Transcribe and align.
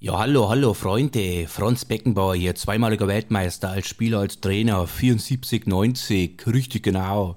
Ja, 0.00 0.16
hallo, 0.16 0.48
hallo 0.48 0.74
Freunde. 0.74 1.48
Franz 1.48 1.84
Beckenbauer 1.84 2.36
hier, 2.36 2.54
zweimaliger 2.54 3.08
Weltmeister 3.08 3.70
als 3.70 3.88
Spieler, 3.88 4.20
als 4.20 4.40
Trainer, 4.40 4.86
74, 4.86 5.66
90, 5.66 6.46
richtig 6.46 6.84
genau. 6.84 7.34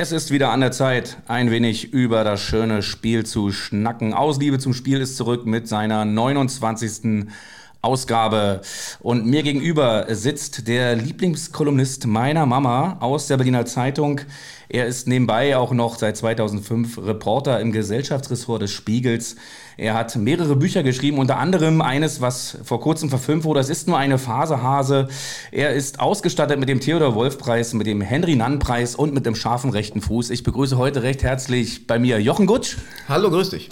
Es 0.00 0.12
ist 0.12 0.30
wieder 0.30 0.50
an 0.50 0.60
der 0.60 0.70
Zeit, 0.70 1.16
ein 1.26 1.50
wenig 1.50 1.92
über 1.92 2.22
das 2.22 2.40
schöne 2.40 2.82
Spiel 2.82 3.26
zu 3.26 3.50
schnacken. 3.50 4.14
Ausliebe 4.14 4.60
zum 4.60 4.72
Spiel 4.72 5.00
ist 5.00 5.16
zurück 5.16 5.44
mit 5.44 5.66
seiner 5.66 6.04
29. 6.04 7.26
Ausgabe. 7.82 8.60
Und 9.00 9.26
mir 9.26 9.42
gegenüber 9.42 10.06
sitzt 10.08 10.68
der 10.68 10.94
Lieblingskolumnist 10.94 12.06
meiner 12.06 12.46
Mama 12.46 12.98
aus 13.00 13.26
der 13.26 13.38
Berliner 13.38 13.66
Zeitung. 13.66 14.20
Er 14.68 14.86
ist 14.86 15.08
nebenbei 15.08 15.56
auch 15.56 15.72
noch 15.72 15.98
seit 15.98 16.16
2005 16.16 16.98
Reporter 16.98 17.58
im 17.58 17.72
Gesellschaftsressort 17.72 18.62
des 18.62 18.70
Spiegels. 18.70 19.34
Er 19.78 19.94
hat 19.94 20.16
mehrere 20.16 20.56
Bücher 20.56 20.82
geschrieben, 20.82 21.18
unter 21.18 21.36
anderem 21.36 21.82
eines, 21.82 22.20
was 22.20 22.58
vor 22.64 22.80
kurzem 22.80 23.10
verfilmt 23.10 23.44
wurde. 23.44 23.60
Das 23.60 23.68
ist 23.68 23.86
nur 23.86 23.96
eine 23.96 24.18
Phasehase. 24.18 25.06
Er 25.52 25.72
ist 25.72 26.00
ausgestattet 26.00 26.58
mit 26.58 26.68
dem 26.68 26.80
Theodor 26.80 27.14
Wolf 27.14 27.38
Preis, 27.38 27.74
mit 27.74 27.86
dem 27.86 28.00
Henry 28.00 28.34
Nann 28.34 28.58
Preis 28.58 28.96
und 28.96 29.14
mit 29.14 29.24
dem 29.24 29.36
scharfen 29.36 29.70
rechten 29.70 30.00
Fuß. 30.00 30.30
Ich 30.30 30.42
begrüße 30.42 30.76
heute 30.78 31.04
recht 31.04 31.22
herzlich 31.22 31.86
bei 31.86 32.00
mir 32.00 32.20
Jochen 32.20 32.46
Gutsch. 32.46 32.76
Hallo, 33.08 33.30
grüß 33.30 33.50
dich. 33.50 33.68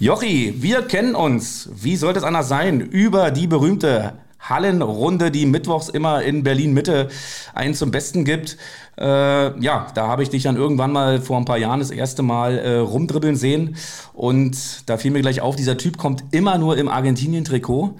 Jochi, 0.00 0.54
wir 0.62 0.80
kennen 0.80 1.14
uns, 1.14 1.68
wie 1.74 1.96
sollte 1.96 2.20
es 2.20 2.24
anders 2.24 2.48
sein, 2.48 2.80
über 2.80 3.30
die 3.30 3.46
berühmte 3.46 4.14
Hallenrunde, 4.40 5.30
die 5.30 5.44
mittwochs 5.44 5.90
immer 5.90 6.22
in 6.22 6.42
Berlin 6.42 6.72
Mitte 6.72 7.08
einen 7.52 7.74
zum 7.74 7.90
Besten 7.90 8.24
gibt. 8.24 8.56
Äh, 8.98 9.60
ja, 9.60 9.86
da 9.94 10.08
habe 10.08 10.22
ich 10.22 10.30
dich 10.30 10.42
dann 10.42 10.56
irgendwann 10.56 10.90
mal 10.92 11.20
vor 11.20 11.36
ein 11.36 11.44
paar 11.44 11.58
Jahren 11.58 11.78
das 11.78 11.90
erste 11.90 12.22
Mal 12.22 12.58
äh, 12.58 12.76
rumdribbeln 12.78 13.36
sehen. 13.36 13.76
Und 14.12 14.88
da 14.88 14.96
fiel 14.96 15.12
mir 15.12 15.20
gleich 15.20 15.40
auf, 15.40 15.54
dieser 15.54 15.76
Typ 15.76 15.98
kommt 15.98 16.24
immer 16.32 16.58
nur 16.58 16.76
im 16.76 16.88
Argentinien-Trikot. 16.88 17.94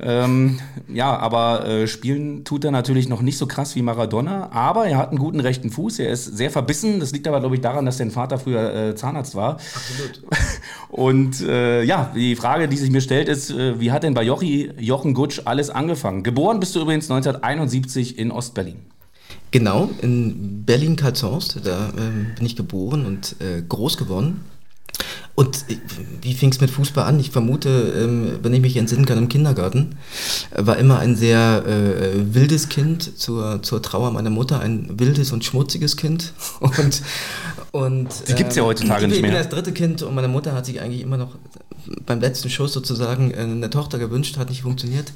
Ja. 0.00 0.24
Ähm, 0.24 0.58
ja, 0.88 1.16
aber 1.16 1.66
äh, 1.66 1.86
spielen 1.86 2.44
tut 2.44 2.64
er 2.64 2.70
natürlich 2.70 3.08
noch 3.08 3.22
nicht 3.22 3.38
so 3.38 3.46
krass 3.46 3.74
wie 3.76 3.82
Maradona. 3.82 4.50
Aber 4.52 4.86
er 4.86 4.98
hat 4.98 5.08
einen 5.08 5.18
guten 5.18 5.40
rechten 5.40 5.70
Fuß. 5.70 6.00
Er 6.00 6.10
ist 6.10 6.36
sehr 6.36 6.50
verbissen. 6.50 7.00
Das 7.00 7.12
liegt 7.12 7.26
aber, 7.26 7.40
glaube 7.40 7.54
ich, 7.54 7.62
daran, 7.62 7.86
dass 7.86 7.96
sein 7.96 8.10
Vater 8.10 8.38
früher 8.38 8.74
äh, 8.74 8.94
Zahnarzt 8.94 9.34
war. 9.34 9.54
Absolut. 9.54 10.22
Und 10.90 11.40
äh, 11.40 11.82
ja, 11.84 12.12
die 12.14 12.36
Frage, 12.36 12.68
die 12.68 12.76
sich 12.76 12.90
mir 12.90 13.00
stellt, 13.00 13.28
ist, 13.28 13.50
äh, 13.50 13.80
wie 13.80 13.90
hat 13.90 14.02
denn 14.02 14.12
bei 14.12 14.22
Jochi, 14.22 14.70
Jochen 14.78 15.14
Gutsch 15.14 15.40
alles 15.46 15.70
angefangen? 15.70 16.22
Geboren 16.22 16.60
bist 16.60 16.74
du 16.74 16.80
übrigens 16.80 17.10
1971 17.10 18.18
in 18.18 18.30
Ostberlin. 18.30 18.76
Genau, 19.52 19.90
in 20.00 20.64
Berlin-Karlshorst, 20.64 21.60
da 21.64 21.90
äh, 21.90 22.36
bin 22.36 22.46
ich 22.46 22.56
geboren 22.56 23.04
und 23.04 23.36
äh, 23.38 23.62
groß 23.62 23.98
geworden. 23.98 24.40
Und 25.34 25.64
äh, 25.68 25.76
wie 26.22 26.32
fing 26.32 26.50
es 26.50 26.60
mit 26.60 26.70
Fußball 26.70 27.04
an? 27.04 27.20
Ich 27.20 27.30
vermute, 27.30 27.68
ähm, 27.68 28.38
wenn 28.42 28.54
ich 28.54 28.62
mich 28.62 28.76
entsinnen 28.78 29.04
kann, 29.04 29.18
im 29.18 29.28
Kindergarten. 29.28 29.96
War 30.54 30.78
immer 30.78 30.98
ein 30.98 31.16
sehr 31.16 31.64
äh, 31.66 32.34
wildes 32.34 32.70
Kind, 32.70 33.18
zur, 33.18 33.62
zur 33.62 33.82
Trauer 33.82 34.10
meiner 34.10 34.30
Mutter, 34.30 34.60
ein 34.60 34.98
wildes 34.98 35.32
und 35.32 35.44
schmutziges 35.44 35.96
Kind. 35.96 36.32
Und, 36.60 37.02
und, 37.72 38.08
die 38.28 38.34
gibt 38.34 38.50
es 38.50 38.56
ja 38.56 38.64
heutzutage 38.64 39.06
nicht 39.06 39.20
mehr. 39.20 39.30
Ich 39.30 39.36
bin 39.36 39.42
das 39.42 39.48
dritte 39.48 39.72
Kind 39.72 40.02
und 40.02 40.14
meine 40.14 40.28
Mutter 40.28 40.54
hat 40.54 40.66
sich 40.66 40.80
eigentlich 40.80 41.00
immer 41.00 41.16
noch 41.16 41.36
beim 42.06 42.20
letzten 42.20 42.50
Schuss 42.50 42.72
sozusagen 42.72 43.30
äh, 43.30 43.38
eine 43.38 43.70
Tochter 43.70 43.98
gewünscht, 43.98 44.36
hat 44.36 44.50
nicht 44.50 44.62
funktioniert. 44.62 45.12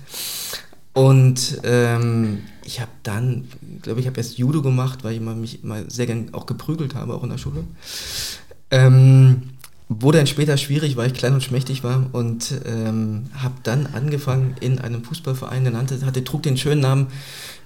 Und 0.97 1.61
ähm, 1.65 2.45
ich 2.65 2.81
habe 2.81 2.91
dann, 3.03 3.45
glaube 3.83 4.01
ich, 4.01 4.07
habe 4.07 4.17
erst 4.17 4.39
Judo 4.39 4.63
gemacht, 4.63 5.05
weil 5.05 5.13
ich 5.13 5.21
mich 5.21 5.63
immer 5.63 5.83
sehr 5.91 6.07
gern 6.07 6.33
auch 6.33 6.47
geprügelt 6.47 6.95
habe, 6.95 7.13
auch 7.13 7.23
in 7.23 7.29
der 7.29 7.37
Schule. 7.37 7.65
Ähm, 8.71 9.51
wurde 9.89 10.19
dann 10.19 10.27
später 10.27 10.57
schwierig, 10.57 10.97
weil 10.97 11.09
ich 11.09 11.15
klein 11.15 11.35
und 11.35 11.45
schmächtig 11.45 11.85
war 11.85 12.07
und 12.13 12.61
ähm, 12.67 13.27
habe 13.35 13.55
dann 13.63 13.87
angefangen 13.87 14.57
in 14.61 14.81
einem 14.81 15.05
Fußballverein, 15.05 15.63
der 15.63 15.73
nannte, 15.73 16.05
hatte, 16.05 16.25
trug 16.25 16.43
den 16.43 16.57
schönen 16.57 16.81
Namen 16.81 17.07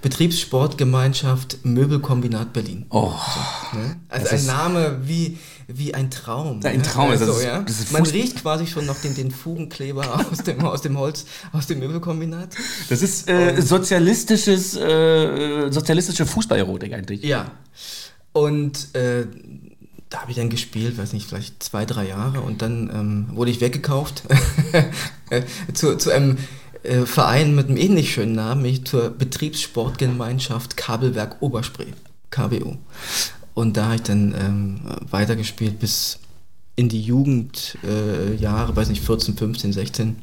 Betriebssportgemeinschaft 0.03 1.65
Möbelkombinat 1.65 2.53
Berlin. 2.53 2.87
Oh, 2.91 3.13
so, 3.73 3.79
ne? 3.79 3.97
Also 4.09 4.35
ein 4.35 4.47
Name 4.47 4.99
wie, 5.05 5.39
wie 5.67 5.95
ein 5.95 6.11
Traum. 6.11 6.61
Ein 6.63 6.79
ne? 6.79 6.83
Traum 6.83 7.13
ist 7.13 7.23
also, 7.23 7.35
das. 7.35 7.45
Ja? 7.45 7.59
Ist 7.61 7.93
Man 7.93 8.05
riecht 8.05 8.43
quasi 8.43 8.67
schon 8.67 8.85
noch 8.85 9.01
den, 9.01 9.15
den 9.15 9.31
Fugenkleber 9.31 10.27
aus 10.31 10.39
dem, 10.39 10.61
aus 10.65 10.83
dem 10.83 10.99
Holz, 10.99 11.25
aus 11.53 11.67
dem 11.67 11.79
Möbelkombinat. 11.79 12.55
Das 12.91 13.01
ist 13.01 13.29
äh, 13.31 13.61
sozialistisches, 13.63 14.77
äh, 14.77 15.71
sozialistische 15.71 16.27
Fußballerotik 16.27 16.93
eigentlich. 16.93 17.23
Ja. 17.23 17.51
Und 18.33 18.95
äh, 18.95 19.27
da 20.11 20.23
habe 20.23 20.33
ich 20.33 20.37
dann 20.37 20.51
gespielt, 20.51 20.99
weiß 20.99 21.13
nicht, 21.13 21.29
vielleicht 21.29 21.63
zwei, 21.63 21.87
drei 21.87 22.09
Jahre 22.09 22.41
und 22.41 22.63
dann 22.63 22.91
ähm, 22.93 23.27
wurde 23.33 23.53
ich 23.53 23.61
weggekauft 23.61 24.25
zu, 25.73 25.97
zu 25.97 26.11
einem 26.11 26.37
äh, 26.83 27.07
Verein 27.07 27.55
mit 27.55 27.69
einem 27.69 27.77
ähnlich 27.77 28.13
schönen 28.13 28.35
Namen, 28.35 28.65
ich 28.65 28.85
zur 28.85 29.11
Betriebssportgemeinschaft 29.11 30.77
Kabelwerk 30.77 31.41
Oberspree, 31.41 31.93
KBO. 32.31 32.77
Und 33.55 33.77
da 33.77 33.87
habe 33.87 33.97
ich 33.97 34.03
dann 34.03 34.35
ähm, 34.35 34.81
weitergespielt 35.11 35.79
bis 35.79 36.19
in 36.75 36.89
die 36.89 37.03
Jugendjahre, 37.03 38.73
äh, 38.73 38.77
weiß 38.77 38.89
nicht, 38.89 39.05
14, 39.05 39.37
15, 39.37 39.73
16. 39.73 40.17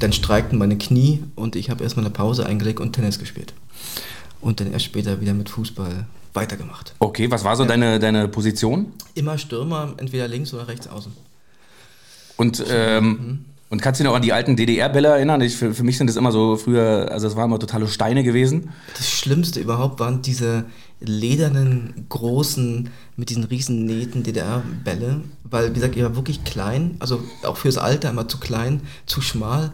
Dann 0.00 0.12
streikten 0.12 0.58
meine 0.58 0.78
Knie 0.78 1.22
und 1.36 1.54
ich 1.54 1.70
habe 1.70 1.84
erstmal 1.84 2.06
eine 2.06 2.14
Pause 2.14 2.46
eingelegt 2.46 2.80
und 2.80 2.92
Tennis 2.92 3.18
gespielt. 3.18 3.52
Und 4.40 4.60
dann 4.60 4.72
erst 4.72 4.86
später 4.86 5.20
wieder 5.20 5.34
mit 5.34 5.50
Fußball 5.50 6.06
weitergemacht. 6.38 6.94
Okay, 6.98 7.30
was 7.30 7.44
war 7.44 7.56
so 7.56 7.64
ja. 7.64 7.68
deine, 7.68 7.98
deine 7.98 8.28
Position? 8.28 8.92
Immer 9.14 9.38
Stürmer, 9.38 9.94
entweder 9.96 10.28
links 10.28 10.54
oder 10.54 10.68
rechts 10.68 10.86
außen. 10.86 11.12
Und, 12.36 12.64
ähm, 12.70 13.04
mhm. 13.04 13.44
und 13.70 13.82
kannst 13.82 13.98
du 13.98 14.04
dich 14.04 14.10
noch 14.10 14.16
an 14.16 14.22
die 14.22 14.32
alten 14.32 14.54
DDR-Bälle 14.54 15.08
erinnern? 15.08 15.40
Ich, 15.40 15.56
für, 15.56 15.74
für, 15.74 15.82
mich 15.82 15.98
sind 15.98 16.06
das 16.06 16.16
immer 16.16 16.30
so 16.30 16.56
früher, 16.56 17.08
also 17.10 17.26
das 17.26 17.36
waren 17.36 17.46
immer 17.46 17.58
totale 17.58 17.88
Steine 17.88 18.22
gewesen. 18.22 18.70
Das 18.96 19.10
Schlimmste 19.10 19.58
überhaupt 19.60 19.98
waren 19.98 20.22
diese 20.22 20.64
ledernen, 21.00 22.06
großen, 22.08 22.90
mit 23.16 23.30
diesen 23.30 23.44
riesen 23.44 23.84
Nähten 23.84 24.22
DDR-Bälle. 24.22 25.22
Weil, 25.44 25.70
wie 25.70 25.74
gesagt, 25.74 25.96
ich 25.96 26.02
war 26.02 26.14
wirklich 26.14 26.44
klein, 26.44 26.96
also 27.00 27.22
auch 27.42 27.56
fürs 27.56 27.78
Alter 27.78 28.10
immer 28.10 28.28
zu 28.28 28.38
klein, 28.38 28.82
zu 29.06 29.20
schmal 29.20 29.72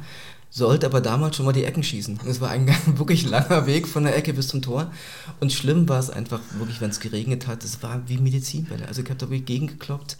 sollte 0.54 0.86
aber 0.86 1.00
damals 1.00 1.34
schon 1.34 1.46
mal 1.46 1.52
die 1.52 1.64
Ecken 1.64 1.82
schießen. 1.82 2.20
Es 2.28 2.40
war 2.40 2.50
ein 2.50 2.68
wirklich 2.86 3.28
langer 3.28 3.66
Weg 3.66 3.88
von 3.88 4.04
der 4.04 4.16
Ecke 4.16 4.32
bis 4.32 4.46
zum 4.46 4.62
Tor. 4.62 4.92
Und 5.40 5.52
schlimm 5.52 5.88
war 5.88 5.98
es 5.98 6.10
einfach 6.10 6.38
wirklich, 6.58 6.80
wenn 6.80 6.90
es 6.90 7.00
geregnet 7.00 7.48
hat. 7.48 7.64
Es 7.64 7.82
war 7.82 8.02
wie 8.06 8.18
Medizinbälle. 8.18 8.86
Also 8.86 9.02
ich 9.02 9.08
habe 9.08 9.18
da 9.18 9.26
wirklich 9.26 9.46
gegengekloppt. 9.46 10.16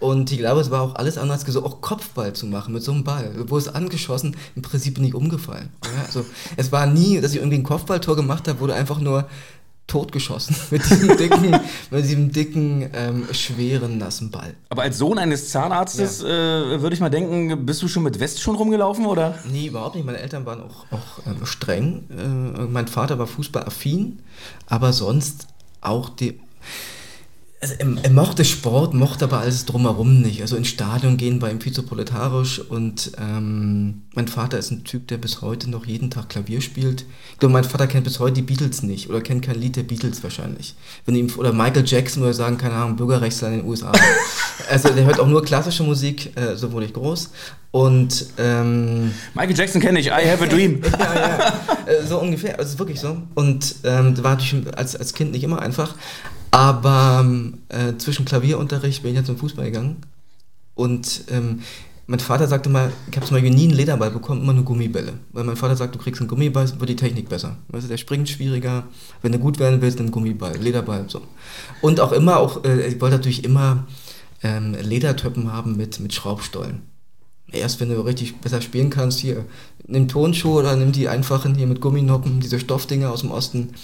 Und 0.00 0.32
ich 0.32 0.38
glaube, 0.38 0.62
es 0.62 0.70
war 0.70 0.80
auch 0.80 0.94
alles 0.94 1.18
anders 1.18 1.44
gesucht, 1.44 1.66
auch 1.66 1.80
Kopfball 1.82 2.32
zu 2.32 2.46
machen 2.46 2.72
mit 2.72 2.82
so 2.82 2.92
einem 2.92 3.04
Ball. 3.04 3.32
Wo 3.48 3.58
es 3.58 3.68
angeschossen, 3.68 4.34
im 4.54 4.62
Prinzip 4.62 4.94
bin 4.94 5.04
ich 5.04 5.14
umgefallen. 5.14 5.68
Also 6.06 6.24
es 6.56 6.72
war 6.72 6.86
nie, 6.86 7.20
dass 7.20 7.32
ich 7.32 7.38
irgendwie 7.38 7.58
ein 7.58 7.62
Kopfballtor 7.62 8.16
gemacht 8.16 8.48
habe, 8.48 8.66
du 8.66 8.72
einfach 8.72 8.98
nur 8.98 9.28
totgeschossen 9.86 10.56
mit 10.70 10.88
diesem 10.88 11.16
dicken, 11.16 11.50
mit 11.90 12.04
diesem 12.04 12.32
dicken, 12.32 12.90
ähm, 12.92 13.28
schweren, 13.32 13.98
nassen 13.98 14.30
Ball. 14.30 14.54
Aber 14.68 14.82
als 14.82 14.98
Sohn 14.98 15.18
eines 15.18 15.50
Zahnarztes 15.50 16.22
ja. 16.22 16.28
äh, 16.28 16.82
würde 16.82 16.94
ich 16.94 17.00
mal 17.00 17.10
denken, 17.10 17.64
bist 17.64 17.82
du 17.82 17.88
schon 17.88 18.02
mit 18.02 18.18
West 18.18 18.40
schon 18.40 18.56
rumgelaufen, 18.56 19.06
oder? 19.06 19.38
Nee, 19.50 19.66
überhaupt 19.66 19.94
nicht. 19.94 20.04
Meine 20.04 20.18
Eltern 20.18 20.44
waren 20.44 20.60
auch, 20.62 20.86
auch 20.90 21.26
äh, 21.26 21.46
streng. 21.46 22.04
Äh, 22.10 22.62
mein 22.66 22.88
Vater 22.88 23.18
war 23.18 23.26
fußballaffin, 23.26 24.20
aber 24.66 24.92
sonst 24.92 25.46
auch 25.80 26.08
die 26.08 26.40
also 27.66 27.74
er, 27.78 28.04
er, 28.04 28.10
mochte 28.10 28.44
Sport, 28.44 28.94
mochte 28.94 29.24
aber 29.24 29.40
alles 29.40 29.64
drumherum 29.64 30.20
nicht. 30.20 30.40
Also 30.42 30.56
ins 30.56 30.68
Stadion 30.68 31.16
gehen 31.16 31.42
war 31.42 31.50
ihm 31.50 31.60
viel 31.60 31.72
zu 31.72 31.82
proletarisch 31.82 32.60
und 32.60 33.12
ähm, 33.18 34.02
mein 34.14 34.28
Vater 34.28 34.58
ist 34.58 34.70
ein 34.70 34.84
Typ, 34.84 35.08
der 35.08 35.18
bis 35.18 35.42
heute 35.42 35.68
noch 35.70 35.86
jeden 35.86 36.10
Tag 36.10 36.28
Klavier 36.28 36.60
spielt. 36.60 37.04
Ich 37.32 37.38
glaube, 37.38 37.52
mein 37.52 37.64
Vater 37.64 37.86
kennt 37.86 38.04
bis 38.04 38.20
heute 38.20 38.34
die 38.34 38.42
Beatles 38.42 38.82
nicht 38.82 39.08
oder 39.10 39.20
kennt 39.20 39.44
kein 39.44 39.60
Lied 39.60 39.76
der 39.76 39.82
Beatles 39.82 40.22
wahrscheinlich. 40.22 40.74
Wenn 41.04 41.16
ihm, 41.16 41.30
oder 41.36 41.52
Michael 41.52 41.84
Jackson 41.86 42.22
oder 42.22 42.34
sagen, 42.34 42.58
keine 42.58 42.74
Ahnung, 42.74 42.96
Bürgerrechtler 42.96 43.48
in 43.48 43.58
den 43.58 43.66
USA. 43.66 43.92
also 44.70 44.88
der 44.90 45.04
hört 45.04 45.18
auch 45.18 45.28
nur 45.28 45.42
klassische 45.42 45.82
Musik, 45.82 46.36
äh, 46.36 46.56
so 46.56 46.72
wurde 46.72 46.86
ich 46.86 46.92
groß. 46.92 47.30
Und 47.72 48.26
ähm, 48.38 49.12
Michael 49.34 49.56
Jackson 49.56 49.80
kenne 49.80 50.00
ich, 50.00 50.06
I 50.06 50.30
have 50.30 50.42
a 50.42 50.46
dream. 50.46 50.80
ja, 50.98 51.14
ja, 51.14 51.38
äh, 51.84 52.06
so 52.06 52.18
ungefähr, 52.18 52.58
also 52.58 52.78
wirklich 52.78 53.00
so. 53.00 53.18
Und 53.34 53.76
ähm, 53.84 54.22
war 54.22 54.36
natürlich 54.36 54.66
als, 54.76 54.96
als 54.96 55.12
Kind 55.12 55.32
nicht 55.32 55.44
immer 55.44 55.60
einfach. 55.60 55.94
Aber 56.56 57.26
äh, 57.68 57.98
zwischen 57.98 58.24
Klavierunterricht 58.24 59.02
bin 59.02 59.10
ich 59.10 59.18
jetzt 59.18 59.26
zum 59.26 59.36
Fußball 59.36 59.66
gegangen. 59.66 59.98
Und 60.74 61.24
ähm, 61.30 61.60
mein 62.06 62.18
Vater 62.18 62.46
sagte 62.46 62.70
mal, 62.70 62.90
ich 63.10 63.16
habe 63.16 63.26
zum 63.26 63.34
Beispiel 63.34 63.54
nie 63.54 63.64
einen 63.64 63.76
Lederball 63.76 64.10
bekommen, 64.10 64.40
immer 64.40 64.54
nur 64.54 64.64
Gummibälle. 64.64 65.12
Weil 65.32 65.44
mein 65.44 65.56
Vater 65.56 65.76
sagt, 65.76 65.94
du 65.94 65.98
kriegst 65.98 66.18
einen 66.22 66.28
Gummiball, 66.28 66.66
wird 66.80 66.88
die 66.88 66.96
Technik 66.96 67.28
besser. 67.28 67.58
Weißt 67.68 67.84
du, 67.84 67.88
der 67.90 67.98
springt 67.98 68.30
schwieriger. 68.30 68.84
Wenn 69.20 69.32
du 69.32 69.38
gut 69.38 69.58
werden 69.58 69.82
willst, 69.82 70.00
dann 70.00 70.10
Gummiball, 70.10 70.56
Lederball, 70.56 71.04
so. 71.08 71.20
Und 71.82 72.00
auch 72.00 72.12
immer, 72.12 72.38
auch, 72.38 72.64
äh, 72.64 72.86
ich 72.86 72.98
wollte 73.02 73.16
natürlich 73.16 73.44
immer 73.44 73.86
ähm, 74.42 74.74
Ledertöppen 74.80 75.52
haben 75.52 75.76
mit, 75.76 76.00
mit 76.00 76.14
Schraubstollen. 76.14 76.80
Erst 77.52 77.80
wenn 77.80 77.90
du 77.90 78.00
richtig 78.00 78.40
besser 78.40 78.62
spielen 78.62 78.88
kannst, 78.88 79.18
hier, 79.18 79.44
nimm 79.86 80.08
Tonschuhe 80.08 80.60
oder 80.60 80.74
nimm 80.74 80.92
die 80.92 81.08
einfachen 81.08 81.54
hier 81.54 81.66
mit 81.66 81.82
Gumminoppen, 81.82 82.40
diese 82.40 82.58
Stoffdinger 82.58 83.10
aus 83.10 83.20
dem 83.20 83.30
Osten. 83.30 83.74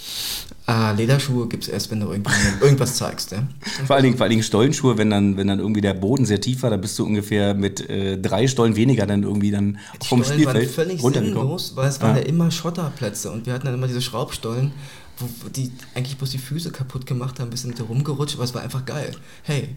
Äh, 0.72 0.94
Lederschuhe 0.94 1.48
gibt 1.48 1.64
es 1.64 1.68
erst, 1.68 1.90
wenn 1.90 2.00
du 2.00 2.12
irgendwas 2.60 2.94
zeigst. 2.94 3.32
Ja? 3.32 3.46
Vor, 3.86 3.96
allen 3.96 4.04
Dingen, 4.04 4.16
vor 4.16 4.24
allen 4.24 4.30
Dingen 4.30 4.42
Stollenschuhe, 4.42 4.96
wenn 4.96 5.10
dann, 5.10 5.36
wenn 5.36 5.46
dann 5.46 5.58
irgendwie 5.58 5.80
der 5.80 5.94
Boden 5.94 6.24
sehr 6.24 6.40
tief 6.40 6.62
war, 6.62 6.70
dann 6.70 6.80
bist 6.80 6.98
du 6.98 7.04
ungefähr 7.04 7.54
mit 7.54 7.88
äh, 7.90 8.18
drei 8.18 8.46
Stollen 8.46 8.76
weniger 8.76 9.06
dann 9.06 9.22
irgendwie 9.22 9.50
dann 9.50 9.78
die 10.02 10.06
vom 10.06 10.24
Stollen 10.24 10.40
Spielfeld 10.40 10.76
waren 10.78 10.86
völlig 10.88 11.00
sinnlos, 11.02 11.72
weil 11.74 11.88
es 11.88 11.98
ja. 11.98 12.02
waren 12.04 12.16
ja 12.16 12.22
immer 12.22 12.50
Schotterplätze 12.50 13.30
und 13.30 13.46
wir 13.46 13.52
hatten 13.52 13.66
dann 13.66 13.74
immer 13.74 13.86
diese 13.88 14.00
Schraubstollen, 14.00 14.72
wo, 15.18 15.48
die 15.50 15.72
eigentlich 15.94 16.16
bloß 16.16 16.30
die 16.30 16.38
Füße 16.38 16.70
kaputt 16.70 17.06
gemacht 17.06 17.38
haben, 17.38 17.48
ein 17.48 17.50
bisschen 17.50 17.70
mit 17.70 17.86
rumgerutscht, 17.86 18.36
aber 18.36 18.44
es 18.44 18.54
war 18.54 18.62
einfach 18.62 18.86
geil. 18.86 19.12
Hey, 19.42 19.76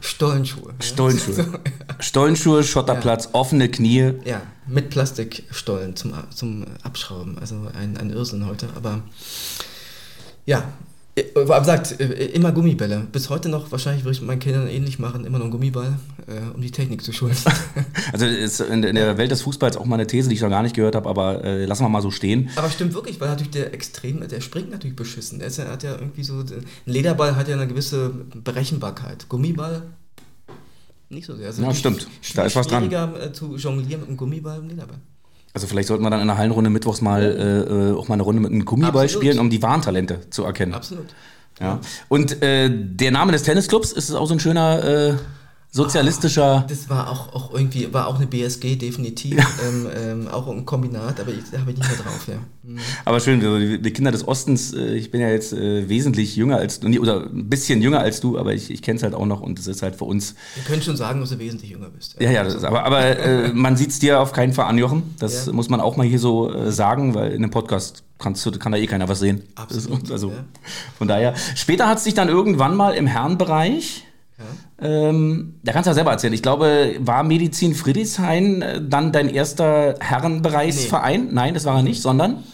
Stollenschuhe. 0.00 0.74
Stollenschuhe. 0.80 1.34
So, 1.34 1.42
ja. 1.42 1.58
Stollenschuhe, 1.98 2.62
Schotterplatz, 2.62 3.24
ja. 3.24 3.30
offene 3.32 3.68
Knie. 3.68 4.12
Ja, 4.24 4.42
mit 4.68 4.90
Plastikstollen 4.90 5.96
zum, 5.96 6.12
zum 6.32 6.64
Abschrauben. 6.84 7.38
Also 7.38 7.56
ein, 7.76 7.96
ein 7.96 8.10
Irrsinn 8.10 8.46
heute. 8.46 8.68
Aber 8.76 9.02
ja, 10.48 10.64
aber 11.34 11.62
sagt, 11.62 12.00
äh, 12.00 12.26
immer 12.28 12.52
Gummibälle. 12.52 13.06
Bis 13.12 13.28
heute 13.28 13.50
noch, 13.50 13.70
wahrscheinlich 13.70 14.04
würde 14.04 14.16
ich 14.16 14.22
meinen 14.22 14.38
Kindern 14.38 14.66
ähnlich 14.66 14.98
machen, 14.98 15.26
immer 15.26 15.36
noch 15.36 15.44
einen 15.44 15.50
Gummiball, 15.50 15.98
äh, 16.26 16.54
um 16.54 16.62
die 16.62 16.70
Technik 16.70 17.02
zu 17.02 17.12
schulen. 17.12 17.36
Also 18.12 18.24
ist 18.24 18.60
in 18.60 18.80
der 18.80 19.18
Welt 19.18 19.30
des 19.30 19.42
Fußballs 19.42 19.76
auch 19.76 19.84
mal 19.84 19.96
eine 19.96 20.06
These, 20.06 20.30
die 20.30 20.36
ich 20.36 20.40
noch 20.40 20.48
gar 20.48 20.62
nicht 20.62 20.74
gehört 20.74 20.94
habe, 20.94 21.06
aber 21.08 21.44
äh, 21.44 21.66
lassen 21.66 21.84
wir 21.84 21.90
mal 21.90 22.00
so 22.00 22.10
stehen. 22.10 22.48
Aber 22.56 22.70
stimmt 22.70 22.94
wirklich, 22.94 23.20
weil 23.20 23.28
natürlich 23.28 23.50
der 23.50 23.74
extrem, 23.74 24.26
der 24.26 24.40
springt 24.40 24.70
natürlich 24.70 24.96
beschissen. 24.96 25.38
Der, 25.38 25.48
ist, 25.48 25.58
hat 25.58 25.82
ja 25.82 25.92
irgendwie 25.92 26.24
so, 26.24 26.38
ein 26.38 26.64
Lederball 26.86 27.36
hat 27.36 27.48
ja 27.48 27.56
eine 27.56 27.68
gewisse 27.68 28.10
Berechenbarkeit. 28.34 29.28
Gummiball 29.28 29.82
nicht 31.10 31.26
so 31.26 31.36
sehr. 31.36 31.48
Also 31.48 31.62
ja, 31.62 31.74
stimmt. 31.74 32.06
Da 32.34 32.44
ist 32.44 32.56
was 32.56 32.66
dran. 32.66 32.84
Schwieriger 32.84 33.22
äh, 33.22 33.32
zu 33.32 33.56
jonglieren 33.56 34.00
mit 34.00 34.08
einem 34.08 34.16
Gummiball 34.16 34.58
und 34.58 34.64
einem 34.64 34.70
Lederball. 34.70 34.98
Also 35.58 35.66
vielleicht 35.66 35.88
sollten 35.88 36.04
wir 36.04 36.10
dann 36.10 36.20
in 36.20 36.28
der 36.28 36.38
Hallenrunde 36.38 36.70
mittwochs 36.70 37.00
mal 37.00 37.20
äh, 37.20 37.90
äh, 37.90 37.96
auch 37.96 38.06
mal 38.06 38.14
eine 38.14 38.22
Runde 38.22 38.40
mit 38.40 38.52
einem 38.52 38.64
Gummiball 38.64 39.06
Absolut. 39.06 39.24
spielen, 39.24 39.40
um 39.40 39.50
die 39.50 39.60
Warntalente 39.60 40.20
zu 40.30 40.44
erkennen. 40.44 40.72
Absolut. 40.72 41.06
Ja. 41.58 41.80
Und 42.06 42.40
äh, 42.44 42.70
der 42.72 43.10
Name 43.10 43.32
des 43.32 43.42
Tennisclubs 43.42 43.90
ist 43.90 44.12
auch 44.12 44.28
so 44.28 44.34
ein 44.34 44.38
schöner 44.38 44.84
äh, 44.84 45.14
sozialistischer. 45.70 46.64
Das 46.68 46.88
war 46.88 47.10
auch, 47.10 47.34
auch 47.34 47.52
irgendwie, 47.52 47.92
war 47.92 48.06
auch 48.06 48.16
eine 48.16 48.26
BSG, 48.26 48.76
definitiv. 48.76 49.36
Ja. 49.36 49.46
Ähm, 49.68 49.86
ähm, 49.94 50.28
auch 50.28 50.48
ein 50.48 50.64
Kombinat, 50.64 51.20
aber 51.20 51.32
da 51.32 51.58
habe 51.58 51.70
ich 51.70 51.76
nicht 51.76 51.88
mehr 51.88 51.98
drauf, 51.98 52.26
ja. 52.26 52.38
Mhm. 52.62 52.78
Aber 53.04 53.20
schön, 53.20 53.40
die, 53.40 53.80
die, 53.80 53.90
Kinder 53.92 54.10
des 54.10 54.26
Ostens, 54.26 54.72
äh, 54.72 54.94
ich 54.94 55.10
bin 55.10 55.20
ja 55.20 55.28
jetzt 55.28 55.52
äh, 55.52 55.88
wesentlich 55.88 56.36
jünger 56.36 56.56
als 56.56 56.80
du, 56.80 56.88
oder 56.98 57.26
ein 57.26 57.48
bisschen 57.48 57.82
jünger 57.82 58.00
als 58.00 58.20
du, 58.20 58.38
aber 58.38 58.54
ich, 58.54 58.70
ich 58.70 58.80
kenne 58.82 58.96
es 58.96 59.02
halt 59.02 59.14
auch 59.14 59.26
noch 59.26 59.40
und 59.40 59.58
es 59.58 59.66
ist 59.66 59.82
halt 59.82 59.96
für 59.96 60.04
uns. 60.04 60.34
Wir 60.54 60.64
können 60.64 60.82
schon 60.82 60.96
sagen, 60.96 61.20
dass 61.20 61.30
du 61.30 61.38
wesentlich 61.38 61.70
jünger 61.70 61.90
bist. 61.90 62.16
Ja, 62.18 62.30
ja, 62.30 62.42
ist, 62.42 62.64
aber, 62.64 62.84
aber 62.84 63.18
äh, 63.18 63.52
man 63.52 63.76
sieht 63.76 63.90
es 63.90 63.98
dir 63.98 64.20
auf 64.20 64.32
keinen 64.32 64.54
Fall 64.54 64.66
an, 64.66 64.78
Jochen. 64.78 65.14
Das 65.18 65.46
ja. 65.46 65.52
muss 65.52 65.68
man 65.68 65.80
auch 65.80 65.96
mal 65.96 66.06
hier 66.06 66.18
so 66.18 66.52
äh, 66.52 66.72
sagen, 66.72 67.14
weil 67.14 67.32
in 67.32 67.42
einem 67.42 67.50
Podcast 67.50 68.04
kannst 68.18 68.44
du, 68.46 68.50
kann 68.52 68.72
da 68.72 68.78
eh 68.78 68.86
keiner 68.86 69.08
was 69.08 69.20
sehen. 69.20 69.42
Absolut. 69.54 70.10
Also, 70.18 70.30
ja. 70.30 70.44
Von 70.96 71.06
daher. 71.06 71.34
Später 71.54 71.86
hat 71.86 71.98
es 71.98 72.04
sich 72.04 72.14
dann 72.14 72.28
irgendwann 72.28 72.74
mal 72.74 72.94
im 72.94 73.06
Herrenbereich 73.06 74.07
ähm, 74.80 75.54
da 75.64 75.72
kannst 75.72 75.86
du 75.86 75.90
ja 75.90 75.94
selber 75.94 76.12
erzählen. 76.12 76.32
Ich 76.32 76.42
glaube, 76.42 76.96
war 77.00 77.22
Medizin 77.24 77.74
Friedrichshain 77.74 78.62
äh, 78.62 78.80
dann 78.82 79.12
dein 79.12 79.28
erster 79.28 79.96
Herrenbereichsverein? 80.00 81.26
Nee. 81.26 81.32
Nein, 81.32 81.54
das 81.54 81.64
war 81.64 81.76
er 81.76 81.82
nicht, 81.82 82.00
sondern? 82.00 82.44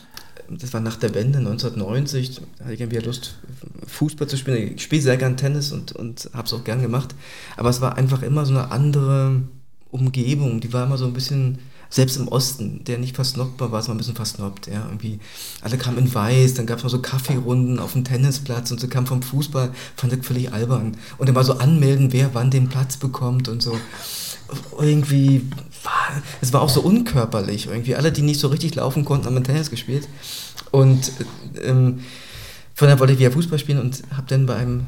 Das 0.48 0.72
war 0.72 0.80
nach 0.80 0.96
der 0.96 1.14
Wende 1.14 1.38
1990. 1.38 2.40
Da 2.58 2.64
hatte 2.64 2.74
ich 2.74 2.80
irgendwie 2.80 2.98
Lust, 2.98 3.38
Fußball 3.86 4.28
zu 4.28 4.36
spielen. 4.36 4.74
Ich 4.76 4.82
spiele 4.82 5.02
sehr 5.02 5.16
gern 5.16 5.36
Tennis 5.36 5.72
und, 5.72 5.92
und 5.92 6.30
habe 6.32 6.46
es 6.46 6.52
auch 6.52 6.64
gern 6.64 6.82
gemacht. 6.82 7.14
Aber 7.56 7.70
es 7.70 7.80
war 7.80 7.96
einfach 7.96 8.22
immer 8.22 8.46
so 8.46 8.54
eine 8.54 8.70
andere 8.70 9.42
Umgebung. 9.90 10.60
Die 10.60 10.72
war 10.72 10.84
immer 10.84 10.98
so 10.98 11.06
ein 11.06 11.12
bisschen 11.12 11.58
selbst 11.94 12.16
im 12.16 12.26
Osten, 12.26 12.82
der 12.82 12.98
nicht 12.98 13.14
versnobbar 13.14 13.70
war, 13.70 13.78
es 13.78 13.86
war 13.86 13.94
ein 13.94 13.98
bisschen 13.98 14.16
versnobbt. 14.16 14.66
Ja, 14.66 14.84
irgendwie, 14.86 15.20
alle 15.60 15.78
kamen 15.78 15.98
in 15.98 16.12
weiß, 16.12 16.54
dann 16.54 16.66
gab 16.66 16.78
es 16.78 16.82
mal 16.82 16.90
so 16.90 17.00
Kaffeerunden 17.00 17.78
auf 17.78 17.92
dem 17.92 18.02
Tennisplatz 18.02 18.72
und 18.72 18.80
so 18.80 18.88
kam 18.88 19.06
vom 19.06 19.22
Fußball, 19.22 19.70
fand 19.94 20.12
ich 20.12 20.24
völlig 20.24 20.52
albern. 20.52 20.96
Und 21.18 21.28
dann 21.28 21.36
war 21.36 21.44
so 21.44 21.52
anmelden, 21.58 22.12
wer 22.12 22.34
wann 22.34 22.50
den 22.50 22.68
Platz 22.68 22.96
bekommt 22.96 23.46
und 23.48 23.62
so. 23.62 23.78
Irgendwie, 24.76 25.42
war, 25.84 26.20
es 26.40 26.52
war 26.52 26.62
auch 26.62 26.68
so 26.68 26.80
unkörperlich. 26.80 27.68
Irgendwie 27.68 27.94
alle, 27.94 28.10
die 28.10 28.22
nicht 28.22 28.40
so 28.40 28.48
richtig 28.48 28.74
laufen 28.74 29.04
konnten, 29.04 29.26
haben 29.26 29.44
Tennis 29.44 29.70
gespielt. 29.70 30.08
Und 30.72 31.12
ähm, 31.62 32.00
von 32.74 32.88
daher 32.88 32.98
wollte 32.98 33.12
ich 33.12 33.20
wieder 33.20 33.30
Fußball 33.30 33.60
spielen 33.60 33.78
und 33.78 34.02
habe 34.10 34.26
dann 34.26 34.46
bei 34.46 34.56
einem 34.56 34.80
äh, 34.80 34.82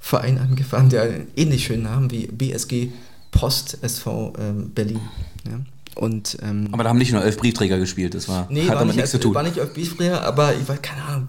Verein 0.00 0.38
angefangen, 0.38 0.90
der 0.90 1.02
einen 1.02 1.28
ähnlich 1.36 1.66
schönen 1.66 1.84
Namen 1.84 2.10
wie 2.10 2.26
BSG 2.26 2.88
Post 3.30 3.78
SV 3.80 4.32
ähm, 4.40 4.72
Berlin. 4.74 5.00
Ja. 5.48 5.60
Und, 5.96 6.36
ähm, 6.42 6.68
aber 6.72 6.84
da 6.84 6.90
haben 6.90 6.98
nicht 6.98 7.12
nur 7.12 7.24
elf 7.24 7.38
Briefträger 7.38 7.78
gespielt, 7.78 8.14
das 8.14 8.28
war, 8.28 8.46
nee, 8.50 8.64
hat 8.64 8.74
war 8.74 8.80
damit 8.80 8.96
nichts 8.96 9.12
zu 9.12 9.18
tun. 9.18 9.34
war 9.34 9.42
nicht 9.42 9.56
elf 9.56 9.72
Briefträger, 9.72 10.22
aber 10.24 10.54
ich 10.54 10.68
weiß, 10.68 10.82
keine 10.82 11.02
Ahnung, 11.02 11.28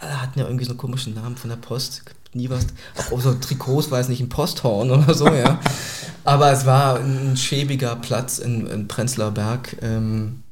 alle 0.00 0.20
hatten 0.20 0.38
ja 0.38 0.44
irgendwie 0.44 0.66
so 0.66 0.72
einen 0.72 0.78
komischen 0.78 1.14
Namen 1.14 1.36
von 1.36 1.48
der 1.48 1.56
Post, 1.56 2.02
nie 2.34 2.50
was, 2.50 2.66
auch 3.10 3.20
so 3.20 3.32
Trikots 3.32 3.90
war 3.90 4.00
es 4.00 4.08
nicht 4.08 4.20
ein 4.20 4.28
Posthorn 4.28 4.90
oder 4.90 5.14
so, 5.14 5.28
ja. 5.28 5.58
aber 6.24 6.52
es 6.52 6.66
war 6.66 7.00
ein 7.00 7.38
schäbiger 7.38 7.96
Platz 7.96 8.38
in, 8.38 8.66
in 8.66 8.86
Prenzlauer 8.86 9.30
Berg 9.30 9.78
ähm, 9.80 10.42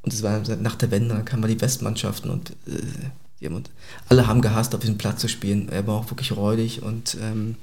und 0.00 0.14
es 0.14 0.22
war 0.22 0.40
nach 0.60 0.76
der 0.76 0.90
Wende, 0.90 1.14
dann 1.14 1.26
kamen 1.26 1.42
mal 1.42 1.48
die 1.48 1.60
Westmannschaften 1.60 2.30
und 2.30 2.50
äh, 2.66 3.10
und 3.48 3.70
alle 4.10 4.26
haben 4.26 4.42
gehasst, 4.42 4.74
auf 4.74 4.82
diesem 4.82 4.98
Platz 4.98 5.22
zu 5.22 5.26
spielen. 5.26 5.70
Er 5.70 5.86
war 5.86 5.94
auch 5.94 6.10
wirklich 6.10 6.36
räudig 6.36 6.82
und 6.82 7.16
ähm, 7.22 7.56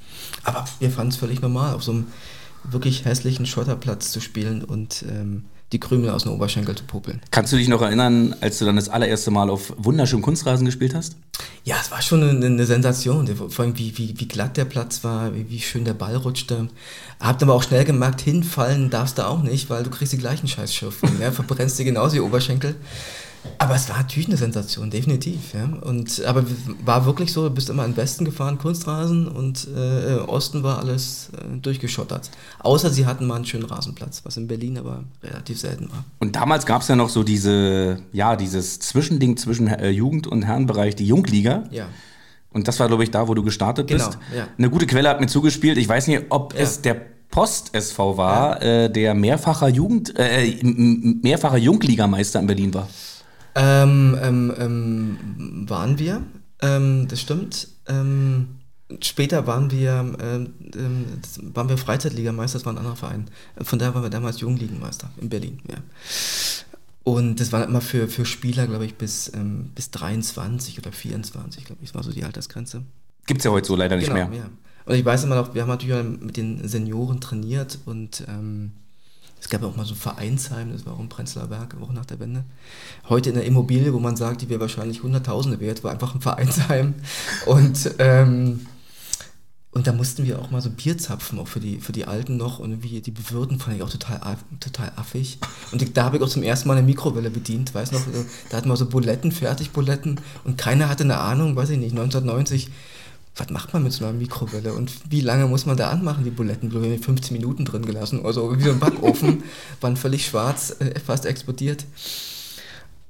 aber 0.43 0.65
wir 0.79 0.89
fanden 0.89 1.11
es 1.11 1.17
völlig 1.17 1.39
normal, 1.39 1.75
auf 1.75 1.83
so 1.83 1.91
einem 1.91 2.07
wirklich 2.63 3.05
hässlichen 3.05 3.45
Schotterplatz 3.45 4.11
zu 4.11 4.19
spielen 4.19 4.63
und 4.63 5.03
ähm, 5.09 5.45
die 5.73 5.79
Krümel 5.79 6.11
aus 6.11 6.23
dem 6.23 6.31
Oberschenkel 6.31 6.75
zu 6.75 6.85
popeln. 6.85 7.21
Kannst 7.29 7.51
du 7.51 7.57
dich 7.57 7.67
noch 7.67 7.81
erinnern, 7.81 8.35
als 8.39 8.59
du 8.59 8.65
dann 8.65 8.77
das 8.77 8.87
allererste 8.87 9.31
Mal 9.31 9.49
auf 9.49 9.73
wunderschönem 9.77 10.23
Kunstrasen 10.23 10.65
gespielt 10.65 10.95
hast? 10.95 11.17
Ja, 11.65 11.75
es 11.81 11.91
war 11.91 12.01
schon 12.01 12.23
eine, 12.23 12.45
eine 12.45 12.65
Sensation. 12.65 13.27
Vor 13.27 13.65
allem, 13.65 13.77
wie, 13.77 13.97
wie, 13.97 14.17
wie 14.17 14.27
glatt 14.27 14.55
der 14.55 14.63
Platz 14.63 15.03
war, 15.03 15.35
wie, 15.35 15.49
wie 15.49 15.59
schön 15.59 15.83
der 15.83 15.93
Ball 15.93 16.15
rutschte. 16.15 16.69
Habt 17.19 17.43
aber 17.43 17.53
auch 17.53 17.63
schnell 17.63 17.83
gemerkt, 17.83 18.21
hinfallen 18.21 18.89
darfst 18.89 19.17
du 19.17 19.27
auch 19.27 19.43
nicht, 19.43 19.69
weil 19.69 19.83
du 19.83 19.89
kriegst 19.89 20.13
die 20.13 20.17
gleichen 20.17 20.47
Scheißschürfen. 20.47 21.19
ja, 21.21 21.31
verbrennst 21.31 21.77
dir 21.77 21.85
genauso 21.85 22.15
die 22.15 22.21
Oberschenkel. 22.21 22.75
Aber 23.57 23.75
es 23.75 23.89
war 23.89 23.97
natürlich 23.97 24.27
eine 24.27 24.37
Sensation, 24.37 24.89
definitiv. 24.89 25.53
Ja. 25.53 25.65
Und, 25.81 26.23
aber 26.25 26.45
war 26.83 27.05
wirklich 27.05 27.31
so, 27.31 27.47
du 27.47 27.53
bist 27.53 27.69
immer 27.69 27.85
in 27.85 27.95
Westen 27.97 28.25
gefahren, 28.25 28.57
Kunstrasen, 28.57 29.27
und 29.27 29.67
äh, 29.75 30.15
Osten 30.27 30.63
war 30.63 30.79
alles 30.79 31.29
äh, 31.33 31.57
durchgeschottert. 31.57 32.29
Außer 32.59 32.89
sie 32.89 33.05
hatten 33.05 33.27
mal 33.27 33.35
einen 33.35 33.45
schönen 33.45 33.65
Rasenplatz, 33.65 34.21
was 34.23 34.37
in 34.37 34.47
Berlin 34.47 34.77
aber 34.77 35.03
relativ 35.23 35.59
selten 35.59 35.91
war. 35.91 36.03
Und 36.19 36.35
damals 36.35 36.65
gab 36.65 36.81
es 36.81 36.87
ja 36.87 36.95
noch 36.95 37.09
so 37.09 37.23
diese, 37.23 37.99
ja, 38.13 38.35
dieses 38.35 38.79
Zwischending 38.79 39.37
zwischen 39.37 39.67
äh, 39.67 39.89
Jugend- 39.89 40.27
und 40.27 40.43
Herrenbereich, 40.43 40.95
die 40.95 41.07
Jungliga. 41.07 41.63
Ja. 41.71 41.87
Und 42.51 42.67
das 42.67 42.79
war, 42.79 42.87
glaube 42.87 43.03
ich, 43.03 43.11
da, 43.11 43.27
wo 43.27 43.33
du 43.33 43.43
gestartet 43.43 43.87
genau, 43.87 44.05
bist. 44.05 44.17
Ja. 44.35 44.47
Eine 44.57 44.69
gute 44.69 44.87
Quelle 44.87 45.09
hat 45.09 45.19
mir 45.19 45.27
zugespielt. 45.27 45.77
Ich 45.77 45.87
weiß 45.87 46.07
nicht, 46.07 46.23
ob 46.29 46.53
ja. 46.53 46.61
es 46.61 46.81
der 46.81 46.95
Post 47.29 47.75
SV 47.75 48.17
war, 48.17 48.63
ja. 48.63 48.85
äh, 48.85 48.89
der 48.91 49.13
mehrfacher 49.13 49.67
Jugend, 49.67 50.17
äh, 50.17 50.57
mehrfacher 50.63 51.57
Jungligameister 51.57 52.39
in 52.39 52.47
Berlin 52.47 52.73
war. 52.73 52.87
Ähm, 53.57 54.17
ähm, 54.21 54.53
ähm, 54.57 55.69
waren 55.69 55.97
wir. 55.99 56.21
Ähm, 56.61 57.07
das 57.07 57.21
stimmt. 57.21 57.67
Ähm, 57.87 58.49
später 59.01 59.47
waren 59.47 59.71
wir, 59.71 60.13
ähm, 60.19 60.53
ähm, 60.75 61.05
das 61.21 61.39
waren 61.55 61.67
wir 61.67 61.77
Freizeitligameister, 61.77 62.59
das 62.59 62.65
war 62.65 62.73
ein 62.73 62.77
anderer 62.77 62.95
Verein. 62.95 63.29
Von 63.61 63.79
daher 63.79 63.95
waren 63.95 64.03
wir 64.03 64.09
damals 64.09 64.39
Jungligenmeister 64.39 65.09
in 65.19 65.29
Berlin. 65.29 65.59
Ja. 65.69 65.77
Und 67.03 67.39
das 67.39 67.51
war 67.51 67.63
immer 67.63 67.81
für, 67.81 68.07
für 68.07 68.25
Spieler, 68.25 68.67
glaube 68.67 68.85
ich, 68.85 68.95
bis, 68.95 69.31
ähm, 69.33 69.71
bis 69.73 69.91
23 69.91 70.77
oder 70.77 70.91
24, 70.91 71.65
glaube 71.65 71.79
ich, 71.81 71.89
das 71.89 71.95
war 71.95 72.03
so 72.03 72.11
die 72.11 72.23
Altersgrenze. 72.23 72.83
Gibt 73.25 73.39
es 73.41 73.45
ja 73.45 73.51
heute 73.51 73.67
so 73.67 73.75
leider 73.75 73.95
nicht 73.95 74.09
Genau, 74.09 74.27
mehr. 74.27 74.39
ja. 74.39 74.49
Und 74.85 74.95
ich 74.95 75.03
weiß 75.03 75.23
immer 75.23 75.35
noch, 75.35 75.53
wir 75.53 75.63
haben 75.63 75.69
natürlich 75.69 76.21
mit 76.21 76.37
den 76.37 76.67
Senioren 76.67 77.19
trainiert 77.19 77.79
und 77.85 78.23
ähm, 78.27 78.71
es 79.47 79.51
gab 79.51 79.61
ja 79.61 79.69
auch 79.69 79.77
mal 79.77 79.85
so 79.85 79.93
ein 79.93 79.97
Vereinsheim, 79.97 80.73
das 80.73 80.85
war 80.85 80.91
auch 80.91 80.99
im 80.99 81.07
Prenzlauer 81.07 81.47
Berg, 81.47 81.77
auch 81.81 81.93
nach 81.93 82.05
der 82.05 82.19
Wende. 82.19 82.43
Heute 83.07 83.29
in 83.29 83.35
der 83.35 83.45
Immobilie, 83.45 83.93
wo 83.93 83.99
man 83.99 84.17
sagt, 84.17 84.41
die 84.41 84.49
wäre 84.49 84.59
wahrscheinlich 84.59 85.03
Hunderttausende 85.03 85.61
wert, 85.61 85.85
war 85.85 85.91
einfach 85.91 86.13
ein 86.13 86.19
Vereinsheim. 86.19 86.95
Und, 87.45 87.91
ähm, 87.99 88.65
und 89.71 89.87
da 89.87 89.93
mussten 89.93 90.25
wir 90.25 90.39
auch 90.39 90.51
mal 90.51 90.61
so 90.61 90.69
Bier 90.69 90.97
zapfen, 90.97 91.39
auch 91.39 91.47
für 91.47 91.61
die, 91.61 91.79
für 91.79 91.93
die 91.93 92.05
Alten 92.05 92.35
noch. 92.35 92.59
Und 92.59 92.83
wie 92.83 92.99
die 92.99 93.11
Bewirten 93.11 93.59
fand 93.59 93.77
ich 93.77 93.83
auch 93.83 93.89
total, 93.89 94.19
total 94.59 94.91
affig. 94.97 95.37
Und 95.71 95.95
da 95.95 96.03
habe 96.03 96.17
ich 96.17 96.23
auch 96.23 96.29
zum 96.29 96.43
ersten 96.43 96.67
Mal 96.67 96.77
eine 96.77 96.85
Mikrowelle 96.85 97.29
bedient, 97.29 97.73
weiß 97.73 97.91
noch, 97.93 97.99
so, 97.99 98.25
da 98.49 98.57
hatten 98.57 98.67
wir 98.67 98.75
so 98.75 98.89
Buletten, 98.89 99.31
Fertigbuletten 99.31 100.19
und 100.43 100.57
keiner 100.57 100.89
hatte 100.89 101.03
eine 101.03 101.19
Ahnung, 101.19 101.55
weiß 101.55 101.69
ich 101.69 101.77
nicht, 101.77 101.91
1990 101.91 102.69
was 103.37 103.49
macht 103.49 103.73
man 103.73 103.83
mit 103.83 103.93
so 103.93 104.05
einer 104.05 104.13
Mikrowelle 104.17 104.73
und 104.73 104.91
wie 105.09 105.21
lange 105.21 105.47
muss 105.47 105.65
man 105.65 105.77
da 105.77 105.89
anmachen, 105.89 106.23
die 106.23 106.29
Buletten? 106.29 106.73
Wir 106.73 106.81
haben 106.81 107.01
15 107.01 107.35
Minuten 107.35 107.65
drin 107.65 107.85
gelassen, 107.85 108.25
also 108.25 108.57
wie 108.57 108.63
so 108.63 108.71
ein 108.71 108.79
Backofen, 108.79 109.43
waren 109.81 109.95
völlig 109.95 110.25
schwarz, 110.25 110.75
äh, 110.79 110.99
fast 110.99 111.25
explodiert. 111.25 111.85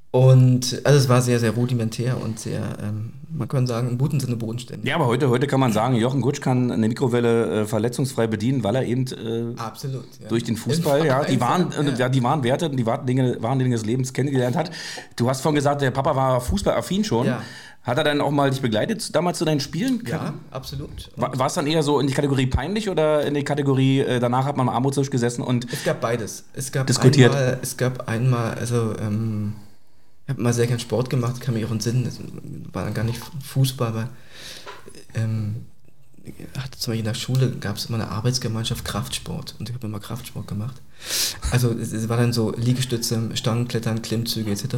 Und 0.10 0.82
also 0.84 0.98
es 0.98 1.10
war 1.10 1.22
sehr, 1.22 1.40
sehr 1.40 1.52
rudimentär 1.52 2.20
und 2.20 2.40
sehr, 2.40 2.62
ähm, 2.82 3.14
man 3.30 3.48
kann 3.48 3.68
sagen, 3.68 3.90
im 3.90 3.98
guten 3.98 4.20
Sinne 4.22 4.38
bodenständig. 4.38 4.88
Ja, 4.88 4.96
aber 4.96 5.06
heute, 5.06 5.30
heute 5.30 5.48
kann 5.48 5.60
man 5.60 5.74
sagen, 5.74 5.96
Jochen 5.96 6.22
Gutsch 6.22 6.40
kann 6.40 6.72
eine 6.72 6.88
Mikrowelle 6.88 7.62
äh, 7.62 7.66
verletzungsfrei 7.66 8.26
bedienen, 8.26 8.64
weil 8.64 8.78
er 8.78 8.86
eben 8.86 9.06
äh, 9.08 9.60
Absolut. 9.60 10.06
Ja. 10.22 10.30
durch 10.30 10.44
den 10.44 10.56
Fußball, 10.56 11.06
ja, 11.06 11.26
die 11.26 11.40
waren, 11.42 11.72
ja. 11.72 11.94
ja. 11.94 12.10
die 12.10 12.24
waren 12.24 12.42
Werte, 12.44 12.70
die 12.70 12.86
wahren 12.86 13.06
Dinge, 13.06 13.38
wahren 13.42 13.60
Dinge 13.60 13.76
des 13.76 13.86
Lebens 13.86 14.14
kennengelernt 14.14 14.56
hat. 14.56 14.72
Du 15.18 15.30
hast 15.30 15.42
vorhin 15.42 15.56
gesagt, 15.56 15.82
der 15.82 15.92
Papa 15.92 16.16
war 16.16 16.40
fußballaffin 16.40 17.04
schon. 17.04 17.28
Ja. 17.28 17.42
Hat 17.88 17.98
er 17.98 18.04
dann 18.04 18.20
auch 18.20 18.32
mal 18.32 18.50
dich 18.50 18.62
begleitet 18.62 19.16
damals 19.16 19.38
zu 19.38 19.46
deinen 19.46 19.62
Spielen? 19.62 20.04
Ja, 20.06 20.34
absolut. 20.52 21.10
War, 21.16 21.48
es 21.48 21.54
dann 21.54 21.68
eher 21.68 21.84
so 21.84 22.02
in 22.02 22.08
die 22.08 22.14
Kategorie 22.14 22.46
peinlich 22.46 22.90
oder 22.90 23.26
in 23.26 23.34
die 23.34 23.46
Kategorie, 23.46 24.02
äh, 24.02 24.20
danach 24.20 24.44
hat 24.44 24.58
man 24.58 24.68
am 24.68 24.76
Armutstisch 24.76 25.10
gesessen 25.10 25.42
und 25.42 25.72
Es 25.72 25.86
gab 25.86 26.02
beides. 26.02 26.44
Es 26.52 26.74
gab 26.74 26.86
Diskutiert. 26.86 27.34
Einmal, 27.34 27.60
es 27.62 27.78
gab 27.78 28.10
einmal, 28.10 28.56
also 28.56 28.94
ähm, 29.00 29.54
ich 30.26 30.32
habe 30.32 30.42
mal 30.42 30.52
sehr 30.52 30.68
gern 30.68 30.82
Sport 30.82 31.10
gemacht, 31.10 31.40
kann 31.40 31.54
mich 31.54 31.64
auch 31.64 31.72
entsinnen, 31.72 32.04
das 32.04 32.20
war 32.74 32.84
dann 32.84 32.94
gar 32.94 33.06
nicht 33.06 33.22
Fußball, 33.46 33.88
aber 33.88 34.10
ähm, 35.14 35.66
hatte 36.58 36.78
zum 36.78 36.92
Beispiel 36.92 37.00
in 37.00 37.06
der 37.06 37.14
Schule 37.14 37.52
gab 37.52 37.78
es 37.78 37.86
immer 37.86 38.00
eine 38.02 38.12
Arbeitsgemeinschaft 38.12 38.84
Kraftsport 38.84 39.56
und 39.60 39.70
ich 39.70 39.76
habe 39.76 39.88
immer 39.88 40.02
Kraftsport 40.02 40.46
gemacht. 40.46 40.82
Also 41.52 41.72
es, 41.72 41.94
es 41.94 42.10
war 42.10 42.18
dann 42.18 42.34
so 42.34 42.52
Liegestütze, 42.52 43.30
Stangenklettern, 43.34 44.02
Klimmzüge 44.02 44.52
etc. 44.52 44.76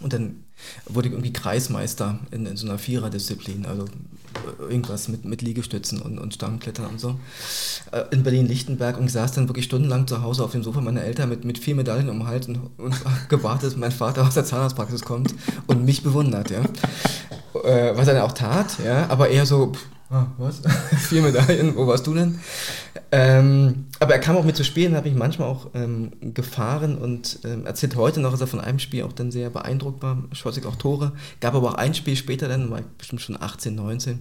Und 0.00 0.12
dann 0.12 0.44
wurde 0.86 1.08
ich 1.08 1.14
irgendwie 1.14 1.32
Kreismeister 1.32 2.18
in, 2.30 2.46
in 2.46 2.56
so 2.56 2.66
einer 2.66 2.78
Viererdisziplin, 2.78 3.66
also 3.66 3.86
irgendwas 4.58 5.08
mit, 5.08 5.24
mit 5.24 5.42
Liegestützen 5.42 6.00
und, 6.00 6.18
und 6.18 6.34
Stangenklettern 6.34 6.86
und 6.86 7.00
so. 7.00 7.18
Äh, 7.92 8.04
In 8.10 8.22
Berlin-Lichtenberg 8.22 8.98
und 8.98 9.10
saß 9.10 9.32
dann 9.32 9.48
wirklich 9.48 9.66
stundenlang 9.66 10.06
zu 10.06 10.22
Hause 10.22 10.44
auf 10.44 10.52
dem 10.52 10.62
Sofa 10.62 10.80
meiner 10.80 11.02
Eltern 11.02 11.28
mit, 11.28 11.44
mit 11.44 11.58
vier 11.58 11.74
Medaillen 11.74 12.08
um 12.08 12.20
den 12.20 12.26
Hals 12.26 12.48
und, 12.48 12.58
und 12.78 12.94
gewartet, 13.28 13.70
dass 13.70 13.76
mein 13.76 13.92
Vater 13.92 14.26
aus 14.26 14.34
der 14.34 14.44
Zahnarztpraxis 14.44 15.02
kommt 15.02 15.34
und 15.66 15.84
mich 15.84 16.02
bewundert, 16.02 16.50
ja. 16.50 16.60
Äh, 17.64 17.96
was 17.96 18.08
er 18.08 18.14
dann 18.14 18.22
auch 18.22 18.32
tat, 18.32 18.78
ja, 18.84 19.08
aber 19.08 19.28
eher 19.28 19.46
so, 19.46 19.72
pff, 19.72 19.86
ah, 20.10 20.26
was? 20.38 20.62
vier 21.08 21.22
Medaillen, 21.22 21.76
wo 21.76 21.86
warst 21.86 22.06
du 22.06 22.14
denn? 22.14 22.38
Ähm, 23.10 23.86
aber 24.00 24.14
er 24.14 24.20
kam 24.20 24.36
auch 24.36 24.44
mit 24.44 24.56
zu 24.56 24.64
spielen, 24.64 24.94
habe 24.94 25.08
ich 25.08 25.14
manchmal 25.14 25.48
auch 25.48 25.68
ähm, 25.74 26.10
gefahren 26.34 26.98
und 26.98 27.40
ähm, 27.44 27.66
erzählt 27.66 27.96
heute 27.96 28.20
noch, 28.20 28.32
dass 28.32 28.40
er 28.40 28.46
von 28.46 28.60
einem 28.60 28.78
Spiel 28.78 29.04
auch 29.04 29.12
dann 29.12 29.30
sehr 29.30 29.50
beeindruckt 29.50 30.02
war, 30.02 30.22
schoss 30.32 30.56
ich 30.56 30.66
auch 30.66 30.76
Tore. 30.76 31.12
Gab 31.40 31.54
aber 31.54 31.70
auch 31.70 31.74
ein 31.74 31.94
Spiel 31.94 32.16
später, 32.16 32.48
dann 32.48 32.70
war 32.70 32.80
ich 32.80 32.86
bestimmt 32.98 33.22
schon 33.22 33.40
18, 33.40 33.74
19, 33.74 34.20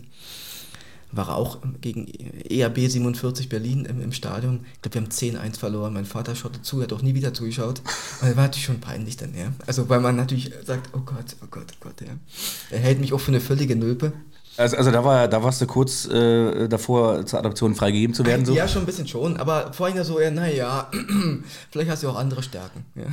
war 1.12 1.30
er 1.30 1.36
auch 1.36 1.60
gegen 1.82 2.08
ERB 2.50 2.80
47 2.90 3.50
Berlin 3.50 3.86
im, 3.86 4.02
im 4.02 4.12
Stadion. 4.12 4.66
Ich 4.76 4.82
glaube, 4.82 4.96
wir 4.96 5.02
haben 5.02 5.52
10-1 5.52 5.58
verloren. 5.58 5.94
Mein 5.94 6.06
Vater 6.06 6.36
schaute 6.36 6.62
zu, 6.62 6.80
er 6.80 6.84
hat 6.84 6.94
auch 6.94 7.02
nie 7.02 7.16
wieder 7.16 7.34
zugeschaut. 7.34 7.80
Und 8.22 8.30
das 8.30 8.36
war 8.36 8.44
natürlich 8.44 8.66
schon 8.66 8.80
peinlich 8.80 9.18
dann, 9.18 9.34
ja. 9.36 9.54
Also, 9.66 9.88
weil 9.90 10.02
man 10.02 10.16
natürlich 10.16 10.52
sagt, 10.66 10.90
oh 10.94 11.02
Gott, 11.06 11.36
oh 11.42 11.48
Gott, 11.50 11.68
oh 11.72 11.78
Gott, 11.80 12.02
ja. 12.02 12.14
Er 12.72 12.80
hält 12.80 13.00
mich 13.00 13.14
auch 13.14 13.20
für 13.20 13.32
eine 13.32 13.42
völlige 13.42 13.76
Nülpe. 13.76 14.14
Also, 14.58 14.78
also 14.78 14.92
da 14.92 15.04
war 15.04 15.28
da 15.28 15.44
warst 15.44 15.62
du 15.62 15.66
kurz 15.68 16.06
äh, 16.08 16.68
davor 16.68 17.26
zur 17.26 17.40
Adoption 17.40 17.76
freigegeben 17.76 18.14
zu 18.14 18.26
werden 18.26 18.46
so. 18.46 18.54
Ja, 18.54 18.68
schon 18.68 18.84
ein 18.84 18.86
bisschen 18.86 19.08
schon, 19.08 19.38
aber 19.38 19.72
vorhin 19.74 19.98
ja 19.98 20.04
so, 20.04 20.20
ja, 20.20 20.30
naja, 20.32 20.90
vielleicht 21.72 21.90
hast 21.92 22.04
du 22.04 22.10
auch 22.10 22.18
andere 22.18 22.44
Stärken. 22.44 22.86
Ja. 22.96 23.04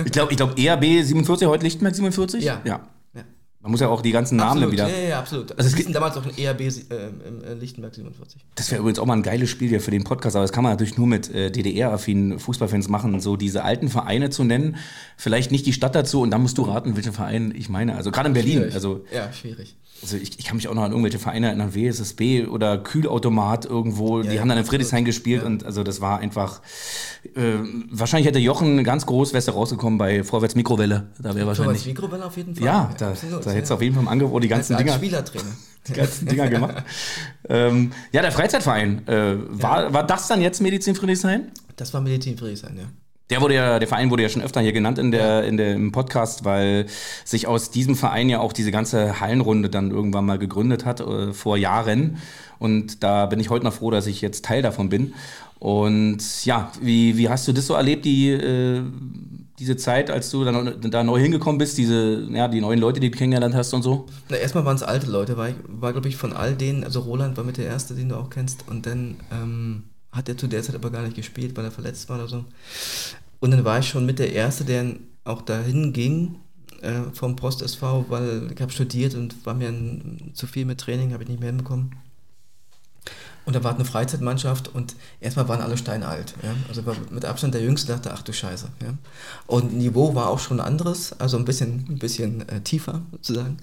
Ich 0.04 0.12
glaube, 0.12 0.32
ich 0.32 0.36
glaube 0.36 0.54
ERB 0.60 1.04
47 1.04 1.48
heute 1.48 1.64
Lichtenberg 1.64 1.94
47. 1.94 2.44
Ja. 2.44 2.60
ja. 2.64 2.80
Man 3.62 3.72
muss 3.72 3.80
ja 3.80 3.88
auch 3.88 4.00
die 4.00 4.12
ganzen 4.12 4.36
Namen 4.36 4.62
Absolut, 4.62 4.72
wieder. 4.74 4.88
Ja, 4.88 5.08
ja, 5.08 5.18
absolut. 5.18 5.50
Also 5.58 5.68
es 5.68 5.74
gibt- 5.74 5.92
damals 5.92 6.16
auch 6.16 6.24
ein 6.24 6.38
ERB 6.38 6.60
äh, 6.60 6.70
im 7.26 7.58
Lichtenberg 7.58 7.92
47. 7.96 8.40
Das 8.54 8.70
wäre 8.70 8.78
übrigens 8.80 9.00
auch 9.00 9.06
mal 9.06 9.14
ein 9.14 9.24
geiles 9.24 9.50
Spiel 9.50 9.68
hier 9.68 9.80
für 9.80 9.90
den 9.90 10.04
Podcast, 10.04 10.36
aber 10.36 10.44
das 10.44 10.52
kann 10.52 10.62
man 10.62 10.72
natürlich 10.72 10.96
nur 10.96 11.08
mit 11.08 11.34
äh, 11.34 11.50
DDR-affinen 11.50 12.38
Fußballfans 12.38 12.88
machen, 12.88 13.18
so 13.20 13.34
diese 13.36 13.64
alten 13.64 13.88
Vereine 13.88 14.30
zu 14.30 14.44
nennen, 14.44 14.76
vielleicht 15.16 15.50
nicht 15.50 15.66
die 15.66 15.72
Stadt 15.72 15.96
dazu 15.96 16.20
und 16.20 16.30
dann 16.30 16.42
musst 16.42 16.58
du 16.58 16.62
raten, 16.62 16.94
welchen 16.94 17.12
Verein 17.12 17.52
ich 17.56 17.68
meine. 17.68 17.96
Also 17.96 18.12
gerade 18.12 18.28
in 18.28 18.34
Berlin, 18.34 18.58
Schwierig. 18.58 18.74
also, 18.74 19.04
Ja, 19.12 19.32
schwierig. 19.32 19.74
Also 20.02 20.16
ich, 20.16 20.38
ich 20.38 20.44
kann 20.44 20.56
mich 20.56 20.68
auch 20.68 20.74
noch 20.74 20.82
an 20.82 20.90
irgendwelche 20.90 21.18
Vereine 21.18 21.48
erinnern, 21.48 21.74
WSSB 21.74 22.46
oder 22.46 22.78
Kühlautomat 22.78 23.64
irgendwo, 23.64 24.22
die 24.22 24.34
ja, 24.34 24.40
haben 24.40 24.48
dann 24.48 24.58
in. 24.58 24.64
Friedrichshain 24.64 25.04
gespielt 25.04 25.42
Ja. 25.42 25.46
und 25.46 25.64
also 25.64 25.82
das 25.82 26.00
war 26.00 26.18
einfach, 26.18 26.60
äh, 27.34 27.54
wahrscheinlich 27.90 28.26
hätte 28.26 28.38
Jochen 28.38 28.82
ganz 28.84 29.06
groß, 29.06 29.32
du 29.46 29.52
rausgekommen 29.52 29.98
bei 29.98 30.22
Vorwärts 30.24 30.54
Mikrowelle, 30.54 31.08
da 31.18 31.34
wäre 31.34 31.46
wahrscheinlich, 31.46 31.86
Mikrowelle 31.86 32.24
auf 32.24 32.36
jeden 32.36 32.54
Fall. 32.54 32.64
ja, 32.64 32.94
da, 32.98 33.10
absolut, 33.10 33.46
da 33.46 33.50
hättest 33.50 33.70
du 33.70 33.74
ja. 33.74 33.76
auf 33.76 33.82
jeden 33.82 33.94
Fall 33.94 34.02
im 34.02 34.08
Angebot 34.08 34.42
die 34.42 34.48
ganzen 34.48 34.76
Dinger. 34.76 34.94
Spielertrainer. 34.94 35.56
die 35.88 35.92
ganzen 35.92 36.26
Dinger 36.26 36.48
gemacht. 36.48 36.84
ähm, 37.48 37.92
ja, 38.12 38.22
der 38.22 38.32
Freizeitverein. 38.32 39.06
Äh, 39.06 39.36
war, 39.50 39.92
war 39.92 40.04
das 40.04 40.26
dann 40.26 40.40
jetzt 40.40 40.60
Medizin 40.60 40.94
Friedrichshain? 40.94 41.52
Das 41.76 41.94
war 41.94 42.00
Medizin 42.00 42.36
Friedrichshain, 42.36 42.76
ja. 42.76 42.84
Der 43.30 43.40
wurde 43.40 43.54
ja, 43.54 43.78
der 43.80 43.88
Verein 43.88 44.10
wurde 44.10 44.22
ja 44.22 44.28
schon 44.28 44.42
öfter 44.42 44.60
hier 44.60 44.72
genannt 44.72 44.98
in 44.98 45.10
der, 45.10 45.44
in 45.44 45.56
der, 45.56 45.74
im 45.74 45.90
Podcast, 45.90 46.44
weil 46.44 46.86
sich 47.24 47.48
aus 47.48 47.70
diesem 47.70 47.96
Verein 47.96 48.28
ja 48.28 48.38
auch 48.38 48.52
diese 48.52 48.70
ganze 48.70 49.18
Hallenrunde 49.20 49.68
dann 49.68 49.90
irgendwann 49.90 50.24
mal 50.26 50.38
gegründet 50.38 50.84
hat, 50.84 51.00
äh, 51.00 51.32
vor 51.32 51.56
Jahren. 51.56 52.18
Und 52.60 53.02
da 53.02 53.26
bin 53.26 53.40
ich 53.40 53.50
heute 53.50 53.64
noch 53.64 53.72
froh, 53.72 53.90
dass 53.90 54.06
ich 54.06 54.20
jetzt 54.20 54.44
Teil 54.44 54.62
davon 54.62 54.88
bin. 54.88 55.14
Und 55.58 56.18
ja, 56.44 56.70
wie, 56.80 57.16
wie 57.16 57.28
hast 57.28 57.48
du 57.48 57.52
das 57.52 57.66
so 57.66 57.74
erlebt, 57.74 58.04
die, 58.04 58.30
äh, 58.30 58.82
diese 59.58 59.76
Zeit, 59.76 60.10
als 60.10 60.30
du 60.30 60.44
da, 60.44 60.52
neu- 60.52 60.70
da 60.70 61.02
neu 61.02 61.18
hingekommen 61.18 61.58
bist, 61.58 61.78
diese, 61.78 62.28
ja, 62.30 62.46
die 62.46 62.60
neuen 62.60 62.78
Leute, 62.78 63.00
die 63.00 63.10
du 63.10 63.16
kennengelernt 63.18 63.54
hast 63.56 63.72
und 63.74 63.82
so? 63.82 64.06
Na, 64.28 64.36
erstmal 64.36 64.64
waren 64.66 64.76
es 64.76 64.82
alte 64.84 65.10
Leute, 65.10 65.36
war, 65.36 65.48
ich- 65.48 65.54
war 65.66 65.92
glaube 65.92 66.08
ich 66.08 66.16
von 66.16 66.32
all 66.32 66.54
denen, 66.54 66.84
also 66.84 67.00
Roland 67.00 67.36
war 67.38 67.44
mit 67.44 67.56
der 67.56 67.66
erste, 67.66 67.94
den 67.94 68.10
du 68.10 68.16
auch 68.16 68.30
kennst, 68.30 68.68
und 68.68 68.86
dann 68.86 69.16
ähm, 69.32 69.82
hat 70.16 70.28
er 70.28 70.36
zu 70.36 70.46
der 70.46 70.62
Zeit 70.62 70.74
aber 70.74 70.90
gar 70.90 71.02
nicht 71.02 71.16
gespielt, 71.16 71.56
weil 71.56 71.64
er 71.64 71.70
verletzt 71.70 72.08
war 72.08 72.18
oder 72.18 72.28
so. 72.28 72.44
Und 73.40 73.50
dann 73.50 73.64
war 73.64 73.78
ich 73.78 73.88
schon 73.88 74.06
mit 74.06 74.18
der 74.18 74.32
erste, 74.32 74.64
der 74.64 74.96
auch 75.24 75.42
dahin 75.42 75.92
ging 75.92 76.36
äh, 76.80 77.02
vom 77.12 77.36
Post 77.36 77.62
SV, 77.62 78.06
weil 78.08 78.50
ich 78.52 78.60
habe 78.60 78.72
studiert 78.72 79.14
und 79.14 79.44
war 79.44 79.54
mir 79.54 79.68
ein, 79.68 80.30
zu 80.34 80.46
viel 80.46 80.64
mit 80.64 80.80
Training, 80.80 81.12
habe 81.12 81.22
ich 81.22 81.28
nicht 81.28 81.40
mehr 81.40 81.48
hinbekommen. 81.48 81.90
Und 83.44 83.54
da 83.54 83.62
war 83.62 83.72
eine 83.72 83.84
Freizeitmannschaft 83.84 84.74
und 84.74 84.96
erstmal 85.20 85.48
waren 85.48 85.60
alle 85.60 85.76
steinalt. 85.76 86.34
Ja? 86.42 86.52
Also 86.68 86.82
mit 87.10 87.24
Abstand 87.24 87.54
der 87.54 87.62
Jüngste 87.62 87.92
dachte, 87.92 88.12
ach 88.12 88.22
du 88.22 88.32
Scheiße. 88.32 88.68
Ja? 88.82 88.94
Und 89.46 89.72
Niveau 89.72 90.16
war 90.16 90.28
auch 90.28 90.40
schon 90.40 90.58
anderes, 90.58 91.12
also 91.20 91.36
ein 91.36 91.44
bisschen, 91.44 91.86
ein 91.88 91.98
bisschen 91.98 92.48
äh, 92.48 92.60
tiefer 92.62 93.02
sozusagen. 93.12 93.58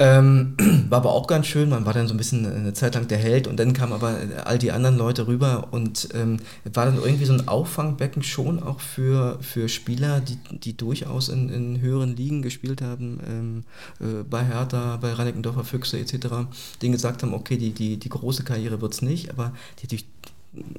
Ähm, 0.00 0.56
war 0.88 0.98
aber 0.98 1.12
auch 1.12 1.28
ganz 1.28 1.46
schön, 1.46 1.68
man 1.68 1.86
war 1.86 1.92
dann 1.92 2.08
so 2.08 2.14
ein 2.14 2.16
bisschen 2.16 2.44
eine 2.46 2.72
Zeit 2.72 2.96
lang 2.96 3.06
der 3.06 3.18
Held 3.18 3.46
und 3.46 3.58
dann 3.58 3.72
kamen 3.74 3.92
aber 3.92 4.18
all 4.44 4.58
die 4.58 4.72
anderen 4.72 4.98
Leute 4.98 5.28
rüber 5.28 5.68
und 5.70 6.08
ähm, 6.14 6.38
war 6.64 6.86
dann 6.86 6.96
irgendwie 6.96 7.26
so 7.26 7.32
ein 7.32 7.46
Auffangbecken 7.46 8.24
schon 8.24 8.60
auch 8.60 8.80
für, 8.80 9.38
für 9.40 9.68
Spieler, 9.68 10.20
die, 10.20 10.36
die 10.58 10.76
durchaus 10.76 11.28
in, 11.28 11.48
in 11.48 11.80
höheren 11.80 12.16
Ligen 12.16 12.42
gespielt 12.42 12.82
haben, 12.82 13.20
ähm, 13.28 13.64
äh, 14.00 14.24
bei 14.24 14.44
Hertha, 14.44 14.96
bei 14.96 15.12
Reinickendorfer 15.12 15.62
Füchse 15.62 15.98
etc., 16.00 16.48
die 16.82 16.90
gesagt 16.90 17.22
haben, 17.22 17.32
okay, 17.32 17.56
die, 17.56 17.70
die, 17.70 17.96
die 17.96 18.08
große 18.08 18.42
Karriere 18.42 18.80
wird 18.80 18.94
es 18.94 19.02
nicht, 19.02 19.30
aber 19.30 19.52
die 19.78 19.84
natürlich 19.84 20.06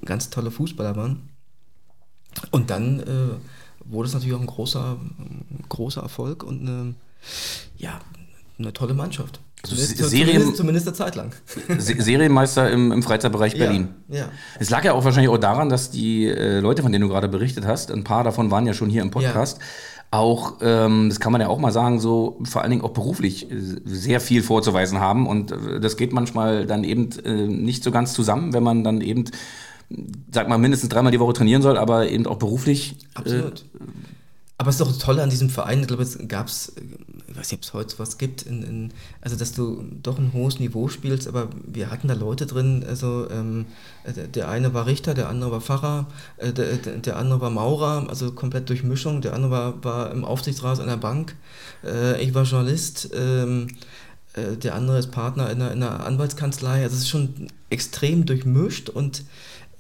ganz 0.04 0.30
tolle 0.30 0.52
Fußballer 0.52 0.98
waren. 0.98 1.30
Und 2.52 2.70
dann 2.70 3.00
äh, 3.00 3.30
wurde 3.86 4.08
es 4.08 4.14
natürlich 4.14 4.36
auch 4.36 4.42
ein 4.42 4.48
großer, 4.48 4.98
großer 5.70 6.02
Erfolg 6.02 6.44
und 6.44 6.62
eine, 6.62 6.96
ja, 7.78 8.02
eine 8.58 8.74
tolle 8.74 8.94
Mannschaft. 8.94 9.40
Also 9.64 9.76
Zumindest, 9.76 9.98
Se- 9.98 10.08
Serien- 10.10 10.28
zumindest, 10.36 10.58
zumindest 10.58 10.88
eine 10.88 10.96
Zeit 10.96 11.16
lang. 11.16 11.32
Se 11.80 11.96
Serienmeister 12.02 12.70
im, 12.72 12.92
im 12.92 13.02
Freizeitbereich 13.04 13.58
Berlin. 13.58 13.90
Ja, 14.10 14.16
ja. 14.18 14.30
Es 14.60 14.70
lag 14.70 14.84
ja 14.86 14.94
auch 14.94 15.04
wahrscheinlich 15.04 15.30
auch 15.30 15.38
daran, 15.40 15.70
dass 15.70 15.90
die 15.92 16.26
äh, 16.28 16.60
Leute, 16.60 16.82
von 16.84 16.92
denen 16.92 17.02
du 17.02 17.08
gerade 17.10 17.28
berichtet 17.28 17.66
hast, 17.66 17.92
ein 17.92 18.04
paar 18.04 18.24
davon 18.24 18.52
waren 18.52 18.66
ja 18.68 18.74
schon 18.74 18.90
hier 18.90 19.02
im 19.02 19.12
Podcast. 19.12 19.60
auch, 20.12 20.58
ähm, 20.62 21.10
das 21.10 21.20
kann 21.20 21.32
man 21.32 21.42
ja 21.42 21.48
auch 21.50 21.58
mal 21.60 21.72
sagen, 21.72 22.00
so 22.00 22.40
vor 22.44 22.62
allen 22.62 22.70
Dingen 22.72 22.84
auch 22.84 22.92
beruflich 22.92 23.52
äh, 23.52 23.56
sehr 23.86 24.22
viel 24.22 24.44
vorzuweisen 24.44 25.00
haben. 25.00 25.28
Und 25.28 25.52
äh, 25.52 25.80
das 25.82 25.98
geht 25.98 26.14
manchmal 26.14 26.66
dann 26.68 26.84
eben 26.84 27.10
äh, 27.26 27.48
nicht 27.48 27.84
so 27.84 27.92
ganz 27.92 28.14
zusammen, 28.14 28.54
wenn 28.54 28.64
man 28.64 28.84
dann 28.84 29.02
eben, 29.02 29.26
sag 30.32 30.48
mal, 30.48 30.58
mindestens 30.60 30.90
dreimal 30.90 31.12
die 31.12 31.20
Woche 31.20 31.34
trainieren 31.34 31.62
soll, 31.64 31.78
aber 31.78 32.08
eben 32.10 32.28
auch 32.28 32.38
beruflich. 32.38 32.96
Absolut. 33.16 33.62
Äh, 33.62 33.64
aber 34.58 34.70
es 34.70 34.76
ist 34.76 34.82
doch 34.82 34.88
das 34.88 35.00
Tolle 35.00 35.22
an 35.22 35.30
diesem 35.30 35.50
Verein, 35.50 35.82
ich 35.82 35.88
glaube, 35.88 36.04
es 36.04 36.18
gab 36.30 36.48
es, 36.48 36.72
ich 37.28 37.38
weiß 37.38 37.52
nicht, 37.52 37.60
ob 37.60 37.64
es 37.64 37.74
heute 37.74 38.00
was 38.00 38.18
gibt, 38.18 38.44
in, 38.44 38.64
in, 38.64 38.94
also 39.20 39.36
dass 39.36 39.52
du 39.52 39.84
doch 40.02 40.18
ein 40.18 40.32
hohes 40.32 40.60
Niveau 40.60 40.88
spielst, 40.88 41.28
aber 41.28 41.50
wir 41.66 41.92
hatten 41.92 42.08
da 42.08 42.14
Leute 42.14 42.46
drin, 42.46 42.86
also 42.88 43.30
ähm, 43.30 43.66
der 44.06 44.48
eine 44.48 44.74
war 44.74 44.86
Richter, 44.86 45.14
der 45.14 45.28
andere 45.28 45.52
war 45.52 45.62
Pfarrer, 45.62 46.08
äh, 46.38 46.54
der, 46.54 46.78
der 46.78 47.18
andere 47.18 47.42
war 47.42 47.50
Maurer, 47.50 48.06
also 48.08 48.32
komplett 48.32 48.70
durch 48.70 48.84
Mischung, 48.84 49.22
der 49.22 49.34
andere 49.34 49.52
war, 49.52 49.84
war 49.84 50.12
im 50.12 50.24
Aufsichtsrat 50.24 50.80
einer 50.80 50.98
Bank, 50.98 51.36
äh, 51.84 52.22
ich 52.24 52.34
war 52.34 52.44
Journalist, 52.44 53.10
ähm, 53.14 53.68
äh, 54.34 54.56
der 54.56 54.76
andere 54.76 55.00
ist 55.00 55.12
Partner 55.12 55.50
in 55.50 55.62
einer, 55.62 55.74
in 55.74 55.84
einer 55.84 56.06
Anwaltskanzlei, 56.06 56.84
also 56.84 56.96
es 56.96 57.02
ist 57.02 57.10
schon 57.10 57.48
extrem 57.70 58.26
durchmischt 58.26 58.88
und 58.88 59.26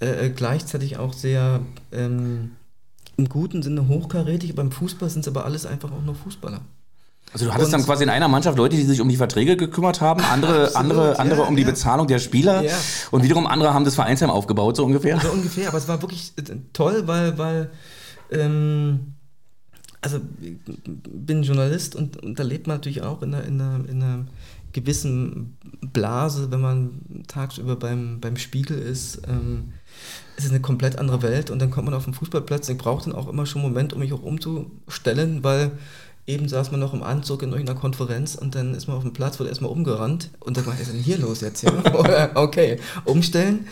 äh, 0.01 0.29
gleichzeitig 0.31 0.97
auch 0.97 1.13
sehr... 1.13 1.61
Ähm, 1.93 2.51
im 3.17 3.29
guten 3.29 3.63
Sinne 3.63 3.87
hochkarätig, 3.87 4.55
beim 4.55 4.71
Fußball 4.71 5.09
sind 5.09 5.21
es 5.21 5.27
aber 5.27 5.45
alles 5.45 5.65
einfach 5.65 5.91
auch 5.91 6.01
nur 6.03 6.15
Fußballer. 6.15 6.61
Also 7.33 7.45
du 7.45 7.53
hattest 7.53 7.73
und 7.73 7.79
dann 7.79 7.85
quasi 7.85 8.03
in 8.03 8.09
einer 8.09 8.27
Mannschaft 8.27 8.57
Leute, 8.57 8.75
die 8.75 8.83
sich 8.83 9.01
um 9.01 9.09
die 9.09 9.17
Verträge 9.17 9.57
gekümmert 9.57 9.99
haben, 9.99 10.21
andere, 10.21 10.67
Absolut, 10.67 10.75
andere, 10.75 11.19
andere 11.19 11.41
ja, 11.41 11.47
um 11.47 11.55
die 11.55 11.63
ja. 11.63 11.69
Bezahlung 11.69 12.07
der 12.07 12.19
Spieler 12.19 12.63
ja. 12.63 12.77
und 13.11 13.23
wiederum 13.23 13.47
andere 13.47 13.73
haben 13.73 13.83
das 13.83 13.95
Vereinsheim 13.95 14.29
aufgebaut, 14.29 14.77
so 14.77 14.85
ungefähr. 14.85 15.19
So 15.19 15.31
ungefähr, 15.31 15.67
aber 15.67 15.77
es 15.77 15.87
war 15.87 16.01
wirklich 16.01 16.33
äh, 16.37 16.43
toll, 16.71 17.03
weil, 17.07 17.37
weil 17.37 17.71
ähm, 18.31 19.15
also 20.01 20.21
ich 20.39 20.57
bin 20.85 21.43
Journalist 21.43 21.95
und, 21.95 22.21
und 22.23 22.39
da 22.39 22.43
lebt 22.43 22.67
man 22.67 22.77
natürlich 22.77 23.01
auch 23.01 23.21
in 23.21 23.33
einer, 23.33 23.43
in 23.43 23.59
einer, 23.59 23.89
in 23.89 24.03
einer 24.03 24.25
gewissen 24.71 25.57
Blase, 25.81 26.51
wenn 26.51 26.61
man 26.61 27.01
tagsüber 27.27 27.75
beim, 27.75 28.19
beim 28.19 28.37
Spiegel 28.37 28.77
ist. 28.77 29.21
Ähm, 29.27 29.73
es 30.37 30.45
ist 30.45 30.51
eine 30.51 30.61
komplett 30.61 30.97
andere 30.97 31.21
Welt 31.21 31.49
und 31.49 31.59
dann 31.59 31.71
kommt 31.71 31.85
man 31.85 31.93
auf 31.93 32.05
den 32.05 32.13
Fußballplatz. 32.13 32.67
Ich 32.69 32.77
brauche 32.77 33.05
dann 33.05 33.15
auch 33.15 33.27
immer 33.27 33.45
schon 33.45 33.61
einen 33.61 33.71
Moment, 33.71 33.93
um 33.93 33.99
mich 33.99 34.13
auch 34.13 34.23
umzustellen, 34.23 35.43
weil 35.43 35.71
eben 36.27 36.49
saß 36.49 36.71
man 36.71 36.79
noch 36.79 36.93
im 36.93 37.03
Anzug 37.03 37.43
in 37.43 37.51
irgendeiner 37.51 37.79
Konferenz 37.79 38.35
und 38.35 38.55
dann 38.55 38.73
ist 38.73 38.87
man 38.87 38.97
auf 38.97 39.03
dem 39.03 39.13
Platz, 39.13 39.39
wurde 39.39 39.49
erstmal 39.49 39.69
umgerannt 39.69 40.31
und 40.39 40.57
dann 40.57 40.65
war, 40.65 40.73
was 40.73 40.81
ist 40.81 40.91
denn 40.91 40.99
hier 40.99 41.19
los 41.19 41.41
jetzt? 41.41 41.61
Ja? 41.61 41.71
okay, 42.35 42.79
umstellen. 43.03 43.67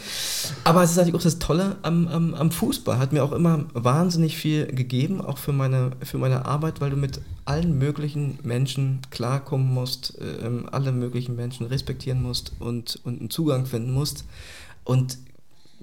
Aber 0.64 0.84
es 0.84 0.92
ist 0.92 0.98
natürlich 0.98 1.16
auch 1.16 1.24
das 1.24 1.40
Tolle 1.40 1.78
am, 1.82 2.08
am, 2.08 2.34
am, 2.36 2.52
Fußball. 2.52 3.00
Hat 3.00 3.12
mir 3.12 3.24
auch 3.24 3.32
immer 3.32 3.66
wahnsinnig 3.74 4.38
viel 4.38 4.68
gegeben, 4.68 5.20
auch 5.20 5.40
für 5.40 5.52
meine, 5.52 5.92
für 6.04 6.20
meine 6.20 6.46
Arbeit, 6.46 6.80
weil 6.80 6.92
du 6.92 6.98
mit 6.98 7.22
allen 7.46 7.80
möglichen 7.80 8.38
Menschen 8.44 9.00
klarkommen 9.10 9.74
musst, 9.74 10.20
äh, 10.20 10.50
alle 10.72 10.92
möglichen 10.92 11.36
Menschen 11.36 11.66
respektieren 11.66 12.22
musst 12.22 12.54
und, 12.60 13.00
und 13.04 13.20
einen 13.20 13.30
Zugang 13.32 13.66
finden 13.66 13.92
musst. 13.92 14.26
Und 14.84 15.18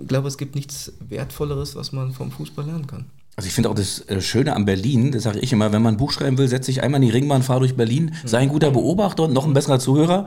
glaube, 0.06 0.28
es 0.28 0.38
gibt 0.38 0.54
nichts 0.54 0.92
Wertvolleres, 1.08 1.76
was 1.76 1.92
man 1.92 2.12
vom 2.12 2.30
Fußball 2.30 2.64
lernen 2.64 2.86
kann. 2.86 3.06
Also 3.36 3.46
ich 3.46 3.54
finde 3.54 3.70
auch 3.70 3.74
das 3.74 4.06
äh, 4.08 4.20
Schöne 4.20 4.54
an 4.54 4.64
Berlin, 4.64 5.12
das 5.12 5.22
sage 5.22 5.38
ich 5.38 5.52
immer, 5.52 5.72
wenn 5.72 5.82
man 5.82 5.94
ein 5.94 5.96
Buch 5.96 6.12
schreiben 6.12 6.36
will, 6.36 6.48
setze 6.48 6.70
ich 6.70 6.82
einmal 6.82 7.00
in 7.00 7.08
die 7.08 7.12
Ringbahn, 7.12 7.42
fahre 7.42 7.60
durch 7.60 7.76
Berlin, 7.76 8.14
sei 8.24 8.38
ein 8.38 8.48
guter 8.48 8.70
Beobachter 8.70 9.24
und 9.24 9.32
noch 9.32 9.46
ein 9.46 9.54
besserer 9.54 9.78
Zuhörer. 9.78 10.26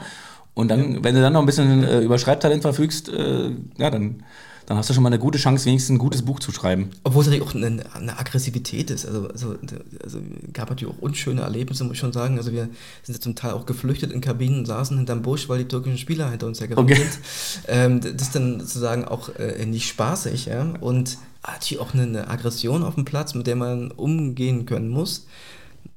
Und 0.55 0.69
dann, 0.69 1.03
wenn 1.03 1.15
du 1.15 1.21
dann 1.21 1.33
noch 1.33 1.41
ein 1.41 1.45
bisschen 1.45 1.83
äh, 1.83 2.01
über 2.01 2.17
Schreibtalent 2.17 2.61
verfügst, 2.61 3.09
äh, 3.09 3.51
ja, 3.77 3.89
dann 3.89 4.23
dann 4.65 4.77
hast 4.77 4.89
du 4.89 4.93
schon 4.93 5.03
mal 5.03 5.09
eine 5.09 5.19
gute 5.19 5.37
Chance, 5.37 5.65
wenigstens 5.65 5.95
ein 5.95 5.97
gutes 5.97 6.21
Buch 6.21 6.39
zu 6.39 6.51
schreiben. 6.51 6.91
Obwohl 7.03 7.21
es 7.21 7.27
natürlich 7.27 7.47
auch 7.47 7.55
eine, 7.55 7.83
eine 7.93 8.17
Aggressivität 8.17 8.91
ist. 8.91 9.05
Also, 9.05 9.27
also, 9.27 9.55
also 10.01 10.19
gab 10.53 10.69
natürlich 10.69 10.93
auch 10.93 11.01
unschöne 11.01 11.41
Erlebnisse, 11.41 11.83
muss 11.83 11.93
ich 11.93 11.99
schon 11.99 12.13
sagen. 12.13 12.37
Also 12.37 12.51
wir 12.51 12.69
sind 13.03 13.15
ja 13.15 13.21
zum 13.21 13.35
Teil 13.35 13.51
auch 13.51 13.65
geflüchtet 13.65 14.11
in 14.11 14.21
Kabinen, 14.21 14.65
saßen 14.65 14.95
hinterm 14.97 15.21
Busch, 15.21 15.49
weil 15.49 15.59
die 15.59 15.67
türkischen 15.67 15.97
Spieler 15.97 16.29
hinter 16.29 16.47
uns 16.47 16.61
hergerannt 16.61 16.89
okay. 16.89 17.01
sind. 17.01 17.19
Ähm, 17.67 18.01
das 18.01 18.27
ist 18.27 18.35
dann 18.35 18.59
sozusagen 18.61 19.05
auch 19.05 19.29
äh, 19.35 19.65
nicht 19.65 19.87
spaßig. 19.87 20.45
Ja? 20.45 20.73
Und 20.79 21.17
natürlich 21.45 21.81
auch 21.81 21.93
eine, 21.93 22.03
eine 22.03 22.27
Aggression 22.29 22.83
auf 22.83 22.95
dem 22.95 23.05
Platz, 23.05 23.33
mit 23.33 23.47
der 23.47 23.55
man 23.55 23.91
umgehen 23.91 24.65
können 24.65 24.89
muss. 24.89 25.27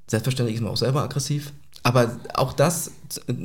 Selbstverständlich 0.08 0.56
ist 0.56 0.62
man 0.62 0.72
auch 0.72 0.76
selber 0.76 1.02
aggressiv. 1.02 1.52
Aber 1.82 2.10
auch 2.34 2.52
das 2.52 2.90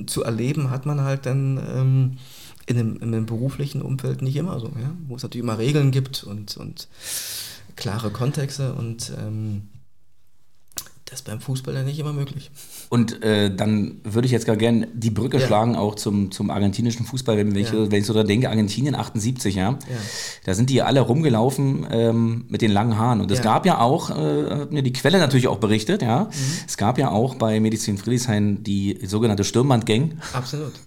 zu 0.08 0.24
erleben, 0.24 0.72
hat 0.72 0.88
man 0.88 1.02
halt 1.02 1.28
dann 1.28 1.58
ähm, 1.58 2.18
in 2.66 2.78
einem, 2.78 2.96
in 2.98 3.14
einem 3.14 3.26
beruflichen 3.26 3.82
Umfeld 3.82 4.22
nicht 4.22 4.36
immer 4.36 4.60
so, 4.60 4.68
ja? 4.68 4.96
wo 5.08 5.16
es 5.16 5.24
natürlich 5.24 5.44
immer 5.44 5.58
Regeln 5.58 5.92
gibt 5.92 6.24
und, 6.24 6.58
und 6.58 6.88
klare 7.76 8.12
Kontexte 8.12 8.74
und 8.74 9.12
ähm, 9.18 9.70
das 11.06 11.20
ist 11.20 11.26
beim 11.26 11.42
Fußball 11.42 11.74
ja 11.74 11.84
nicht 11.84 12.00
immer 12.00 12.14
möglich. 12.14 12.52
Und 12.92 13.24
äh, 13.24 13.50
dann 13.56 14.02
würde 14.04 14.26
ich 14.26 14.34
jetzt 14.34 14.46
gar 14.46 14.58
gerne 14.58 14.86
die 14.94 15.12
Brücke 15.12 15.40
ja. 15.40 15.48
schlagen, 15.48 15.78
auch 15.78 15.96
zum, 15.96 16.30
zum 16.30 16.52
argentinischen 16.52 17.06
Fußball, 17.06 17.38
wenn, 17.38 17.56
wenn, 17.56 17.62
ja. 17.62 17.68
ich, 17.68 17.72
wenn 17.72 18.02
ich 18.02 18.06
so 18.06 18.14
da 18.14 18.24
denke, 18.24 18.50
Argentinien 18.50 18.96
78, 18.96 19.56
ja. 19.56 19.70
ja. 19.70 19.78
Da 20.44 20.54
sind 20.54 20.70
die 20.70 20.82
alle 20.82 21.00
rumgelaufen 21.00 21.88
ähm, 21.90 22.44
mit 22.50 22.62
den 22.62 22.70
langen 22.70 22.98
Haaren. 22.98 23.22
Und 23.22 23.32
es 23.32 23.42
gab 23.42 23.66
ja 23.66 23.80
auch, 23.80 24.10
äh, 24.10 24.50
hat 24.50 24.74
mir 24.74 24.84
die 24.84 24.92
Quelle 24.92 25.20
natürlich 25.20 25.48
auch 25.48 25.60
berichtet, 25.60 26.02
ja. 26.02 26.26
Mhm. 26.26 26.30
Es 26.68 26.76
gab 26.76 26.98
ja 26.98 27.12
auch 27.12 27.36
bei 27.36 27.62
Medizin 27.62 27.98
Friedrichshain 27.98 28.62
die 28.62 29.00
sogenannte 29.06 29.46
Stürmband-Gang. 29.46 30.18
Absolut. 30.34 30.74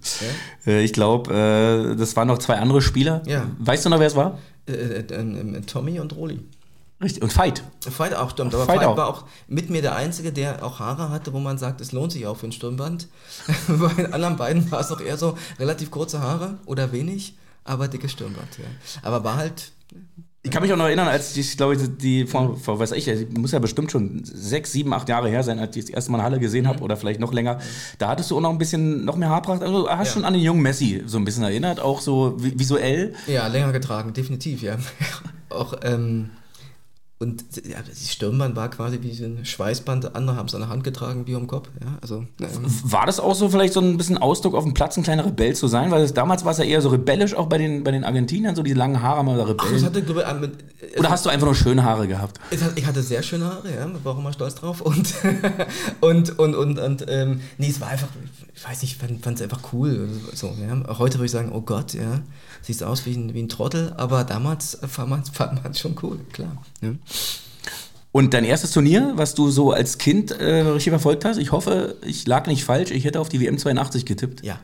Äh, 0.66 0.82
ich 0.82 0.94
glaube, 0.94 1.92
äh, 1.92 1.96
das 1.96 2.16
waren 2.16 2.28
noch 2.28 2.38
zwei 2.38 2.56
andere 2.56 2.80
Spieler. 2.80 3.22
Ja. 3.26 3.46
Weißt 3.58 3.84
du 3.84 3.90
noch, 3.90 3.98
wer 3.98 4.06
es 4.06 4.16
war? 4.16 4.38
Äh, 4.66 4.72
äh, 4.72 5.60
Tommy 5.66 6.00
und 6.00 6.16
Roli. 6.16 6.40
Richtig. 7.02 7.22
Und 7.22 7.32
Fight. 7.32 7.62
Fight 7.80 8.14
auch, 8.14 8.30
stimmt. 8.30 8.54
Aber 8.54 8.66
Fight, 8.66 8.78
Fight 8.78 8.86
auch. 8.86 8.96
war 8.96 9.08
auch 9.08 9.24
mit 9.48 9.68
mir 9.68 9.82
der 9.82 9.96
Einzige, 9.96 10.32
der 10.32 10.64
auch 10.64 10.78
Haare 10.78 11.10
hatte, 11.10 11.32
wo 11.32 11.40
man 11.40 11.58
sagt, 11.58 11.80
es 11.80 11.92
lohnt 11.92 12.12
sich 12.12 12.26
auch 12.26 12.36
für 12.36 12.46
ein 12.46 12.52
Stirnband. 12.52 13.08
Bei 13.68 13.92
den 13.94 14.12
anderen 14.12 14.36
beiden 14.36 14.70
war 14.70 14.80
es 14.80 14.90
auch 14.92 15.00
eher 15.00 15.16
so 15.16 15.36
relativ 15.58 15.90
kurze 15.90 16.20
Haare 16.20 16.58
oder 16.66 16.92
wenig, 16.92 17.36
aber 17.64 17.88
dickes 17.88 18.12
Stirnband. 18.12 18.58
Ja. 18.58 18.64
Aber 19.02 19.24
war 19.24 19.36
halt 19.36 19.72
ich 20.46 20.50
kann 20.50 20.62
mich 20.62 20.70
auch 20.74 20.76
noch 20.76 20.84
erinnern, 20.84 21.08
als 21.08 21.34
ich, 21.38 21.56
glaube 21.56 21.74
ich, 21.74 21.80
die 21.96 22.26
vor, 22.26 22.58
vor 22.58 22.78
weiß 22.78 22.92
ich, 22.92 23.08
muss 23.30 23.52
ja 23.52 23.58
bestimmt 23.60 23.90
schon 23.90 24.20
sechs, 24.24 24.72
sieben, 24.72 24.92
acht 24.92 25.08
Jahre 25.08 25.30
her 25.30 25.42
sein, 25.42 25.58
als 25.58 25.74
ich 25.74 25.86
das 25.86 25.94
erste 25.94 26.12
Mal 26.12 26.22
Halle 26.22 26.38
gesehen 26.38 26.68
habe 26.68 26.78
mhm. 26.78 26.84
oder 26.84 26.98
vielleicht 26.98 27.18
noch 27.18 27.32
länger. 27.32 27.60
Da 27.96 28.08
hattest 28.08 28.30
du 28.30 28.36
auch 28.36 28.42
noch 28.42 28.50
ein 28.50 28.58
bisschen 28.58 29.06
noch 29.06 29.16
mehr 29.16 29.30
Haarpracht. 29.30 29.62
Also 29.62 29.88
hast 29.88 30.08
ja. 30.08 30.12
schon 30.12 30.24
an 30.26 30.34
den 30.34 30.42
jungen 30.42 30.60
Messi 30.60 31.02
so 31.06 31.16
ein 31.16 31.24
bisschen 31.24 31.44
erinnert, 31.44 31.80
auch 31.80 32.02
so 32.02 32.34
visuell. 32.36 33.14
Ja, 33.26 33.46
länger 33.46 33.72
getragen, 33.72 34.12
definitiv, 34.12 34.60
ja. 34.60 34.76
auch 35.48 35.78
ähm, 35.82 36.28
und 37.24 37.44
ja, 37.66 37.78
das 37.86 38.10
Stirnband 38.10 38.54
war 38.54 38.68
quasi 38.68 39.00
wie 39.00 39.12
so 39.14 39.24
ein 39.24 39.44
Schweißband, 39.44 40.14
andere 40.14 40.36
haben 40.36 40.46
es 40.46 40.54
an 40.54 40.60
der 40.60 40.68
Hand 40.68 40.84
getragen 40.84 41.26
wie 41.26 41.34
um 41.34 41.46
Kopf. 41.46 41.70
Ja, 41.80 41.98
also, 42.02 42.26
ähm. 42.40 42.48
War 42.84 43.06
das 43.06 43.18
auch 43.18 43.34
so 43.34 43.48
vielleicht 43.48 43.72
so 43.72 43.80
ein 43.80 43.96
bisschen 43.96 44.18
Ausdruck 44.18 44.54
auf 44.54 44.64
dem 44.64 44.74
Platz, 44.74 44.96
ein 44.96 45.02
kleiner 45.02 45.24
Rebell 45.24 45.56
zu 45.56 45.66
sein? 45.66 45.90
Weil 45.90 46.02
das, 46.02 46.12
damals 46.12 46.44
war 46.44 46.52
es 46.52 46.58
ja 46.58 46.64
eher 46.64 46.82
so 46.82 46.90
rebellisch, 46.90 47.34
auch 47.34 47.46
bei 47.46 47.56
den, 47.56 47.82
bei 47.82 47.92
den 47.92 48.04
Argentiniern, 48.04 48.54
so 48.54 48.62
diese 48.62 48.76
langen 48.76 49.00
Haare 49.00 49.18
haben 49.18 49.26
wir 49.26 49.48
Rebellen. 49.48 49.74
Ach, 49.80 49.84
hatte, 49.84 50.00
äh, 50.00 50.98
Oder 50.98 51.10
hast 51.10 51.24
du 51.24 51.30
einfach 51.30 51.46
nur 51.46 51.54
schöne 51.54 51.82
Haare 51.82 52.06
gehabt? 52.06 52.38
Ich 52.50 52.86
hatte 52.86 53.02
sehr 53.02 53.22
schöne 53.22 53.46
Haare, 53.46 53.74
ja, 53.74 53.88
war 54.04 54.14
auch 54.14 54.18
immer 54.18 54.32
stolz 54.32 54.56
drauf. 54.56 54.82
Und, 54.82 55.14
und, 56.00 56.38
und, 56.38 56.54
und, 56.54 56.78
und 56.78 57.06
ähm, 57.08 57.40
nee, 57.56 57.70
es 57.70 57.80
war 57.80 57.88
einfach, 57.88 58.08
ich 58.54 58.68
weiß 58.68 58.82
nicht, 58.82 59.02
ich 59.02 59.18
fand 59.22 59.36
es 59.36 59.42
einfach 59.42 59.72
cool. 59.72 60.08
So, 60.34 60.54
ja. 60.60 60.98
Heute 60.98 61.14
würde 61.14 61.26
ich 61.26 61.32
sagen, 61.32 61.50
oh 61.52 61.62
Gott, 61.62 61.94
ja 61.94 62.20
siehst 62.64 62.82
aus 62.82 63.06
wie 63.06 63.14
ein, 63.14 63.34
wie 63.34 63.42
ein 63.42 63.48
Trottel, 63.48 63.92
aber 63.96 64.24
damals 64.24 64.78
fand 64.86 65.10
man 65.10 65.22
es 65.70 65.78
schon 65.78 65.96
cool, 66.02 66.18
klar. 66.32 66.62
Ja. 66.80 66.90
Und 68.12 68.32
dein 68.32 68.44
erstes 68.44 68.70
Turnier, 68.70 69.12
was 69.16 69.34
du 69.34 69.50
so 69.50 69.72
als 69.72 69.98
Kind 69.98 70.30
äh, 70.30 70.60
richtig 70.60 70.90
verfolgt 70.90 71.24
hast, 71.24 71.36
ich 71.36 71.50
hoffe, 71.50 71.96
ich 72.06 72.26
lag 72.26 72.46
nicht 72.46 72.64
falsch, 72.64 72.92
ich 72.92 73.04
hätte 73.04 73.20
auf 73.20 73.28
die 73.28 73.40
WM 73.40 73.58
82 73.58 74.06
getippt. 74.06 74.44
Ja. 74.44 74.60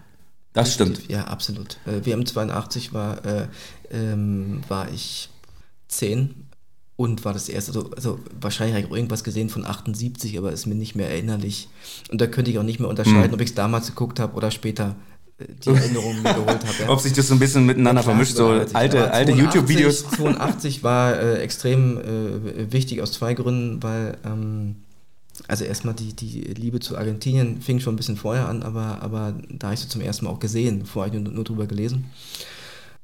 Das 0.52 0.74
stimmt. 0.74 1.08
Ja, 1.08 1.24
absolut. 1.24 1.76
Äh, 1.86 2.04
WM 2.04 2.26
82 2.26 2.92
war, 2.92 3.24
äh, 3.24 3.48
ähm, 3.90 4.62
war 4.68 4.88
ich 4.90 5.30
10 5.88 6.46
und 6.96 7.24
war 7.24 7.32
das 7.32 7.48
erste, 7.48 7.72
also, 7.72 7.90
also 7.90 8.18
wahrscheinlich 8.40 8.76
habe 8.76 8.86
ich 8.86 8.92
irgendwas 8.92 9.24
gesehen 9.24 9.48
von 9.48 9.64
78, 9.64 10.36
aber 10.38 10.52
ist 10.52 10.66
mir 10.66 10.74
nicht 10.74 10.94
mehr 10.94 11.10
erinnerlich. 11.10 11.68
Und 12.10 12.20
da 12.20 12.26
könnte 12.26 12.50
ich 12.50 12.58
auch 12.58 12.64
nicht 12.64 12.78
mehr 12.78 12.88
unterscheiden, 12.88 13.28
hm. 13.28 13.34
ob 13.34 13.40
ich 13.40 13.50
es 13.50 13.54
damals 13.54 13.86
geguckt 13.88 14.20
habe 14.20 14.34
oder 14.34 14.50
später 14.50 14.96
die 15.64 15.68
Erinnerungen 15.68 16.22
geholt 16.22 16.48
habe. 16.48 16.74
Ja. 16.80 16.88
Ob 16.88 17.00
sich 17.00 17.12
das 17.12 17.28
so 17.28 17.34
ein 17.34 17.38
bisschen 17.38 17.66
miteinander 17.66 18.02
vermischt, 18.02 18.36
so 18.36 18.48
alte, 18.72 19.12
alte 19.12 19.32
YouTube-Videos. 19.32 20.08
82 20.16 20.82
war 20.82 21.18
äh, 21.18 21.42
extrem 21.42 21.98
äh, 21.98 22.72
wichtig 22.72 23.02
aus 23.02 23.12
zwei 23.12 23.34
Gründen, 23.34 23.82
weil 23.82 24.18
ähm, 24.24 24.76
also 25.48 25.64
erstmal 25.64 25.94
die, 25.94 26.14
die 26.14 26.40
Liebe 26.42 26.80
zu 26.80 26.96
Argentinien 26.96 27.60
fing 27.60 27.80
schon 27.80 27.94
ein 27.94 27.96
bisschen 27.96 28.16
vorher 28.16 28.48
an, 28.48 28.62
aber, 28.62 28.98
aber 29.00 29.34
da 29.48 29.68
habe 29.68 29.74
ich 29.74 29.80
sie 29.80 29.88
zum 29.88 30.00
ersten 30.00 30.26
Mal 30.26 30.32
auch 30.32 30.40
gesehen, 30.40 30.84
vorher 30.84 31.18
nur, 31.18 31.32
nur 31.32 31.44
drüber 31.44 31.66
gelesen. 31.66 32.06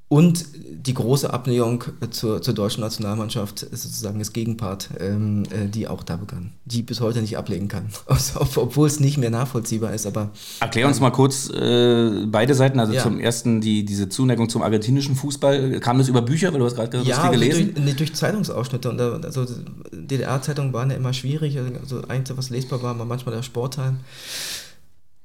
Und 0.09 0.45
die 0.55 0.95
große 0.95 1.33
Abnäherung 1.33 1.83
zur, 2.11 2.41
zur 2.41 2.55
deutschen 2.55 2.81
Nationalmannschaft 2.81 3.63
ist 3.65 3.83
sozusagen 3.83 4.21
das 4.21 4.33
Gegenpart, 4.33 4.91
ähm, 5.01 5.43
äh, 5.51 5.67
die 5.67 5.89
auch 5.89 6.05
da 6.05 6.15
begann, 6.15 6.53
die 6.65 6.83
bis 6.83 7.01
heute 7.01 7.21
nicht 7.21 7.37
ablegen 7.37 7.67
kann, 7.67 7.89
also, 8.07 8.41
obwohl 8.41 8.87
es 8.87 9.01
nicht 9.01 9.19
mehr 9.19 9.31
nachvollziehbar 9.31 9.93
ist. 9.93 10.07
Aber 10.07 10.31
erklär 10.61 10.87
uns 10.87 11.01
mal 11.01 11.11
kurz 11.11 11.51
äh, 11.51 12.25
beide 12.27 12.55
Seiten. 12.55 12.79
Also 12.79 12.93
ja. 12.93 13.03
zum 13.03 13.19
ersten 13.19 13.61
die 13.61 13.85
diese 13.85 14.09
Zuneigung 14.09 14.49
zum 14.49 14.63
argentinischen 14.63 15.17
Fußball 15.17 15.81
kam 15.81 15.99
das 15.99 16.07
über 16.07 16.23
Bücher, 16.23 16.53
weil 16.53 16.61
du 16.61 16.67
hast 16.67 16.77
gerade 16.77 17.03
ja, 17.03 17.23
viel 17.23 17.31
gelesen. 17.33 17.75
Durch, 17.75 17.85
nee, 17.85 17.95
durch 17.95 18.15
Zeitungsausschnitte 18.15 18.89
und 18.91 19.01
also 19.01 19.45
DDR-Zeitungen 19.93 20.73
waren 20.73 20.91
ja 20.91 20.97
immer 20.97 21.15
schwierig. 21.15 21.59
Also 21.59 22.03
Einzige, 22.07 22.39
was 22.39 22.51
lesbar 22.51 22.81
war, 22.81 22.97
war 22.97 23.07
manchmal 23.07 23.35
der 23.35 23.43
Sportteil. 23.43 23.97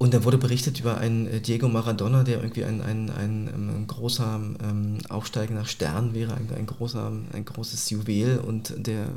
Und 0.01 0.15
dann 0.15 0.23
wurde 0.23 0.39
berichtet 0.39 0.79
über 0.79 0.97
einen 0.97 1.27
äh, 1.27 1.41
Diego 1.41 1.67
Maradona, 1.67 2.23
der 2.23 2.37
irgendwie 2.37 2.65
ein, 2.65 2.81
ein, 2.81 3.11
ein, 3.11 3.47
ein 3.49 3.69
ähm, 3.69 3.85
großer 3.85 4.39
ähm, 4.63 4.97
aufsteigender 5.09 5.65
Stern 5.65 6.15
wäre, 6.15 6.33
ein, 6.33 6.49
ein, 6.57 6.65
großer, 6.65 7.11
ein 7.33 7.45
großes 7.45 7.87
Juwel 7.91 8.39
und 8.39 8.73
der 8.77 9.09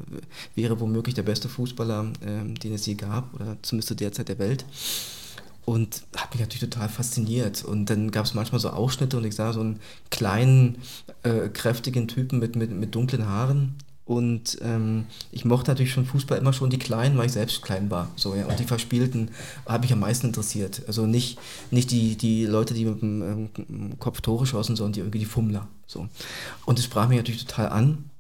wäre 0.55 0.81
womöglich 0.81 1.15
der 1.15 1.23
beste 1.23 1.49
Fußballer, 1.49 2.13
ähm, 2.27 2.55
den 2.57 2.75
es 2.75 2.85
je 2.85 2.97
gab, 2.97 3.33
oder 3.33 3.57
zumindest 3.63 3.89
zu 3.89 3.95
der 3.95 4.11
der 4.11 4.39
Welt. 4.39 4.67
Und 5.65 6.03
hat 6.17 6.33
mich 6.33 6.43
natürlich 6.43 6.69
total 6.69 6.91
fasziniert. 6.91 7.65
Und 7.65 7.89
dann 7.89 8.11
gab 8.11 8.27
es 8.27 8.35
manchmal 8.35 8.61
so 8.61 8.69
Ausschnitte 8.69 9.17
und 9.17 9.25
ich 9.25 9.37
sah 9.37 9.55
so 9.55 9.61
einen 9.61 9.81
kleinen, 10.11 10.77
äh, 11.23 11.49
kräftigen 11.49 12.09
Typen 12.09 12.39
mit, 12.41 12.57
mit, 12.57 12.71
mit 12.71 12.95
dunklen 12.95 13.27
Haaren 13.27 13.75
und 14.07 14.59
ähm, 14.61 15.07
ich 15.33 15.47
mochte 15.47 15.71
natürlich 15.71 15.93
schon 15.93 16.05
Fußball 16.05 16.37
immer 16.37 16.53
schon 16.53 16.69
die 16.69 16.79
Kleinen, 16.79 17.17
weil 17.17 17.27
ich 17.27 17.33
selbst 17.33 17.63
klein 17.63 17.91
war. 17.91 18.11
So, 18.17 18.35
ja. 18.35 18.45
Und 18.45 18.59
die 18.59 18.65
Verspielten 18.65 19.31
habe 19.67 19.83
mich 19.83 19.93
am 19.95 20.01
meisten 20.01 20.27
interessiert. 20.27 20.83
Also 20.87 21.07
nicht, 21.07 21.39
nicht 21.71 21.91
die, 21.91 22.17
die 22.17 22.45
Leute, 22.45 22.75
die 22.75 22.85
mit 22.85 23.01
dem 23.01 23.51
ähm, 23.57 23.99
Kopf 23.99 24.21
Tore 24.21 24.45
schossen, 24.45 24.77
sondern 24.77 24.93
die 24.93 25.01
irgendwie 25.01 25.21
die 25.21 25.25
Fummler. 25.25 25.69
So. 25.87 26.09
Und 26.67 26.79
das 26.79 26.85
sprach 26.85 27.09
mich 27.09 27.17
natürlich 27.17 27.47
total 27.47 27.71
an. 27.71 28.11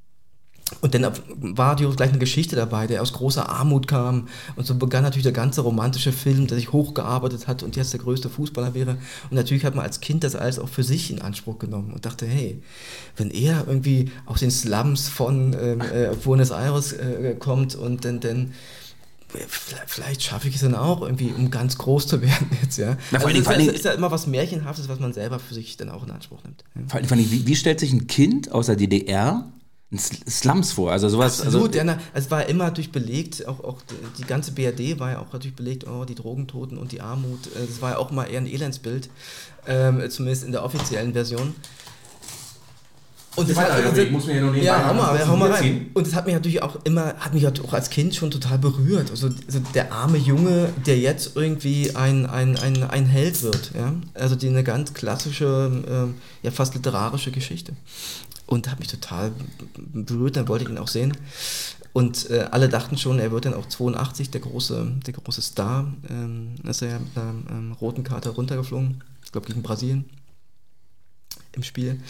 Und 0.81 0.95
dann 0.95 1.07
war 1.27 1.77
die 1.77 1.85
gleich 1.85 2.11
eine 2.11 2.19
Geschichte 2.19 2.57
dabei, 2.57 2.87
der 2.87 3.03
aus 3.03 3.13
großer 3.13 3.49
Armut 3.49 3.87
kam. 3.87 4.29
Und 4.57 4.67
so 4.67 4.75
begann 4.75 5.03
natürlich 5.03 5.25
der 5.25 5.33
ganze 5.33 5.61
romantische 5.61 6.13
Film, 6.13 6.47
der 6.47 6.57
sich 6.57 6.73
hochgearbeitet 6.73 7.47
hat 7.47 7.63
und 7.63 7.77
jetzt 7.77 7.93
der 7.93 8.01
größte 8.01 8.31
Fußballer 8.31 8.75
wäre. 8.75 8.93
Und 9.31 9.33
natürlich 9.33 9.65
hat 9.65 9.75
man 9.75 9.85
als 9.85 10.01
Kind 10.01 10.25
das 10.25 10.35
alles 10.35 10.59
auch 10.59 10.69
für 10.69 10.83
sich 10.83 11.11
in 11.11 11.21
Anspruch 11.21 11.59
genommen 11.59 11.93
und 11.93 12.07
dachte, 12.07 12.27
hey, 12.27 12.63
wenn 13.17 13.31
er 13.31 13.67
irgendwie 13.67 14.11
aus 14.25 14.41
den 14.41 14.51
Slums 14.51 15.09
von 15.09 15.55
ähm, 15.59 15.81
äh, 15.81 16.15
Buenos 16.23 16.51
Aires 16.51 16.93
äh, 16.93 17.37
kommt 17.39 17.75
und 17.75 18.05
dann, 18.05 18.21
dann 18.21 18.53
vielleicht 19.87 20.23
schaffe 20.23 20.49
ich 20.49 20.55
es 20.55 20.61
dann 20.63 20.75
auch 20.75 21.03
irgendwie, 21.03 21.33
um 21.37 21.51
ganz 21.51 21.77
groß 21.77 22.07
zu 22.07 22.23
werden 22.23 22.49
jetzt, 22.63 22.79
ja. 22.79 22.97
Na, 23.11 23.19
also 23.19 23.29
ist, 23.29 23.51
ist, 23.51 23.73
ist 23.73 23.85
ja 23.85 23.93
immer 23.93 24.11
was 24.11 24.27
Märchenhaftes, 24.27 24.89
was 24.89 24.99
man 24.99 25.13
selber 25.13 25.39
für 25.39 25.55
sich 25.55 25.77
dann 25.77 25.91
auch 25.91 26.05
in 26.05 26.11
Anspruch 26.11 26.43
nimmt. 26.45 26.65
Ja. 26.75 26.83
Vor 26.89 27.17
allem, 27.17 27.31
wie, 27.31 27.47
wie 27.47 27.57
stellt 27.57 27.81
sich 27.81 27.93
ein 27.93 28.07
Kind 28.07 28.51
aus 28.51 28.67
der 28.67 28.77
DDR 28.77 29.51
Slums 29.99 30.73
vor. 30.73 30.93
Also 30.93 31.09
sowas. 31.09 31.41
Absolut, 31.41 31.77
also, 31.77 31.91
ja, 31.91 31.99
es 32.15 32.31
war 32.31 32.47
immer 32.47 32.71
durch 32.71 32.93
belegt, 32.93 33.47
auch, 33.47 33.63
auch 33.63 33.79
die 34.19 34.25
ganze 34.25 34.53
BRD 34.53 34.99
war 34.99 35.13
ja 35.13 35.19
auch 35.21 35.33
natürlich 35.33 35.57
belegt, 35.57 35.87
oh, 35.87 36.05
die 36.05 36.15
Drogentoten 36.15 36.79
und 36.79 36.93
die 36.93 37.01
Armut. 37.01 37.41
Das 37.55 37.81
war 37.81 37.93
ja 37.93 37.99
auch 37.99 38.11
mal 38.11 38.25
eher 38.25 38.41
ein 38.41 38.47
Elendsbild, 38.47 39.09
ähm, 39.67 40.03
zumindest 40.11 40.45
in 40.45 40.53
der 40.53 40.65
offiziellen 40.65 41.13
Version. 41.13 41.55
Und 43.37 43.51
das, 43.51 43.57
hat, 43.57 43.71
also, 43.71 44.01
ich 44.01 44.11
muss 44.13 44.27
mir 44.27 44.37
ja 44.37 44.43
noch 44.43 44.53
nicht 44.53 44.65
ja, 44.65 44.89
hau 44.89 44.95
mal, 44.95 45.19
ja, 45.19 45.27
hau 45.27 45.37
mal 45.37 45.51
rein. 45.51 45.91
Und 45.95 46.07
das 46.07 46.15
hat 46.15 46.25
mich 46.27 46.35
natürlich 46.35 46.63
auch 46.63 46.77
immer, 46.85 47.15
hat 47.19 47.35
mich 47.35 47.47
auch 47.47 47.73
als 47.73 47.91
Kind 47.91 48.15
schon 48.15 48.31
total 48.31 48.59
berührt. 48.59 49.11
Also, 49.11 49.29
also 49.47 49.61
der 49.75 49.93
arme 49.93 50.19
Junge, 50.19 50.69
der 50.87 50.99
jetzt 50.99 51.35
irgendwie 51.35 51.97
ein, 51.97 52.27
ein, 52.27 52.57
ein, 52.57 52.85
ein 52.85 53.07
Held 53.07 53.43
wird. 53.43 53.73
Ja? 53.77 53.95
Also 54.15 54.37
die 54.37 54.49
eine 54.49 54.63
ganz 54.63 54.95
klassische, 54.95 56.15
äh, 56.15 56.47
ja 56.47 56.51
fast 56.53 56.75
literarische 56.75 57.33
Geschichte 57.33 57.73
und 58.47 58.71
hat 58.71 58.79
mich 58.79 58.89
total 58.89 59.33
berührt, 59.77 60.37
dann 60.37 60.49
wollte 60.49 60.65
ich 60.65 60.71
ihn 60.71 60.79
auch 60.79 60.89
sehen. 60.89 61.17
Und 61.93 62.29
äh, 62.31 62.49
alle 62.51 62.69
dachten 62.69 62.99
schon, 62.99 63.21
er 63.21 63.31
wird 63.31 63.45
dann 63.45 63.55
auch 63.55 63.67
82 63.67 64.31
der 64.31 64.41
große, 64.41 64.93
der 65.07 65.15
große 65.15 65.43
Star. 65.43 65.93
Ähm, 66.11 66.57
ist 66.65 66.83
er 66.83 66.89
ja 66.89 66.99
mit 66.99 67.17
einer 67.17 67.35
ähm, 67.51 67.73
roten 67.81 68.03
Karte 68.03 68.31
runtergeflogen, 68.31 69.03
ich 69.25 69.33
glaube 69.33 69.47
gegen 69.47 69.63
Brasilien 69.63 70.05
im 71.53 71.63
Spiel. 71.63 72.01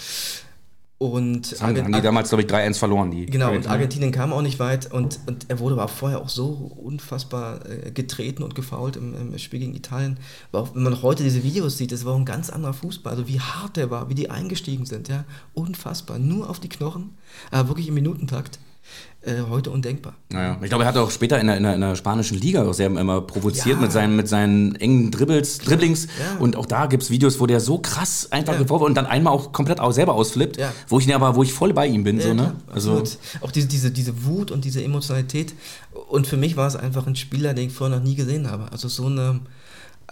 Und 1.12 1.53
das 1.53 1.62
haben, 1.62 1.93
die 1.93 2.01
damals, 2.01 2.31
glaube 2.31 2.43
ich, 2.43 2.49
3-1 2.49 2.79
verloren. 2.79 3.11
Die 3.11 3.27
genau, 3.27 3.53
und 3.53 3.67
Argentinien 3.67 4.11
kam 4.11 4.33
auch 4.33 4.40
nicht 4.40 4.59
weit 4.59 4.90
und, 4.90 5.21
und 5.27 5.47
er 5.49 5.59
wurde 5.59 5.75
aber 5.75 5.88
vorher 5.88 6.21
auch 6.21 6.31
so 6.31 6.73
unfassbar 6.83 7.61
äh, 7.69 7.90
getreten 7.90 8.43
und 8.43 8.55
gefault 8.55 8.97
im, 8.97 9.14
im, 9.14 9.38
Spiel 9.38 9.61
gegen 9.61 9.75
Italien. 9.75 10.19
Auch, 10.53 10.75
wenn 10.75 10.83
man 10.83 11.03
heute 11.03 11.23
diese 11.23 11.43
Videos 11.43 11.77
sieht, 11.77 11.93
das 11.93 12.07
war 12.07 12.17
ein 12.17 12.25
ganz 12.25 12.49
anderer 12.49 12.73
Fußball. 12.73 13.12
Also 13.12 13.29
wie 13.29 13.38
hart 13.38 13.77
der 13.77 13.90
war, 13.90 14.09
wie 14.09 14.14
die 14.14 14.31
eingestiegen 14.31 14.87
sind, 14.87 15.09
ja. 15.09 15.25
Unfassbar. 15.53 16.19
Nur 16.19 16.49
auf 16.49 16.59
die 16.59 16.71
Knochen, 16.71 17.11
aber 17.51 17.69
wirklich 17.69 17.88
im 17.88 17.95
Minutentakt 17.95 18.59
äh, 19.27 19.42
heute 19.49 19.70
undenkbar. 19.70 20.14
Naja, 20.31 20.59
ich 20.62 20.68
glaube, 20.68 20.85
er 20.85 20.88
hat 20.88 20.97
auch 20.97 21.11
später 21.11 21.40
in 21.40 21.47
der, 21.47 21.57
in 21.57 21.62
der, 21.62 21.75
in 21.75 21.81
der 21.81 21.97
spanischen 21.97 22.38
Liga 22.38 22.64
auch 22.64 22.75
sehr 22.75 22.87
immer 22.87 23.23
provoziert 23.23 23.77
ja. 23.77 23.83
mit, 23.83 23.90
seinen, 23.90 24.16
mit 24.16 24.29
seinen 24.29 24.77
engen 24.77 25.11
Dribbles, 25.11 25.59
Dribblings. 25.59 26.07
Ja. 26.07 26.38
Und 26.40 26.57
auch 26.57 26.66
da 26.66 26.87
gibt 26.87 27.03
es 27.03 27.11
Videos, 27.11 27.40
wo 27.40 27.47
der 27.47 27.61
so 27.61 27.79
krass 27.79 28.29
einfach 28.31 28.53
ja. 28.53 28.59
geworfen 28.59 28.85
und 28.85 28.94
dann 28.94 29.07
einmal 29.07 29.33
auch 29.33 29.53
komplett 29.53 29.81
auch 29.81 29.92
selber 29.92 30.14
ausflippt, 30.14 30.59
ja. 30.59 30.73
wo 30.88 30.99
ich 30.99 31.14
aber, 31.14 31.37
wo 31.37 31.42
ich 31.42 31.53
voll 31.53 31.73
bei 31.73 31.87
ihm 31.87 32.05
bin. 32.05 32.20
so, 32.20 32.35
ne? 32.35 32.55
also 32.70 33.03
auch 33.40 33.51
diese, 33.51 33.66
diese, 33.66 33.90
diese 33.90 34.25
Wut 34.25 34.51
und 34.51 34.64
diese 34.64 34.85
Emotionalität. 34.85 35.55
Und 36.09 36.27
für 36.27 36.37
mich 36.37 36.57
war 36.57 36.66
es 36.66 36.77
einfach 36.77 37.07
ein 37.07 37.16
Spieler, 37.16 37.55
den 37.55 37.68
ich 37.68 37.73
vorher 37.73 37.97
noch 37.97 38.05
nie 38.05 38.16
gesehen 38.16 38.51
habe. 38.51 38.70
Also 38.73 38.88
so 38.88 39.07
eine 39.07 39.40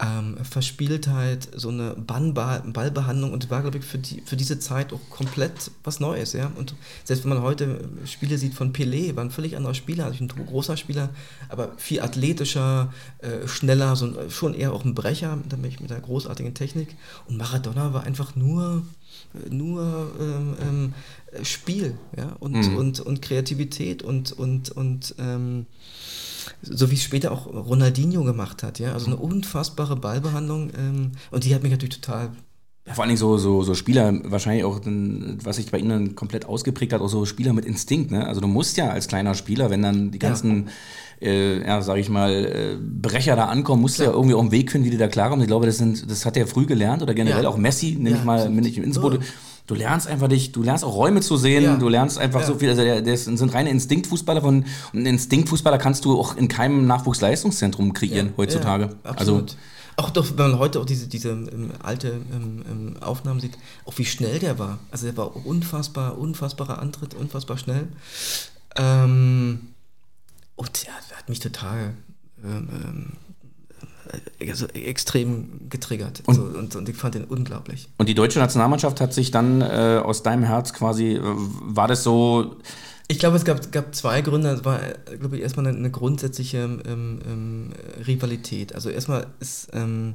ähm, 0.00 0.36
Verspieltheit, 0.42 1.48
so 1.54 1.68
eine 1.68 1.94
Ballbehandlung 1.94 3.32
und 3.32 3.50
war, 3.50 3.62
glaube 3.62 3.78
ich, 3.78 3.84
für, 3.84 3.98
die, 3.98 4.22
für 4.22 4.36
diese 4.36 4.58
Zeit 4.58 4.92
auch 4.92 5.00
komplett 5.10 5.70
was 5.84 6.00
Neues. 6.00 6.32
Ja? 6.32 6.50
Und 6.56 6.74
selbst 7.04 7.24
wenn 7.24 7.30
man 7.30 7.42
heute 7.42 7.88
Spiele 8.04 8.38
sieht 8.38 8.54
von 8.54 8.72
Pelé, 8.72 9.14
war 9.16 9.24
ein 9.24 9.30
völlig 9.30 9.56
anderer 9.56 9.74
Spieler, 9.74 10.06
also 10.06 10.24
ein 10.24 10.28
großer 10.28 10.76
Spieler, 10.76 11.10
aber 11.48 11.72
viel 11.76 12.00
athletischer, 12.00 12.92
äh, 13.18 13.46
schneller, 13.46 13.96
so 13.96 14.06
ein, 14.06 14.30
schon 14.30 14.54
eher 14.54 14.72
auch 14.72 14.84
ein 14.84 14.94
Brecher 14.94 15.36
mit, 15.36 15.80
mit 15.80 15.92
einer 15.92 16.00
großartigen 16.00 16.54
Technik. 16.54 16.96
Und 17.28 17.36
Maradona 17.36 17.92
war 17.92 18.04
einfach 18.04 18.34
nur 18.34 18.82
nur 19.50 20.12
ähm, 20.20 20.56
ähm, 20.60 20.94
Spiel 21.44 21.94
ja? 22.16 22.36
und, 22.40 22.52
mhm. 22.52 22.76
und, 22.76 23.00
und 23.00 23.22
Kreativität 23.22 24.02
und, 24.02 24.32
und, 24.32 24.70
und 24.70 25.14
ähm, 25.18 25.66
so 26.62 26.90
wie 26.90 26.94
es 26.94 27.02
später 27.02 27.32
auch 27.32 27.46
Ronaldinho 27.46 28.24
gemacht 28.24 28.62
hat, 28.62 28.78
ja, 28.78 28.92
also 28.92 29.06
eine 29.06 29.16
unfassbare 29.16 29.96
Ballbehandlung 29.96 30.70
ähm, 30.76 31.12
und 31.30 31.44
die 31.44 31.54
hat 31.54 31.62
mich 31.62 31.72
natürlich 31.72 32.00
total 32.00 32.30
vor 32.84 33.04
allen 33.04 33.10
Dingen 33.10 33.18
so, 33.18 33.38
so, 33.38 33.62
so 33.62 33.74
Spieler, 33.74 34.12
wahrscheinlich 34.24 34.64
auch, 34.64 34.80
was 34.84 35.56
sich 35.56 35.70
bei 35.70 35.78
ihnen 35.78 36.16
komplett 36.16 36.46
ausgeprägt 36.46 36.92
hat, 36.92 37.00
auch 37.00 37.08
so 37.08 37.24
Spieler 37.24 37.52
mit 37.52 37.64
Instinkt. 37.64 38.10
Ne? 38.10 38.26
Also 38.26 38.40
du 38.40 38.48
musst 38.48 38.76
ja 38.76 38.90
als 38.90 39.06
kleiner 39.06 39.34
Spieler, 39.34 39.70
wenn 39.70 39.82
dann 39.82 40.10
die 40.10 40.18
ganzen, 40.18 40.68
ja, 41.20 41.28
äh, 41.28 41.64
ja 41.64 41.82
sag 41.82 41.98
ich 41.98 42.08
mal, 42.08 42.32
äh, 42.32 42.76
Brecher 42.76 43.36
da 43.36 43.44
ankommen, 43.46 43.82
musst 43.82 44.00
du 44.00 44.04
ja 44.04 44.10
irgendwie 44.10 44.34
auch 44.34 44.40
einen 44.40 44.50
Weg 44.50 44.72
finden, 44.72 44.86
wie 44.86 44.90
die 44.90 44.96
da 44.96 45.06
klarkommen. 45.06 45.42
Ich 45.42 45.46
glaube, 45.46 45.66
das, 45.66 45.78
sind, 45.78 46.10
das 46.10 46.26
hat 46.26 46.36
er 46.36 46.48
früh 46.48 46.66
gelernt 46.66 47.02
oder 47.02 47.14
generell 47.14 47.44
ja. 47.44 47.48
auch 47.48 47.56
Messi, 47.56 47.92
nehme 47.92 48.10
ja, 48.10 48.16
ich 48.16 48.24
mal, 48.24 48.50
bin 48.50 48.64
ich 48.64 48.76
im 48.76 48.84
Innsbruck. 48.84 49.20
Du 49.68 49.76
lernst 49.76 50.08
einfach 50.08 50.26
dich, 50.26 50.50
du 50.50 50.64
lernst 50.64 50.84
auch 50.84 50.96
Räume 50.96 51.20
zu 51.20 51.36
sehen, 51.36 51.78
du 51.78 51.88
lernst 51.88 52.18
einfach 52.18 52.42
so 52.42 52.56
viel, 52.56 52.70
also 52.70 52.82
das 52.82 53.26
sind 53.26 53.54
reine 53.54 53.70
Instinktfußballer 53.70 54.40
von, 54.40 54.64
und 54.92 55.06
Instinktfußballer 55.06 55.78
kannst 55.78 56.04
du 56.04 56.18
auch 56.18 56.36
in 56.36 56.48
keinem 56.48 56.88
Nachwuchsleistungszentrum 56.88 57.92
kreieren 57.92 58.32
heutzutage. 58.36 58.96
Also 59.04 59.46
auch 59.96 60.10
doch, 60.10 60.26
wenn 60.30 60.50
man 60.50 60.58
heute 60.58 60.80
auch 60.80 60.86
diese, 60.86 61.06
diese 61.08 61.30
ähm, 61.30 61.72
alte 61.82 62.20
ähm, 62.32 62.64
ähm, 62.68 62.96
Aufnahmen 63.02 63.40
sieht, 63.40 63.58
auch 63.84 63.96
wie 63.98 64.04
schnell 64.04 64.38
der 64.38 64.58
war. 64.58 64.78
Also 64.90 65.06
der 65.06 65.16
war 65.16 65.46
unfassbar, 65.46 66.18
unfassbarer 66.18 66.78
Antritt, 66.78 67.14
unfassbar 67.14 67.58
schnell. 67.58 67.88
Ähm, 68.76 69.68
und 70.56 70.84
ja, 70.84 70.92
der 71.10 71.18
hat 71.18 71.28
mich 71.28 71.40
total 71.40 71.94
ähm, 72.44 72.68
ähm 72.72 73.12
also 74.40 74.66
extrem 74.68 75.68
getriggert. 75.70 76.22
Und, 76.26 76.38
also, 76.38 76.58
und, 76.58 76.76
und, 76.76 76.88
ich 76.88 76.96
fand 76.96 77.14
den 77.14 77.24
unglaublich. 77.24 77.88
Und 77.98 78.08
die 78.08 78.14
deutsche 78.14 78.38
Nationalmannschaft 78.38 79.00
hat 79.00 79.14
sich 79.14 79.30
dann 79.30 79.62
äh, 79.62 80.00
aus 80.04 80.22
deinem 80.22 80.42
Herz 80.42 80.72
quasi, 80.72 81.14
äh, 81.14 81.20
war 81.22 81.88
das 81.88 82.02
so. 82.02 82.56
Ich 83.12 83.18
glaube, 83.18 83.36
es 83.36 83.44
gab, 83.44 83.70
gab 83.72 83.94
zwei 83.94 84.22
Gründe. 84.22 84.48
Es 84.48 84.64
war, 84.64 84.80
glaube 85.20 85.36
ich, 85.36 85.42
erstmal 85.42 85.66
eine, 85.66 85.76
eine 85.76 85.90
grundsätzliche 85.90 86.60
ähm, 86.60 87.20
ähm, 87.28 87.70
Rivalität. 88.06 88.74
Also 88.74 88.88
erstmal 88.88 89.26
ist. 89.38 89.68
Ähm, 89.74 90.14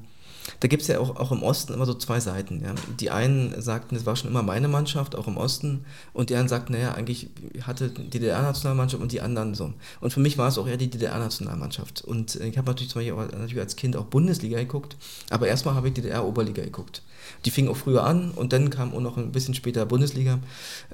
da 0.61 0.67
gibt 0.67 0.81
es 0.81 0.87
ja 0.87 0.97
auch, 0.97 1.17
auch 1.17 1.31
im 1.31 1.43
Osten 1.43 1.73
immer 1.73 1.85
so 1.85 1.93
zwei 1.93 2.19
Seiten. 2.19 2.63
Ja. 2.63 2.73
Die 2.99 3.11
einen 3.11 3.61
sagten, 3.61 3.95
es 3.95 4.07
war 4.07 4.15
schon 4.15 4.31
immer 4.31 4.41
meine 4.41 4.67
Mannschaft, 4.67 5.15
auch 5.15 5.27
im 5.27 5.37
Osten, 5.37 5.85
und 6.13 6.29
die 6.31 6.35
anderen 6.35 6.47
sagten, 6.47 6.73
naja, 6.73 6.93
eigentlich 6.93 7.29
hatte 7.61 7.89
die 7.89 8.09
DDR-Nationalmannschaft 8.09 9.03
und 9.03 9.11
die 9.11 9.21
anderen 9.21 9.53
so. 9.53 9.73
Und 9.99 10.11
für 10.11 10.21
mich 10.21 10.39
war 10.39 10.47
es 10.47 10.57
auch 10.57 10.65
eher 10.65 10.77
die 10.77 10.89
DDR-Nationalmannschaft. 10.89 12.01
Und 12.01 12.35
ich 12.37 12.57
habe 12.57 12.67
natürlich 12.67 12.89
zum 12.89 13.01
Beispiel 13.01 13.13
auch, 13.13 13.31
natürlich 13.31 13.59
als 13.59 13.75
Kind 13.75 13.95
auch 13.95 14.05
Bundesliga 14.05 14.57
geguckt, 14.57 14.95
aber 15.29 15.47
erstmal 15.47 15.75
habe 15.75 15.89
ich 15.89 15.93
DDR-Oberliga 15.95 16.63
geguckt. 16.63 17.03
Die 17.45 17.51
fing 17.51 17.67
auch 17.67 17.77
früher 17.77 18.05
an 18.05 18.31
und 18.31 18.53
dann 18.53 18.69
kam 18.71 18.95
auch 18.95 19.01
noch 19.01 19.17
ein 19.17 19.33
bisschen 19.33 19.53
später 19.53 19.85
Bundesliga. 19.85 20.39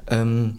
Ähm, 0.07 0.57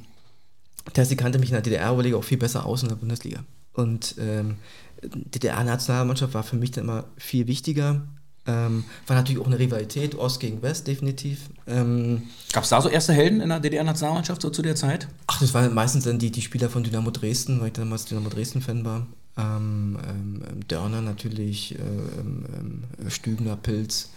Tessie 0.93 1.17
kannte 1.17 1.39
mich 1.39 1.51
in 1.51 1.55
der 1.55 1.63
DDR-Oberliga 1.63 2.17
auch 2.17 2.25
viel 2.25 2.39
besser 2.39 2.67
aus 2.67 2.83
in 2.83 2.89
der 2.89 2.97
Bundesliga. 2.97 3.45
Und 3.73 4.17
ähm, 4.19 4.57
DDR-Nationalmannschaft 5.03 6.35
war 6.35 6.43
für 6.43 6.57
mich 6.57 6.71
dann 6.71 6.85
immer 6.85 7.05
viel 7.17 7.47
wichtiger 7.47 8.03
ähm, 8.47 8.85
war 9.07 9.17
natürlich 9.17 9.41
auch 9.41 9.47
eine 9.47 9.59
Rivalität, 9.59 10.15
Ost 10.17 10.39
gegen 10.39 10.61
West, 10.61 10.87
definitiv. 10.87 11.49
Ähm, 11.67 12.25
Gab 12.53 12.65
es 12.65 12.69
da 12.69 12.81
so 12.81 12.91
erste 12.91 13.15
Helden 13.15 13.41
in 13.41 13.49
der 13.49 13.61
DDR-Nationalmannschaft 13.61 14.43
so 14.43 14.51
zu 14.51 14.61
der 14.61 14.77
Zeit? 14.77 15.09
Ach, 15.27 15.41
das 15.41 15.55
waren 15.55 15.73
meistens 15.73 16.05
dann 16.05 16.19
die, 16.19 16.31
die 16.31 16.43
Spieler 16.43 16.69
von 16.69 16.85
Dynamo 16.85 17.11
Dresden, 17.11 17.61
weil 17.61 17.69
ich 17.69 17.73
damals 17.73 18.05
Dynamo 18.05 18.29
Dresden-Fan 18.29 18.85
war. 18.85 19.07
Ähm, 19.37 19.99
ähm, 20.07 20.69
Dörner 20.69 21.01
natürlich, 21.01 21.75
äh, 21.75 21.79
ähm, 21.79 22.85
Stübner, 23.09 23.57
Pilz, 23.57 24.11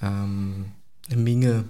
ähm, 0.00 0.66
Minge. 1.14 1.64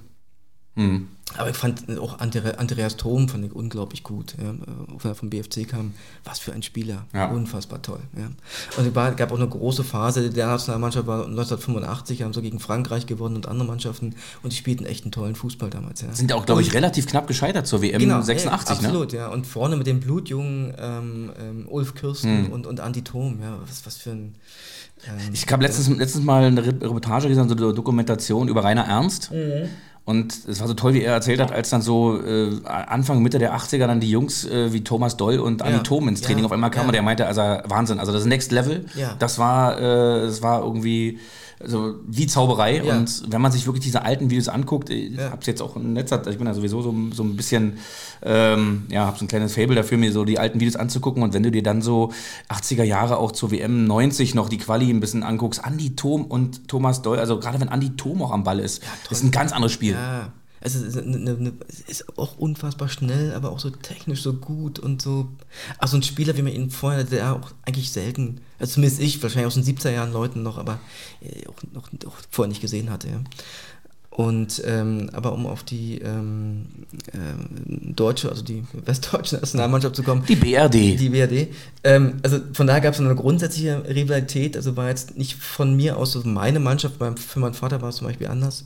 Hm. 0.77 1.09
Aber 1.37 1.50
ich 1.50 1.56
fand 1.56 1.98
auch 1.98 2.20
Andreas 2.20 2.96
Thom 2.96 3.28
fand 3.28 3.44
ich 3.44 3.52
unglaublich 3.52 4.02
gut, 4.02 4.37
ja, 4.38 4.54
wenn 4.54 5.10
er 5.10 5.14
vom 5.14 5.30
BFC 5.30 5.66
kam. 5.66 5.94
Was 6.22 6.38
für 6.38 6.52
ein 6.52 6.62
Spieler, 6.62 7.06
ja. 7.12 7.26
unfassbar 7.28 7.82
toll. 7.82 8.00
Ja. 8.16 8.26
Und 8.76 8.87
es 8.87 8.94
war, 8.94 9.12
gab 9.12 9.32
auch 9.32 9.38
eine 9.38 9.48
große 9.48 9.84
Phase, 9.84 10.30
der 10.30 10.46
Nationalmannschaft 10.46 11.06
war 11.06 11.24
1985, 11.24 12.22
haben 12.22 12.32
so 12.32 12.42
gegen 12.42 12.60
Frankreich 12.60 13.06
gewonnen 13.06 13.37
und 13.37 13.48
andere 13.48 13.66
Mannschaften 13.66 14.14
und 14.42 14.52
die 14.52 14.56
spielten 14.56 14.84
echt 14.84 15.04
einen 15.04 15.12
tollen 15.12 15.34
Fußball 15.34 15.70
damals. 15.70 16.02
Ja. 16.02 16.12
Sind 16.12 16.32
auch, 16.32 16.46
glaube 16.46 16.62
ich, 16.62 16.72
relativ 16.72 17.06
knapp 17.06 17.26
gescheitert 17.26 17.66
zur 17.66 17.82
WM 17.82 18.00
genau, 18.00 18.20
86, 18.20 18.78
ey, 18.78 18.84
absolut, 18.84 19.12
ne? 19.12 19.18
ja. 19.18 19.28
Und 19.28 19.46
vorne 19.46 19.76
mit 19.76 19.87
dem 19.87 20.00
blutjungen 20.00 20.74
ähm, 20.78 21.32
ähm, 21.40 21.66
Ulf 21.68 21.94
Kirsten 21.94 22.46
hm. 22.46 22.52
und, 22.52 22.66
und 22.66 22.80
Andi 22.80 23.02
Thom, 23.02 23.40
ja, 23.42 23.58
was, 23.66 23.84
was 23.87 23.96
für 23.96 24.10
ein... 24.10 24.34
Ähm, 25.06 25.32
ich 25.32 25.50
habe 25.50 25.62
letztens, 25.62 25.88
letztens 25.88 26.24
mal 26.24 26.44
eine 26.44 26.64
Reportage 26.64 27.28
gesehen, 27.28 27.48
so 27.48 27.56
eine 27.56 27.74
Dokumentation 27.74 28.48
über 28.48 28.62
Rainer 28.62 28.84
Ernst. 28.84 29.32
Mhm. 29.32 29.68
Und 30.07 30.47
es 30.47 30.61
war 30.61 30.69
so 30.69 30.75
toll, 30.75 30.93
wie 30.93 31.03
er 31.03 31.14
erzählt 31.14 31.40
hat, 31.40 31.51
als 31.51 31.71
dann 31.71 31.81
so 31.81 32.23
äh, 32.23 32.61
Anfang, 32.67 33.23
Mitte 33.23 33.38
der 33.38 33.57
80er 33.57 33.87
dann 33.87 34.01
die 34.01 34.11
Jungs 34.11 34.45
äh, 34.45 34.71
wie 34.73 34.85
Thomas 34.85 35.17
Doll 35.17 35.38
und 35.38 35.62
Anni 35.62 35.77
ja. 35.77 35.83
Thom 35.83 36.09
ins 36.09 36.21
Training 36.21 36.40
ja. 36.40 36.47
auf 36.47 36.53
einmal 36.53 36.71
kamen. 36.71 36.85
Ja. 36.85 36.88
Und 36.88 36.95
der 36.95 37.03
meinte, 37.03 37.27
also 37.27 37.40
Wahnsinn, 37.40 37.99
also 37.99 38.12
das 38.12 38.27
Next 38.27 38.53
Level, 38.53 38.85
ja. 38.97 39.17
das 39.19 39.38
war, 39.38 39.79
äh, 39.79 40.27
das 40.27 40.43
war 40.43 40.62
irgendwie 40.62 41.21
also 41.61 41.97
wie 42.07 42.27
Zauberei. 42.27 42.83
Ja. 42.83 42.97
Und 42.97 43.25
wenn 43.29 43.40
man 43.40 43.53
sich 43.53 43.67
wirklich 43.67 43.85
diese 43.85 44.03
alten 44.03 44.31
Videos 44.31 44.49
anguckt, 44.49 44.90
ich 44.90 45.17
ja. 45.17 45.31
habe 45.31 45.40
es 45.40 45.47
jetzt 45.47 45.62
auch 45.62 45.77
im 45.77 45.93
Netz, 45.93 46.11
ich 46.12 46.38
bin 46.38 46.47
ja 46.47 46.55
sowieso 46.55 46.83
so, 46.83 46.95
so 47.12 47.23
ein 47.23 47.37
bisschen, 47.37 47.79
ähm, 48.23 48.85
ja, 48.88 49.07
habe 49.07 49.19
so 49.19 49.25
ein 49.25 49.29
kleines 49.29 49.55
Fable 49.55 49.75
dafür, 49.75 49.99
mir 49.99 50.12
so 50.12 50.25
die 50.25 50.38
alten 50.38 50.61
Videos 50.61 50.77
anzugucken. 50.77 51.23
Und 51.23 51.35
wenn 51.35 51.43
du 51.43 51.51
dir 51.51 51.62
dann 51.62 51.83
so 51.83 52.12
80er 52.49 52.85
Jahre 52.85 53.19
auch 53.19 53.33
zur 53.33 53.51
WM 53.51 53.87
90 53.87 54.35
noch 54.35 54.49
die 54.49 54.59
Quali 54.59 54.90
ein 54.90 55.01
bisschen 55.01 55.23
anguckst, 55.23 55.64
Andi 55.64 55.97
Thom 55.97 56.25
und 56.25 56.69
Thomas 56.69 57.03
Doll, 57.03 57.19
also 57.19 57.38
gerade 57.38 57.61
wenn 57.61 57.69
Andi 57.69 57.97
Thom 57.97 58.23
auch 58.23 58.31
am 58.31 58.45
Ball 58.45 58.59
ist, 58.59 58.83
ja, 58.83 58.88
ist 59.11 59.23
ein 59.23 59.31
ganz 59.31 59.53
anderes 59.53 59.73
Spiel. 59.73 59.95
Ja. 59.95 60.33
Also 60.64 60.79
es 60.79 60.96
ist, 60.96 61.03
eine, 61.03 61.31
eine, 61.31 61.53
ist, 61.87 62.18
auch 62.18 62.38
unfassbar 62.38 62.88
schnell, 62.88 63.35
aber 63.35 63.50
auch 63.50 63.61
so 63.61 63.68
technisch 63.68 64.22
so 64.22 64.33
gut 64.33 64.79
und 64.79 65.03
so. 65.03 65.29
Also 65.79 65.98
ein 65.98 66.03
Spieler, 66.03 66.37
wie 66.38 66.42
man 66.42 66.53
ihn 66.53 66.70
vorher, 66.70 67.05
der 67.05 67.35
auch 67.35 67.53
eigentlich 67.66 67.92
selten, 67.92 68.40
also 68.59 68.74
zumindest 68.74 69.03
ich, 69.03 69.22
wahrscheinlich 69.22 69.46
aus 69.46 69.55
den 69.55 69.64
70er 69.64 69.90
Jahren 69.90 70.12
Leuten 70.12 70.42
noch, 70.42 70.57
aber 70.57 70.81
äh, 71.20 71.46
auch, 71.48 71.55
noch, 71.74 71.88
auch 72.07 72.16
vorher 72.31 72.48
nicht 72.48 72.62
gesehen 72.62 72.90
hatte. 72.90 73.09
Ja. 73.09 73.20
Und 74.14 74.62
ähm, 74.64 75.11
aber 75.12 75.33
um 75.33 75.44
auf 75.44 75.64
die 75.64 75.98
ähm, 75.98 76.66
äh, 77.09 77.92
deutsche, 77.92 78.31
also 78.31 78.42
die 78.42 78.62
westdeutsche 78.72 79.35
Nationalmannschaft 79.35 79.96
zu 79.96 80.05
kommen. 80.05 80.24
Die 80.29 80.37
BRD. 80.37 80.98
Die 80.98 81.09
BRD. 81.09 81.48
Ähm, 81.83 82.20
also 82.22 82.38
von 82.53 82.68
daher 82.68 82.81
gab 82.81 82.94
es 82.94 83.00
eine 83.00 83.14
grundsätzliche 83.16 83.83
Rivalität. 83.88 84.57
Also 84.57 84.77
war 84.77 84.88
jetzt 84.88 85.18
nicht 85.18 85.35
von 85.35 85.74
mir 85.74 85.96
aus 85.96 86.16
also 86.16 86.29
meine 86.29 86.61
Mannschaft, 86.61 86.94
für 87.16 87.40
meinen 87.40 87.55
Vater 87.55 87.83
war 87.83 87.88
es 87.88 87.96
zum 87.96 88.07
Beispiel 88.07 88.29
anders. 88.29 88.64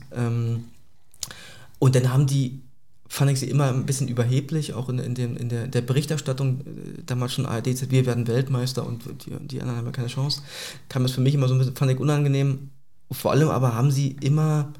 Und 1.79 1.95
dann 1.95 2.11
haben 2.13 2.27
die, 2.27 2.61
fand 3.07 3.31
ich 3.31 3.39
sie 3.39 3.49
immer 3.49 3.69
ein 3.69 3.85
bisschen 3.85 4.07
überheblich, 4.07 4.73
auch 4.73 4.89
in, 4.89 4.99
in, 4.99 5.15
dem, 5.15 5.37
in 5.37 5.49
der, 5.49 5.67
der 5.67 5.81
Berichterstattung, 5.81 6.61
äh, 6.61 7.03
damals 7.05 7.33
schon 7.33 7.45
ARD, 7.45 7.89
wir 7.89 8.05
werden 8.05 8.27
Weltmeister 8.27 8.85
und 8.85 9.03
die, 9.25 9.31
die 9.47 9.61
anderen 9.61 9.77
haben 9.77 9.85
ja 9.85 9.91
keine 9.91 10.07
Chance, 10.07 10.41
kam 10.89 11.05
es 11.05 11.13
für 11.13 11.21
mich 11.21 11.33
immer 11.33 11.47
so 11.47 11.55
ein 11.55 11.57
bisschen, 11.57 11.75
fand 11.75 11.91
ich 11.91 11.99
unangenehm. 11.99 12.69
Vor 13.11 13.31
allem 13.31 13.49
aber 13.49 13.73
haben 13.73 13.89
sie 13.89 14.17
immer 14.21 14.71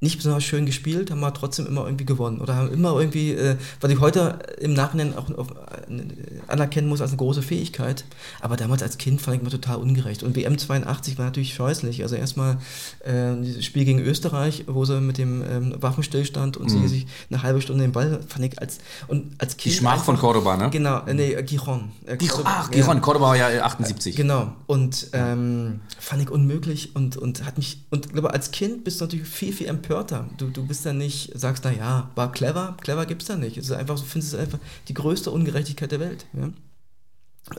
nicht 0.00 0.18
besonders 0.18 0.44
schön 0.44 0.66
gespielt, 0.66 1.10
haben 1.10 1.24
aber 1.24 1.34
trotzdem 1.34 1.66
immer 1.66 1.84
irgendwie 1.84 2.04
gewonnen 2.04 2.40
oder 2.40 2.54
haben 2.54 2.72
immer 2.72 2.98
irgendwie, 2.98 3.32
äh, 3.32 3.56
was 3.80 3.90
ich 3.90 4.00
heute 4.00 4.38
im 4.60 4.74
Nachhinein 4.74 5.16
auch 5.16 5.30
auf, 5.36 5.50
äh, 5.50 6.33
anerkennen 6.54 6.88
muss 6.88 7.00
als 7.00 7.10
eine 7.10 7.18
große 7.18 7.42
Fähigkeit, 7.42 8.04
aber 8.40 8.56
damals 8.56 8.82
als 8.82 8.98
Kind 8.98 9.20
fand 9.20 9.36
ich 9.36 9.42
immer 9.42 9.50
total 9.50 9.76
ungerecht. 9.76 10.22
Und 10.22 10.36
WM 10.36 10.58
82 10.58 11.18
war 11.18 11.26
natürlich 11.26 11.54
scheußlich. 11.54 12.02
Also 12.02 12.16
erstmal 12.16 12.58
äh, 13.04 13.34
dieses 13.42 13.64
Spiel 13.64 13.84
gegen 13.84 14.00
Österreich, 14.00 14.64
wo 14.66 14.84
sie 14.84 15.00
mit 15.00 15.18
dem 15.18 15.42
ähm, 15.42 15.74
Waffenstillstand 15.80 16.56
und 16.56 16.70
mhm. 16.70 16.82
sie 16.82 16.88
sich 16.88 17.06
eine 17.30 17.42
halbe 17.42 17.60
Stunde 17.60 17.84
den 17.84 17.92
Ball, 17.92 18.20
fand 18.26 18.44
ich 18.44 18.58
als, 18.60 18.78
und 19.08 19.40
als 19.40 19.56
Kind. 19.56 19.74
Die 19.74 19.78
Schmach 19.78 20.02
von 20.04 20.16
Cordoba, 20.16 20.56
ne? 20.56 20.70
Genau, 20.70 21.04
äh, 21.06 21.14
nee, 21.14 21.42
Giron. 21.42 21.92
Äh, 22.06 22.18
Ach, 22.44 22.70
Giron, 22.70 22.96
ja. 22.96 23.00
Cordoba 23.00 23.28
war 23.28 23.36
ja 23.36 23.64
78. 23.64 24.16
Genau. 24.16 24.52
Und 24.66 25.08
ähm, 25.12 25.80
fand 25.98 26.22
ich 26.22 26.30
unmöglich 26.30 26.94
und, 26.96 27.16
und 27.16 27.44
hat 27.44 27.58
mich, 27.58 27.84
und 27.90 28.12
glaube 28.12 28.32
als 28.32 28.50
Kind 28.50 28.84
bist 28.84 29.00
du 29.00 29.04
natürlich 29.04 29.28
viel, 29.28 29.52
viel 29.52 29.68
empört 29.68 29.84
empörter. 29.84 30.26
Du, 30.38 30.50
du 30.50 30.66
bist 30.66 30.84
dann 30.86 30.98
nicht, 30.98 31.30
sagst, 31.38 31.64
naja, 31.64 32.10
war 32.14 32.32
clever, 32.32 32.76
clever 32.80 33.06
gibt 33.06 33.22
es 33.22 33.28
da 33.28 33.36
nicht. 33.36 33.56
Es 33.56 33.66
ist 33.66 33.72
einfach, 33.72 33.96
du 33.96 34.04
findest 34.04 34.34
es 34.34 34.40
einfach 34.40 34.58
die 34.88 34.94
größte 34.94 35.30
Ungerechtigkeit 35.30 35.92
der 35.92 36.00
Welt. 36.00 36.26
Ja? 36.32 36.43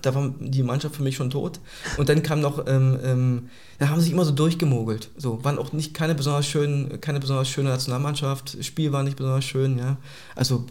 Da 0.02 0.16
war 0.16 0.34
die 0.40 0.64
Mannschaft 0.64 0.96
für 0.96 1.04
mich 1.04 1.16
schon 1.16 1.30
tot. 1.30 1.60
Und 1.98 2.10
dann 2.10 2.24
kam 2.24 2.42
noch, 2.42 2.66
ähm, 2.68 2.98
ähm, 3.04 3.50
da 3.78 3.90
haben 3.90 4.00
sie 4.00 4.06
sich 4.06 4.14
immer 4.14 4.26
so 4.26 4.32
durchgemogelt. 4.32 5.12
So, 5.16 5.44
waren 5.44 5.60
auch 5.60 5.74
nicht 5.74 5.94
keine 5.94 6.16
besonders 6.16 6.48
schön, 6.48 7.00
keine 7.02 7.20
besonders 7.20 7.48
schöne 7.48 7.70
Nationalmannschaft. 7.70 8.58
Spiel 8.66 8.92
war 8.92 9.04
nicht 9.04 9.16
besonders 9.16 9.46
schön, 9.46 9.78
ja. 9.78 9.98
Also 10.36 10.66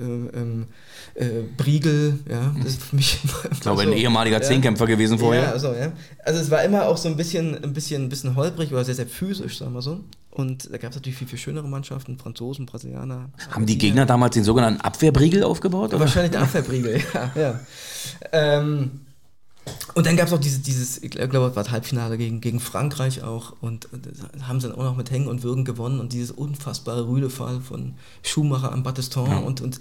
äh, 0.00 0.38
ähm, 0.38 0.66
äh, 1.14 1.42
Briegel, 1.58 2.20
ja, 2.28 2.54
das 2.62 2.72
ist 2.72 2.84
für 2.84 2.96
mich 2.96 3.18
Ich 3.52 3.60
glaube, 3.60 3.82
so, 3.82 3.88
ein 3.88 3.92
ehemaliger 3.92 4.40
ja, 4.40 4.42
Zehnkämpfer 4.42 4.86
gewesen 4.86 5.18
vorher. 5.18 5.42
Ja, 5.42 5.50
also, 5.52 5.74
ja. 5.74 5.92
Also 6.24 6.40
es 6.40 6.50
war 6.50 6.62
immer 6.64 6.86
auch 6.86 6.96
so 6.96 7.08
ein 7.08 7.16
bisschen, 7.16 7.62
ein 7.62 7.74
bisschen, 7.74 8.04
ein 8.04 8.08
bisschen 8.08 8.34
holprig, 8.34 8.72
oder 8.72 8.84
sehr, 8.84 8.94
sehr 8.94 9.06
physisch, 9.06 9.58
sagen 9.58 9.74
wir 9.74 9.82
so. 9.82 10.00
Und 10.38 10.72
da 10.72 10.78
gab 10.78 10.90
es 10.90 10.96
natürlich 10.96 11.18
viel, 11.18 11.26
viel 11.26 11.38
schönere 11.38 11.66
Mannschaften, 11.66 12.16
Franzosen, 12.16 12.64
Brasilianer. 12.64 13.30
Haben 13.50 13.66
die 13.66 13.76
Gegner 13.76 14.06
damals 14.06 14.34
den 14.34 14.44
sogenannten 14.44 14.80
Abwehrbriegel 14.80 15.42
aufgebaut? 15.42 15.90
Oder? 15.90 15.98
Wahrscheinlich 15.98 16.30
der 16.30 16.42
Abwehrbriegel, 16.42 17.02
ja. 17.14 17.32
ja. 17.34 17.60
Ähm, 18.30 19.00
und 19.94 20.06
dann 20.06 20.16
gab 20.16 20.28
es 20.28 20.32
auch 20.32 20.38
dieses, 20.38 20.62
dieses, 20.62 21.02
ich 21.02 21.10
glaube, 21.10 21.48
es 21.48 21.56
war 21.56 21.64
das 21.64 21.72
Halbfinale 21.72 22.16
gegen, 22.16 22.40
gegen 22.40 22.60
Frankreich 22.60 23.24
auch 23.24 23.56
und 23.60 23.88
haben 24.46 24.60
sie 24.60 24.68
dann 24.68 24.78
auch 24.78 24.84
noch 24.84 24.96
mit 24.96 25.10
Hängen 25.10 25.26
und 25.26 25.42
Würgen 25.42 25.64
gewonnen 25.64 25.98
und 25.98 26.12
dieses 26.12 26.30
unfassbare 26.30 27.08
rüde 27.08 27.30
Fall 27.30 27.60
von 27.60 27.94
Schumacher 28.22 28.70
am 28.70 28.84
Battiston 28.84 29.28
ja. 29.28 29.38
und, 29.38 29.60
und 29.60 29.80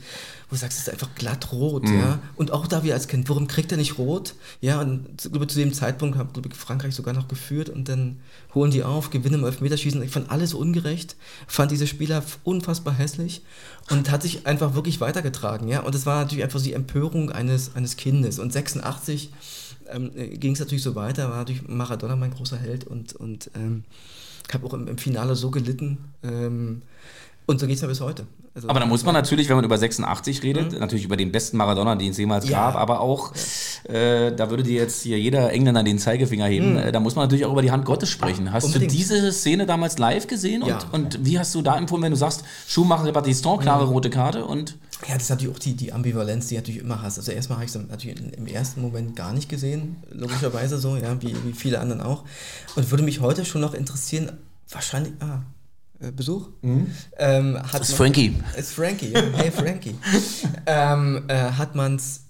wo 0.49 0.55
du 0.55 0.59
sagst, 0.59 0.77
es 0.77 0.87
ist 0.87 0.93
einfach 0.93 1.13
glatt 1.15 1.51
rot, 1.51 1.83
mhm. 1.83 1.99
ja. 1.99 2.19
Und 2.35 2.51
auch 2.51 2.67
da 2.67 2.83
wie 2.83 2.93
als 2.93 3.07
Kind, 3.07 3.27
warum 3.29 3.47
kriegt 3.47 3.71
er 3.71 3.77
nicht 3.77 3.97
rot? 3.97 4.35
Ja, 4.61 4.79
und 4.79 5.19
zu, 5.19 5.29
zu 5.29 5.59
dem 5.59 5.73
Zeitpunkt 5.73 6.17
hat, 6.17 6.33
glaube 6.33 6.49
ich, 6.49 6.55
Frankreich 6.55 6.95
sogar 6.95 7.13
noch 7.13 7.27
geführt 7.27 7.69
und 7.69 7.89
dann 7.89 8.19
holen 8.53 8.71
die 8.71 8.83
auf, 8.83 9.09
gewinnen 9.09 9.39
im 9.39 9.45
Elfmeterschießen. 9.45 10.01
Ich 10.03 10.11
fand 10.11 10.31
alles 10.31 10.53
ungerecht, 10.53 11.15
fand 11.47 11.71
diese 11.71 11.87
Spieler 11.87 12.23
unfassbar 12.43 12.93
hässlich 12.93 13.41
und 13.89 14.09
hat 14.09 14.21
sich 14.21 14.47
einfach 14.47 14.73
wirklich 14.73 15.01
weitergetragen, 15.01 15.67
ja. 15.67 15.81
Und 15.81 15.95
es 15.95 16.05
war 16.05 16.23
natürlich 16.23 16.43
einfach 16.43 16.61
die 16.61 16.73
Empörung 16.73 17.31
eines, 17.31 17.75
eines 17.75 17.97
Kindes. 17.97 18.39
Und 18.39 18.53
86 18.53 19.31
ähm, 19.89 20.11
ging 20.39 20.53
es 20.53 20.59
natürlich 20.59 20.83
so 20.83 20.95
weiter, 20.95 21.29
war 21.29 21.37
natürlich 21.37 21.67
Maradona 21.67 22.15
mein 22.15 22.31
großer 22.31 22.57
Held 22.57 22.85
und, 22.85 23.13
und 23.13 23.51
ähm, 23.55 23.83
ich 24.47 24.53
habe 24.53 24.65
auch 24.65 24.73
im, 24.73 24.87
im, 24.87 24.97
Finale 24.97 25.35
so 25.35 25.51
gelitten. 25.51 25.97
Ähm, 26.23 26.81
und 27.45 27.59
so 27.59 27.67
geht 27.67 27.77
es 27.77 27.81
mir 27.81 27.87
bis 27.87 28.01
heute. 28.01 28.25
Also, 28.57 28.69
aber 28.69 28.79
da 28.79 28.87
muss 28.87 29.05
man 29.05 29.13
natürlich, 29.13 29.49
wenn 29.49 29.55
man 29.55 29.65
über 29.65 29.77
86 29.77 30.41
redet, 30.41 30.71
mhm. 30.71 30.79
natürlich 30.79 31.05
über 31.05 31.15
den 31.15 31.31
besten 31.31 31.57
Maradona, 31.57 31.95
den 31.95 32.09
es 32.09 32.17
jemals 32.17 32.49
ja. 32.49 32.71
gab, 32.71 32.75
aber 32.75 33.01
auch, 33.01 33.31
äh, 33.83 34.31
da 34.31 34.49
würde 34.49 34.63
dir 34.63 34.81
jetzt 34.81 35.03
hier 35.03 35.19
jeder 35.19 35.51
Engländer 35.51 35.83
den 35.83 35.99
Zeigefinger 35.99 36.47
heben, 36.47 36.71
mhm. 36.71 36.77
äh, 36.79 36.91
da 36.91 36.99
muss 36.99 37.15
man 37.15 37.25
natürlich 37.25 37.45
auch 37.45 37.51
über 37.51 37.61
die 37.61 37.69
Hand 37.69 37.85
Gottes 37.85 38.09
sprechen. 38.09 38.51
Hast 38.51 38.63
Unbedingt. 38.63 38.91
du 38.91 38.95
diese 38.95 39.31
Szene 39.31 39.67
damals 39.67 39.99
live 39.99 40.25
gesehen 40.25 40.63
und, 40.63 40.69
ja. 40.69 40.79
und 40.91 41.23
wie 41.23 41.37
hast 41.37 41.53
du 41.53 41.61
da 41.61 41.77
empfunden, 41.77 42.05
wenn 42.05 42.11
du 42.11 42.17
sagst, 42.17 42.43
Schumacher, 42.67 43.11
Battiston, 43.11 43.59
klare 43.59 43.85
mhm. 43.85 43.91
rote 43.91 44.09
Karte 44.09 44.43
und... 44.43 44.75
Ja, 45.07 45.13
das 45.13 45.23
ist 45.25 45.29
natürlich 45.29 45.55
auch 45.55 45.59
die, 45.59 45.75
die 45.75 45.93
Ambivalenz, 45.93 46.47
die 46.47 46.55
du 46.55 46.61
natürlich 46.61 46.81
immer 46.81 47.03
hast. 47.03 47.19
Also 47.19 47.31
erstmal 47.31 47.59
habe 47.59 47.67
ich 47.67 47.75
es 47.75 47.79
natürlich 47.87 48.33
im 48.35 48.47
ersten 48.47 48.81
Moment 48.81 49.15
gar 49.15 49.33
nicht 49.33 49.49
gesehen, 49.49 49.97
logischerweise 50.09 50.79
so, 50.79 50.97
ja, 50.97 51.21
wie, 51.21 51.35
wie 51.45 51.53
viele 51.53 51.79
anderen 51.79 52.01
auch. 52.01 52.23
Und 52.75 52.89
würde 52.89 53.03
mich 53.03 53.21
heute 53.21 53.45
schon 53.45 53.61
noch 53.61 53.75
interessieren, 53.75 54.31
wahrscheinlich, 54.71 55.13
ah, 55.19 55.43
Besuch. 56.15 56.49
Mhm. 56.61 56.91
Ähm, 57.17 57.57
hat 57.57 57.81
das 57.81 57.89
ist 57.89 57.95
Frankie. 57.95 58.35
Ist 58.55 58.73
Frankie, 58.73 59.11
ja. 59.11 59.21
Hey 59.33 59.51
Frankie. 59.51 59.95
ähm, 60.65 61.23
äh, 61.27 61.35
hat 61.35 61.75
man 61.75 61.95
es 61.95 62.21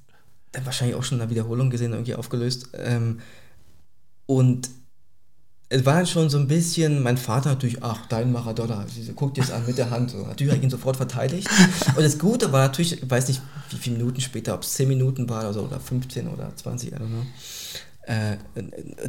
dann 0.52 0.66
wahrscheinlich 0.66 0.96
auch 0.96 1.04
schon 1.04 1.18
in 1.18 1.20
der 1.20 1.30
Wiederholung 1.30 1.70
gesehen, 1.70 1.92
irgendwie 1.92 2.16
aufgelöst. 2.16 2.70
Ähm, 2.74 3.20
und 4.26 4.70
es 5.70 5.86
war 5.86 6.06
schon 6.06 6.30
so 6.30 6.38
ein 6.38 6.48
bisschen, 6.48 7.04
mein 7.04 7.18
Vater 7.18 7.50
natürlich, 7.50 7.84
ach, 7.84 8.06
dein 8.08 8.32
Maradona, 8.32 8.86
guckt 9.16 9.36
dir 9.36 9.42
das 9.42 9.52
an 9.52 9.66
mit 9.66 9.78
der 9.78 9.90
Hand. 9.90 10.12
So. 10.12 10.26
Natürlich 10.26 10.56
ich 10.56 10.64
ihn 10.64 10.70
sofort 10.70 10.96
verteidigt. 10.96 11.50
Und 11.96 12.04
das 12.04 12.18
Gute 12.18 12.54
war 12.54 12.68
natürlich, 12.68 13.04
ich 13.04 13.10
weiß 13.10 13.28
nicht, 13.28 13.42
wie 13.72 13.76
viele 13.76 13.98
Minuten 13.98 14.22
später, 14.22 14.54
ob 14.54 14.64
es 14.64 14.74
10 14.76 14.88
Minuten 14.88 15.28
war 15.28 15.42
oder, 15.42 15.54
so, 15.54 15.64
oder 15.64 15.82
15 15.82 16.30
oder 16.30 16.56
20, 16.56 16.92
I 16.92 16.96
don't 16.96 17.00
know 17.00 17.26
äh, 18.08 18.38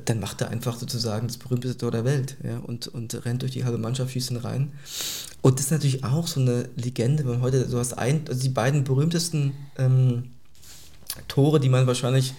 dann 0.05 0.19
macht 0.19 0.41
er 0.41 0.51
einfach 0.51 0.77
sozusagen 0.77 1.29
das 1.29 1.37
berühmteste 1.37 1.79
Tor 1.79 1.93
der 1.93 2.05
Welt 2.05 2.37
ja, 2.43 2.59
und, 2.59 2.89
und 2.89 3.25
rennt 3.25 3.43
durch 3.43 3.53
die 3.53 3.65
halbe 3.65 3.79
Mannschaft, 3.79 4.11
schießt 4.13 4.33
ihn 4.33 4.39
rein. 4.39 4.73
Und 5.41 5.59
das 5.59 5.67
ist 5.67 5.71
natürlich 5.71 6.05
auch 6.05 6.27
so 6.27 6.41
eine 6.41 6.69
Legende, 6.75 7.25
wenn 7.25 7.35
man 7.35 7.41
heute 7.43 7.69
so 7.69 7.79
was 7.79 7.93
ein, 7.93 8.23
also 8.29 8.43
die 8.43 8.49
beiden 8.49 8.83
berühmtesten 8.83 9.53
ähm, 9.79 10.25
Tore, 11.29 11.61
die 11.61 11.69
man 11.69 11.87
wahrscheinlich 11.87 12.35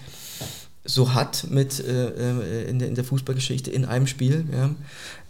so 0.84 1.14
hat 1.14 1.46
mit 1.50 1.80
äh, 1.80 2.08
äh 2.08 2.68
in, 2.68 2.78
der, 2.78 2.88
in 2.88 2.94
der 2.94 3.04
Fußballgeschichte 3.04 3.70
in 3.70 3.86
einem 3.86 4.06
Spiel. 4.06 4.44
Ja. 4.52 4.74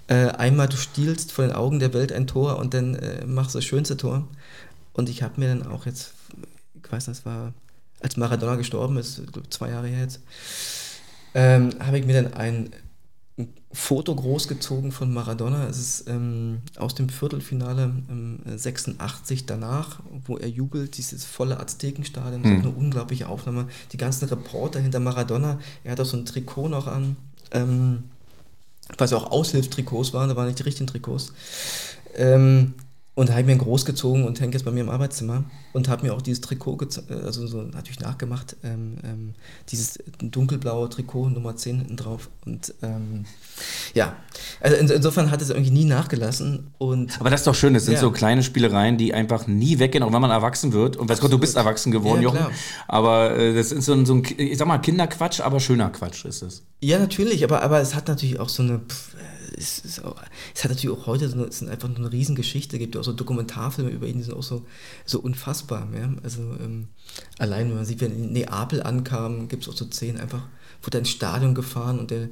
Äh, 0.09 0.33
einmal 0.33 0.69
du 0.69 0.77
stiehlst 0.77 1.31
vor 1.31 1.47
den 1.47 1.55
Augen 1.55 1.79
der 1.79 1.95
Welt 1.95 2.13
ein 2.13 2.27
Tor 2.27 2.59
und 2.59 2.75
dann 2.75 2.97
äh, 2.97 3.25
machst 3.25 3.55
du 3.55 3.59
das 3.59 3.65
schönste 3.65 3.97
Tor. 3.97 4.27
Und 4.95 5.09
ich 5.09 5.23
habe 5.23 5.39
mir 5.39 5.49
dann 5.49 5.65
auch 5.65 5.87
jetzt, 5.87 6.13
ich 6.83 6.91
weiß, 6.91 7.05
das 7.05 7.25
war, 7.25 7.53
als 8.01 8.17
Maradona 8.17 8.57
gestorben 8.57 8.97
ist, 8.97 9.23
zwei 9.51 9.71
Jahre 9.71 9.87
her 9.87 10.01
jetzt, 10.01 10.21
ähm, 11.35 11.71
habe 11.81 11.99
ich 11.99 12.07
mir 12.07 12.23
dann 12.23 12.35
ein 12.35 12.71
Foto 13.73 14.15
großgezogen 14.15 14.91
von 14.91 15.15
Maradona. 15.15 15.69
Es 15.69 15.79
ist 15.79 16.09
ähm, 16.09 16.63
aus 16.77 16.95
dem 16.97 17.09
Viertelfinale 17.09 17.93
ähm, 18.11 18.41
86 18.45 19.47
danach, 19.47 20.01
wo 20.27 20.37
er 20.39 20.49
jubelt, 20.49 20.97
dieses 20.99 21.25
volle 21.25 21.61
Aztekenstadion. 21.61 22.43
Das 22.43 22.53
ist 22.53 22.59
eine 22.59 22.71
unglaubliche 22.71 23.29
Aufnahme. 23.29 23.69
Die 23.93 23.97
ganzen 23.97 24.29
Reporter 24.29 24.81
hinter 24.81 24.99
Maradona. 24.99 25.61
Er 25.85 25.93
hat 25.93 26.01
auch 26.01 26.05
so 26.05 26.17
ein 26.17 26.27
Trikot 26.27 26.69
noch 26.69 26.89
an. 26.89 27.17
Ähm, 27.53 28.05
was 28.99 29.13
auch 29.13 29.31
Aushilfstrikots 29.31 30.13
waren, 30.13 30.29
da 30.29 30.37
waren 30.37 30.47
nicht 30.47 30.59
die 30.59 30.65
richtigen 30.65 30.89
Trikots. 30.89 31.33
Ähm, 32.17 32.75
und 33.21 33.31
habe 33.31 33.45
mir 33.45 33.57
großgezogen 33.57 34.25
und 34.25 34.41
hängt 34.41 34.55
jetzt 34.55 34.65
bei 34.65 34.71
mir 34.71 34.81
im 34.81 34.89
Arbeitszimmer 34.89 35.45
und 35.75 35.91
habe 35.91 36.07
mir 36.07 36.15
auch 36.15 36.23
dieses 36.23 36.41
Trikot, 36.41 36.79
also 37.23 37.47
so 37.47 37.61
natürlich 37.61 38.01
nachgemacht, 38.01 38.57
ähm, 38.65 38.97
ähm, 39.05 39.35
dieses 39.69 39.99
dunkelblaue 40.23 40.89
Trikot 40.89 41.29
Nummer 41.29 41.55
10 41.55 41.81
hinten 41.81 41.97
drauf. 41.99 42.31
Und 42.47 42.73
ähm, 42.81 43.27
ja, 43.93 44.17
also 44.63 44.75
in, 44.75 44.89
insofern 44.89 45.31
hat 45.31 45.43
es 45.43 45.51
irgendwie 45.51 45.71
nie 45.71 45.85
nachgelassen. 45.85 46.69
Und 46.79 47.21
Aber 47.21 47.29
das 47.29 47.41
ist 47.41 47.47
doch 47.47 47.55
schön, 47.55 47.75
das 47.75 47.85
sind 47.85 47.95
ja. 47.95 48.01
so 48.01 48.11
kleine 48.11 48.43
Spielereien, 48.43 48.97
die 48.97 49.13
einfach 49.13 49.47
nie 49.47 49.79
weggehen, 49.79 50.03
auch 50.03 50.15
wenn 50.15 50.23
man 50.23 50.31
erwachsen 50.31 50.73
wird. 50.73 50.97
Und 50.97 51.11
weiß 51.11 51.21
Gott, 51.21 51.31
du 51.31 51.39
bist 51.39 51.57
erwachsen 51.57 51.93
geworden, 51.93 52.23
ja, 52.23 52.31
Jochen. 52.31 52.47
Aber 52.89 53.37
äh, 53.37 53.53
das 53.53 53.71
ist 53.71 53.85
so 53.85 53.93
ein, 53.93 54.07
so 54.07 54.15
ein, 54.15 54.23
ich 54.39 54.57
sag 54.57 54.67
mal, 54.67 54.79
Kinderquatsch, 54.79 55.41
aber 55.41 55.61
schöner 55.61 55.91
Quatsch 55.91 56.25
ist 56.25 56.41
es. 56.41 56.63
Ja, 56.81 56.99
natürlich, 56.99 57.45
aber, 57.45 57.61
aber 57.61 57.83
es 57.83 57.95
hat 57.95 58.09
natürlich 58.09 58.41
auch 58.41 58.49
so 58.49 58.63
eine. 58.63 58.79
Pff, 58.79 59.11
es, 59.61 59.81
ist 59.81 60.05
auch, 60.05 60.17
es 60.61 60.65
hat 60.65 60.73
natürlich 60.73 60.95
auch 60.95 61.07
heute 61.07 61.27
so 61.27 61.37
eine, 61.37 61.47
es 61.47 61.63
einfach 61.63 61.89
eine 61.89 62.13
Riesengeschichte, 62.13 62.79
gibt 62.79 62.95
ja 62.95 63.01
auch 63.01 63.05
so 63.05 63.15
Dokumentarfilme 63.15 63.89
über 63.89 64.07
ihn, 64.07 64.19
die 64.19 64.25
sind 64.25 64.35
auch 64.35 64.43
so, 64.43 64.67
so 65.07 65.19
unfassbar. 65.19 65.89
Ja? 65.95 66.13
Also 66.23 66.43
ähm, 66.63 66.89
allein, 67.39 67.71
wenn 67.71 67.77
man 67.77 67.87
sieht, 67.87 68.03
wenn 68.03 68.13
er 68.13 68.19
in 68.19 68.33
Neapel 68.35 68.83
ankam, 68.83 69.49
gibt 69.49 69.63
es 69.63 69.71
auch 69.71 69.75
so 69.75 69.87
Szenen 69.87 70.21
einfach 70.21 70.43
wurde 70.83 70.99
ins 70.99 71.11
Stadion 71.11 71.55
gefahren 71.55 71.99
und 71.99 72.11
der, 72.11 72.29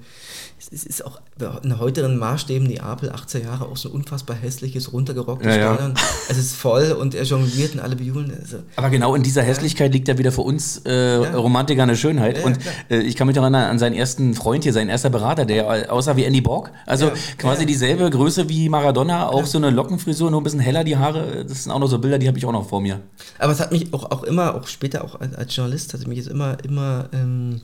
es 0.58 0.84
ist 0.84 1.04
auch 1.04 1.20
in 1.62 1.78
heuteren 1.78 2.16
Maßstäben 2.18 2.66
Neapel, 2.66 3.10
18 3.10 3.44
Jahre, 3.44 3.66
auch 3.66 3.76
so 3.76 3.90
ein 3.90 3.94
unfassbar 3.94 4.36
hässliches, 4.36 4.92
runtergerocktes 4.92 5.54
ja, 5.54 5.74
Stadion. 5.74 5.94
Ja. 5.94 6.02
Es 6.30 6.38
ist 6.38 6.56
voll 6.56 6.92
und 6.92 7.14
er 7.14 7.24
jongliert 7.24 7.74
und 7.74 7.80
alle 7.80 7.96
bejubeln. 7.96 8.36
Also, 8.40 8.58
Aber 8.76 8.90
genau 8.90 9.14
in 9.14 9.22
dieser 9.22 9.42
Hässlichkeit 9.42 9.92
liegt 9.92 10.08
ja 10.08 10.18
wieder 10.18 10.32
für 10.32 10.40
uns 10.42 10.82
äh, 10.84 11.22
ja. 11.22 11.36
Romantiker 11.36 11.82
eine 11.82 11.96
Schönheit. 11.96 12.44
und 12.44 12.58
äh, 12.90 13.00
ich 13.00 13.16
kann 13.16 13.26
mich 13.26 13.34
daran 13.34 13.54
erinnern 13.54 13.70
an 13.70 13.78
seinen 13.78 13.94
ersten 13.94 14.34
Freund 14.34 14.64
hier, 14.64 14.72
seinen 14.72 14.88
erster 14.88 15.10
Berater, 15.10 15.44
der 15.44 15.92
aussah 15.92 16.16
wie 16.16 16.24
Andy 16.24 16.40
Borg. 16.40 16.70
Also 16.86 17.10
quasi 17.36 17.66
dieselbe 17.66 18.08
Größe 18.10 18.48
wie 18.48 18.68
Maradona, 18.68 19.28
auch 19.28 19.46
so 19.46 19.58
eine 19.58 19.70
Lockenfrisur, 19.70 20.30
nur 20.30 20.40
ein 20.40 20.44
bisschen 20.44 20.60
heller 20.60 20.84
die 20.84 20.96
Haare. 20.96 21.44
Das 21.46 21.64
sind 21.64 21.72
auch 21.72 21.78
noch 21.78 21.88
so 21.88 21.98
Bilder, 21.98 22.18
die 22.18 22.28
habe 22.28 22.38
ich 22.38 22.46
auch 22.46 22.52
noch 22.52 22.68
vor 22.68 22.80
mir. 22.80 23.00
Aber 23.38 23.52
es 23.52 23.60
hat 23.60 23.72
mich 23.72 23.92
auch, 23.92 24.10
auch 24.10 24.22
immer, 24.24 24.54
auch 24.54 24.66
später 24.66 25.04
auch 25.04 25.20
als, 25.20 25.34
als 25.34 25.54
Journalist, 25.54 25.94
hat 25.94 26.06
mich 26.06 26.18
jetzt 26.18 26.28
immer, 26.28 26.56
immer 26.64 27.08
ähm, 27.12 27.60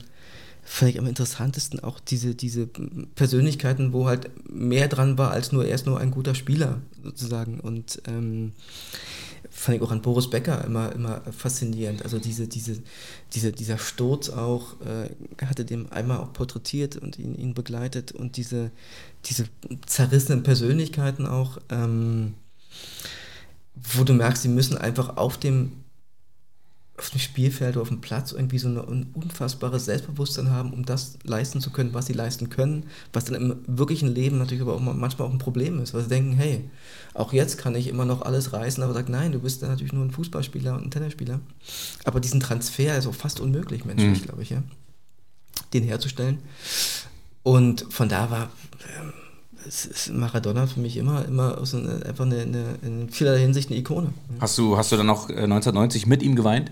fand 0.65 0.91
ich 0.91 0.99
am 0.99 1.07
interessantesten 1.07 1.81
auch 1.81 2.01
diese, 2.01 2.35
diese 2.35 2.67
Persönlichkeiten, 3.15 3.93
wo 3.93 4.07
halt 4.07 4.31
mehr 4.51 4.89
dran 4.89 5.19
war 5.19 5.31
als 5.31 5.53
nur 5.53 5.67
er 5.67 5.75
ist 5.75 5.87
nur 5.87 6.01
ein 6.01 6.11
guter 6.11 6.35
Spieler 6.35 6.81
sozusagen. 7.03 7.61
Und 7.61 8.01
ähm, 8.07 8.53
fand 9.51 9.77
ich 9.77 9.83
auch 9.83 9.93
an 9.93 10.03
Boris 10.03 10.31
Becker 10.31 10.65
immer, 10.65 10.93
immer 10.93 11.21
faszinierend. 11.31 12.03
Also 12.03 12.19
diese, 12.19 12.49
diese, 12.49 12.83
diese, 13.35 13.53
dieser 13.53 13.79
Sturz 13.79 14.31
auch, 14.31 14.75
äh, 14.81 15.11
hatte 15.45 15.65
dem 15.65 15.93
einmal 15.93 16.19
auch 16.19 16.33
porträtiert 16.33 16.97
und 16.97 17.19
ihn, 17.19 17.35
ihn 17.37 17.55
begleitet 17.55 18.13
und 18.13 18.37
diese, 18.37 18.71
diese 19.27 19.45
zerrissenen 19.87 20.43
Persönlichkeiten 20.43 21.27
auch, 21.27 21.59
ähm, 21.69 22.35
wo 23.75 24.03
du 24.05 24.15
merkst, 24.15 24.43
sie 24.43 24.49
müssen 24.49 24.79
einfach 24.79 25.19
auf 25.19 25.37
dem 25.37 25.84
auf 26.97 27.11
dem 27.11 27.19
Spielfeld 27.19 27.77
oder 27.77 27.83
auf 27.83 27.89
dem 27.89 28.01
Platz 28.01 28.31
irgendwie 28.31 28.59
so 28.59 28.69
ein 28.69 29.07
unfassbares 29.15 29.85
Selbstbewusstsein 29.87 30.51
haben, 30.51 30.73
um 30.73 30.85
das 30.85 31.19
leisten 31.25 31.61
zu 31.61 31.71
können, 31.71 31.93
was 31.93 32.07
sie 32.07 32.13
leisten 32.13 32.51
können, 32.51 32.85
was 33.13 33.25
dann 33.25 33.35
im 33.35 33.57
wirklichen 33.67 34.09
Leben 34.09 34.39
natürlich 34.39 34.63
aber 34.63 34.75
auch 34.75 34.81
manchmal 34.81 35.27
auch 35.27 35.33
ein 35.33 35.39
Problem 35.39 35.81
ist, 35.81 35.93
weil 35.93 36.03
sie 36.03 36.09
denken, 36.09 36.35
hey, 36.35 36.71
auch 37.13 37.33
jetzt 37.33 37.59
kann 37.59 37.75
ich 37.75 37.89
immer 37.89 38.05
noch 38.05 38.23
alles 38.23 38.53
reißen, 38.53 38.83
aber 38.83 38.95
sagt, 38.95 39.09
nein, 39.09 39.33
du 39.33 39.41
bist 39.41 39.61
dann 39.61 39.71
natürlich 39.71 39.93
nur 39.93 40.05
ein 40.05 40.13
Fußballspieler 40.13 40.75
und 40.75 40.85
ein 40.85 40.91
Tennisspieler. 40.93 41.41
Aber 42.05 42.21
diesen 42.21 42.39
Transfer 42.39 42.97
ist 42.97 43.09
auch 43.09 43.15
fast 43.15 43.41
unmöglich 43.41 43.85
menschlich, 43.85 44.21
mhm. 44.21 44.25
glaube 44.25 44.43
ich, 44.43 44.51
ja, 44.51 44.63
den 45.73 45.83
herzustellen. 45.83 46.39
Und 47.43 47.87
von 47.91 48.09
da 48.09 48.31
war 48.31 48.51
ähm, 49.01 49.13
es 49.67 49.87
ist 49.87 50.13
Maradona 50.13 50.67
für 50.67 50.81
mich 50.81 50.97
immer, 50.97 51.25
immer 51.25 51.65
so 51.65 51.77
eine, 51.77 52.05
einfach 52.07 52.25
eine, 52.25 52.43
eine, 52.43 52.79
in 52.83 53.09
vielerlei 53.11 53.41
Hinsicht 53.41 53.71
eine 53.71 53.79
Ikone. 53.79 54.13
Hast 54.41 54.59
du, 54.59 54.77
hast 54.77 54.93
du 54.93 54.97
dann 54.97 55.09
1990 55.09 56.05
äh, 56.05 56.09
mit 56.09 56.23
ihm 56.23 56.37
geweint? 56.37 56.71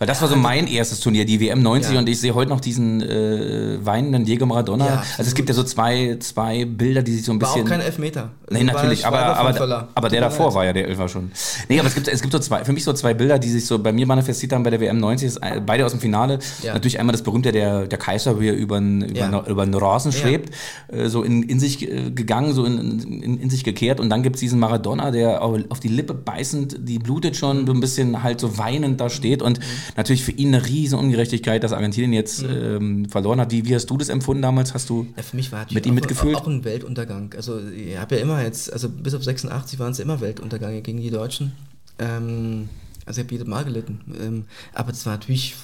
Weil 0.00 0.06
das 0.06 0.22
war 0.22 0.28
so 0.28 0.36
mein 0.36 0.66
erstes 0.66 1.00
Turnier, 1.00 1.26
die 1.26 1.40
WM 1.40 1.60
90 1.60 1.92
ja. 1.92 1.98
und 1.98 2.08
ich 2.08 2.18
sehe 2.18 2.34
heute 2.34 2.48
noch 2.48 2.62
diesen 2.62 3.02
äh, 3.02 3.76
weinenden 3.84 4.24
Diego 4.24 4.46
Maradona. 4.46 5.04
Also 5.18 5.28
es 5.28 5.34
gibt 5.34 5.50
ja 5.50 5.54
so 5.54 5.62
zwei, 5.62 6.16
zwei 6.20 6.64
Bilder, 6.64 7.02
die 7.02 7.12
sich 7.12 7.22
so 7.26 7.32
ein 7.32 7.38
bisschen... 7.38 7.56
War 7.56 7.64
auch 7.64 7.68
kein 7.68 7.80
Elfmeter. 7.82 8.30
Nee, 8.48 8.64
natürlich, 8.64 9.04
aber, 9.04 9.36
aber, 9.36 9.88
aber 9.94 10.08
der 10.08 10.22
davor 10.22 10.54
war 10.54 10.64
ja 10.64 10.72
der 10.72 10.88
Elfer 10.88 11.06
schon. 11.06 11.30
Nee, 11.68 11.78
aber 11.78 11.88
es 11.88 11.94
gibt, 11.94 12.08
es 12.08 12.22
gibt 12.22 12.32
so 12.32 12.38
zwei, 12.38 12.64
für 12.64 12.72
mich 12.72 12.82
so 12.82 12.94
zwei 12.94 13.12
Bilder, 13.12 13.38
die 13.38 13.50
sich 13.50 13.66
so 13.66 13.78
bei 13.78 13.92
mir 13.92 14.06
manifestiert 14.06 14.54
haben 14.54 14.62
bei 14.62 14.70
der 14.70 14.80
WM 14.80 14.96
90, 14.96 15.34
beide 15.66 15.84
aus 15.84 15.90
dem 15.90 16.00
Finale. 16.00 16.38
Ja. 16.62 16.72
Natürlich 16.72 16.98
einmal 16.98 17.12
das 17.12 17.22
berühmte, 17.22 17.52
der, 17.52 17.86
der 17.86 17.98
Kaiser, 17.98 18.40
wie 18.40 18.48
er 18.48 18.54
über 18.54 18.78
einen 18.78 19.02
über, 19.02 19.46
über 19.48 19.62
einen 19.64 19.74
Rasen 19.74 20.12
schwebt, 20.12 20.54
äh, 20.88 21.08
so 21.08 21.22
in, 21.22 21.42
in 21.42 21.60
sich 21.60 21.86
äh, 21.86 22.10
gegangen, 22.10 22.54
so 22.54 22.64
in, 22.64 23.00
in, 23.00 23.38
in 23.38 23.50
sich 23.50 23.64
gekehrt 23.64 24.00
und 24.00 24.08
dann 24.08 24.22
gibt 24.22 24.36
es 24.36 24.40
diesen 24.40 24.60
Maradona, 24.60 25.10
der 25.10 25.42
auf 25.42 25.78
die 25.78 25.88
Lippe 25.88 26.14
beißend, 26.14 26.88
die 26.88 26.98
blutet 26.98 27.36
schon, 27.36 27.66
so 27.66 27.74
ein 27.74 27.80
bisschen 27.80 28.22
halt 28.22 28.40
so 28.40 28.56
weinend 28.56 28.98
da 28.98 29.10
steht 29.10 29.42
und 29.42 29.58
mhm 29.58 29.89
natürlich 29.96 30.24
für 30.24 30.32
ihn 30.32 30.54
eine 30.54 30.66
riesen 30.66 30.98
Ungerechtigkeit, 30.98 31.62
dass 31.62 31.72
Argentinien 31.72 32.12
jetzt 32.12 32.42
mhm. 32.42 32.50
ähm, 32.50 33.08
verloren 33.08 33.40
hat. 33.40 33.50
Wie, 33.50 33.64
wie 33.64 33.74
hast 33.74 33.86
du 33.86 33.96
das 33.96 34.08
empfunden 34.08 34.42
damals? 34.42 34.74
Hast 34.74 34.88
du 34.90 35.06
ja, 35.16 35.22
für 35.22 35.36
mich 35.36 35.52
war 35.52 35.66
mit 35.70 35.86
ihm 35.86 35.94
mitgefühlt? 35.94 36.36
Auch 36.36 36.46
ein 36.46 36.64
Weltuntergang. 36.64 37.32
Also 37.36 37.60
ich 37.60 37.96
habe 37.98 38.16
ja 38.16 38.22
immer 38.22 38.42
jetzt, 38.42 38.72
also 38.72 38.88
bis 38.88 39.14
auf 39.14 39.24
86 39.24 39.78
waren 39.78 39.92
es 39.92 39.98
immer 39.98 40.20
Weltuntergänge 40.20 40.82
gegen 40.82 41.00
die 41.00 41.10
Deutschen. 41.10 41.52
Ähm, 41.98 42.68
also 43.06 43.20
ich 43.20 43.26
habe 43.26 43.34
jedes 43.34 43.46
Mal 43.46 43.64
gelitten. 43.64 44.00
Ähm, 44.20 44.44
aber 44.74 44.92
das 44.92 45.06
war 45.06 45.14
natürlich 45.14 45.54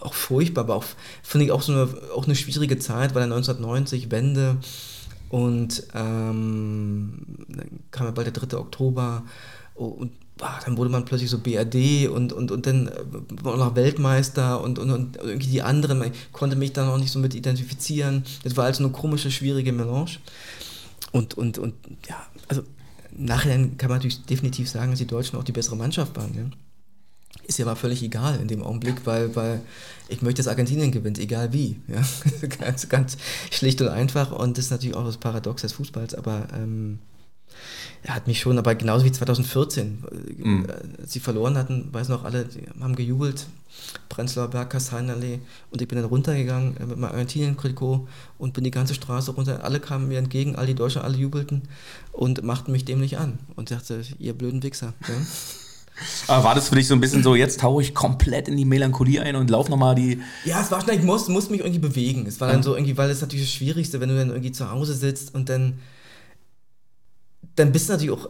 auch 0.00 0.14
furchtbar, 0.14 0.64
aber 0.64 0.76
auch, 0.76 0.84
finde 1.22 1.46
ich, 1.46 1.52
auch 1.52 1.62
so 1.62 1.72
eine, 1.72 1.88
auch 2.14 2.24
eine 2.24 2.34
schwierige 2.34 2.78
Zeit, 2.78 3.14
weil 3.14 3.24
1990 3.24 4.10
Wende 4.10 4.56
und 5.28 5.84
ähm, 5.94 7.22
dann 7.48 7.68
kam 7.90 8.06
ja 8.06 8.10
bald 8.10 8.26
der 8.26 8.46
3. 8.46 8.56
Oktober 8.58 9.22
und 9.74 10.12
dann 10.40 10.76
wurde 10.76 10.90
man 10.90 11.04
plötzlich 11.04 11.30
so 11.30 11.38
BRD 11.38 12.08
und, 12.08 12.32
und, 12.32 12.50
und 12.50 12.66
dann 12.66 12.88
äh, 12.88 12.92
war 13.42 13.56
noch 13.56 13.74
Weltmeister 13.74 14.60
und, 14.62 14.78
und, 14.78 14.90
und 14.90 15.16
irgendwie 15.16 15.48
die 15.48 15.62
anderen, 15.62 15.98
man 15.98 16.12
konnte 16.32 16.56
mich 16.56 16.72
dann 16.72 16.88
auch 16.88 16.98
nicht 16.98 17.12
so 17.12 17.18
mit 17.18 17.34
identifizieren. 17.34 18.24
Das 18.42 18.56
war 18.56 18.64
also 18.64 18.84
eine 18.84 18.92
komische, 18.92 19.30
schwierige 19.30 19.72
Melange. 19.72 20.18
Und, 21.12 21.34
und, 21.34 21.58
und 21.58 21.74
ja, 22.08 22.26
also 22.48 22.62
nachher 23.12 23.56
kann 23.76 23.88
man 23.88 23.98
natürlich 23.98 24.22
definitiv 24.24 24.68
sagen, 24.68 24.90
dass 24.90 24.98
die 24.98 25.06
Deutschen 25.06 25.38
auch 25.38 25.44
die 25.44 25.52
bessere 25.52 25.76
Mannschaft 25.76 26.16
waren. 26.16 26.34
Ja? 26.34 26.44
Ist 27.46 27.58
ja 27.58 27.66
aber 27.66 27.76
völlig 27.76 28.02
egal 28.02 28.38
in 28.40 28.48
dem 28.48 28.62
Augenblick, 28.62 29.04
weil, 29.04 29.34
weil 29.34 29.60
ich 30.08 30.22
möchte, 30.22 30.42
dass 30.42 30.48
Argentinien 30.48 30.92
gewinnt, 30.92 31.18
egal 31.18 31.52
wie. 31.52 31.80
Ja? 31.88 32.02
ganz, 32.60 32.88
ganz 32.88 33.16
schlicht 33.50 33.80
und 33.82 33.88
einfach 33.88 34.32
und 34.32 34.56
das 34.56 34.66
ist 34.66 34.70
natürlich 34.70 34.96
auch 34.96 35.04
das 35.04 35.16
Paradox 35.16 35.62
des 35.62 35.72
Fußballs, 35.72 36.14
aber 36.14 36.46
ähm, 36.54 36.98
er 38.02 38.14
hat 38.14 38.26
mich 38.26 38.40
schon, 38.40 38.58
aber 38.58 38.74
genauso 38.74 39.04
wie 39.04 39.12
2014, 39.12 40.04
mhm. 40.38 40.66
als 41.00 41.12
sie 41.12 41.20
verloren 41.20 41.56
hatten, 41.56 41.88
weiß 41.92 42.08
noch 42.08 42.24
alle, 42.24 42.44
die 42.44 42.62
haben 42.80 42.96
gejubelt, 42.96 43.46
Prenzlauer 44.08 44.48
Berg, 44.48 44.70
Kastanienallee 44.70 45.40
und 45.70 45.80
ich 45.80 45.88
bin 45.88 45.96
dann 45.96 46.08
runtergegangen 46.08 46.76
äh, 46.76 46.86
mit 46.86 46.98
meinem 46.98 47.12
Argentinien-Trikot 47.12 48.06
und 48.38 48.52
bin 48.52 48.64
die 48.64 48.70
ganze 48.70 48.94
Straße 48.94 49.32
runter, 49.32 49.64
alle 49.64 49.80
kamen 49.80 50.08
mir 50.08 50.18
entgegen, 50.18 50.56
alle 50.56 50.68
die 50.68 50.74
Deutschen, 50.74 51.02
alle 51.02 51.16
jubelten 51.16 51.62
und 52.12 52.42
machten 52.42 52.72
mich 52.72 52.84
dämlich 52.84 53.18
an 53.18 53.38
und 53.56 53.68
sagte, 53.68 54.02
ihr 54.18 54.34
blöden 54.34 54.62
Wichser. 54.62 54.94
Ja? 55.08 55.14
Aber 56.28 56.44
war 56.44 56.54
das 56.54 56.68
für 56.68 56.76
dich 56.76 56.88
so 56.88 56.94
ein 56.94 57.00
bisschen 57.00 57.22
so, 57.22 57.34
jetzt 57.34 57.60
tauche 57.60 57.82
ich 57.82 57.94
komplett 57.94 58.48
in 58.48 58.56
die 58.56 58.64
Melancholie 58.64 59.20
ein 59.22 59.36
und 59.36 59.50
laufe 59.50 59.70
nochmal 59.70 59.94
die. 59.94 60.20
Ja, 60.44 60.60
es 60.60 60.70
war 60.70 60.80
schnell, 60.80 60.96
ich 60.96 61.04
musste 61.04 61.30
muss 61.30 61.50
mich 61.50 61.60
irgendwie 61.60 61.78
bewegen. 61.78 62.26
Es 62.26 62.40
war 62.40 62.48
dann 62.48 62.62
so 62.62 62.74
irgendwie, 62.74 62.96
weil 62.96 63.10
es 63.10 63.20
natürlich 63.20 63.46
das 63.46 63.54
Schwierigste, 63.54 64.00
wenn 64.00 64.08
du 64.08 64.16
dann 64.16 64.30
irgendwie 64.30 64.52
zu 64.52 64.70
Hause 64.70 64.94
sitzt 64.94 65.34
und 65.34 65.48
dann 65.48 65.78
dann 67.56 67.72
bist 67.72 67.88
du 67.88 67.92
natürlich 67.92 68.12
auch 68.12 68.28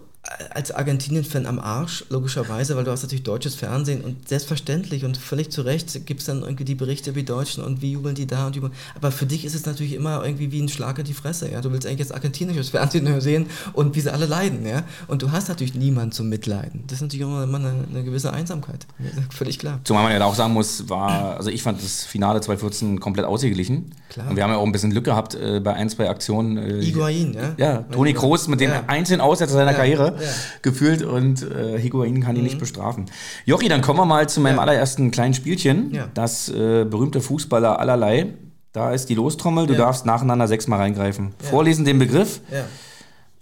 als 0.54 0.70
Argentinien-Fan 0.70 1.46
am 1.46 1.58
Arsch, 1.58 2.04
logischerweise, 2.10 2.76
weil 2.76 2.84
du 2.84 2.90
hast 2.90 3.02
natürlich 3.02 3.22
deutsches 3.22 3.54
Fernsehen 3.54 4.02
und 4.02 4.28
selbstverständlich 4.28 5.04
und 5.06 5.16
völlig 5.16 5.50
zu 5.50 5.62
Recht 5.62 6.06
gibt 6.06 6.20
es 6.20 6.26
dann 6.26 6.42
irgendwie 6.42 6.64
die 6.64 6.74
Berichte 6.74 7.14
wie 7.14 7.22
Deutschen 7.22 7.64
und 7.64 7.80
wie 7.80 7.92
jubeln 7.92 8.14
die 8.14 8.26
da 8.26 8.46
und 8.46 8.54
jubeln. 8.54 8.74
Aber 8.94 9.12
für 9.12 9.24
dich 9.24 9.46
ist 9.46 9.54
es 9.54 9.64
natürlich 9.64 9.94
immer 9.94 10.22
irgendwie 10.22 10.52
wie 10.52 10.60
ein 10.60 10.68
Schlag 10.68 10.98
in 10.98 11.06
die 11.06 11.14
Fresse, 11.14 11.50
ja. 11.50 11.62
Du 11.62 11.72
willst 11.72 11.86
eigentlich 11.86 12.00
jetzt 12.00 12.12
argentinisches 12.12 12.68
Fernsehen 12.68 13.20
sehen 13.20 13.46
und 13.72 13.96
wie 13.96 14.00
sie 14.00 14.12
alle 14.12 14.26
leiden, 14.26 14.66
ja. 14.66 14.82
Und 15.08 15.22
du 15.22 15.32
hast 15.32 15.48
natürlich 15.48 15.74
niemanden 15.74 16.12
zum 16.12 16.28
Mitleiden. 16.28 16.84
Das 16.86 16.96
ist 16.96 17.02
natürlich 17.02 17.24
immer 17.24 17.42
eine, 17.42 17.86
eine 17.90 18.04
gewisse 18.04 18.30
Einsamkeit. 18.32 18.86
Völlig 19.30 19.58
klar. 19.58 19.80
Zumal 19.84 20.02
man 20.02 20.12
ja 20.12 20.22
auch 20.24 20.34
sagen 20.34 20.52
muss, 20.52 20.88
war, 20.90 21.38
also 21.38 21.48
ich 21.48 21.62
fand 21.62 21.82
das 21.82 22.04
Finale 22.04 22.42
2014 22.42 23.00
komplett 23.00 23.24
ausgeglichen. 23.24 23.92
Klar. 24.10 24.28
Und 24.28 24.36
wir 24.36 24.42
haben 24.42 24.50
ja 24.50 24.58
auch 24.58 24.66
ein 24.66 24.72
bisschen 24.72 24.90
Glück 24.90 25.04
gehabt 25.04 25.34
äh, 25.34 25.60
bei 25.60 25.72
ein, 25.72 25.88
zwei 25.88 26.10
Aktionen. 26.10 26.58
Äh, 26.58 26.82
Higuain, 26.82 27.32
ja. 27.32 27.54
Ja, 27.56 27.78
Toni 27.90 28.12
Kroos 28.12 28.48
mit 28.48 28.60
dem 28.60 28.70
ja. 28.70 28.84
einzelnen 28.86 29.22
Aussetzer 29.22 29.54
seiner 29.54 29.70
ja. 29.70 29.76
Karriere 29.76 30.09
ja. 30.18 30.28
gefühlt 30.62 31.02
und 31.02 31.42
äh, 31.42 31.78
Higuain 31.78 32.22
kann 32.22 32.36
ihn 32.36 32.42
mhm. 32.42 32.48
nicht 32.48 32.58
bestrafen. 32.58 33.06
Jochi, 33.44 33.68
dann 33.68 33.82
kommen 33.82 33.98
wir 33.98 34.06
mal 34.06 34.28
zu 34.28 34.40
meinem 34.40 34.56
ja. 34.56 34.62
allerersten 34.62 35.10
kleinen 35.10 35.34
Spielchen. 35.34 35.92
Ja. 35.92 36.08
Das 36.14 36.48
äh, 36.48 36.84
berühmte 36.84 37.20
Fußballer 37.20 37.78
allerlei. 37.78 38.34
Da 38.72 38.92
ist 38.92 39.06
die 39.08 39.14
Lostrommel. 39.14 39.66
Du 39.66 39.74
darfst 39.74 40.06
nacheinander 40.06 40.46
sechsmal 40.46 40.78
reingreifen. 40.78 41.34
Vorlesen 41.38 41.84
den 41.84 41.98
Begriff 41.98 42.40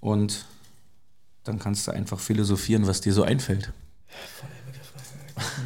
und 0.00 0.46
dann 1.44 1.58
kannst 1.58 1.86
du 1.86 1.92
einfach 1.92 2.18
philosophieren, 2.18 2.86
was 2.86 3.00
dir 3.00 3.12
so 3.12 3.22
einfällt. 3.22 3.72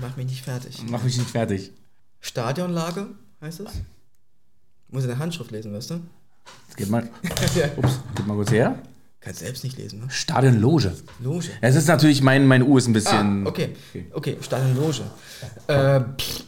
Mach 0.01 0.17
mich 0.17 0.27
nicht 0.27 0.45
fertig. 0.45 0.83
Mach 0.89 1.03
mich 1.03 1.19
nicht 1.19 1.31
fertig. 1.31 1.73
Stadionlage 2.21 3.09
heißt 3.41 3.61
es? 3.61 3.71
Muss 4.89 5.03
in 5.03 5.09
der 5.09 5.19
Handschrift 5.19 5.51
lesen, 5.51 5.73
weißt 5.73 5.91
du? 5.91 6.01
Geht 6.77 6.91
mal, 6.91 7.09
ups, 7.77 8.01
geht 8.15 8.27
mal 8.27 8.35
kurz 8.35 8.51
her. 8.51 8.79
Kannst 9.23 9.39
selbst 9.39 9.63
nicht 9.63 9.79
lesen, 9.79 10.01
ne? 10.01 10.07
Stadionloge. 10.11 10.93
Loge. 11.21 11.49
Es 11.61 11.77
ist 11.77 11.87
natürlich, 11.87 12.23
mein, 12.23 12.47
mein 12.47 12.63
U 12.63 12.77
ist 12.77 12.89
ein 12.89 12.93
bisschen. 12.93 13.47
Ah, 13.47 13.49
okay. 13.49 13.71
Okay. 13.91 14.07
Okay, 14.13 14.37
Stadionloge. 14.41 15.03
Äh, 15.69 16.01
pff, 16.19 16.45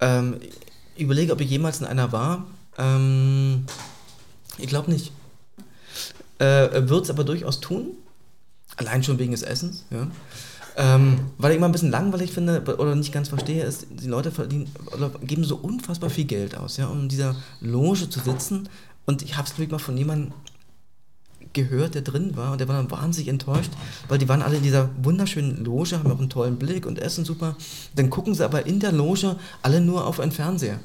ähm, 0.00 0.36
ich 0.96 1.04
überlege, 1.04 1.32
ob 1.32 1.40
ich 1.40 1.48
jemals 1.48 1.80
in 1.80 1.86
einer 1.86 2.10
war. 2.10 2.46
Ähm, 2.76 3.64
ich 4.58 4.66
glaube 4.66 4.90
nicht. 4.90 5.12
Äh, 6.40 6.88
Wird 6.88 7.04
es 7.04 7.10
aber 7.10 7.22
durchaus 7.22 7.60
tun. 7.60 7.90
Allein 8.76 9.04
schon 9.04 9.18
wegen 9.18 9.32
des 9.32 9.42
Essens, 9.42 9.84
ja. 9.90 10.08
Ähm, 10.76 11.18
weil 11.38 11.50
ich 11.50 11.56
immer 11.56 11.66
ein 11.66 11.72
bisschen 11.72 11.90
langweilig 11.90 12.30
finde 12.30 12.62
oder 12.78 12.94
nicht 12.94 13.12
ganz 13.12 13.28
verstehe, 13.28 13.64
ist, 13.64 13.86
die 13.90 14.06
Leute 14.06 14.30
verdienen 14.30 14.70
oder 14.94 15.10
geben 15.22 15.42
so 15.42 15.56
unfassbar 15.56 16.08
viel 16.08 16.24
Geld 16.24 16.56
aus, 16.56 16.76
ja, 16.76 16.86
um 16.86 17.00
in 17.00 17.08
dieser 17.08 17.34
Loge 17.60 18.08
zu 18.08 18.20
sitzen. 18.20 18.68
Und 19.04 19.22
ich 19.22 19.36
habe 19.36 19.48
es 19.48 19.54
wirklich 19.54 19.72
mal 19.72 19.78
von 19.78 19.96
jemandem 19.96 20.32
gehört, 21.52 21.94
der 21.94 22.02
drin 22.02 22.36
war 22.36 22.52
und 22.52 22.60
der 22.60 22.68
war 22.68 22.76
dann 22.76 22.90
wahnsinnig 22.90 23.28
enttäuscht, 23.28 23.70
weil 24.08 24.18
die 24.18 24.28
waren 24.28 24.42
alle 24.42 24.56
in 24.56 24.62
dieser 24.62 24.90
wunderschönen 25.02 25.64
Loge, 25.64 25.98
haben 25.98 26.10
auch 26.10 26.18
einen 26.18 26.30
tollen 26.30 26.58
Blick 26.58 26.86
und 26.86 26.98
essen 26.98 27.24
super. 27.24 27.56
Dann 27.94 28.10
gucken 28.10 28.34
sie 28.34 28.44
aber 28.44 28.66
in 28.66 28.80
der 28.80 28.92
Loge 28.92 29.36
alle 29.62 29.80
nur 29.80 30.06
auf 30.06 30.20
einen 30.20 30.32
Fernseher. 30.32 30.78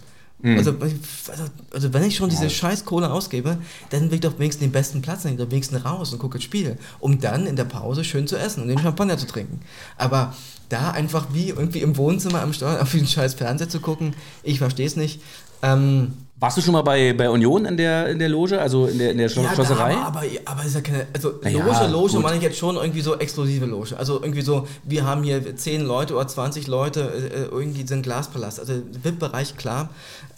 Also, 0.43 0.75
also, 0.81 1.43
also 1.71 1.93
wenn 1.93 2.03
ich 2.03 2.17
schon 2.17 2.29
diese 2.29 2.49
scheiß 2.49 2.83
Kohle 2.83 3.09
ausgebe, 3.09 3.57
dann 3.91 4.09
will 4.09 4.15
ich 4.15 4.21
doch 4.21 4.37
wenigstens 4.39 4.65
den 4.65 4.73
besten 4.73 5.01
Platz, 5.01 5.23
ich 5.23 5.37
doch 5.37 5.49
wenigstens 5.49 5.85
raus 5.85 6.11
und 6.11 6.19
gucke 6.19 6.37
das 6.37 6.43
Spiel, 6.43 6.77
um 6.99 7.21
dann 7.21 7.45
in 7.47 7.55
der 7.55 7.63
Pause 7.63 8.03
schön 8.03 8.27
zu 8.27 8.35
essen 8.35 8.61
und 8.61 8.67
den 8.67 8.77
Champagner 8.77 9.17
zu 9.17 9.25
trinken. 9.25 9.61
Aber 9.97 10.35
da 10.67 10.91
einfach 10.91 11.27
wie 11.31 11.49
irgendwie 11.49 11.79
im 11.79 11.95
Wohnzimmer 11.95 12.41
am 12.41 12.51
Steuer 12.51 12.81
auf 12.81 12.91
diesen 12.91 13.07
scheiß 13.07 13.35
Fernseher 13.35 13.69
zu 13.69 13.79
gucken, 13.79 14.15
ich 14.43 14.57
verstehe 14.57 14.85
es 14.85 14.97
nicht. 14.97 15.21
Ähm, 15.61 16.13
Warst 16.43 16.57
du 16.57 16.61
schon 16.61 16.73
mal 16.73 16.81
bei, 16.81 17.13
bei 17.13 17.29
Union 17.29 17.63
in 17.63 17.77
der, 17.77 18.09
in 18.09 18.19
der 18.19 18.27
Loge, 18.27 18.59
also 18.59 18.87
in 18.87 18.97
der, 18.97 19.11
in 19.11 19.17
der 19.17 19.29
Schlo 19.29 19.43
ja, 19.43 19.53
Schlosserei? 19.53 19.93
Da, 19.93 20.01
aber, 20.01 20.23
aber 20.43 20.65
ist 20.65 20.75
ja 20.75 20.81
keine. 20.81 21.07
Also 21.13 21.35
Na 21.41 21.49
ja, 21.49 21.63
Loge, 21.65 21.87
Loge 21.89 22.13
gut. 22.15 22.21
meine 22.21 22.35
ich 22.35 22.43
jetzt 22.43 22.57
schon 22.57 22.75
irgendwie 22.75 22.99
so 22.99 23.15
exklusive 23.17 23.65
Loge. 23.65 23.95
Also 23.97 24.15
irgendwie 24.21 24.41
so, 24.41 24.67
wir 24.83 25.05
haben 25.05 25.23
hier 25.23 25.55
10 25.55 25.85
Leute 25.85 26.15
oder 26.15 26.27
20 26.27 26.67
Leute, 26.67 26.99
äh, 26.99 27.43
irgendwie 27.45 27.87
so 27.87 27.93
ein 27.93 28.01
Glaspalast. 28.01 28.59
Also 28.59 28.73
VIP-Bereich, 28.73 29.55
klar. 29.55 29.87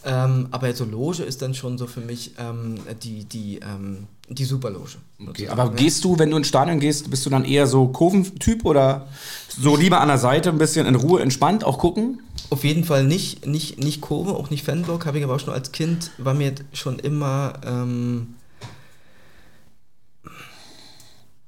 Ähm, 0.05 0.49
aber 0.51 0.67
jetzt 0.67 0.77
so 0.77 0.85
Loge 0.85 1.23
ist 1.23 1.41
dann 1.41 1.55
schon 1.55 1.79
so 1.79 1.87
für 1.87 2.01
mich 2.01 2.33
ähm, 2.37 2.75
die, 3.01 3.25
die, 3.25 3.61
ähm, 3.61 4.05
die 4.29 4.45
Superloge. 4.45 4.97
Okay, 5.27 5.47
aber 5.47 5.71
gehst 5.71 6.03
du, 6.03 6.19
wenn 6.19 6.29
du 6.29 6.37
ins 6.37 6.47
Stadion 6.47 6.79
gehst, 6.79 7.09
bist 7.09 7.25
du 7.25 7.31
dann 7.31 7.45
eher 7.45 7.65
so 7.65 7.87
Kurventyp 7.87 8.63
oder 8.63 9.07
so 9.47 9.75
lieber 9.75 10.01
an 10.01 10.09
der 10.09 10.19
Seite 10.19 10.49
ein 10.49 10.59
bisschen 10.59 10.85
in 10.85 10.93
Ruhe, 10.93 11.23
entspannt 11.23 11.63
auch 11.63 11.79
gucken? 11.79 12.19
Auf 12.49 12.63
jeden 12.63 12.83
Fall 12.83 13.03
nicht, 13.03 13.45
nicht, 13.45 13.79
nicht 13.79 14.01
Kurve, 14.01 14.35
auch 14.35 14.49
nicht 14.49 14.63
Fanblock, 14.63 15.05
habe 15.05 15.17
ich 15.17 15.23
aber 15.23 15.35
auch 15.35 15.39
schon 15.39 15.53
als 15.53 15.71
Kind, 15.71 16.11
war 16.17 16.33
mir 16.33 16.53
schon 16.73 16.99
immer, 16.99 17.53
ähm, 17.65 18.35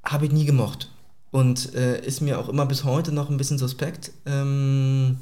habe 0.04 0.26
ich 0.26 0.32
nie 0.32 0.46
gemocht. 0.46 0.92
Und 1.32 1.76
äh, 1.76 2.04
ist 2.06 2.22
mir 2.22 2.40
auch 2.40 2.50
immer 2.50 2.66
bis 2.66 2.84
heute 2.84 3.12
noch 3.12 3.30
ein 3.30 3.38
bisschen 3.38 3.58
suspekt. 3.58 4.12
Ähm, 4.26 5.18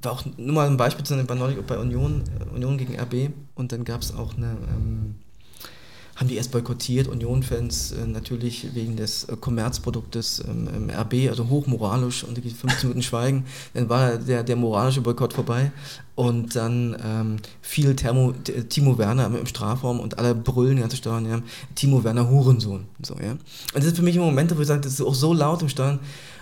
war 0.00 0.12
auch 0.12 0.24
nur 0.36 0.54
mal 0.54 0.66
ein 0.66 0.76
Beispiel 0.76 1.04
nennen, 1.10 1.28
war 1.28 1.36
neulich 1.36 1.60
bei 1.66 1.76
Union, 1.76 2.22
äh, 2.38 2.54
Union 2.54 2.78
gegen 2.78 2.98
RB 2.98 3.32
und 3.54 3.72
dann 3.72 3.84
gab 3.84 4.02
es 4.02 4.14
auch 4.14 4.36
eine, 4.36 4.52
ähm, 4.52 5.16
haben 6.18 6.26
die 6.26 6.34
erst 6.34 6.50
boykottiert, 6.50 7.06
Union-Fans 7.06 7.92
äh, 7.92 8.06
natürlich 8.06 8.74
wegen 8.74 8.96
des 8.96 9.24
äh, 9.24 9.36
Kommerzproduktes 9.36 10.42
ähm, 10.48 10.68
ähm, 10.74 10.90
RB, 10.90 11.28
also 11.30 11.48
hochmoralisch 11.48 12.24
und 12.24 12.36
die 12.36 12.50
15 12.50 12.88
Minuten 12.88 13.02
Schweigen, 13.02 13.44
dann 13.74 13.88
war 13.88 14.16
der, 14.16 14.42
der 14.42 14.56
moralische 14.56 15.00
Boykott 15.00 15.32
vorbei. 15.32 15.70
Und 16.16 16.56
dann 16.56 16.96
ähm, 17.04 17.36
fiel 17.62 17.94
Thermo, 17.94 18.32
T- 18.32 18.64
Timo 18.64 18.98
Werner 18.98 19.26
im 19.26 19.46
Strafraum 19.46 20.00
und 20.00 20.18
alle 20.18 20.34
brüllen 20.34 20.80
ganze 20.80 20.96
Stadion, 20.96 21.30
ja, 21.30 21.40
Timo 21.76 22.02
Werner 22.02 22.28
Hurensohn, 22.28 22.86
so, 23.00 23.14
ja. 23.14 23.30
Und 23.30 23.40
das 23.74 23.84
sind 23.84 23.96
für 23.96 24.02
mich 24.02 24.16
Momente, 24.16 24.56
wo 24.56 24.60
ich 24.60 24.66
sage, 24.66 24.80
das 24.80 24.94
ist 24.94 25.00
auch 25.00 25.14
so 25.14 25.32
laut 25.32 25.62
im 25.62 25.68
Stadion. 25.68 26.00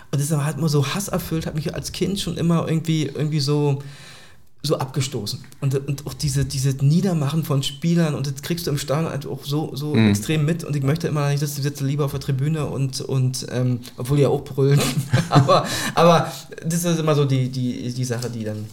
Und 0.09 0.19
das 0.19 0.31
ist 0.31 0.35
halt 0.35 0.57
immer 0.57 0.69
so 0.69 0.87
hasserfüllt, 0.87 1.45
hat 1.45 1.53
mich 1.53 1.75
als 1.75 1.91
Kind 1.91 2.19
schon 2.19 2.37
immer 2.37 2.67
irgendwie, 2.67 3.03
irgendwie 3.05 3.41
so, 3.41 3.83
so 4.63 4.77
abgestoßen. 4.79 5.39
Und, 5.61 5.75
und 5.87 6.07
auch 6.07 6.13
diese, 6.13 6.43
diese 6.45 6.69
Niedermachen 6.83 7.43
von 7.43 7.63
Spielern, 7.63 8.15
und 8.15 8.27
das 8.27 8.41
kriegst 8.41 8.67
du 8.67 8.71
im 8.71 8.77
Stadion 8.77 9.11
halt 9.11 9.25
auch 9.25 9.43
so, 9.45 9.75
so 9.75 9.93
Mhm. 9.93 10.09
extrem 10.09 10.45
mit. 10.45 10.63
Und 10.63 10.75
ich 10.75 10.83
möchte 10.83 11.07
immer 11.07 11.29
nicht, 11.29 11.41
dass 11.41 11.57
ich 11.57 11.63
sitze 11.63 11.85
lieber 11.85 12.05
auf 12.05 12.11
der 12.11 12.19
Tribüne 12.19 12.65
und, 12.65 13.01
und 13.01 13.45
ähm, 13.51 13.79
obwohl 13.97 14.17
die 14.17 14.23
ja 14.23 14.29
auch 14.29 14.43
brüllen. 14.43 14.81
aber, 15.29 15.65
aber 15.95 16.31
das 16.65 16.83
ist 16.83 16.99
immer 16.99 17.15
so 17.15 17.25
die, 17.25 17.49
die, 17.49 17.93
die 17.93 18.03
Sache, 18.03 18.29
die 18.29 18.43
dann, 18.43 18.65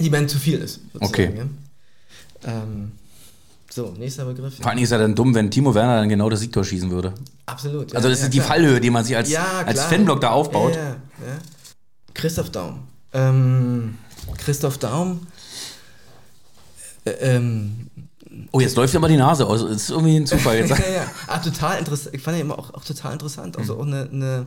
die 0.00 0.10
dann 0.10 0.28
zu 0.28 0.38
viel 0.38 0.58
ist. 0.58 0.80
Okay. 1.00 1.32
Ja. 1.36 1.44
Ähm, 2.62 2.92
so, 3.70 3.94
nächster 3.98 4.24
Begriff. 4.24 4.56
Vor 4.56 4.70
allem 4.70 4.78
ist 4.78 4.90
er 4.90 4.98
dann 4.98 5.14
dumm, 5.14 5.34
wenn 5.34 5.50
Timo 5.50 5.74
Werner 5.74 5.96
dann 6.00 6.08
genau 6.08 6.28
das 6.30 6.40
Siegtor 6.40 6.64
schießen 6.64 6.90
würde. 6.90 7.12
Absolut. 7.46 7.94
Also 7.94 8.08
ja, 8.08 8.10
das 8.10 8.20
ja, 8.20 8.26
ist 8.26 8.34
die 8.34 8.38
klar. 8.38 8.48
Fallhöhe, 8.48 8.80
die 8.80 8.90
man 8.90 9.04
sich 9.04 9.16
als, 9.16 9.34
als. 9.34 9.84
Fanblock 9.84 10.20
da 10.20 10.30
aufbaut. 10.30 10.78
Christoph 12.14 12.50
Daum. 12.50 12.80
Ähm, 13.12 13.96
Christoph 14.38 14.78
Daum. 14.78 15.26
Äh, 17.04 17.10
ähm, 17.10 17.90
Oh, 18.52 18.60
jetzt 18.60 18.76
läuft 18.76 18.94
aber 18.94 19.08
die 19.08 19.16
Nase 19.16 19.46
aus. 19.46 19.62
Das 19.62 19.70
ist 19.70 19.90
irgendwie 19.90 20.16
ein 20.16 20.26
Zufall 20.26 20.58
jetzt. 20.58 20.70
ja, 20.78 20.94
ja. 20.94 21.10
Ah, 21.26 21.38
total 21.38 21.78
interessant. 21.78 22.14
Ich 22.14 22.22
fand 22.22 22.36
ihn 22.36 22.42
immer 22.42 22.58
auch, 22.58 22.74
auch 22.74 22.84
total 22.84 23.14
interessant. 23.14 23.56
Also 23.56 23.78
auch 23.78 23.86
eine, 23.86 24.08
eine. 24.12 24.46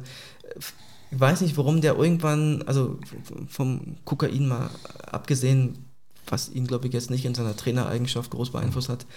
Ich 1.12 1.20
weiß 1.20 1.42
nicht, 1.42 1.58
warum 1.58 1.82
der 1.82 1.96
irgendwann, 1.96 2.62
also 2.68 3.00
vom 3.48 3.98
Kokain 4.06 4.48
mal 4.48 4.70
abgesehen, 5.12 5.86
was 6.28 6.50
ihn, 6.50 6.68
glaube 6.68 6.88
ich, 6.88 6.94
jetzt 6.94 7.10
nicht 7.10 7.26
in 7.26 7.34
seiner 7.34 7.56
Trainereigenschaft 7.56 8.30
groß 8.30 8.52
beeinflusst 8.52 8.90
hat. 8.90 9.08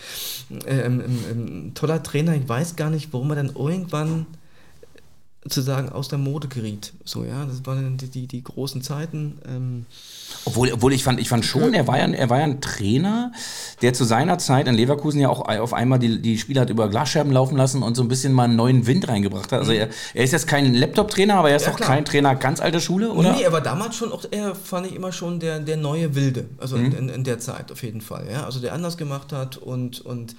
Ähm, 0.66 1.00
ähm, 1.00 1.18
ähm, 1.30 1.74
toller 1.74 2.02
Trainer, 2.02 2.34
ich 2.34 2.48
weiß 2.48 2.76
gar 2.76 2.88
nicht, 2.88 3.12
warum 3.12 3.30
er 3.30 3.36
dann 3.36 3.54
irgendwann 3.54 4.26
zu 5.48 5.60
sagen 5.60 5.88
aus 5.88 6.06
der 6.06 6.18
Mode 6.18 6.46
geriet. 6.46 6.92
So, 7.04 7.24
ja, 7.24 7.44
das 7.44 7.66
waren 7.66 7.96
die, 7.96 8.06
die, 8.08 8.28
die 8.28 8.44
großen 8.44 8.80
Zeiten. 8.80 9.38
Ähm, 9.48 9.86
Obwohl, 10.44 10.72
obwohl 10.72 10.92
ich 10.92 11.02
fand, 11.02 11.18
ich 11.18 11.28
fand 11.28 11.44
schon, 11.44 11.74
er 11.74 11.88
war, 11.88 11.98
ja, 11.98 12.06
er 12.06 12.30
war 12.30 12.38
ja 12.38 12.44
ein 12.44 12.60
Trainer, 12.60 13.32
der 13.82 13.92
zu 13.92 14.04
seiner 14.04 14.38
Zeit 14.38 14.68
in 14.68 14.74
Leverkusen 14.74 15.20
ja 15.20 15.28
auch 15.28 15.40
auf 15.48 15.74
einmal 15.74 15.98
die, 15.98 16.22
die 16.22 16.38
Spieler 16.38 16.60
hat 16.60 16.70
über 16.70 16.88
Glasscherben 16.88 17.32
laufen 17.32 17.56
lassen 17.56 17.82
und 17.82 17.96
so 17.96 18.02
ein 18.02 18.08
bisschen 18.08 18.32
mal 18.32 18.44
einen 18.44 18.54
neuen 18.54 18.86
Wind 18.86 19.08
reingebracht 19.08 19.50
hat. 19.50 19.58
Also 19.58 19.72
er, 19.72 19.88
er 20.14 20.22
ist 20.24 20.30
jetzt 20.32 20.46
kein 20.46 20.74
Laptop-Trainer, 20.74 21.34
aber 21.34 21.50
er 21.50 21.56
ist 21.56 21.66
Ja, 21.66 21.72
auch 21.72 21.76
klar. 21.76 21.88
kein 21.88 22.04
Trainer 22.04 22.36
ganz 22.36 22.60
alter 22.60 22.78
Schule, 22.80 23.10
oder? 23.10 23.32
Nee, 23.32 23.42
er 23.42 23.52
war 23.52 23.60
damals 23.60 23.96
schon 23.96 24.12
auch, 24.12 24.24
er 24.30 24.54
fand 24.54 24.86
ich 24.86 24.94
immer 24.94 25.10
schon 25.10 25.40
der, 25.40 25.58
der 25.58 25.76
neue 25.76 26.14
Wilde, 26.14 26.44
also 26.58 26.76
Mhm. 26.76 26.84
in, 26.86 26.92
in, 26.92 27.08
in 27.08 27.24
der 27.24 27.40
Zeit 27.40 27.72
auf 27.72 27.82
jeden 27.82 28.00
Fall, 28.00 28.28
ja, 28.30 28.44
also 28.44 28.60
der 28.60 28.74
anders 28.74 28.96
gemacht 28.96 29.32
hat 29.32 29.56
und, 29.56 30.00
und 30.02 30.36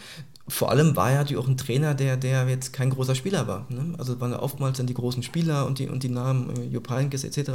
vor 0.47 0.71
allem 0.71 0.95
war 0.95 1.11
er 1.11 1.19
natürlich 1.19 1.41
auch 1.41 1.47
ein 1.47 1.57
Trainer, 1.57 1.93
der, 1.95 2.17
der 2.17 2.47
jetzt 2.49 2.73
kein 2.73 2.89
großer 2.89 3.15
Spieler 3.15 3.47
war, 3.47 3.65
ne? 3.69 3.93
also 3.97 4.19
waren 4.19 4.31
ja 4.31 4.41
oftmals 4.41 4.77
dann 4.77 4.87
die 4.87 4.93
großen 4.93 5.23
Spieler 5.23 5.65
und 5.65 5.79
die, 5.79 5.87
und 5.87 6.03
die 6.03 6.09
Namen, 6.09 6.49
äh, 6.55 6.65
Jupp 6.65 6.89
Heynckes 6.89 7.23
etc. 7.23 7.51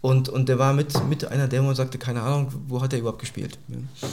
Und, 0.00 0.28
und 0.28 0.48
der 0.48 0.58
war 0.58 0.72
mit, 0.72 0.92
mit 1.08 1.24
einer, 1.24 1.48
der 1.48 1.62
man 1.62 1.74
sagte, 1.74 1.98
keine 1.98 2.22
Ahnung, 2.22 2.52
wo 2.68 2.80
hat 2.80 2.92
er 2.92 3.00
überhaupt 3.00 3.18
gespielt. 3.18 3.58
Ja? 3.68 4.08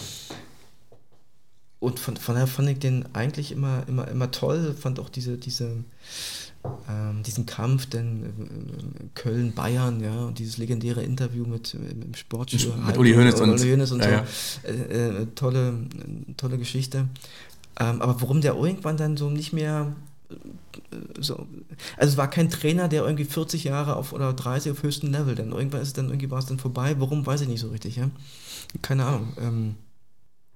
Und 1.80 2.00
von, 2.00 2.16
von 2.16 2.36
daher 2.36 2.48
fand 2.48 2.70
ich 2.70 2.80
den 2.80 3.06
eigentlich 3.14 3.52
immer, 3.52 3.84
immer, 3.88 4.08
immer 4.08 4.30
toll, 4.30 4.76
fand 4.80 5.00
auch 5.00 5.10
diese, 5.10 5.38
diese, 5.38 5.84
ähm, 6.88 7.24
diesen 7.24 7.48
Kampf, 7.48 7.88
denn 7.88 8.24
äh, 8.24 9.04
Köln-Bayern, 9.16 10.00
ja, 10.00 10.26
und 10.26 10.38
dieses 10.38 10.58
legendäre 10.58 11.02
Interview 11.04 11.46
mit, 11.46 11.74
äh, 11.74 11.78
mit 11.78 12.04
dem 12.04 12.14
Sportstudio. 12.14 12.74
Mit 12.86 12.98
Uli 12.98 13.14
Hoeneß 13.14 13.42
und- 13.42 13.60
Uli 13.60 13.72
Hoeneß 13.72 13.92
und 13.94 14.00
ja, 14.04 14.26
so. 14.64 14.68
ja. 14.68 14.74
Äh, 14.74 15.22
äh, 15.24 15.26
tolle, 15.34 15.74
tolle 16.38 16.60
Geschichte. 16.60 17.08
Ähm, 17.80 18.02
aber 18.02 18.22
warum 18.22 18.42
der 18.42 18.56
irgendwann 18.56 18.98
dann 18.98 19.18
so 19.18 19.30
nicht 19.30 19.54
mehr 19.54 19.94
äh, 20.30 20.36
so, 21.20 21.36
also 21.98 22.12
es 22.12 22.18
war 22.18 22.30
kein 22.30 22.50
Trainer, 22.50 22.88
der 22.88 23.04
irgendwie 23.04 23.26
40 23.26 23.64
Jahre 23.64 23.96
auf 23.96 24.14
oder 24.14 24.34
30 24.34 24.72
auf 24.74 24.84
höchstem 24.84 25.12
Level, 25.12 25.36
denn 25.36 25.52
irgendwann 25.52 25.82
ist 25.82 25.90
es 25.90 25.94
dann 25.94 26.10
irgendwie 26.10 26.30
war 26.32 26.40
es 26.40 26.46
dann 26.46 26.60
vorbei. 26.60 26.96
Warum 27.00 27.26
weiß 27.26 27.42
ich 27.42 27.48
nicht 27.48 27.62
so 27.62 27.70
richtig, 27.70 27.96
ja? 27.96 28.10
Keine 28.82 29.06
Ahnung. 29.06 29.34
Ähm, 29.40 29.76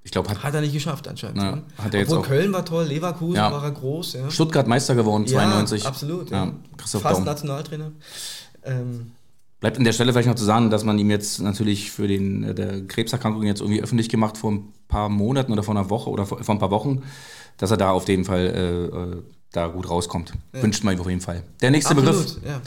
Ich 0.03 0.11
glaube, 0.11 0.29
hat 0.29 0.43
hat 0.43 0.53
er 0.53 0.61
nicht 0.61 0.73
geschafft 0.73 1.07
anscheinend. 1.07 1.37
Ja, 1.41 1.55
ne? 1.55 1.63
hat 1.77 1.93
er 1.93 2.01
jetzt 2.01 2.09
Obwohl 2.11 2.23
auch- 2.23 2.27
Köln 2.27 2.53
war 2.53 2.63
toll, 2.65 2.85
Leverkusen 2.85 3.35
Ja. 3.37 3.51
war 3.51 3.63
er 3.63 3.71
groß, 3.71 4.13
ja. 4.13 4.29
Stuttgart 4.29 4.67
Meister 4.67 4.93
geworden, 4.95 5.25
92. 5.25 5.83
Ja, 5.83 5.89
absolut. 5.89 6.29
Ja, 6.29 6.51
Fast 6.77 7.03
Daum. 7.03 7.23
Nationaltrainer. 7.23 7.91
Ähm, 8.63 9.11
Bleibt 9.59 9.77
an 9.77 9.83
der 9.83 9.93
Stelle 9.93 10.11
vielleicht 10.11 10.27
noch 10.27 10.35
zu 10.35 10.43
sagen, 10.43 10.69
dass 10.69 10.83
man 10.83 10.99
ihm 10.99 11.09
jetzt 11.09 11.41
natürlich 11.41 11.91
für 11.91 12.07
den, 12.07 12.43
äh, 12.43 12.53
der 12.55 12.81
Krebserkrankung 12.87 13.43
jetzt 13.43 13.61
irgendwie 13.61 13.81
öffentlich 13.81 14.09
gemacht 14.09 14.37
vor 14.37 14.51
ein 14.51 14.73
paar 14.87 15.09
Monaten 15.09 15.51
oder 15.51 15.63
vor 15.63 15.75
einer 15.75 15.89
Woche 15.89 16.09
oder 16.09 16.25
vor, 16.25 16.43
vor 16.43 16.55
ein 16.55 16.59
paar 16.59 16.71
Wochen, 16.71 17.03
dass 17.57 17.71
er 17.71 17.77
da 17.77 17.91
auf 17.91 18.07
jeden 18.07 18.25
Fall 18.25 18.39
äh, 18.47 19.15
äh, 19.17 19.23
da 19.51 19.67
gut 19.67 19.89
rauskommt. 19.89 20.33
Wünscht 20.51 20.83
man 20.83 20.95
ihm 20.95 20.99
auf 21.01 21.07
jeden 21.09 21.21
Fall. 21.21 21.43
Der 21.61 21.71
nächste 21.71 21.95
Begriff. 21.95 22.19
absolut, 22.19 22.43
ja. 22.45 22.51
ja. 22.51 22.61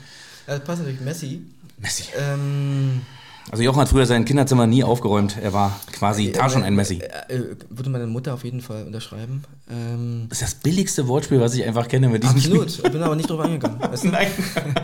Das 0.47 0.64
passt 0.64 0.78
natürlich 0.80 1.01
Messi. 1.03 1.43
Messi. 1.78 2.05
Ähm, 2.18 3.03
Also 3.51 3.62
Jochen 3.62 3.80
hat 3.80 3.89
früher 3.91 4.07
sein 4.07 4.24
Kinderzimmer 4.24 4.66
nie 4.66 4.82
aufgeräumt. 4.82 5.36
Er 5.41 5.53
war 5.53 5.78
quasi 5.93 6.32
da 6.32 6.49
schon 6.49 6.62
ein 6.62 6.74
Messi. 6.74 7.01
Äh, 7.28 7.34
äh, 7.34 7.57
würde 7.68 7.91
meine 7.91 8.07
Mutter 8.07 8.32
auf 8.34 8.45
jeden 8.45 8.62
Fall 8.62 8.84
unterschreiben. 8.86 9.45
Ähm, 9.70 10.26
Das 10.30 10.41
ist 10.41 10.53
das 10.55 10.61
billigste 10.61 11.07
Wortspiel, 11.07 11.41
was 11.41 11.55
ich 11.55 11.64
einfach 11.64 11.86
kenne 11.86 12.09
mit 12.09 12.22
diesem 12.24 12.41
Spiel. 12.41 12.61
absolut. 12.62 12.86
Ich 12.86 12.93
bin 12.93 13.03
aber 13.03 13.14
nicht 13.16 13.28
drauf 13.28 13.41
eingegangen. 13.41 13.78
Weißt 13.80 14.05
du? 14.05 14.09
Nein. 14.12 14.28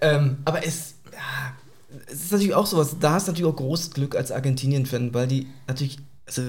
Ähm, 0.00 0.38
aber 0.46 0.66
es, 0.66 0.94
ja, 1.01 1.01
es 2.06 2.24
ist 2.24 2.32
natürlich 2.32 2.54
auch 2.54 2.66
sowas, 2.66 2.96
da 3.00 3.12
hast 3.12 3.28
du 3.28 3.32
natürlich 3.32 3.52
auch 3.52 3.56
großes 3.56 3.90
Glück 3.90 4.16
als 4.16 4.32
Argentinien-Fan, 4.32 5.12
weil 5.14 5.26
die 5.26 5.46
natürlich, 5.66 5.98
also 6.26 6.42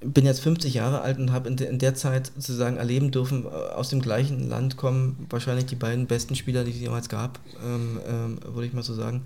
bin 0.00 0.26
jetzt 0.26 0.40
50 0.40 0.74
Jahre 0.74 1.00
alt 1.00 1.18
und 1.18 1.32
habe 1.32 1.48
in, 1.48 1.56
de, 1.56 1.68
in 1.68 1.78
der 1.78 1.94
Zeit 1.94 2.30
sozusagen 2.36 2.76
erleben 2.76 3.10
dürfen, 3.10 3.46
äh, 3.46 3.48
aus 3.48 3.88
dem 3.88 4.00
gleichen 4.00 4.48
Land 4.48 4.76
kommen 4.76 5.26
wahrscheinlich 5.30 5.66
die 5.66 5.76
beiden 5.76 6.06
besten 6.06 6.34
Spieler, 6.34 6.64
die 6.64 6.72
es 6.72 6.78
jemals 6.78 7.08
gab, 7.08 7.38
ähm, 7.64 8.00
ähm, 8.06 8.38
würde 8.44 8.66
ich 8.66 8.72
mal 8.72 8.82
so 8.82 8.94
sagen. 8.94 9.22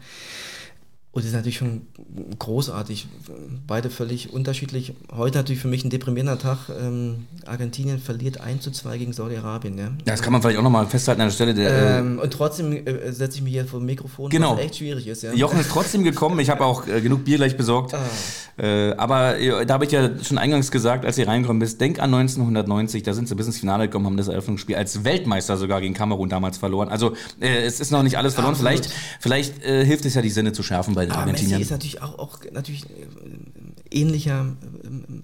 Und 1.11 1.25
die 1.25 1.29
sind 1.29 1.39
natürlich 1.39 1.57
schon 1.57 1.83
großartig, 2.39 3.07
beide 3.67 3.89
völlig 3.89 4.33
unterschiedlich. 4.33 4.93
Heute 5.11 5.39
natürlich 5.39 5.61
für 5.61 5.67
mich 5.67 5.83
ein 5.85 5.91
deprimierender 5.91 6.39
Tag. 6.39 6.59
Ähm, 6.81 7.27
Argentinien 7.47 7.99
verliert 7.99 8.41
1 8.41 8.63
zu 8.63 8.71
2 8.71 8.99
gegen 8.99 9.13
Saudi-Arabien. 9.15 9.79
Ja? 9.79 9.85
Ja, 9.85 9.91
das 10.05 10.21
kann 10.23 10.33
man 10.35 10.43
vielleicht 10.43 10.59
auch 10.59 10.63
nochmal 10.63 10.87
festhalten 10.87 11.23
an 11.23 11.29
der 11.29 11.33
Stelle. 11.35 11.55
Der, 11.55 11.99
Ähm, 12.01 12.19
und 12.23 12.31
trotzdem 12.33 12.73
äh, 12.87 13.11
setze 13.11 13.39
ich 13.39 13.43
mich 13.43 13.55
hier 13.55 13.65
vor 13.65 13.81
dem 13.81 13.87
Mikrofon, 13.87 14.29
Genau. 14.31 14.53
was 14.57 14.61
echt 14.65 14.77
schwierig 14.77 15.07
ist. 15.07 15.23
Ja? 15.23 15.33
Jochen 15.33 15.59
ist 15.59 15.71
trotzdem 15.71 16.05
gekommen. 16.05 16.39
Ich 16.41 16.51
habe 16.51 16.65
auch 16.65 16.87
äh, 16.87 17.01
genug 17.01 17.25
Bier 17.25 17.39
gleich 17.39 17.57
besorgt. 17.57 17.95
Ah. 17.95 18.63
Äh, 18.63 18.93
aber 18.97 19.39
äh, 19.39 19.65
da 19.65 19.75
habe 19.75 19.87
ich 19.87 19.93
ja 19.93 20.11
schon 20.23 20.37
eingangs 20.37 20.71
gesagt, 20.71 21.05
als 21.07 21.17
ihr 21.17 21.27
reingekommen 21.27 21.61
bist, 21.61 21.81
denk 21.81 22.01
an 22.01 22.13
1990, 22.13 23.03
da 23.03 23.15
sind 23.15 23.29
sie 23.29 23.35
bis 23.35 23.47
ins 23.47 23.59
Finale 23.59 23.87
gekommen, 23.87 24.05
haben 24.07 24.17
das 24.19 24.29
Eröffnungsspiel 24.29 24.77
als 24.77 25.05
Weltmeister 25.05 25.57
sogar 25.57 25.81
gegen 25.81 25.95
Kamerun 25.95 26.29
damals 26.29 26.59
verloren. 26.59 26.89
Also 26.91 27.15
äh, 27.41 27.63
es 27.65 27.81
ist 27.81 27.93
noch 27.93 28.03
nicht 28.03 28.19
alles 28.19 28.35
verloren. 28.35 28.55
Absolut. 28.55 28.73
Vielleicht, 28.85 28.93
vielleicht 29.21 29.65
äh, 29.65 29.85
hilft 29.87 30.05
es 30.05 30.15
ja, 30.15 30.23
die 30.23 30.31
Sinne 30.31 30.53
zu 30.53 30.63
schärfen 30.63 30.95
bei 30.95 31.08
den 31.09 31.17
Aber 31.17 31.33
Messi 31.33 31.55
ist 31.55 31.71
natürlich 31.71 32.03
auch, 32.03 32.19
auch 32.19 32.41
natürlich 32.53 32.85
äh, 32.87 33.07
ähnlicher 33.91 34.57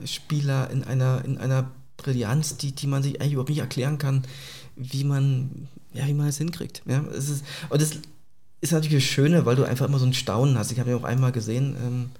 äh, 0.02 0.06
Spieler 0.06 0.70
in 0.70 0.84
einer, 0.84 1.24
in 1.24 1.38
einer 1.38 1.70
Brillanz, 1.96 2.56
die, 2.56 2.72
die 2.72 2.86
man 2.86 3.02
sich 3.02 3.20
eigentlich 3.20 3.32
überhaupt 3.32 3.50
nicht 3.50 3.58
erklären 3.58 3.98
kann, 3.98 4.22
wie 4.76 5.04
man, 5.04 5.68
ja, 5.92 6.06
wie 6.06 6.14
man 6.14 6.28
es 6.28 6.38
hinkriegt. 6.38 6.82
Ja? 6.86 7.04
Es 7.16 7.28
ist, 7.28 7.44
und 7.68 7.80
das 7.80 7.92
ist 8.60 8.72
natürlich 8.72 9.04
das 9.04 9.12
Schöne, 9.12 9.46
weil 9.46 9.56
du 9.56 9.64
einfach 9.64 9.86
immer 9.86 9.98
so 9.98 10.06
ein 10.06 10.14
Staunen 10.14 10.58
hast. 10.58 10.72
Ich 10.72 10.80
habe 10.80 10.90
ihn 10.90 10.96
auch 10.96 11.04
einmal 11.04 11.32
gesehen, 11.32 11.76
ähm, 11.82 12.10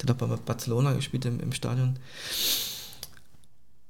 der 0.00 0.08
hat 0.08 0.22
auch 0.22 0.28
bei 0.28 0.36
Barcelona 0.36 0.92
gespielt 0.92 1.24
im, 1.24 1.40
im 1.40 1.52
Stadion. 1.52 1.98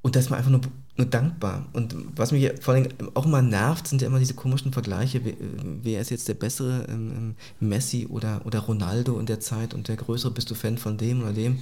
Und 0.02 0.14
da 0.14 0.20
ist 0.20 0.30
man 0.30 0.38
einfach 0.38 0.50
nur, 0.50 0.60
nur 0.96 1.06
dankbar. 1.06 1.66
Und 1.72 1.94
was 2.14 2.32
mich 2.32 2.50
vor 2.60 2.74
allem 2.74 2.88
auch 3.14 3.24
immer 3.24 3.40
nervt, 3.42 3.88
sind 3.88 4.02
ja 4.02 4.08
immer 4.08 4.18
diese 4.18 4.34
komischen 4.34 4.72
Vergleiche, 4.72 5.24
wer, 5.24 5.34
wer 5.82 6.00
ist 6.00 6.10
jetzt 6.10 6.28
der 6.28 6.34
bessere 6.34 6.86
ähm, 6.88 7.34
Messi 7.60 8.06
oder, 8.10 8.42
oder 8.44 8.60
Ronaldo 8.60 9.18
in 9.18 9.26
der 9.26 9.40
Zeit 9.40 9.72
und 9.74 9.88
der 9.88 9.96
größere, 9.96 10.30
bist 10.30 10.50
du 10.50 10.54
Fan 10.54 10.76
von 10.78 10.98
dem 10.98 11.22
oder 11.22 11.32
dem? 11.32 11.60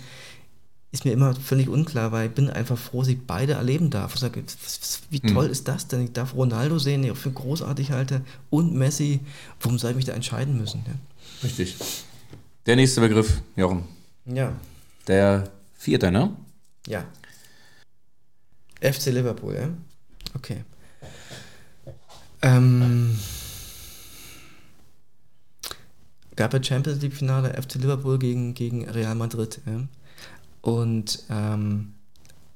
Ist 0.92 1.04
mir 1.04 1.12
immer 1.12 1.36
völlig 1.36 1.68
unklar, 1.68 2.10
weil 2.10 2.28
ich 2.28 2.34
bin 2.34 2.50
einfach 2.50 2.76
froh, 2.76 3.00
dass 3.02 3.08
ich 3.08 3.24
beide 3.24 3.52
erleben 3.52 3.90
darf. 3.90 4.14
Ich 4.14 4.20
sage, 4.20 4.42
wie 5.10 5.20
toll 5.20 5.46
ist 5.46 5.68
das 5.68 5.86
denn? 5.86 6.02
Ich 6.02 6.12
darf 6.12 6.34
Ronaldo 6.34 6.80
sehen, 6.80 7.02
den 7.02 7.12
ich 7.12 7.18
für 7.18 7.30
großartig 7.30 7.92
halte, 7.92 8.22
und 8.50 8.74
Messi. 8.74 9.20
Warum 9.60 9.78
soll 9.78 9.90
ich 9.92 9.96
mich 9.96 10.06
da 10.06 10.14
entscheiden 10.14 10.58
müssen? 10.58 10.84
Richtig. 11.44 11.76
Der 12.66 12.74
nächste 12.74 13.00
Begriff, 13.00 13.40
Jochen. 13.54 13.84
Ja, 14.26 14.52
Der 15.06 15.48
vierte, 15.76 16.10
ne? 16.10 16.34
ja. 16.88 17.04
FC 18.80 19.06
Liverpool, 19.06 19.54
ja? 19.54 19.68
Okay. 20.34 20.64
Ähm, 22.42 23.18
gab 26.36 26.54
ja 26.54 26.62
Champions 26.62 27.02
League 27.02 27.14
Finale 27.14 27.50
FC 27.60 27.74
Liverpool 27.74 28.18
gegen, 28.18 28.54
gegen 28.54 28.88
Real 28.88 29.14
Madrid. 29.14 29.60
Ja? 29.66 29.82
Und 30.62 31.24
ähm, 31.28 31.94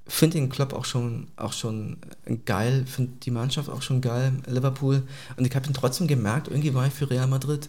finde 0.07 0.39
den 0.39 0.49
Klopp 0.49 0.73
auch 0.73 0.85
schon, 0.85 1.29
auch 1.37 1.53
schon 1.53 1.99
geil, 2.45 2.85
finde 2.87 3.13
die 3.23 3.31
Mannschaft 3.31 3.69
auch 3.69 3.83
schon 3.83 4.01
geil, 4.01 4.33
Liverpool. 4.47 5.03
Und 5.37 5.47
ich 5.47 5.55
habe 5.55 5.67
ihn 5.67 5.75
trotzdem 5.75 6.07
gemerkt, 6.07 6.49
irgendwie 6.49 6.75
war 6.75 6.87
ich 6.87 6.95
für 6.95 7.11
Real 7.11 7.27
Madrid. 7.27 7.69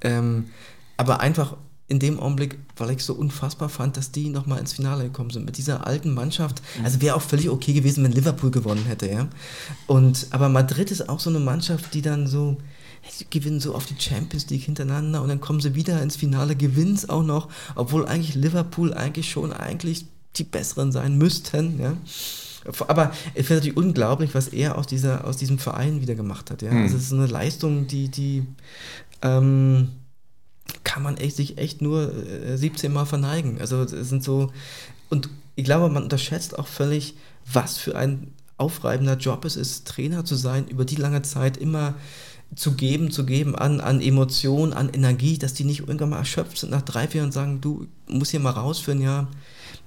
Ähm, 0.00 0.50
aber 0.96 1.20
einfach 1.20 1.56
in 1.88 1.98
dem 1.98 2.20
Augenblick, 2.20 2.58
weil 2.76 2.90
ich 2.90 3.02
so 3.02 3.14
unfassbar 3.14 3.70
fand, 3.70 3.96
dass 3.96 4.12
die 4.12 4.28
nochmal 4.28 4.58
ins 4.58 4.74
Finale 4.74 5.04
gekommen 5.04 5.30
sind. 5.30 5.46
Mit 5.46 5.56
dieser 5.56 5.86
alten 5.86 6.12
Mannschaft. 6.12 6.60
Also 6.84 7.00
wäre 7.00 7.16
auch 7.16 7.22
völlig 7.22 7.48
okay 7.48 7.72
gewesen, 7.72 8.04
wenn 8.04 8.12
Liverpool 8.12 8.50
gewonnen 8.50 8.84
hätte, 8.84 9.10
ja. 9.10 9.28
Und, 9.86 10.26
aber 10.30 10.50
Madrid 10.50 10.90
ist 10.90 11.08
auch 11.08 11.18
so 11.18 11.30
eine 11.30 11.40
Mannschaft, 11.40 11.94
die 11.94 12.02
dann 12.02 12.26
so, 12.26 12.58
die 13.18 13.26
gewinnen 13.30 13.60
so 13.60 13.74
auf 13.74 13.86
die 13.86 13.98
Champions 13.98 14.50
League 14.50 14.64
hintereinander 14.64 15.22
und 15.22 15.28
dann 15.28 15.40
kommen 15.40 15.60
sie 15.60 15.74
wieder 15.74 16.02
ins 16.02 16.16
Finale, 16.16 16.56
gewinnen 16.56 16.94
es 16.94 17.08
auch 17.08 17.22
noch, 17.22 17.48
obwohl 17.74 18.06
eigentlich 18.06 18.34
Liverpool 18.34 18.92
eigentlich 18.92 19.30
schon 19.30 19.54
eigentlich 19.54 20.04
die 20.36 20.44
Besseren 20.44 20.92
sein 20.92 21.16
müssten, 21.16 21.80
ja. 21.80 21.96
Aber 22.86 23.12
ich 23.34 23.46
finde 23.46 23.60
natürlich 23.60 23.76
unglaublich, 23.78 24.34
was 24.34 24.48
er 24.48 24.76
aus, 24.76 24.86
dieser, 24.86 25.24
aus 25.26 25.38
diesem 25.38 25.58
Verein 25.58 26.02
wieder 26.02 26.14
gemacht 26.14 26.50
hat. 26.50 26.60
Ja? 26.60 26.70
Hm. 26.70 26.82
Also 26.82 26.96
es 26.96 27.04
ist 27.04 27.12
eine 27.14 27.26
Leistung, 27.26 27.86
die, 27.86 28.08
die 28.08 28.44
ähm, 29.22 29.88
kann 30.84 31.02
man 31.02 31.16
echt, 31.16 31.36
sich 31.36 31.58
echt 31.58 31.82
nur 31.82 32.12
äh, 32.14 32.56
17 32.56 32.92
Mal 32.92 33.04
verneigen. 33.06 33.60
Also 33.60 33.82
es 33.82 34.08
sind 34.08 34.22
so, 34.24 34.52
und 35.10 35.28
ich 35.56 35.64
glaube, 35.64 35.88
man 35.88 36.02
unterschätzt 36.04 36.58
auch 36.58 36.66
völlig, 36.66 37.14
was 37.52 37.76
für 37.78 37.96
ein 37.96 38.32
aufreibender 38.56 39.16
Job 39.16 39.44
es 39.44 39.56
ist, 39.56 39.86
Trainer 39.86 40.24
zu 40.24 40.34
sein, 40.34 40.66
über 40.68 40.84
die 40.84 40.96
lange 40.96 41.22
Zeit 41.22 41.56
immer 41.56 41.94
zu 42.56 42.72
geben, 42.72 43.10
zu 43.10 43.24
geben 43.26 43.54
an, 43.54 43.80
an 43.80 44.00
Emotionen, 44.00 44.72
an 44.72 44.88
Energie, 44.88 45.36
dass 45.38 45.52
die 45.54 45.64
nicht 45.64 45.80
irgendwann 45.80 46.10
mal 46.10 46.18
erschöpft 46.18 46.58
sind 46.58 46.70
nach 46.70 46.82
drei, 46.82 47.06
vier 47.06 47.22
und 47.22 47.32
sagen, 47.32 47.60
du 47.60 47.86
musst 48.08 48.30
hier 48.30 48.40
mal 48.40 48.50
raus 48.50 48.78
für 48.78 48.92
ein 48.92 49.02
Jahr. 49.02 49.28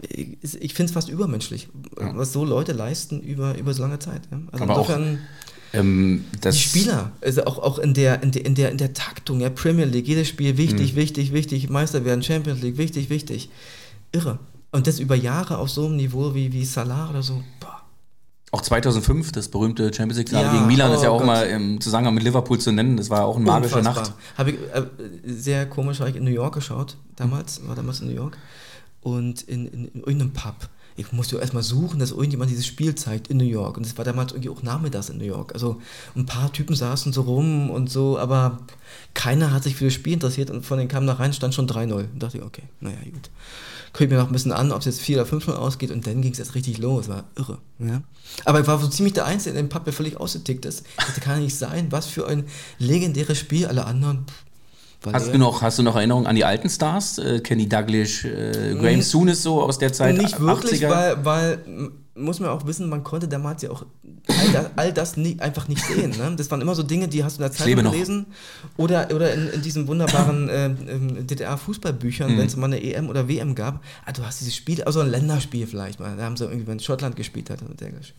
Ich, 0.07 0.37
ich 0.61 0.73
finde 0.73 0.89
es 0.89 0.93
fast 0.93 1.09
übermenschlich, 1.09 1.69
Ja. 1.99 2.15
was 2.15 2.31
so 2.33 2.45
Leute 2.45 2.71
leisten 2.73 3.19
über, 3.19 3.57
über 3.57 3.73
so 3.73 3.81
lange 3.81 3.99
Zeit. 3.99 4.21
Ja? 4.31 4.39
Also 4.51 4.63
Aber 4.63 4.77
auch 4.77 4.89
insofern, 4.89 5.19
Ähm, 5.73 6.25
die 6.43 6.51
Spieler, 6.51 7.11
also 7.21 7.45
auch, 7.45 7.57
auch 7.59 7.79
in, 7.79 7.93
der, 7.93 8.21
in, 8.23 8.31
der, 8.31 8.45
in, 8.45 8.55
der, 8.55 8.71
in 8.71 8.77
der 8.77 8.93
Taktung, 8.93 9.39
ja, 9.39 9.49
Premier 9.49 9.85
League, 9.85 10.07
jedes 10.07 10.27
Spiel 10.27 10.57
wichtig, 10.57 10.95
wichtig, 10.95 11.31
wichtig, 11.31 11.69
Meister 11.69 12.03
werden, 12.03 12.23
Champions 12.23 12.61
League, 12.61 12.77
wichtig, 12.77 13.09
wichtig. 13.09 13.49
Irre. 14.11 14.39
Und 14.71 14.87
das 14.87 14.99
über 14.99 15.15
Jahre 15.15 15.57
auf 15.57 15.69
so 15.69 15.85
einem 15.85 15.97
Niveau 15.97 16.33
wie, 16.33 16.51
wie 16.51 16.65
Salah 16.65 17.09
oder 17.09 17.23
so. 17.23 17.41
Boah. 17.59 17.81
Auch 18.53 18.61
2005, 18.61 19.31
das 19.31 19.47
berühmte 19.47 19.93
Champions 19.93 20.17
League-Finale 20.17 20.47
Ja, 20.47 20.53
gegen 20.53 20.67
Milan, 20.67 20.91
ist 20.91 21.03
ja 21.03 21.09
oh 21.09 21.13
auch 21.13 21.17
Gott. 21.19 21.27
mal 21.27 21.43
im 21.43 21.79
Zusammenhang 21.79 22.15
mit 22.15 22.23
Liverpool 22.23 22.59
zu 22.59 22.73
nennen. 22.73 22.97
Das 22.97 23.09
war 23.09 23.25
auch 23.25 23.37
eine 23.37 23.45
magische 23.45 23.77
Unfassbar. 23.77 24.03
Nacht. 24.09 24.13
Habe 24.37 24.51
ich 24.51 24.57
äh, 24.73 24.83
sehr 25.25 25.65
komisch, 25.67 25.99
habe 26.01 26.09
ich 26.09 26.17
in 26.17 26.25
New 26.25 26.31
York 26.31 26.55
geschaut, 26.55 26.97
damals, 27.15 27.65
war 27.65 27.75
damals 27.75 28.01
in 28.01 28.07
New 28.07 28.13
York. 28.13 28.37
Und 28.99 29.41
in, 29.43 29.67
in, 29.67 29.85
in 29.87 29.99
irgendeinem 30.01 30.33
Pub. 30.33 30.69
Ich 30.97 31.11
musste 31.11 31.37
erstmal 31.37 31.63
suchen, 31.63 31.99
dass 31.99 32.11
irgendjemand 32.11 32.51
dieses 32.51 32.65
Spiel 32.65 32.95
zeigt 32.95 33.29
in 33.29 33.37
New 33.37 33.45
York. 33.45 33.77
Und 33.77 33.85
es 33.85 33.97
war 33.97 34.05
damals 34.05 34.33
irgendwie 34.33 34.49
auch 34.49 34.63
nachmittags 34.63 35.09
in 35.09 35.17
New 35.17 35.25
York. 35.25 35.53
Also 35.53 35.81
ein 36.15 36.25
paar 36.25 36.51
Typen 36.51 36.75
saßen 36.75 37.13
so 37.13 37.21
rum 37.21 37.69
und 37.69 37.89
so, 37.89 38.19
aber 38.19 38.59
keiner 39.13 39.53
hat 39.53 39.63
sich 39.63 39.75
für 39.75 39.85
das 39.85 39.93
Spiel 39.93 40.13
interessiert 40.13 40.49
und 40.49 40.65
von 40.65 40.77
denen 40.77 40.89
kam 40.89 41.07
da 41.07 41.13
rein, 41.13 41.33
stand 41.33 41.53
schon 41.53 41.67
3-0. 41.67 41.93
Und 41.93 42.21
dachte 42.21 42.37
ich, 42.37 42.43
okay, 42.43 42.63
naja, 42.79 42.97
gut. 43.05 43.29
Guck 43.93 44.01
ich 44.01 44.09
mir 44.09 44.17
noch 44.17 44.27
ein 44.27 44.31
bisschen 44.31 44.53
an, 44.53 44.71
ob 44.71 44.79
es 44.79 44.85
jetzt 44.85 45.01
4 45.01 45.21
oder 45.21 45.29
5-0 45.29 45.51
ausgeht 45.51 45.91
und 45.91 46.07
dann 46.07 46.21
ging 46.21 46.31
es 46.31 46.39
erst 46.39 46.55
richtig 46.55 46.77
los. 46.77 47.09
War 47.09 47.25
irre. 47.35 47.57
Ja? 47.79 48.01
Aber 48.45 48.61
ich 48.61 48.67
war 48.67 48.79
so 48.79 48.87
ziemlich 48.87 49.13
der 49.13 49.25
Einzige 49.25 49.51
in 49.51 49.57
dem 49.57 49.69
Pub, 49.69 49.83
der 49.83 49.91
völlig 49.93 50.17
ausgetickt 50.17 50.65
ist. 50.65 50.85
Das 50.95 51.15
kann 51.15 51.39
ja 51.39 51.43
nicht 51.43 51.57
sein. 51.57 51.87
Was 51.91 52.05
für 52.05 52.25
ein 52.25 52.45
legendäres 52.79 53.37
Spiel. 53.37 53.67
Alle 53.67 53.85
anderen. 53.85 54.25
pff, 54.25 54.50
Hast 55.11 55.33
du, 55.33 55.37
noch, 55.37 55.61
hast 55.61 55.79
du 55.79 55.83
noch 55.83 55.95
Erinnerungen 55.95 56.27
an 56.27 56.35
die 56.35 56.45
alten 56.45 56.69
Stars? 56.69 57.17
Äh, 57.17 57.39
Kenny 57.39 57.67
Dalglish, 57.67 58.25
äh, 58.25 58.75
Graham 58.75 59.01
Souness 59.01 59.41
so 59.41 59.61
aus 59.61 59.79
der 59.79 59.91
Zeit? 59.93 60.15
Nicht 60.17 60.39
wirklich, 60.39 60.85
80er? 60.85 60.89
weil, 60.89 61.25
weil 61.25 61.91
muss 62.13 62.39
man 62.39 62.49
auch 62.49 62.67
wissen, 62.67 62.87
man 62.89 63.03
konnte 63.03 63.27
damals 63.27 63.63
ja 63.63 63.71
auch 63.71 63.85
all 64.27 64.51
das, 64.51 64.65
all 64.75 64.93
das 64.93 65.17
nie, 65.17 65.39
einfach 65.39 65.67
nicht 65.67 65.83
sehen. 65.83 66.11
Ne? 66.17 66.33
Das 66.37 66.51
waren 66.51 66.61
immer 66.61 66.75
so 66.75 66.83
Dinge, 66.83 67.07
die 67.07 67.23
hast 67.23 67.39
du 67.39 67.43
in 67.43 67.49
der 67.49 67.57
Zeitung 67.57 67.83
gelesen 67.91 68.25
oder, 68.77 69.07
oder 69.15 69.33
in, 69.33 69.47
in 69.49 69.61
diesen 69.61 69.87
wunderbaren 69.87 70.49
äh, 70.49 70.65
ähm, 70.65 71.25
DDR-Fußballbüchern, 71.25 72.33
Mhm. 72.33 72.37
wenn 72.37 72.45
es 72.47 72.55
mal 72.55 72.67
eine 72.67 72.83
EM 72.83 73.09
oder 73.09 73.27
WM 73.27 73.55
gab. 73.55 73.81
Ah, 74.05 74.11
du 74.11 74.23
hast 74.23 74.41
dieses 74.41 74.55
Spiel, 74.55 74.83
also 74.83 74.99
ein 74.99 75.09
Länderspiel 75.09 75.65
vielleicht 75.65 75.99
mal. 75.99 76.15
Da 76.15 76.23
haben 76.23 76.37
sie 76.37 76.45
irgendwie, 76.45 76.67
wenn 76.67 76.79
Schottland 76.79 77.15
gespielt 77.15 77.49
hat 77.49 77.61
und 77.63 77.81
Englisch. 77.81 78.13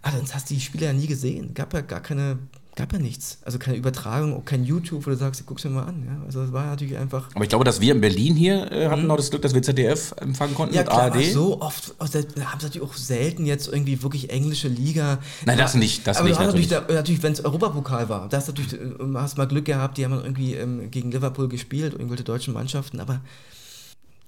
Ah, 0.00 0.10
sonst 0.16 0.34
hast 0.34 0.50
du 0.50 0.54
die 0.54 0.60
Spiele 0.60 0.86
ja 0.86 0.92
nie 0.92 1.06
gesehen. 1.06 1.54
Gab 1.54 1.72
ja 1.74 1.82
gar 1.82 2.00
keine, 2.00 2.38
gab 2.74 2.92
ja 2.92 2.98
nichts. 2.98 3.38
Also 3.44 3.58
keine 3.58 3.76
Übertragung, 3.76 4.34
auch 4.34 4.44
kein 4.44 4.64
YouTube, 4.64 5.06
wo 5.06 5.10
du 5.10 5.16
sagst, 5.16 5.44
guck's 5.46 5.64
mir 5.64 5.70
mal 5.70 5.84
an. 5.84 6.04
Ja? 6.06 6.24
Also 6.24 6.42
es 6.42 6.52
war 6.52 6.66
natürlich 6.66 6.96
einfach. 6.96 7.28
Aber 7.34 7.44
ich 7.44 7.50
glaube, 7.50 7.64
dass 7.64 7.80
wir 7.80 7.92
in 7.92 8.00
Berlin 8.00 8.34
hier 8.34 8.70
äh, 8.72 8.88
hatten 8.88 9.06
noch 9.06 9.16
das 9.16 9.30
Glück, 9.30 9.42
dass 9.42 9.54
wir 9.54 9.62
ZDF 9.62 10.14
empfangen 10.18 10.54
konnten 10.54 10.72
Mhm. 10.72 10.76
Ja, 10.76 10.82
mit 10.82 10.90
klar, 10.90 11.12
ARD. 11.12 11.32
so 11.32 11.60
oft, 11.60 11.94
also, 11.98 12.22
da 12.22 12.44
haben 12.46 12.60
sie 12.60 12.66
natürlich 12.66 12.88
auch 12.88 12.94
selten 12.94 13.44
jetzt 13.44 13.68
irgendwie 13.68 14.02
wirklich 14.02 14.30
englische 14.30 14.68
Liga. 14.68 15.18
Nein, 15.44 15.58
das 15.58 15.74
nicht, 15.74 16.06
das 16.06 16.16
aber 16.16 16.28
nicht, 16.28 16.38
natürlich, 16.38 16.70
natürlich. 16.70 16.88
da, 16.88 16.94
natürlich 16.94 17.22
wenn 17.22 17.32
es 17.32 17.44
Europapokal 17.44 18.08
war, 18.08 18.28
da 18.28 18.38
hast 18.38 18.48
du 18.48 18.52
natürlich, 18.52 18.74
äh, 18.74 19.14
hast 19.14 19.36
mal 19.36 19.46
Glück 19.46 19.66
gehabt, 19.66 19.98
die 19.98 20.04
haben 20.04 20.12
dann 20.12 20.24
irgendwie 20.24 20.54
ähm, 20.54 20.90
gegen 20.90 21.10
Liverpool 21.10 21.48
gespielt, 21.48 21.92
irgendwelche 21.92 22.24
deutschen 22.24 22.54
Mannschaften, 22.54 23.00
aber 23.00 23.20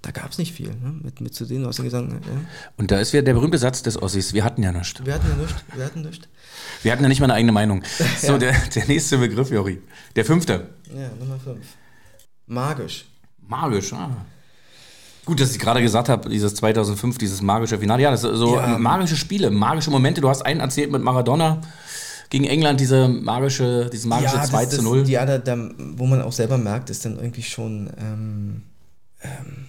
da 0.04 0.10
gab 0.10 0.30
es 0.30 0.38
nicht 0.38 0.52
viel, 0.52 0.68
ne? 0.68 0.94
mit, 1.02 1.20
mit 1.20 1.34
zu 1.34 1.44
sehen, 1.46 1.62
du 1.62 1.68
hast 1.68 1.78
ja 1.78 1.84
gesagt, 1.84 2.10
ja. 2.12 2.18
Und 2.76 2.90
da 2.90 2.98
ist 3.00 3.12
wieder 3.12 3.22
der 3.22 3.32
berühmte 3.34 3.56
Satz 3.58 3.82
des 3.82 4.00
Ossis, 4.00 4.34
wir 4.34 4.44
hatten 4.44 4.62
ja 4.62 4.70
nichts. 4.70 4.94
wir 5.04 5.14
hatten 5.14 5.26
ja 5.28 5.36
nichts, 5.36 5.64
wir 5.74 5.84
hatten 5.84 6.02
nichts. 6.02 6.28
Wir 6.82 6.92
hatten 6.92 7.02
ja 7.02 7.08
nicht 7.08 7.20
mal 7.20 7.26
eine 7.26 7.34
eigene 7.34 7.52
Meinung. 7.52 7.82
So, 8.20 8.32
Ja. 8.32 8.38
der, 8.38 8.52
der 8.74 8.86
nächste 8.86 9.18
Begriff, 9.18 9.50
Jori. 9.50 9.80
Der 10.16 10.24
fünfte. 10.24 10.68
Ja, 10.94 11.08
Nummer 11.18 11.38
5. 11.40 11.58
Magisch. 12.46 13.06
Magisch, 13.46 13.92
ah. 13.94 14.10
Gut, 15.24 15.40
dass 15.40 15.52
ich 15.52 15.58
gerade 15.58 15.80
gesagt 15.80 16.10
habe, 16.10 16.28
dieses 16.28 16.54
2005, 16.56 17.16
dieses 17.16 17.40
magische 17.40 17.78
Finale. 17.78 18.02
Ja, 18.02 18.10
das 18.10 18.24
ist 18.24 18.36
so 18.36 18.56
Ja. 18.56 18.76
magische 18.78 19.16
Spiele, 19.16 19.50
magische 19.50 19.90
Momente. 19.90 20.20
Du 20.20 20.28
hast 20.28 20.42
einen 20.42 20.60
erzählt 20.60 20.92
mit 20.92 21.02
Maradona 21.02 21.62
gegen 22.28 22.44
England, 22.44 22.78
diese 22.80 23.08
magische, 23.08 23.88
dieses 23.90 24.04
magische 24.06 24.38
2 24.42 24.66
zu 24.66 24.82
0. 24.82 25.08
Ja, 25.08 25.24
da, 25.24 25.38
da, 25.38 25.56
wo 25.78 26.04
man 26.06 26.20
auch 26.20 26.32
selber 26.32 26.58
merkt, 26.58 26.90
ist 26.90 27.04
dann 27.06 27.16
irgendwie 27.16 27.42
schon, 27.42 27.90
ähm, 27.98 28.62
ähm, 29.22 29.66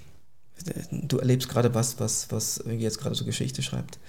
du 0.91 1.19
erlebst 1.19 1.49
gerade 1.49 1.73
was, 1.73 1.99
was, 1.99 2.31
was 2.31 2.57
irgendwie 2.57 2.83
jetzt 2.83 2.99
gerade 2.99 3.15
so 3.15 3.25
Geschichte 3.25 3.61
schreibt. 3.61 3.99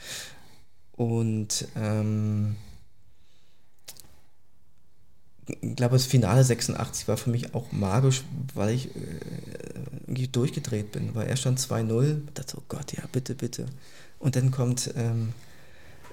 Und 0.92 1.68
ähm, 1.76 2.57
ich 5.46 5.76
glaube, 5.76 5.94
das 5.94 6.07
Finale 6.07 6.42
86 6.42 7.07
war 7.09 7.16
für 7.16 7.30
mich 7.30 7.54
auch 7.54 7.70
magisch, 7.72 8.24
weil 8.54 8.74
ich 8.74 8.88
äh, 8.96 10.26
durchgedreht 10.28 10.92
bin, 10.92 11.14
weil 11.14 11.28
er 11.28 11.36
stand 11.36 11.61
2-0, 11.61 12.18
ich 12.26 12.34
dachte, 12.34 12.57
oh 12.59 12.62
Gott, 12.68 12.92
ja, 12.92 13.04
bitte, 13.12 13.34
bitte. 13.34 13.66
Und 14.18 14.34
dann 14.34 14.50
kommt, 14.50 14.92
ähm, 14.96 15.32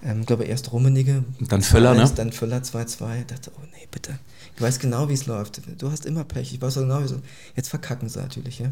ähm, 0.04 0.26
glaube 0.26 0.44
erst 0.44 0.72
Rummenigge. 0.72 1.24
Und 1.40 1.52
dann 1.52 1.62
Völler, 1.62 1.96
ne? 1.96 2.04
2-1, 2.04 2.16
Dann 2.16 2.32
Völler 2.32 2.58
2-2. 2.58 3.22
Ich 3.22 3.26
dachte, 3.28 3.52
oh 3.56 3.62
nee, 3.72 3.88
bitte. 3.90 4.20
Ich 4.56 4.62
weiß 4.62 4.80
genau, 4.80 5.10
wie 5.10 5.14
es 5.14 5.26
läuft. 5.26 5.62
Du 5.80 5.90
hast 5.90 6.06
immer 6.06 6.26
Pech. 6.26 6.54
Ich 6.54 6.62
weiß 6.62 6.78
auch 6.78 6.82
genau, 6.82 7.02
wie 7.02 7.08
so. 7.08 7.22
Jetzt 7.56 7.70
verkacken 7.70 8.10
sie 8.10 8.20
natürlich, 8.20 8.60
ja. 8.60 8.72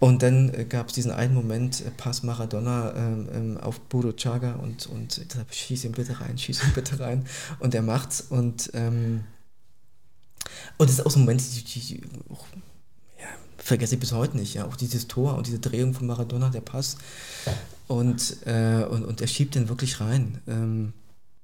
Und 0.00 0.22
dann 0.22 0.52
äh, 0.54 0.64
gab 0.64 0.88
es 0.88 0.94
diesen 0.94 1.12
einen 1.12 1.34
Moment, 1.34 1.82
äh, 1.82 1.90
Pass 1.96 2.22
Maradona 2.24 2.94
ähm, 2.96 3.28
ähm, 3.32 3.56
auf 3.58 3.78
Bodo 3.80 4.12
Chaga 4.12 4.54
und, 4.54 4.86
und 4.86 5.18
ich 5.18 5.28
dachte, 5.28 5.44
schieß 5.52 5.84
ihn 5.84 5.92
bitte 5.92 6.18
rein, 6.20 6.36
schieß 6.38 6.64
ihn 6.64 6.72
bitte 6.74 6.98
rein. 6.98 7.26
Und 7.60 7.74
er 7.74 7.82
macht's 7.82 8.22
und 8.22 8.70
ähm, 8.74 9.24
und 10.78 10.88
das 10.88 10.98
ist 10.98 11.06
auch 11.06 11.10
so 11.10 11.18
ein 11.18 11.22
Moment, 11.24 11.42
die, 11.54 11.62
die, 11.64 11.80
die 11.80 12.02
auch, 12.32 12.44
ja, 13.20 13.26
vergesse 13.58 13.94
ich 13.94 14.00
bis 14.00 14.12
heute 14.12 14.36
nicht, 14.38 14.54
ja. 14.54 14.64
Auch 14.66 14.76
dieses 14.76 15.06
Tor 15.06 15.36
und 15.36 15.46
diese 15.46 15.58
Drehung 15.58 15.92
von 15.94 16.06
Maradona, 16.06 16.48
der 16.48 16.62
Pass. 16.62 16.96
Und, 17.86 18.36
äh, 18.46 18.84
und, 18.88 19.04
und 19.04 19.20
er 19.20 19.26
schiebt 19.26 19.54
den 19.54 19.68
wirklich 19.68 20.00
rein. 20.00 20.40
Ähm, 20.48 20.92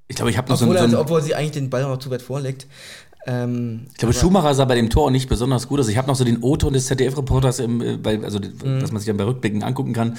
Ich 0.09 0.16
glaube, 0.16 0.30
ich 0.30 0.38
habe 0.38 0.48
noch 0.48 0.57
so, 0.57 0.64
obwohl, 0.64 0.78
ein- 0.78 0.90
so 0.90 0.96
er, 0.96 1.00
ein, 1.00 1.04
obwohl 1.04 1.22
sie 1.22 1.34
eigentlich 1.34 1.52
den 1.52 1.68
Ball 1.70 1.82
noch 1.82 1.98
zu 1.98 2.11
weit 2.11 2.22
vorlegt. 2.22 2.66
Ähm, 3.27 3.87
Ich 3.93 3.99
glaube, 3.99 4.14
Schumacher 4.14 4.55
sah 4.55 4.64
bei 4.64 4.77
dem 4.77 4.89
Tor 4.89 5.07
auch 5.07 5.11
nicht 5.11 5.29
besonders 5.29 5.66
gut 5.68 5.81
aus. 5.81 5.89
Ich 5.89 5.97
habe 5.97 6.07
noch 6.09 6.14
so 6.16 6.24
den 6.24 6.43
O-Ton 6.43 6.72
des 6.72 6.87
ZDF-Reporters, 6.87 7.59
äh, 7.61 7.66
also 8.22 8.39
Mhm. 8.39 8.81
was 8.83 8.93
man 8.93 9.01
sich 9.01 9.07
dann 9.07 9.16
bei 9.16 9.24
Rückblicken 9.24 9.62
angucken 9.62 9.93
kann. 9.93 10.16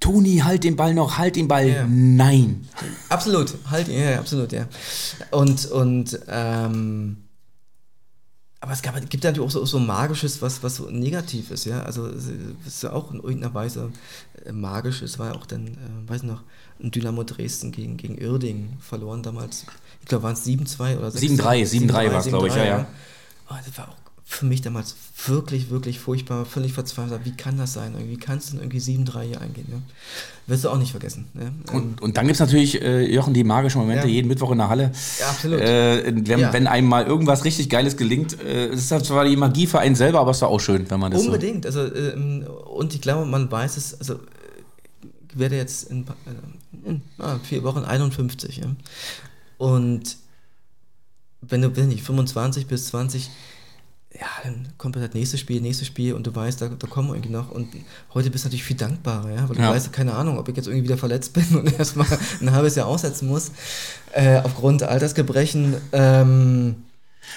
Toni, 0.00 0.38
halt 0.44 0.64
den 0.64 0.76
Ball 0.76 0.94
noch, 0.94 1.16
halt 1.18 1.36
den 1.36 1.48
Ball. 1.48 1.68
Ja. 1.68 1.86
Nein. 1.88 2.66
Absolut, 3.08 3.54
halt, 3.70 3.88
ja, 3.88 4.10
ja, 4.10 4.18
absolut, 4.18 4.52
ja. 4.52 4.66
Und, 5.30 5.66
und, 5.66 6.18
ähm, 6.28 7.16
aber 8.60 8.72
es 8.72 8.82
gab, 8.82 8.94
gibt 9.10 9.24
natürlich 9.24 9.46
auch 9.48 9.50
so, 9.50 9.64
so 9.64 9.78
Magisches, 9.80 10.40
was, 10.42 10.62
was 10.62 10.76
so 10.76 10.88
negativ 10.90 11.50
ist, 11.50 11.64
ja. 11.64 11.82
Also, 11.82 12.06
es 12.06 12.26
ist 12.66 12.82
ja 12.82 12.92
auch 12.92 13.10
in 13.12 13.20
irgendeiner 13.20 13.54
Weise 13.54 13.90
äh, 14.44 14.52
magisch. 14.52 15.02
Es 15.02 15.18
war 15.18 15.28
ja 15.28 15.34
auch 15.34 15.46
dann, 15.46 15.66
äh, 15.68 16.08
weiß 16.08 16.22
noch, 16.24 16.42
ein 16.82 16.90
Dynamo 16.90 17.24
Dresden 17.24 17.72
gegen, 17.72 17.96
gegen 17.96 18.16
Irding 18.18 18.76
verloren 18.80 19.22
damals. 19.22 19.66
Ich 20.02 20.08
glaube, 20.08 20.24
waren 20.24 20.34
es 20.34 20.44
7-2 20.46 20.98
oder 20.98 21.10
6 21.10 21.24
7-3, 21.40 21.88
7-3 21.88 22.12
war's, 22.12 22.26
glaub 22.26 22.46
ich, 22.46 22.54
ja, 22.54 22.64
ja. 22.64 22.86
Oh, 23.50 23.54
das 23.64 23.76
war 23.78 23.88
auch 23.88 23.94
für 24.24 24.46
mich 24.46 24.62
damals 24.62 24.94
wirklich, 25.26 25.68
wirklich 25.68 26.00
furchtbar, 26.00 26.46
völlig 26.46 26.72
verzweifelt. 26.72 27.20
Wie 27.24 27.32
kann 27.36 27.58
das 27.58 27.74
sein? 27.74 27.92
Wie 28.08 28.16
kannst 28.16 28.48
du 28.48 28.52
denn 28.56 28.62
irgendwie 28.62 28.78
7-3 28.78 29.22
hier 29.24 29.40
eingehen? 29.42 29.66
Ja? 29.70 29.76
Wirst 30.46 30.64
du 30.64 30.70
auch 30.70 30.78
nicht 30.78 30.90
vergessen. 30.90 31.26
Ja? 31.34 31.42
Ähm, 31.42 31.54
Und, 31.72 32.00
und 32.00 32.16
dann 32.16 32.24
gibt 32.26 32.36
es 32.36 32.40
natürlich, 32.40 32.80
äh, 32.80 33.14
Jochen, 33.14 33.34
die 33.34 33.44
magischen 33.44 33.80
Momente, 33.82 34.06
Ja. 34.08 34.12
jeden 34.14 34.28
Mittwoch 34.28 34.50
in 34.52 34.58
der 34.58 34.70
Halle. 34.70 34.90
Ja, 35.20 35.28
absolut. 35.28 35.60
Äh, 35.60 36.12
wenn, 36.26 36.40
Ja. 36.40 36.50
wenn 36.52 36.66
einem 36.66 36.88
mal 36.88 37.04
irgendwas 37.04 37.44
richtig 37.44 37.68
Geiles 37.68 37.96
gelingt, 37.98 38.40
äh, 38.42 38.68
es 38.68 38.90
ist 38.90 39.04
zwar 39.06 39.26
die 39.26 39.36
Magie 39.36 39.66
für 39.66 39.80
einen 39.80 39.94
selber, 39.96 40.20
aber 40.20 40.30
es 40.30 40.38
ist 40.38 40.42
doch 40.42 40.48
auch 40.50 40.60
schön, 40.60 40.90
wenn 40.90 40.98
man 40.98 41.12
das 41.12 41.26
Unbedingt. 41.26 41.66
Also, 41.66 41.94
ähm, 41.94 42.46
und 42.74 42.94
ich 42.94 43.02
glaube, 43.02 43.26
man 43.26 43.50
weiß 43.52 43.76
es, 43.76 43.98
also 44.00 44.18
ich 45.30 45.38
werde 45.38 45.56
jetzt 45.56 45.90
in, 45.90 46.06
pa- 46.06 46.16
äh, 46.26 46.88
in 46.88 47.02
ah, 47.18 47.38
vier 47.42 47.62
Wochen 47.64 47.80
51. 47.84 48.56
Ja? 48.56 48.64
Und 49.62 50.16
wenn 51.40 51.62
du, 51.62 51.76
wenn 51.76 51.86
nicht, 51.88 52.02
25 52.02 52.66
bis 52.66 52.86
20, 52.86 53.30
ja, 54.12 54.26
dann 54.42 54.66
kommt 54.76 54.96
halt 54.96 55.14
nächstes 55.14 55.38
Spiel, 55.38 55.60
nächstes 55.60 55.86
Spiel 55.86 56.14
und 56.14 56.26
du 56.26 56.34
weißt, 56.34 56.60
da, 56.60 56.68
da 56.68 56.86
kommen 56.88 57.08
wir 57.08 57.14
irgendwie 57.14 57.32
noch. 57.32 57.52
Und 57.52 57.68
heute 58.12 58.30
bist 58.30 58.44
du 58.44 58.48
natürlich 58.48 58.64
viel 58.64 58.76
dankbarer, 58.76 59.30
ja, 59.30 59.48
weil 59.48 59.54
du 59.56 59.62
Ja. 59.62 59.70
weißt, 59.70 59.92
keine 59.92 60.14
Ahnung, 60.14 60.36
ob 60.38 60.48
ich 60.48 60.56
jetzt 60.56 60.66
irgendwie 60.66 60.84
wieder 60.84 60.98
verletzt 60.98 61.32
bin 61.32 61.44
und 61.58 61.78
erstmal 61.78 62.06
ein 62.40 62.50
halbes 62.50 62.74
Jahr 62.74 62.88
aussetzen 62.88 63.28
muss, 63.28 63.52
äh, 64.12 64.40
aufgrund 64.42 64.82
Altersgebrechen. 64.82 65.76
Ähm. 65.92 66.74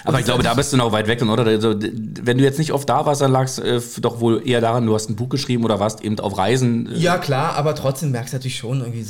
Aber 0.04 0.20
ich 0.20 0.26
glaube, 0.26 0.42
da 0.42 0.56
bist 0.56 0.74
du 0.74 0.78
noch 0.78 0.92
weit 0.92 1.08
weg. 1.08 1.22
Oder? 1.22 1.46
Also, 1.46 1.76
wenn 1.80 2.38
du 2.40 2.44
jetzt 2.44 2.58
nicht 2.58 2.74
oft 2.74 2.90
da 2.90 3.06
warst, 3.06 3.22
dann 3.22 3.32
lag 3.32 3.44
es 3.46 3.60
äh, 3.60 3.80
doch 4.02 4.20
wohl 4.20 4.42
eher 4.46 4.60
daran, 4.62 4.86
du 4.88 4.96
hast 4.96 5.10
ein 5.10 5.16
Buch 5.16 5.30
geschrieben 5.30 5.64
oder 5.64 5.80
warst 5.80 6.02
eben 6.02 6.20
auf 6.20 6.38
Reisen. 6.40 6.92
äh, 6.92 6.98
Ja, 6.98 7.20
klar, 7.20 7.54
aber 7.56 7.76
trotzdem 7.76 8.10
merkst 8.12 8.34
du 8.34 8.38
natürlich 8.38 8.58
schon, 8.58 8.80
irgendwie 8.82 9.06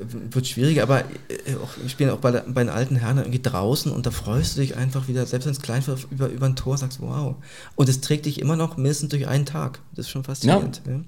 wird 0.00 0.46
schwieriger, 0.46 0.82
aber 0.82 1.00
äh, 1.00 1.54
auch, 1.62 1.70
wir 1.80 1.88
spielen 1.88 2.10
auch 2.10 2.18
bei, 2.18 2.32
bei 2.32 2.62
den 2.64 2.70
alten 2.70 2.96
Herren 2.96 3.18
irgendwie 3.18 3.42
draußen 3.42 3.90
und 3.92 4.06
da 4.06 4.10
freust 4.10 4.56
du 4.56 4.60
dich 4.60 4.76
einfach 4.76 5.08
wieder, 5.08 5.26
selbst 5.26 5.46
wenn 5.46 5.52
es 5.52 5.60
klein 5.60 5.86
wird, 5.86 6.06
über, 6.10 6.28
über 6.28 6.46
ein 6.46 6.56
Tor 6.56 6.78
sagst, 6.78 7.00
wow. 7.00 7.36
Und 7.76 7.88
es 7.88 8.00
trägt 8.00 8.26
dich 8.26 8.40
immer 8.40 8.56
noch 8.56 8.76
mindestens 8.76 9.10
durch 9.10 9.26
einen 9.28 9.46
Tag. 9.46 9.80
Das 9.92 10.06
ist 10.06 10.10
schon 10.10 10.24
faszinierend. 10.24 10.82
Ja. 10.86 11.00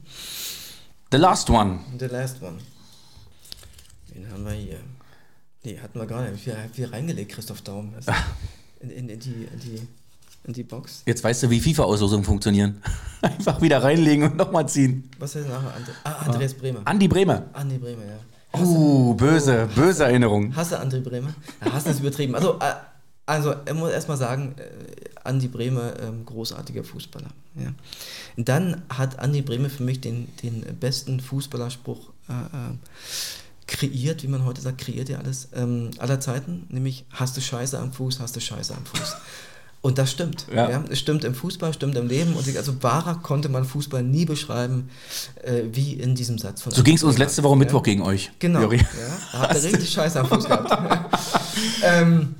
The 1.12 1.18
Last 1.18 1.50
One. 1.50 1.80
The 1.98 2.06
last 2.06 2.42
one. 2.42 2.58
Den 4.14 4.30
haben 4.32 4.44
wir 4.44 4.52
hier. 4.52 4.80
Nee, 5.64 5.78
hatten 5.80 5.98
wir 5.98 6.06
gar 6.06 6.28
nicht. 6.28 6.44
Wir 6.46 6.56
haben 6.56 6.70
wir 6.74 6.92
reingelegt, 6.92 7.32
Christoph 7.32 7.62
Daum. 7.62 7.92
Also 7.94 8.12
in, 8.80 8.90
in, 8.90 9.08
in, 9.08 9.20
die, 9.20 9.48
in, 9.52 9.60
die, 9.60 9.88
in 10.44 10.52
die 10.52 10.62
Box. 10.62 11.02
Jetzt 11.06 11.22
weißt 11.22 11.44
du, 11.44 11.50
wie 11.50 11.60
FIFA-Auslosungen 11.60 12.24
funktionieren. 12.24 12.82
Einfach 13.22 13.60
wieder 13.60 13.82
reinlegen 13.82 14.24
und 14.24 14.36
nochmal 14.36 14.68
ziehen. 14.68 15.10
Was 15.18 15.34
heißt 15.34 15.48
nachher? 15.48 15.74
Andre 15.74 15.92
ah, 16.04 16.12
Andreas 16.26 16.54
Bremer. 16.54 16.80
Andi 16.84 17.08
Bremer. 17.08 17.44
Andi 17.52 17.78
Bremer, 17.78 18.04
ja. 18.04 18.18
Uh, 18.60 19.14
böse, 19.14 19.68
böse 19.74 20.04
Erinnerung. 20.04 20.54
Hasse 20.54 20.80
André 20.80 21.00
Bremer? 21.00 21.34
Ja, 21.64 21.72
Hassen 21.72 21.90
ist 21.90 22.00
übertrieben. 22.00 22.34
Also, 22.34 22.58
äh, 22.58 22.74
also 23.26 23.54
ich 23.66 23.74
muss 23.74 23.90
erstmal 23.90 24.16
sagen, 24.16 24.54
äh, 24.58 25.18
Andi 25.24 25.48
Bremer, 25.48 25.98
ähm, 26.00 26.24
großartiger 26.24 26.84
Fußballer. 26.84 27.28
Ja. 27.56 27.72
Dann 28.36 28.82
hat 28.88 29.18
Andi 29.18 29.42
Bremer 29.42 29.68
für 29.68 29.82
mich 29.82 30.00
den, 30.00 30.28
den 30.42 30.62
besten 30.78 31.20
Fußballerspruch 31.20 32.10
äh, 32.28 32.32
äh, 32.32 32.74
kreiert, 33.66 34.22
wie 34.22 34.28
man 34.28 34.44
heute 34.44 34.60
sagt, 34.60 34.78
kreiert 34.78 35.08
ja 35.08 35.18
alles 35.18 35.48
ähm, 35.54 35.90
aller 35.98 36.20
Zeiten, 36.20 36.66
nämlich 36.68 37.04
hast 37.10 37.36
du 37.36 37.40
Scheiße 37.40 37.78
am 37.78 37.92
Fuß, 37.92 38.20
hast 38.20 38.36
du 38.36 38.40
Scheiße 38.40 38.74
am 38.74 38.84
Fuß. 38.86 39.16
Und 39.86 39.98
das 39.98 40.10
stimmt. 40.10 40.46
Ja. 40.52 40.68
Ja. 40.68 40.84
Es 40.90 40.98
stimmt 40.98 41.22
im 41.22 41.32
Fußball, 41.32 41.72
stimmt 41.72 41.96
im 41.96 42.08
Leben. 42.08 42.34
Und 42.34 42.56
also 42.56 42.82
wahrer 42.82 43.20
konnte 43.22 43.48
man 43.48 43.64
Fußball 43.64 44.02
nie 44.02 44.24
beschreiben, 44.24 44.90
äh, 45.44 45.62
wie 45.70 45.92
in 45.92 46.16
diesem 46.16 46.38
Satz 46.38 46.60
von 46.60 46.72
So 46.72 46.82
ging 46.82 46.96
es 46.96 47.04
uns 47.04 47.18
letzte. 47.18 47.44
Woche 47.44 47.52
Ja. 47.52 47.58
Mittwoch 47.58 47.84
gegen 47.84 48.02
euch. 48.02 48.32
Genau. 48.40 48.62
Juri. 48.62 48.78
Ja, 48.78 48.84
da 49.30 49.38
hat 49.42 49.54
er 49.54 49.62
richtig 49.62 49.88
Scheiße 49.88 50.18
am 50.18 50.26
Fuß 50.26 50.46
gehabt. 50.46 50.76
ähm, 51.84 52.34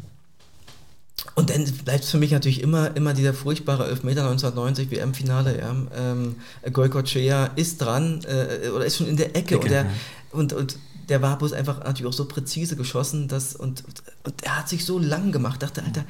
und 1.36 1.50
dann 1.50 1.64
bleibt 1.84 2.04
für 2.04 2.18
mich 2.18 2.32
natürlich 2.32 2.62
immer, 2.62 2.96
immer 2.96 3.14
dieser 3.14 3.32
furchtbare 3.32 3.86
Elfmeter 3.86 4.22
1990 4.22 4.90
WM-Finale. 4.90 5.56
Ja. 5.56 5.76
Ähm, 5.96 6.34
Goikocea 6.72 7.50
ist 7.54 7.80
dran 7.80 8.22
äh, 8.24 8.70
oder 8.70 8.86
ist 8.86 8.96
schon 8.96 9.06
in 9.06 9.16
der 9.16 9.36
Ecke, 9.36 9.54
Ecke, 9.54 9.58
und, 9.58 9.70
der, 9.70 9.82
ja. 9.82 9.90
und, 10.32 10.52
und 10.52 10.78
der 11.08 11.22
war 11.22 11.38
bloß 11.38 11.52
einfach 11.52 11.84
natürlich 11.84 12.06
auch 12.06 12.12
so 12.12 12.24
präzise 12.24 12.74
geschossen 12.74 13.28
dass, 13.28 13.54
und, 13.54 13.84
und, 13.84 14.02
und 14.24 14.42
er 14.42 14.58
hat 14.58 14.68
sich 14.68 14.84
so 14.84 14.98
lang 14.98 15.30
gemacht. 15.30 15.62
Dachte, 15.62 15.84
Alter, 15.84 16.04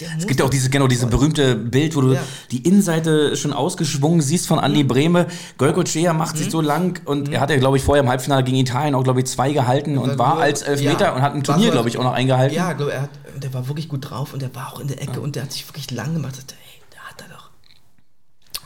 der 0.00 0.08
Es 0.16 0.26
gibt 0.26 0.38
ja 0.40 0.46
auch 0.46 0.50
diese, 0.50 0.70
genau, 0.70 0.86
diese 0.86 1.06
berühmte 1.06 1.56
Bild, 1.56 1.96
wo 1.96 2.00
du 2.02 2.12
Ja. 2.14 2.22
die 2.52 2.58
Innenseite 2.62 3.36
schon 3.36 3.52
ausgeschwungen 3.52 4.20
siehst 4.20 4.46
von 4.46 4.58
Andi 4.60 4.84
Brehme. 4.84 5.26
Golgocea 5.58 6.12
macht 6.12 6.36
sich 6.36 6.50
so 6.50 6.60
lang 6.60 7.00
und 7.04 7.30
er 7.32 7.40
hat 7.40 7.50
ja, 7.50 7.56
glaube 7.56 7.76
ich, 7.78 7.82
vorher 7.82 8.02
im 8.04 8.08
Halbfinale 8.08 8.44
gegen 8.44 8.58
Italien 8.58 8.94
auch, 8.94 9.02
glaube 9.02 9.20
ich, 9.20 9.26
zwei 9.26 9.52
gehalten 9.52 9.98
und 9.98 10.10
Weil 10.10 10.18
war 10.18 10.34
nur- 10.34 10.42
als 10.44 10.62
Elfmeter 10.62 11.06
ja, 11.06 11.14
und 11.16 11.22
hat 11.22 11.34
ein 11.34 11.42
Turnier, 11.42 11.70
glaube 11.72 11.88
ich, 11.88 11.98
auch 11.98 12.04
noch 12.04 12.12
eingehalten. 12.12 12.54
Ja, 12.54 12.72
glaube 12.74 12.92
er 12.92 13.02
hat, 13.02 13.10
der 13.36 13.52
war 13.54 13.66
wirklich 13.68 13.88
gut 13.88 14.08
drauf 14.08 14.32
und 14.32 14.40
der 14.42 14.54
war 14.54 14.72
auch 14.72 14.80
in 14.80 14.88
der 14.88 15.02
Ecke 15.02 15.20
und 15.20 15.34
der 15.36 15.42
hat 15.44 15.52
sich 15.52 15.66
wirklich 15.68 15.90
lang 15.90 16.14
gemacht. 16.14 16.36
Dachte, 16.38 16.54
hey, 16.60 16.80
der 16.94 17.00
hat 17.02 17.20
er 17.28 17.34
doch. 17.34 17.50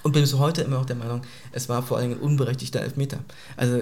Und 0.03 0.13
bin 0.13 0.23
bis 0.23 0.35
heute 0.35 0.63
immer 0.63 0.79
noch 0.79 0.85
der 0.85 0.97
Meinung, 0.97 1.23
es 1.53 1.69
war 1.69 1.83
vor 1.83 1.99
allem 1.99 2.13
ein 2.13 2.19
unberechtigter 2.19 2.81
Elfmeter. 2.81 3.19
Also 3.57 3.81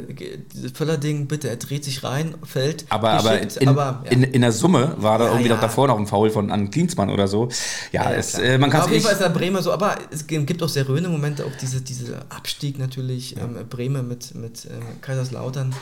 Völler-Ding, 0.74 1.28
bitte, 1.28 1.48
er 1.48 1.56
dreht 1.56 1.84
sich 1.84 2.04
rein, 2.04 2.34
fällt. 2.44 2.84
Aber, 2.90 3.10
aber, 3.10 3.40
in, 3.40 3.68
aber, 3.68 4.02
ja. 4.04 4.10
in, 4.10 4.24
in 4.24 4.42
der 4.42 4.52
Summe 4.52 4.96
war 4.98 5.18
da 5.18 5.24
Ja, 5.24 5.30
irgendwie 5.30 5.48
ja. 5.48 5.54
doch 5.54 5.62
davor 5.62 5.88
noch 5.88 5.98
ein 5.98 6.06
Foul 6.06 6.30
von 6.30 6.50
Ann 6.50 6.70
Klinsmann 6.70 7.08
oder 7.08 7.26
so. 7.26 7.48
Ja, 7.92 8.12
es, 8.12 8.34
äh, 8.34 8.58
man 8.58 8.70
kann 8.70 8.82
Auf 8.82 8.90
jeden 8.90 9.02
Fall 9.02 9.14
ist 9.14 9.22
der 9.22 9.30
Bremer 9.30 9.62
so, 9.62 9.72
aber 9.72 9.96
es 10.10 10.26
gibt 10.26 10.62
auch 10.62 10.68
sehr 10.68 10.86
rührende 10.86 11.08
Momente, 11.08 11.44
auch 11.46 11.56
diese, 11.60 11.80
diese 11.80 12.20
Abstieg 12.28 12.78
natürlich, 12.78 13.36
ähm, 13.36 13.56
Bremer 13.68 14.02
mit, 14.02 14.34
mit 14.34 14.66
ähm, 14.66 15.00
Kaiserslautern. 15.00 15.74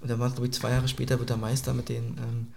Und 0.00 0.10
dann 0.10 0.18
war 0.18 0.28
es, 0.28 0.34
glaube 0.34 0.46
ich, 0.46 0.52
zwei 0.52 0.70
Jahre 0.70 0.88
später 0.88 1.18
wird 1.18 1.30
er 1.30 1.36
Meister 1.38 1.72
mit 1.72 1.88
den, 1.88 2.18
ähm, 2.18 2.48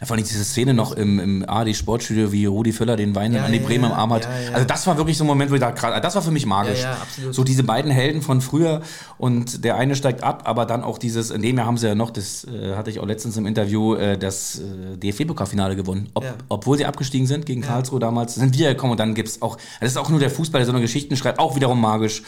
Ja, 0.00 0.06
vor 0.06 0.16
allem 0.16 0.24
diese 0.24 0.44
Szene 0.44 0.74
noch 0.74 0.92
im, 0.92 1.18
im 1.18 1.44
AD 1.48 1.74
Sportstudio, 1.74 2.30
wie 2.30 2.46
Rudi 2.46 2.72
Völler 2.72 2.96
den 2.96 3.16
Wein 3.16 3.32
Ja, 3.32 3.44
an 3.44 3.50
die 3.50 3.58
ja, 3.58 3.66
Bremer 3.66 3.88
im 3.88 3.92
Arm 3.94 4.12
hat. 4.12 4.24
ja. 4.24 4.52
Also 4.52 4.64
das 4.64 4.86
war 4.86 4.96
wirklich 4.96 5.18
so 5.18 5.24
ein 5.24 5.26
Moment, 5.26 5.50
wo 5.50 5.56
ich 5.56 5.60
da 5.60 5.72
gerade, 5.72 6.00
das 6.00 6.14
war 6.14 6.22
für 6.22 6.30
mich 6.30 6.46
magisch. 6.46 6.82
Ja, 6.82 6.92
absolut. 6.92 7.34
So 7.34 7.42
diese 7.42 7.64
beiden 7.64 7.90
Helden 7.90 8.22
von 8.22 8.40
früher 8.40 8.82
und 9.18 9.64
der 9.64 9.76
eine 9.76 9.96
steigt 9.96 10.22
ab, 10.22 10.42
aber 10.44 10.66
dann 10.66 10.84
auch 10.84 10.98
dieses, 10.98 11.30
in 11.30 11.42
dem 11.42 11.56
Jahr 11.56 11.66
haben 11.66 11.78
sie 11.78 11.88
ja 11.88 11.96
noch, 11.96 12.10
das 12.10 12.44
äh, 12.44 12.76
hatte 12.76 12.90
ich 12.90 13.00
auch 13.00 13.06
letztens 13.06 13.36
im 13.36 13.46
Interview, 13.46 13.94
äh, 13.96 14.16
das 14.16 14.60
äh, 14.60 14.96
DFB-Pokalfinale 14.98 15.74
gewonnen. 15.74 16.10
Ob. 16.14 16.24
Obwohl 16.48 16.78
sie 16.78 16.86
abgestiegen 16.86 17.26
sind 17.26 17.44
gegen 17.46 17.62
Karlsruhe 17.62 17.98
damals, 17.98 18.36
sind 18.36 18.56
wir 18.56 18.68
gekommen 18.68 18.92
und 18.92 19.00
dann 19.00 19.14
gibt 19.14 19.28
es 19.28 19.42
auch, 19.42 19.56
das 19.80 19.90
ist 19.90 19.96
auch 19.96 20.10
nur 20.10 20.20
der 20.20 20.30
Fußball, 20.30 20.60
der 20.60 20.66
so 20.66 20.72
eine 20.72 20.80
Geschichten 20.80 21.16
schreibt, 21.16 21.40
auch 21.40 21.56
wiederum 21.56 21.80
magisch. 21.80 22.22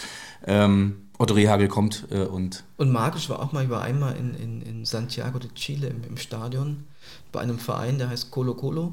Ähm, 0.47 0.97
Otto 1.19 1.35
Rehagel 1.35 1.69
kommt 1.69 2.07
äh, 2.11 2.21
und 2.25 2.65
Und 2.79 2.91
magisch 2.91 3.29
war 3.29 3.41
auch 3.41 3.53
mal, 3.53 3.63
ich 3.65 3.71
war 3.71 3.83
einmal 3.83 4.17
in, 4.17 4.35
in, 4.35 4.63
in 4.63 4.85
Santiago 4.87 5.39
de 5.39 5.51
Chile 5.55 5.87
im, 5.89 6.03
im 6.09 6.17
Stadion 6.17 6.85
bei 7.33 7.41
einem 7.41 7.59
Verein, 7.59 7.99
der 7.99 8.09
heißt 8.09 8.31
Colo 8.31 8.55
Colo. 8.55 8.93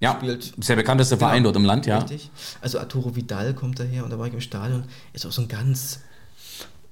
ja, 0.00 0.14
Spielt- 0.16 0.54
ist 0.56 0.68
der 0.68 0.76
bekannteste 0.76 1.16
Verein 1.16 1.38
Genau. 1.42 1.48
dort 1.52 1.56
im 1.56 1.64
Land, 1.64 1.86
ja. 1.86 1.98
Richtig. 1.98 2.30
Also 2.60 2.78
Arturo 2.78 3.14
Vidal 3.16 3.54
kommt 3.54 3.78
daher 3.80 4.04
und 4.04 4.10
da 4.10 4.18
war 4.18 4.26
ich 4.26 4.34
im 4.34 4.40
Stadion. 4.40 4.84
Ist 5.12 5.24
auch 5.26 5.32
so 5.32 5.42
ein 5.42 5.48
ganz 5.48 6.00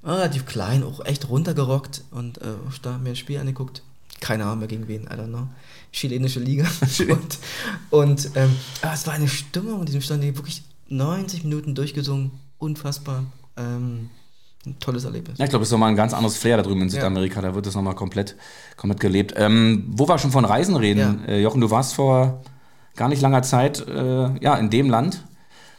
relativ 0.05 0.47
klein, 0.47 0.83
auch 0.83 1.05
echt 1.05 1.28
runtergerockt 1.28 2.03
und 2.11 2.39
äh, 2.39 2.55
da 2.83 2.99
mir 2.99 3.11
ein 3.11 3.16
Spiel 3.16 3.39
angeguckt. 3.39 3.83
Keine 4.20 4.45
Ahnung 4.45 4.61
mehr 4.61 4.68
gegen 4.68 4.87
wen, 4.89 5.03
I 5.05 5.07
don't 5.14 5.28
know. 5.28 5.49
Chilenische 5.93 6.41
Liga. 6.41 6.64
und 7.09 7.39
und 7.91 8.30
ähm, 8.37 8.55
aber 8.83 8.93
es 8.95 9.07
war 9.07 9.14
eine 9.14 9.28
Stimmung 9.28 9.80
in 9.80 9.87
diesem 9.87 10.01
Stadion, 10.01 10.33
die 10.33 10.37
wirklich 10.39 10.62
90 10.89 11.45
Minuten 11.45 11.74
durchgesungen. 11.74 12.30
Unfassbar. 12.59 13.24
Ähm, 13.57 14.11
ein 14.66 14.78
tolles 14.78 15.04
Erlebnis. 15.04 15.38
Ja, 15.38 15.44
ich 15.44 15.50
glaube, 15.50 15.62
es 15.64 15.68
ist 15.68 15.72
nochmal 15.72 15.90
ein 15.90 15.96
ganz 15.96 16.14
anderes 16.14 16.36
Flair 16.36 16.56
da 16.56 16.62
drüben 16.62 16.82
in 16.82 16.90
Südamerika. 16.90 17.40
Da 17.40 17.54
wird 17.54 17.66
es 17.66 17.74
nochmal 17.74 17.94
komplett, 17.94 18.36
komplett 18.76 19.00
gelebt. 19.00 19.34
Ähm, 19.36 19.84
wo 19.88 20.08
wir 20.08 20.18
schon 20.18 20.30
von 20.30 20.44
Reisen 20.44 20.76
reden, 20.76 21.22
Ja. 21.26 21.32
äh, 21.32 21.42
Jochen, 21.42 21.60
du 21.60 21.70
warst 21.70 21.94
vor 21.94 22.42
gar 22.94 23.08
nicht 23.08 23.22
langer 23.22 23.42
Zeit 23.42 23.86
äh, 23.88 24.38
ja, 24.40 24.54
in 24.56 24.70
dem 24.70 24.88
Land 24.90 25.24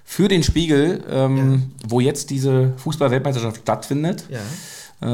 für 0.04 0.28
den 0.28 0.44
Spiegel, 0.44 1.04
ähm, 1.10 1.72
wo 1.88 2.00
jetzt 2.02 2.30
diese 2.30 2.74
Fußball-Weltmeisterschaft 2.78 3.62
stattfindet. 3.62 4.26
Ja. 4.30 4.40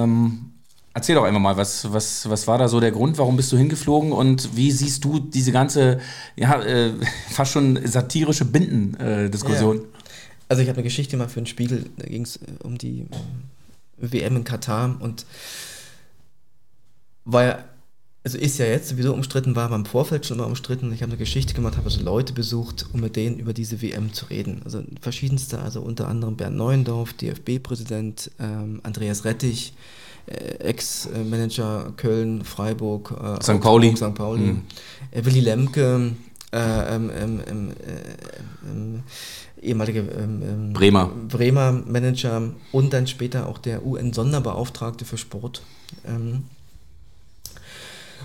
Ähm, 0.03 0.51
erzähl 0.95 1.13
doch 1.15 1.26
einfach 1.26 1.39
mal, 1.39 1.55
was, 1.57 1.91
was, 1.93 2.28
was 2.28 2.47
war 2.47 2.57
da 2.57 2.67
so 2.67 2.80
der 2.80 2.91
Grund, 2.91 3.20
warum 3.20 3.38
bist 3.38 3.51
du 3.51 3.57
hingeflogen 3.57 4.11
und 4.11 4.55
wie 4.55 4.72
siehst 4.72 5.03
du 5.05 5.20
diese 5.20 5.51
ganze, 5.51 5.99
ja, 6.36 6.59
äh, 6.63 6.91
fast 7.30 7.51
schon 7.51 7.80
satirische 7.86 8.45
Binden-Diskussion? 8.45 9.82
Also 10.47 10.63
ich 10.63 10.67
habe 10.70 10.78
eine 10.78 10.84
Geschichte 10.84 11.15
mal 11.17 11.30
für 11.30 11.41
den 11.41 11.45
Spiegel, 11.45 11.86
da 11.97 12.07
ging 12.07 12.24
es 12.24 12.39
um 12.63 12.78
die 12.80 13.05
WM 14.02 14.38
in 14.38 14.43
Katar 14.43 14.95
und 15.00 15.26
war 17.26 17.43
ja, 17.43 17.64
also 18.24 18.38
ist 18.38 18.58
ja 18.58 18.66
jetzt 18.66 18.89
sowieso 18.89 19.14
umstritten, 19.14 19.56
war 19.56 19.66
aber 19.66 19.76
im 19.76 19.86
Vorfeld 19.86 20.26
schon 20.26 20.38
immer 20.39 20.47
umstritten. 20.47 20.91
Ich 20.93 21.02
habe 21.02 21.12
eine 21.12 21.18
Geschichte 21.18 21.54
gemacht, 21.54 21.78
habe 21.78 21.86
also 21.86 22.02
Leute 22.04 22.34
besucht, 22.34 22.86
um 22.93 23.00
mit 23.02 23.16
denen 23.16 23.39
über 23.39 23.54
diese 23.54 23.82
WM 23.82 24.14
zu 24.14 24.26
reden. 24.26 24.62
Also 24.66 24.84
verschiedenste, 25.02 25.60
also 25.60 25.82
unter 25.82 26.08
anderem 26.08 26.36
Bernd 26.36 26.58
Neuendorf, 26.58 27.14
DFB-Präsident, 27.14 28.32
ähm, 28.39 28.82
Andreas 28.84 29.26
Rettich, 29.26 29.74
äh, 30.26 30.56
Ex-Manager 30.60 31.93
Köln, 31.95 32.43
Freiburg, 32.43 33.12
äh, 33.12 33.41
St. 33.43 33.62
Pauli. 33.62 33.95
St. 33.95 34.14
Pauli, 34.16 34.43
Mhm. 34.43 34.62
äh, 35.12 35.24
Willy 35.26 35.39
Lemke, 35.39 36.12
äh, 36.52 36.95
ähm, 36.95 37.12
ähm, 37.16 37.41
ähm, 37.47 37.70
äh, 37.70 38.70
ähm, 38.72 39.04
ehemalige 39.62 40.00
ähm, 40.00 40.74
Bremer. 40.74 41.12
Bremer 41.28 41.72
Manager 41.72 42.41
und 42.72 42.91
dann 42.91 43.06
später 43.06 43.47
auch 43.47 43.60
der 43.60 43.86
UN-Sonderbeauftragte 43.86 45.06
für 45.06 45.18
Sport. 45.18 45.62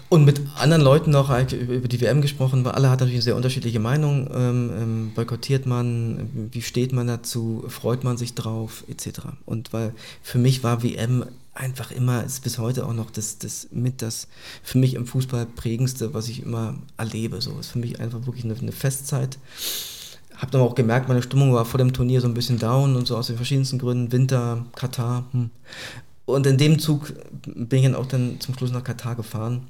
Und 0.09 0.25
mit 0.25 0.41
anderen 0.57 0.83
Leuten 0.83 1.11
noch 1.11 1.29
eigentlich 1.29 1.61
über 1.61 1.89
die 1.89 2.01
WM 2.01 2.23
gesprochen, 2.23 2.65
weil 2.65 2.73
alle 2.73 2.89
hatten 2.89 3.01
natürlich 3.01 3.17
eine 3.17 3.23
sehr 3.23 3.37
unterschiedliche 3.37 3.81
Meinung. 3.81 5.13
Boykottiert 5.15 5.67
man, 5.67 6.51
wie 6.53 6.63
steht 6.63 6.93
man 6.93 7.07
dazu, 7.07 7.65
freut 7.69 8.05
man 8.05 8.17
sich 8.17 8.35
drauf, 8.35 8.85
etc. 8.89 9.21
Und 9.45 9.73
weil 9.73 9.93
für 10.23 10.39
mich 10.39 10.63
war 10.63 10.83
WM 10.83 11.25
einfach 11.55 11.91
immer, 11.91 12.25
ist 12.25 12.43
bis 12.43 12.59
heute 12.59 12.87
auch 12.87 12.93
noch 12.93 13.11
das, 13.11 13.39
das 13.39 13.69
mit 13.71 14.03
das 14.03 14.29
für 14.63 14.79
mich 14.79 14.95
im 14.95 15.07
Fußball 15.07 15.47
prägendste, 15.47 16.13
was 16.13 16.29
ich 16.29 16.43
immer 16.43 16.75
erlebe. 16.97 17.41
So 17.41 17.59
ist 17.59 17.69
für 17.69 17.79
mich 17.79 18.01
einfach 18.01 18.27
wirklich 18.27 18.45
eine, 18.45 18.55
eine 18.55 18.73
Festzeit. 18.73 19.39
Hab 20.37 20.51
dann 20.51 20.63
auch 20.63 20.75
gemerkt, 20.75 21.09
meine 21.09 21.23
Stimmung 21.23 21.53
war 21.55 21.65
vor 21.65 21.79
dem 21.79 21.93
Turnier 21.93 22.21
so 22.21 22.27
ein 22.27 22.35
bisschen 22.35 22.59
down 22.59 22.97
und 22.97 23.07
so 23.07 23.17
aus 23.17 23.29
den 23.29 23.37
verschiedensten 23.37 23.79
Gründen. 23.79 24.11
Winter, 24.11 24.67
Katar. 24.75 25.27
Hm. 25.31 25.51
Und 26.27 26.47
in 26.47 26.59
dem 26.59 26.79
Zug 26.79 27.13
bin 27.47 27.79
ich 27.79 27.85
dann 27.85 27.95
auch 27.95 28.07
dann 28.07 28.41
zum 28.41 28.55
Schluss 28.55 28.73
nach 28.73 28.83
Katar 28.83 29.15
gefahren. 29.15 29.69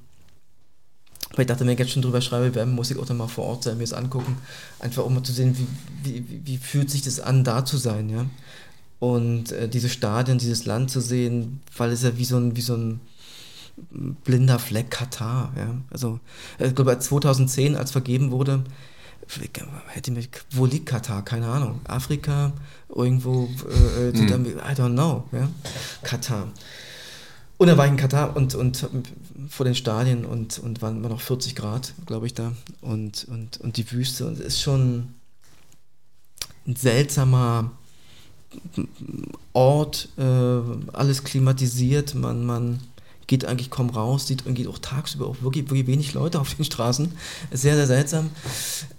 Weil 1.33 1.43
ich 1.43 1.47
dachte, 1.49 1.67
wenn 1.67 1.73
ich 1.73 1.79
jetzt 1.79 1.91
schon 1.91 2.03
drüber 2.03 2.21
schreibe, 2.21 2.55
WM, 2.55 2.75
muss 2.75 2.91
ich 2.91 2.99
auch 2.99 3.07
dann 3.07 3.17
mal 3.17 3.27
vor 3.27 3.45
Ort 3.45 3.65
sein, 3.65 3.77
mir 3.77 3.85
es 3.85 3.93
angucken. 3.93 4.37
Einfach 4.79 5.05
um 5.05 5.15
mal 5.15 5.23
zu 5.23 5.33
sehen, 5.33 5.57
wie, 5.59 6.25
wie, 6.29 6.41
wie 6.45 6.59
fühlt 6.59 6.91
sich 6.91 7.03
das 7.03 7.19
an, 7.19 7.43
da 7.43 7.65
zu 7.65 7.77
sein, 7.77 8.09
ja. 8.09 8.25
Und 8.99 9.53
äh, 9.53 9.69
diese 9.69 9.89
Stadien, 9.89 10.39
dieses 10.39 10.67
Land 10.67 10.91
zu 10.91 11.01
sehen, 11.01 11.61
weil 11.77 11.91
es 11.91 12.03
ja 12.03 12.17
wie 12.17 12.25
so 12.25 12.37
ein, 12.37 12.57
wie 12.57 12.63
so 12.63 12.75
ein 12.75 13.01
blinder 14.25 14.59
Fleck 14.59 14.91
Katar, 14.91 15.53
ja. 15.57 15.75
Also, 15.91 16.21
äh, 16.59 16.69
ich 16.69 16.75
glaube, 16.75 16.99
2010, 16.99 17.77
als 17.77 17.91
vergeben 17.91 18.31
wurde, 18.31 18.65
hätte 19.87 20.11
mich, 20.11 20.29
wo 20.51 20.67
liegt 20.67 20.87
Katar? 20.87 21.25
Keine 21.25 21.49
Ahnung. 21.49 21.81
Afrika, 21.85 22.53
irgendwo, 22.95 23.49
äh, 23.69 24.09
äh, 24.09 24.17
Südamerika, 24.17 24.71
I 24.71 24.75
don't 24.75 24.93
know, 24.93 25.25
ja. 25.33 25.49
Katar. 26.03 26.49
Und 27.57 27.69
dann 27.69 27.79
war 27.79 27.87
ich 27.87 27.93
in 27.93 27.97
Katar 27.97 28.37
und, 28.37 28.55
und 28.55 28.89
vor 29.49 29.65
den 29.65 29.75
Stadien 29.75 30.25
und, 30.25 30.59
und 30.59 30.83
waren 30.83 30.97
immer 30.97 31.09
noch 31.09 31.21
40 31.21 31.55
Grad, 31.55 31.95
glaube 32.05 32.27
ich, 32.27 32.35
da. 32.35 32.53
Und, 32.81 33.27
und, 33.31 33.61
und 33.61 33.77
die 33.77 33.91
Wüste. 33.91 34.27
Und 34.27 34.41
es 34.41 34.47
ist 34.47 34.61
schon 34.61 35.15
ein 36.67 36.77
seltsamer 36.77 37.71
Ort, 39.53 40.09
äh, 40.17 40.23
alles 40.93 41.25
klimatisiert. 41.25 42.15
Man, 42.15 42.45
man 42.45 42.81
geht 43.27 43.45
eigentlich 43.45 43.71
kaum 43.71 43.91
raus, 43.91 44.27
sieht 44.27 44.45
irgendwie 44.45 44.67
auch 44.67 44.79
tagsüber 44.79 45.27
auch 45.27 45.43
wirklich, 45.43 45.65
wirklich 45.71 45.87
wenig 45.87 46.15
Leute 46.15 46.41
auf 46.41 46.55
den 46.55 46.65
Straßen. 46.65 47.13
Sehr, 47.53 47.77
sehr 47.77 47.87
seltsam. 47.87 48.31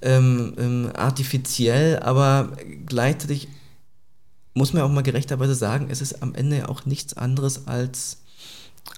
Ähm, 0.02 0.54
ähm, 0.58 0.92
artifiziell, 0.96 2.00
aber 2.00 2.54
gleichzeitig 2.86 3.48
muss 4.54 4.74
man 4.74 4.84
auch 4.84 4.90
mal 4.90 5.04
gerechterweise 5.04 5.54
sagen, 5.54 5.88
es 5.90 6.02
ist 6.02 6.24
am 6.24 6.34
Ende 6.34 6.58
ja 6.58 6.70
auch 6.70 6.86
nichts 6.86 7.16
anderes 7.16 7.68
als 7.68 8.20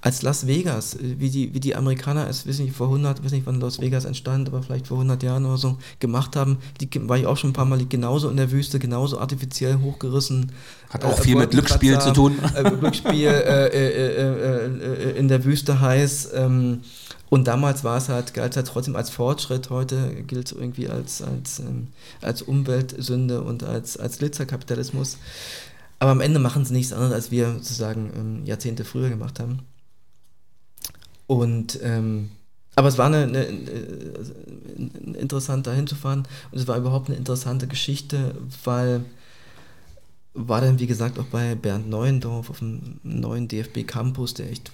als 0.02 0.22
Las 0.22 0.46
Vegas, 0.46 0.98
wie 1.02 1.30
die, 1.30 1.54
wie 1.54 1.60
die 1.60 1.76
Amerikaner 1.76 2.30
es, 2.30 2.48
weiß 2.48 2.60
nicht, 2.60 2.76
vor 2.76 2.88
100, 2.88 3.24
weiß 3.24 3.32
nicht, 3.32 3.46
wann 3.46 3.60
Las 3.60 3.82
Vegas 3.82 4.06
entstand, 4.06 4.48
aber 4.48 4.62
vielleicht 4.62 4.88
vor 4.88 4.98
100 4.98 5.24
Jahren 5.24 5.46
oder 5.46 5.58
so, 5.58 5.78
gemacht 6.00 6.36
haben, 6.36 6.58
die 6.80 6.90
war 7.10 7.18
ich 7.18 7.26
auch 7.26 7.38
schon 7.38 7.50
ein 7.50 7.54
paar 7.54 7.66
Mal 7.66 7.84
genauso 7.86 8.30
in 8.30 8.38
der 8.38 8.52
Wüste, 8.52 8.80
genauso 8.80 9.20
artifiziell 9.20 9.80
hochgerissen. 9.82 10.52
Hat 10.90 11.04
auch 11.04 11.20
viel 11.20 11.36
mit 11.36 11.52
Glücksspiel 11.52 12.00
zu 12.00 12.12
tun. 12.12 12.38
Äh, 12.56 12.70
Glücksspiel 12.70 13.28
äh, 13.28 13.68
äh, 13.68 14.08
äh, 14.08 14.66
äh, 14.66 15.18
in 15.18 15.28
der 15.28 15.44
Wüste 15.44 15.82
heiß. 15.82 16.30
Ähm, 16.34 16.82
und 17.30 17.48
damals 17.48 17.84
war 17.84 17.98
es 17.98 18.08
halt, 18.08 18.34
galt 18.34 18.52
es 18.52 18.58
halt 18.58 18.68
trotzdem 18.68 18.96
als 18.96 19.10
Fortschritt, 19.10 19.70
heute 19.70 20.24
gilt 20.28 20.48
es 20.48 20.52
irgendwie 20.54 20.88
als, 20.88 21.22
als, 21.22 21.60
ähm, 21.60 21.88
als 22.22 22.42
Umweltsünde 22.42 23.42
und 23.42 23.64
als, 23.64 23.98
als 23.98 24.20
Glitzerkapitalismus. 24.20 25.18
Aber 26.00 26.12
am 26.12 26.22
Ende 26.22 26.40
machen 26.40 26.64
sie 26.64 26.74
nichts 26.74 26.94
anderes, 26.94 27.14
als 27.14 27.32
wir 27.32 27.54
sozusagen 27.54 28.12
ähm, 28.16 28.46
Jahrzehnte 28.46 28.86
früher 28.86 29.10
gemacht 29.10 29.40
haben. 29.40 29.60
Und 31.28 31.80
ähm, 31.84 32.32
aber 32.76 32.90
es 32.90 32.98
war 32.98 33.08
eine, 33.08 33.24
eine, 33.24 33.48
eine 33.48 35.18
interessant, 35.18 35.66
da 35.66 35.74
hinzufahren 35.74 36.28
und 36.52 36.60
es 36.60 36.68
war 36.68 36.78
überhaupt 36.78 37.10
eine 37.10 37.18
interessante 37.18 37.68
Geschichte, 37.68 38.36
weil 38.64 39.04
war 40.36 40.62
dann, 40.62 40.80
wie 40.80 40.86
gesagt, 40.86 41.18
auch 41.18 41.26
bei 41.26 41.56
Bernd 41.56 41.90
Neuendorf 41.90 42.52
auf 42.52 42.60
dem 42.60 43.00
neuen 43.02 43.48
DFB-Campus, 43.48 44.36
der 44.36 44.52
echt 44.52 44.72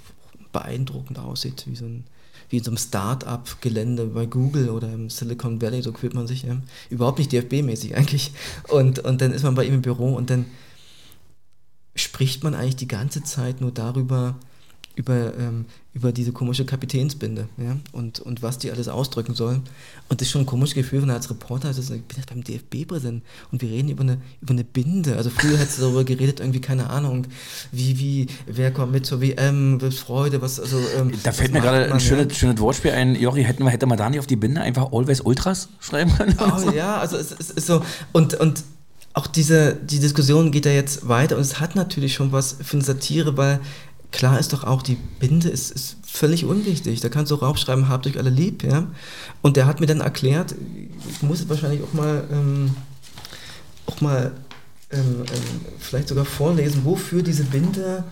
beeindruckend 0.51 1.18
aussieht, 1.18 1.64
wie 1.68 1.76
so 1.76 1.86
ein 1.86 2.04
wie 2.49 2.58
in 2.58 2.64
so 2.64 2.70
einem 2.70 2.78
Start-up-Gelände 2.78 4.06
bei 4.06 4.28
Google 4.28 4.70
oder 4.70 4.93
im 4.93 5.10
Silicon 5.10 5.60
Valley, 5.62 5.82
so 5.82 5.91
fühlt 5.93 6.14
man 6.14 6.28
sich. 6.28 6.43
Ja. 6.43 6.58
Überhaupt 6.89 7.18
nicht 7.18 7.32
DFB-mäßig 7.32 7.95
eigentlich. 7.95 8.32
Und, 8.68 8.99
und 8.99 9.22
dann 9.22 9.32
ist 9.32 9.43
man 9.43 9.56
bei 9.56 9.66
ihm 9.66 9.76
im 9.76 9.82
Büro 9.82 10.14
und 10.14 10.30
dann 10.30 10.45
spricht 11.95 12.43
man 12.43 12.54
eigentlich 12.54 12.76
die 12.76 12.88
ganze 12.88 13.24
Zeit 13.24 13.60
nur 13.60 13.72
darüber, 13.72 14.36
über, 14.96 15.34
ähm, 15.38 15.66
über 15.94 16.12
diese 16.12 16.32
komische 16.32 16.66
Kapitänsbinde 16.66 17.48
ja? 17.58 17.78
und, 17.91 18.20
und 18.20 18.44
was 18.44 18.60
die 18.60 18.72
alles 18.72 18.88
ausdrücken 18.88 19.34
soll. 19.34 19.62
Und 20.10 20.22
das 20.22 20.28
ist 20.28 20.32
schon 20.32 20.41
ein 20.41 20.46
komisches 20.46 20.76
Gefühl, 20.76 21.02
wenn 21.02 21.08
du 21.08 21.14
als 21.14 21.30
Reporter 21.30 21.70
also, 21.70 21.82
ich 21.82 22.02
bin 22.02 22.18
jetzt 22.18 22.30
beim 22.30 22.44
DFB-Präsident 22.44 23.24
und 23.52 23.62
wir 23.62 23.70
reden 23.70 23.89
über 23.89 24.02
eine, 24.02 24.20
über 24.41 24.52
eine 24.52 24.64
Binde. 24.64 25.18
Also 25.18 25.30
früher 25.32 25.58
hättest 25.58 25.80
du 25.80 25.84
darüber 25.84 26.04
geredet, 26.04 26.39
irgendwie, 26.39 26.62
keine 26.62 26.89
Ahnung, 26.89 27.26
wie, 27.72 27.98
wie, 27.98 28.28
wer 28.46 28.72
kommt 28.72 28.91
mit 28.91 29.06
zur 29.06 29.22
WM, 29.22 29.82
was 29.82 29.96
Freude, 29.96 30.41
was, 30.41 30.60
also. 30.60 30.78
Ähm, 30.98 31.12
da 31.24 31.32
fällt 31.32 31.54
mir 31.54 31.62
gerade 31.62 31.91
ein 31.91 32.00
schönes, 32.00 32.28
ja? 32.30 32.36
schönes 32.36 32.60
Wortspiel 32.60 32.91
ein. 32.91 33.16
Jochi, 33.16 33.44
hätten 33.44 33.64
wir, 33.64 33.72
hätte 33.72 33.86
man 33.86 33.98
da 33.98 34.10
nicht 34.10 34.20
auf 34.20 34.28
die 34.28 34.36
Binde 34.36 34.62
einfach 34.62 34.91
Always 34.91 35.22
Ultras 35.22 35.70
schreiben 35.80 36.16
können? 36.16 36.38
Oh, 36.39 36.60
so? 36.60 36.72
Ja, 36.72 36.98
also 36.98 37.18
es, 37.18 37.32
es 37.32 37.50
ist 37.50 37.68
so, 37.68 37.82
und, 38.12 38.36
und 38.36 38.64
auch 39.14 39.28
diese, 39.28 39.76
die 39.76 40.00
Diskussion 40.00 40.52
geht 40.52 40.66
ja 40.66 40.72
jetzt 40.72 41.08
weiter 41.08 41.36
und 41.36 41.41
es 41.41 41.60
hat 41.60 41.76
natürlich 41.76 42.16
schon 42.16 42.32
was 42.32 42.58
für 42.62 42.78
eine 42.78 42.84
Satire, 42.84 43.38
weil 43.38 43.60
klar 44.14 44.39
ist 44.39 44.53
doch 44.53 44.64
auch, 44.64 44.82
die 44.82 44.97
Binde 45.20 45.49
ist, 45.49 45.72
ist 45.72 45.97
völlig 46.05 46.45
unwichtig. 46.45 47.01
Da 47.01 47.09
kannst 47.09 47.32
du 47.32 47.36
raufschreiben, 47.36 47.89
habt 47.89 48.07
euch 48.07 48.18
alle 48.18 48.30
lieb, 48.30 48.64
ja. 48.64 48.88
Und 49.41 49.57
der 49.57 49.66
hat 49.66 49.82
mir 49.82 49.88
dann 49.88 49.99
erklärt, 49.99 50.55
ich 51.09 51.22
muss 51.22 51.41
es 51.41 51.49
wahrscheinlich 51.49 51.82
auch 51.84 51.91
mal, 51.93 52.24
ähm, 52.32 52.76
auch 53.88 53.99
mal 53.99 54.32
ähm, 54.91 55.01
ähm, 55.20 55.61
vielleicht 55.80 56.07
sogar 56.07 56.24
vorlesen, 56.24 56.86
wofür 56.86 57.24
diese 57.24 57.43
Binde 57.43 58.05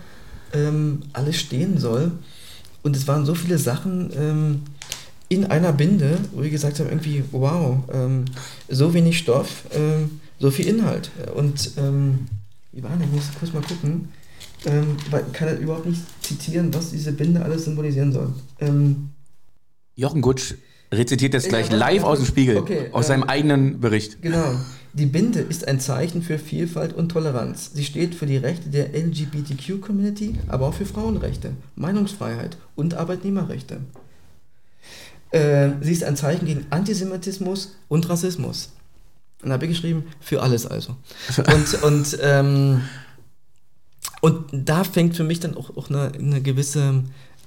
ähm, 0.52 1.02
alles 1.14 1.36
stehen 1.36 1.78
soll. 1.78 2.10
Und 2.82 2.96
es 2.96 3.06
waren 3.06 3.24
so 3.24 3.34
viele 3.34 3.56
Sachen 3.56 4.10
ähm, 4.16 4.62
in 5.28 5.46
einer 5.46 5.72
Binde, 5.72 6.18
wo 6.32 6.42
ich 6.42 6.50
gesagt 6.50 6.80
habe, 6.80 6.90
irgendwie, 6.90 7.22
wow, 7.30 7.78
ähm, 7.92 8.24
so 8.68 8.92
wenig 8.92 9.16
Stoff, 9.16 9.64
so 10.38 10.50
viel 10.50 10.66
Inhalt. 10.66 11.10
Und 11.34 11.70
wie 12.72 12.82
war 12.82 12.90
denn, 12.90 13.04
ich 13.04 13.12
muss 13.12 13.30
kurz 13.38 13.54
mal 13.54 13.62
gucken 13.62 14.08
ähm, 14.66 14.96
weil 15.10 15.24
kann 15.32 15.48
er 15.48 15.58
überhaupt 15.58 15.86
nicht 15.86 16.02
zitieren, 16.22 16.72
was 16.72 16.90
diese 16.90 17.12
Binde 17.12 17.42
alles 17.42 17.64
symbolisieren 17.64 18.12
soll. 18.12 18.32
Ähm, 18.60 19.10
Jochen 19.94 20.22
Gutsch 20.22 20.54
rezitiert 20.92 21.34
jetzt 21.34 21.48
gleich 21.48 21.70
live 21.70 22.04
aus 22.04 22.18
dem 22.18 22.26
Spiegel, 22.26 22.58
okay, 22.58 22.88
aus 22.92 23.06
ähm, 23.06 23.08
seinem 23.08 23.22
eigenen 23.24 23.80
Bericht. 23.80 24.22
Genau. 24.22 24.54
Die 24.94 25.06
Binde 25.06 25.40
ist 25.40 25.66
ein 25.66 25.80
Zeichen 25.80 26.22
für 26.22 26.38
Vielfalt 26.38 26.92
und 26.92 27.08
Toleranz. 27.08 27.70
Sie 27.72 27.84
steht 27.84 28.14
für 28.14 28.26
die 28.26 28.36
Rechte 28.36 28.68
der 28.68 28.94
LGBTQ-Community, 28.94 30.34
aber 30.48 30.66
auch 30.66 30.74
für 30.74 30.84
Frauenrechte, 30.84 31.52
Meinungsfreiheit 31.76 32.58
und 32.76 32.92
Arbeitnehmerrechte. 32.94 33.78
Äh, 35.30 35.70
sie 35.80 35.92
ist 35.92 36.04
ein 36.04 36.16
Zeichen 36.16 36.44
gegen 36.44 36.66
Antisemitismus 36.68 37.74
und 37.88 38.06
Rassismus. 38.10 38.72
Und 39.42 39.48
da 39.48 39.54
habe 39.54 39.64
ich 39.64 39.72
geschrieben, 39.72 40.04
für 40.20 40.42
alles 40.42 40.66
also. 40.66 40.94
Und, 41.38 41.82
und 41.82 42.18
ähm, 42.22 42.82
und 44.22 44.44
da 44.52 44.84
fängt 44.84 45.16
für 45.16 45.24
mich 45.24 45.40
dann 45.40 45.56
auch, 45.56 45.76
auch 45.76 45.90
eine, 45.90 46.12
eine 46.16 46.40
gewisse, 46.40 47.02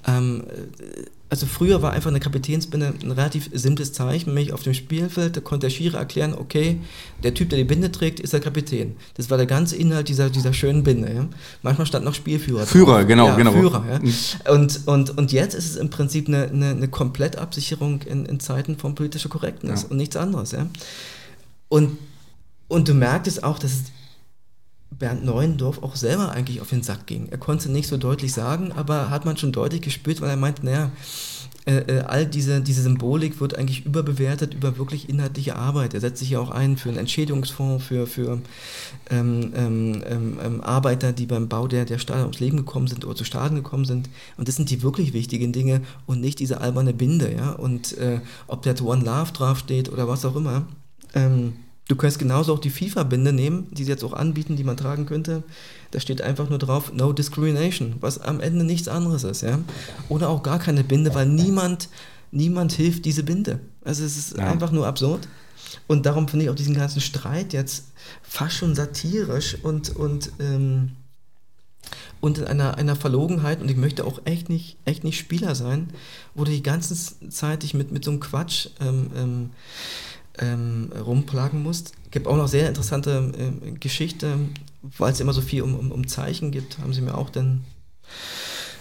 ähm, 0.05 0.43
also 1.29 1.45
früher 1.45 1.81
war 1.81 1.93
einfach 1.93 2.09
eine 2.09 2.19
Kapitänsbinde 2.19 2.93
ein 3.01 3.11
relativ 3.11 3.49
simples 3.53 3.93
Zeichen, 3.93 4.33
nämlich 4.33 4.51
auf 4.51 4.61
dem 4.63 4.73
Spielfeld, 4.73 5.37
da 5.37 5.39
konnte 5.39 5.67
der 5.67 5.71
Schiri 5.71 5.95
erklären, 5.95 6.35
okay, 6.37 6.81
der 7.23 7.33
Typ, 7.33 7.49
der 7.49 7.59
die 7.59 7.63
Binde 7.63 7.93
trägt, 7.93 8.19
ist 8.19 8.33
der 8.33 8.41
Kapitän. 8.41 8.97
Das 9.13 9.29
war 9.29 9.37
der 9.37 9.45
ganze 9.45 9.77
Inhalt 9.77 10.09
dieser, 10.09 10.29
dieser 10.29 10.51
schönen 10.51 10.83
Binde. 10.83 11.13
Ja? 11.13 11.25
Manchmal 11.61 11.87
stand 11.87 12.03
noch 12.03 12.13
Spielführer. 12.13 12.65
Führer, 12.65 12.99
drauf. 12.99 13.07
genau, 13.07 13.27
ja, 13.27 13.35
genau. 13.37 13.53
Führer, 13.53 13.85
ja. 13.89 13.99
Mhm. 13.99 14.13
Und, 14.49 14.81
und, 14.85 15.17
und 15.17 15.31
jetzt 15.31 15.53
ist 15.53 15.69
es 15.69 15.75
im 15.77 15.89
Prinzip 15.89 16.27
eine, 16.27 16.49
eine, 16.49 16.71
eine 16.71 16.87
Komplettabsicherung 16.89 18.01
in, 18.01 18.25
in 18.25 18.41
Zeiten 18.41 18.77
von 18.77 18.95
politischer 18.95 19.29
Korrektness 19.29 19.83
ja. 19.83 19.89
und 19.91 19.95
nichts 19.95 20.17
anderes. 20.17 20.51
Ja? 20.51 20.67
Und, 21.69 21.97
und 22.67 22.89
du 22.89 22.93
merkst 22.93 23.45
auch, 23.45 23.59
dass 23.59 23.71
es 23.71 23.83
Bernd 24.97 25.25
Neuendorf 25.25 25.83
auch 25.83 25.95
selber 25.95 26.31
eigentlich 26.31 26.61
auf 26.61 26.69
den 26.69 26.83
Sack 26.83 27.07
ging. 27.07 27.27
Er 27.29 27.37
konnte 27.37 27.71
nicht 27.71 27.87
so 27.87 27.97
deutlich 27.97 28.33
sagen, 28.33 28.71
aber 28.71 29.09
hat 29.09 29.25
man 29.25 29.37
schon 29.37 29.51
deutlich 29.51 29.81
gespürt, 29.81 30.21
weil 30.21 30.29
er 30.29 30.37
meinte, 30.37 30.65
naja, 30.65 30.91
äh, 31.67 31.77
äh, 31.77 31.99
all 32.01 32.27
diese, 32.27 32.61
diese 32.61 32.83
Symbolik 32.83 33.41
wird 33.41 33.57
eigentlich 33.57 33.87
überbewertet 33.87 34.53
über 34.53 34.77
wirklich 34.77 35.09
inhaltliche 35.09 35.55
Arbeit. 35.55 35.95
Er 35.95 35.99
setzt 35.99 36.19
sich 36.19 36.29
ja 36.29 36.39
auch 36.39 36.51
ein 36.51 36.77
für 36.77 36.89
einen 36.89 36.99
Entschädigungsfonds, 36.99 37.83
für, 37.83 38.05
für 38.05 38.39
ähm, 39.09 39.51
ähm, 39.55 40.03
ähm, 40.05 40.39
ähm 40.43 40.61
Arbeiter, 40.61 41.11
die 41.11 41.25
beim 41.25 41.47
Bau 41.49 41.67
der, 41.67 41.85
der 41.85 41.97
Stadt 41.97 42.21
ums 42.21 42.39
Leben 42.39 42.57
gekommen 42.57 42.85
sind 42.85 43.03
oder 43.03 43.15
zu 43.15 43.25
Schaden 43.25 43.55
gekommen 43.55 43.85
sind. 43.85 44.09
Und 44.37 44.47
das 44.47 44.57
sind 44.57 44.69
die 44.69 44.83
wirklich 44.83 45.13
wichtigen 45.13 45.53
Dinge 45.53 45.81
und 46.05 46.21
nicht 46.21 46.37
diese 46.37 46.61
alberne 46.61 46.93
Binde. 46.93 47.33
Ja? 47.33 47.53
Und 47.53 47.97
äh, 47.97 48.19
ob 48.45 48.61
der 48.61 48.79
One 48.83 49.03
Love 49.03 49.31
draufsteht 49.33 49.91
oder 49.91 50.07
was 50.07 50.23
auch 50.23 50.35
immer. 50.35 50.67
Ähm, 51.15 51.53
Du 51.87 51.95
könntest 51.95 52.17
genauso 52.17 52.53
auch 52.53 52.59
die 52.59 52.71
FIFA-Binde 52.71 53.31
nehmen, 53.31 53.67
die 53.71 53.83
sie 53.83 53.91
jetzt 53.91 54.03
auch 54.03 54.13
anbieten, 54.13 54.55
die 54.55 54.63
man 54.63 54.75
tragen 54.75 55.05
könnte. 55.05 55.43
Da 55.91 55.99
steht 55.99 56.19
einfach 56.21 56.49
nur 56.49 56.57
drauf, 56.57 56.91
no 56.93 57.13
discrimination, 57.13 57.95
was 57.99 58.19
am 58.19 58.39
Ende 58.39 58.65
nichts 58.65 58.87
anderes 58.87 59.23
ist, 59.23 59.41
ja. 59.41 59.59
Oder 60.09 60.29
auch 60.29 60.41
gar 60.41 60.57
keine 60.57 60.83
Binde, 60.83 61.13
weil 61.13 61.27
niemand, 61.27 61.89
niemand 62.31 62.71
hilft 62.71 63.05
diese 63.05 63.21
Binde. 63.21 63.59
Also 63.83 64.03
es 64.03 64.17
ist 64.17 64.37
ja. 64.37 64.49
einfach 64.49 64.71
nur 64.71 64.87
absurd. 64.87 65.27
Und 65.87 66.07
darum 66.07 66.27
finde 66.27 66.45
ich 66.45 66.51
auch 66.51 66.55
diesen 66.55 66.73
ganzen 66.73 67.01
Streit 67.01 67.53
jetzt 67.53 67.85
fast 68.23 68.55
schon 68.55 68.73
satirisch 68.73 69.57
und, 69.61 69.95
und, 69.95 70.31
ähm, 70.39 70.91
und 72.19 72.39
in 72.39 72.45
einer, 72.45 72.77
einer 72.77 72.95
Verlogenheit, 72.95 73.61
und 73.61 73.69
ich 73.69 73.77
möchte 73.77 74.05
auch 74.05 74.21
echt 74.25 74.49
nicht, 74.49 74.77
echt 74.85 75.03
nicht 75.03 75.19
Spieler 75.19 75.53
sein, 75.53 75.89
wo 76.33 76.45
du 76.45 76.51
die 76.51 76.63
ganze 76.63 76.95
Zeit 77.29 77.61
dich 77.61 77.75
mit, 77.75 77.91
mit 77.91 78.03
so 78.03 78.09
einem 78.09 78.19
Quatsch 78.19 78.69
ähm, 78.81 79.11
ähm, 79.15 79.49
ähm, 80.39 80.91
rumplagen 81.05 81.63
musst. 81.63 81.93
Es 82.05 82.11
gibt 82.11 82.27
auch 82.27 82.37
noch 82.37 82.47
sehr 82.47 82.67
interessante 82.67 83.31
äh, 83.37 83.71
Geschichte, 83.71 84.37
weil 84.97 85.11
es 85.11 85.19
immer 85.19 85.33
so 85.33 85.41
viel 85.41 85.61
um, 85.61 85.75
um, 85.75 85.91
um, 85.91 86.07
Zeichen 86.07 86.51
gibt, 86.51 86.79
haben 86.79 86.93
sie 86.93 87.01
mir 87.01 87.17
auch 87.17 87.29
dann 87.29 87.63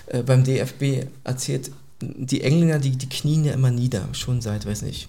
äh, 0.07 0.23
beim 0.23 0.45
DFB 0.45 1.07
erzählt. 1.25 1.71
Die 2.01 2.43
Engländer, 2.43 2.79
die, 2.79 2.91
die 2.91 3.09
knien 3.09 3.45
ja 3.45 3.53
immer 3.53 3.71
nieder, 3.71 4.09
schon 4.13 4.41
seit, 4.41 4.67
weiß 4.67 4.83
nicht, 4.83 5.09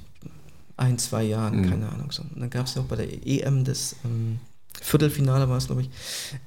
ein, 0.78 0.98
zwei 0.98 1.24
Jahren, 1.24 1.62
mhm. 1.62 1.70
keine 1.70 1.90
Ahnung. 1.90 2.12
So. 2.12 2.22
Und 2.24 2.40
dann 2.40 2.50
gab 2.50 2.68
es 2.68 2.76
ja 2.76 2.82
auch 2.82 2.86
bei 2.86 2.98
der 2.98 3.08
EM 3.26 3.64
das 3.64 3.96
ähm, 4.06 4.40
Viertelfinale, 4.82 5.50
war 5.50 5.58
es, 5.58 5.68
glaube 5.68 5.82
ich, 5.82 5.90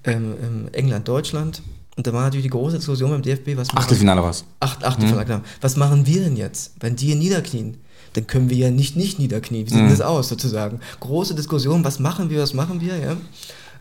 ähm, 0.05 0.35
ähm, 0.43 0.69
England-Deutschland. 0.73 1.63
Und 1.97 2.07
da 2.07 2.13
war 2.13 2.23
natürlich 2.23 2.45
die 2.45 2.51
große 2.51 2.77
Diskussion 2.77 3.11
beim 3.11 3.23
DFB, 3.23 3.57
was 3.57 3.71
Achtelfinale 3.71 4.23
war 4.23 4.31
es. 4.31 4.45
Acht, 4.61 4.85
Achtelfinale, 4.85 5.25
mhm. 5.25 5.29
genau. 5.29 5.41
Was 5.61 5.77
machen 5.77 6.07
wir 6.07 6.23
denn 6.23 6.37
jetzt, 6.37 6.75
wenn 6.81 6.95
die 6.95 7.15
niederknien? 7.15 7.79
Dann 8.19 8.27
können 8.27 8.51
wir 8.51 8.57
ja 8.57 8.71
nicht 8.71 8.97
nicht 8.97 9.19
niederknien. 9.19 9.67
Wie 9.67 9.71
sieht 9.71 9.83
mhm. 9.83 9.91
das 9.91 10.01
aus 10.01 10.29
sozusagen? 10.29 10.81
Große 11.01 11.35
Diskussion, 11.35 11.85
was 11.85 11.99
machen 12.01 12.31
wir, 12.31 12.43
was 12.43 12.53
machen 12.53 12.81
wir, 12.81 12.97
ja? 12.97 13.17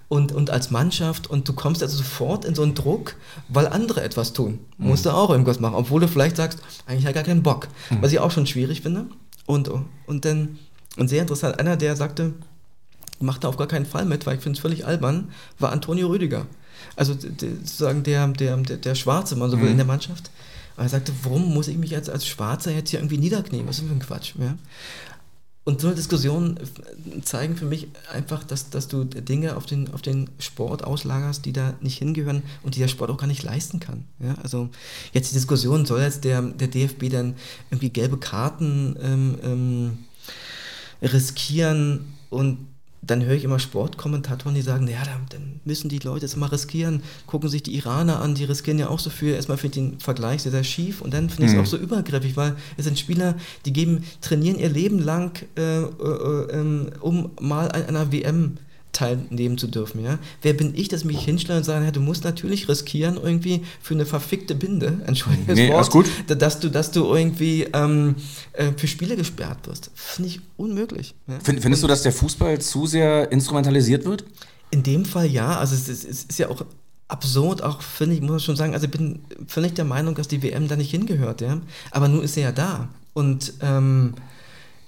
Und, 0.10 0.32
und 0.32 0.52
als 0.52 0.72
Mannschaft 0.72 1.28
und 1.28 1.50
du 1.50 1.54
kommst 1.54 1.84
also 1.84 1.98
sofort 1.98 2.46
in 2.46 2.56
so 2.56 2.64
einen 2.64 2.76
Druck, 2.76 3.16
weil 3.50 3.68
andere 3.68 4.04
etwas 4.04 4.32
tun. 4.32 4.60
Mhm. 4.78 4.88
Musst 4.88 5.06
du 5.06 5.10
auch 5.10 5.30
irgendwas 5.30 5.60
machen, 5.60 5.76
obwohl 5.76 6.00
du 6.00 6.08
vielleicht 6.08 6.38
sagst, 6.38 6.60
eigentlich 6.86 7.04
habe 7.04 7.10
ich 7.10 7.16
gar 7.16 7.24
keinen 7.24 7.44
Bock. 7.44 7.68
Mhm. 7.90 8.02
Was 8.02 8.14
ich 8.14 8.20
auch 8.20 8.32
schon 8.32 8.48
schwierig 8.48 8.82
finde. 8.82 9.08
Und, 9.46 9.70
und 10.06 10.24
dann, 10.24 10.60
und 10.98 11.10
sehr 11.10 11.22
interessant, 11.22 11.60
einer, 11.60 11.76
der 11.76 11.96
sagte, 11.96 12.34
macht 13.20 13.44
da 13.44 13.50
auf 13.50 13.58
gar 13.58 13.68
keinen 13.68 13.86
Fall 13.86 14.06
mit, 14.06 14.26
weil 14.26 14.36
ich 14.38 14.42
finde 14.42 14.58
es 14.58 14.62
völlig 14.62 14.86
albern, 14.86 15.32
war 15.60 15.72
Antonio 15.72 16.08
Rüdiger. 16.08 16.46
Also 16.96 17.14
sozusagen 17.14 18.04
der, 18.04 18.28
der, 18.28 18.56
der, 18.58 18.78
der 18.78 18.96
Schwarze, 18.96 19.36
man 19.36 19.50
so 19.50 19.58
will, 19.58 19.66
mhm. 19.66 19.72
in 19.72 19.78
der 19.78 19.86
Mannschaft. 19.86 20.32
Und 20.78 20.84
er 20.84 20.90
sagte, 20.90 21.12
warum 21.24 21.54
muss 21.54 21.68
ich 21.68 21.78
mich 21.78 21.96
als, 21.96 22.08
als 22.08 22.28
Schwarzer 22.28 22.72
jetzt 22.72 22.92
hier 22.92 23.00
irgendwie 23.00 23.18
niederknien? 23.18 23.68
Was 23.68 23.78
ist 23.78 23.82
denn 23.82 23.90
für 23.90 23.96
ein 23.96 24.08
Quatsch? 24.08 24.36
Ja? 24.40 24.56
Und 25.68 25.82
so 25.82 25.88
eine 25.88 25.98
Diskussion 25.98 26.58
zeigen 27.24 27.58
für 27.58 27.66
mich 27.66 27.90
einfach, 28.14 28.46
dass, 28.46 28.70
dass 28.70 28.88
du 28.88 29.04
Dinge 29.04 29.58
auf 29.58 29.66
den, 29.66 29.92
auf 29.92 30.02
den 30.02 30.30
Sport 30.40 30.86
auslagerst, 30.86 31.44
die 31.46 31.52
da 31.52 31.74
nicht 31.82 31.98
hingehören 31.98 32.44
und 32.64 32.76
die 32.76 32.80
der 32.80 32.88
Sport 32.88 33.12
auch 33.12 33.18
gar 33.18 33.28
nicht 33.28 33.44
leisten 33.44 33.82
kann. 33.82 34.06
Ja, 34.20 34.36
also 34.36 34.70
jetzt 35.12 35.32
die 35.32 35.36
Diskussion, 35.36 35.86
soll 35.86 36.00
jetzt 36.00 36.24
der, 36.24 36.42
der 36.42 36.70
DFB 36.70 37.10
dann 37.10 37.36
irgendwie 37.70 37.90
gelbe 37.90 38.18
Karten 38.18 38.96
ähm, 39.02 39.38
ähm, 39.44 39.98
riskieren 41.02 42.14
und 42.30 42.60
dann 43.08 43.24
höre 43.24 43.36
ich 43.36 43.44
immer 43.44 43.60
Sportkommentatoren, 43.60 44.56
die 44.56 44.62
sagen, 44.62 44.88
ja, 44.88 45.04
dann 45.30 45.60
müssen 45.66 45.90
die 45.90 46.00
Leute 46.00 46.26
es 46.26 46.36
mal 46.36 46.48
riskieren. 46.48 47.02
Gucken 47.26 47.50
sich 47.50 47.64
die 47.64 47.76
Iraner 47.76 48.22
an, 48.22 48.36
die 48.36 48.44
riskieren 48.44 48.80
ja 48.80 48.90
auch 48.90 49.00
so 49.00 49.10
viel. 49.10 49.34
Erstmal 49.34 49.58
finde 49.58 49.80
ich 49.80 49.86
den 49.86 50.00
Vergleich 50.00 50.44
sehr, 50.44 50.52
sehr 50.52 50.64
schief 50.64 51.02
und 51.02 51.14
dann 51.14 51.30
finde 51.30 51.46
ich 51.46 51.52
es 51.52 51.56
mhm. 51.56 51.64
auch 51.64 51.66
so 51.66 51.78
übergriffig, 51.78 52.36
weil 52.38 52.56
es 52.76 52.86
sind 52.86 53.00
Spieler, 53.00 53.36
die 53.66 53.74
geben, 53.74 54.04
trainieren 54.22 54.60
ihr 54.60 54.70
Leben 54.70 55.00
lang, 55.00 55.32
äh, 55.58 55.82
äh, 55.82 55.84
äh, 55.84 56.92
um 57.00 57.32
mal 57.40 57.72
an 57.72 57.86
einer 57.86 58.12
WM 58.12 58.58
teilnehmen 58.98 59.58
zu 59.60 59.68
dürfen. 59.68 60.04
Ja? 60.04 60.18
Wer 60.42 60.54
bin 60.54 60.74
ich, 60.76 60.88
dass 60.88 61.04
mich 61.04 61.20
hinstelle 61.20 61.60
und 61.60 61.64
sage, 61.64 61.86
ja, 61.86 61.92
du 61.92 62.00
musst 62.00 62.24
natürlich 62.24 62.68
riskieren, 62.68 63.18
irgendwie 63.22 63.62
für 63.80 63.94
eine 63.94 64.08
verfickte 64.08 64.56
Binde, 64.56 65.02
entschuldige 65.06 65.54
nee, 65.54 65.70
Wort, 65.72 65.92
gut. 65.92 66.08
Dass, 66.28 66.60
du, 66.60 66.70
dass 66.70 66.90
du 66.92 67.06
irgendwie 67.14 67.68
ähm, 67.74 68.16
äh, 68.54 68.72
für 68.76 68.88
Spiele 68.88 69.16
gesperrt 69.16 69.68
wirst. 69.68 69.92
Finde 69.94 70.30
ich 70.30 70.42
unmöglich. 70.58 71.14
Ja? 71.28 71.40
Find, 71.44 71.62
findest 71.62 71.84
und, 71.84 71.90
du, 71.90 71.94
dass 71.94 72.02
der 72.02 72.12
Fußball 72.12 72.60
zu 72.60 72.88
sehr 72.88 73.32
instrumentalisiert 73.32 74.06
wird? 74.06 74.26
In 74.72 74.82
dem 74.82 75.06
Fall 75.06 75.28
ja. 75.28 75.60
Also 75.60 75.76
es 75.76 75.88
ist, 75.88 76.04
es 76.04 76.24
ist 76.24 76.40
ja 76.40 76.50
auch 76.50 76.66
absurd, 77.08 77.62
auch 77.62 77.84
finde 77.84 78.16
ich, 78.16 78.22
muss 78.22 78.32
man 78.32 78.40
schon 78.40 78.56
sagen, 78.56 78.74
also 78.74 78.86
ich 78.86 78.92
bin 78.92 79.20
völlig 79.46 79.76
der 79.76 79.86
Meinung, 79.86 80.16
dass 80.16 80.28
die 80.28 80.42
WM 80.42 80.68
da 80.68 80.76
nicht 80.76 80.90
hingehört, 80.90 81.42
ja. 81.42 81.62
Aber 81.92 82.08
nun 82.08 82.24
ist 82.24 82.34
sie 82.34 82.42
ja 82.42 82.52
da. 82.52 82.90
Und 83.14 83.54
ähm, 83.62 84.16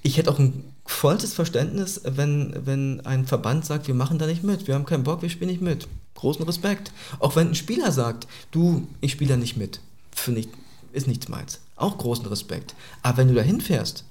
ich 0.01 0.18
hätte 0.18 0.32
auch 0.32 0.39
ein 0.39 0.64
vollstes 0.89 1.33
Verständnis, 1.33 2.01
wenn, 2.03 2.53
wenn 2.65 3.05
ein 3.05 3.25
Verband 3.25 3.63
sagt, 3.63 3.87
wir 3.87 3.93
machen 3.93 4.17
da 4.17 4.25
nicht 4.25 4.43
mit, 4.43 4.67
wir 4.67 4.73
haben 4.73 4.85
keinen 4.85 5.03
Bock, 5.03 5.21
wir 5.21 5.29
spielen 5.29 5.51
nicht 5.51 5.61
mit. 5.61 5.87
Großen 6.15 6.43
Respekt. 6.43 6.91
Auch 7.19 7.35
wenn 7.35 7.49
ein 7.49 7.55
Spieler 7.55 7.91
sagt, 7.91 8.27
du, 8.51 8.87
ich 8.99 9.11
spiele 9.11 9.31
da 9.31 9.37
nicht 9.37 9.55
mit, 9.55 9.79
finde 10.11 10.41
ich, 10.41 10.49
ist 10.91 11.07
nichts 11.07 11.29
meins. 11.29 11.59
Auch 11.75 11.97
großen 11.97 12.25
Respekt. 12.25 12.75
Aber 13.03 13.17
wenn 13.17 13.27
du 13.29 13.35
da 13.35 13.41
hinfährst, 13.41 14.03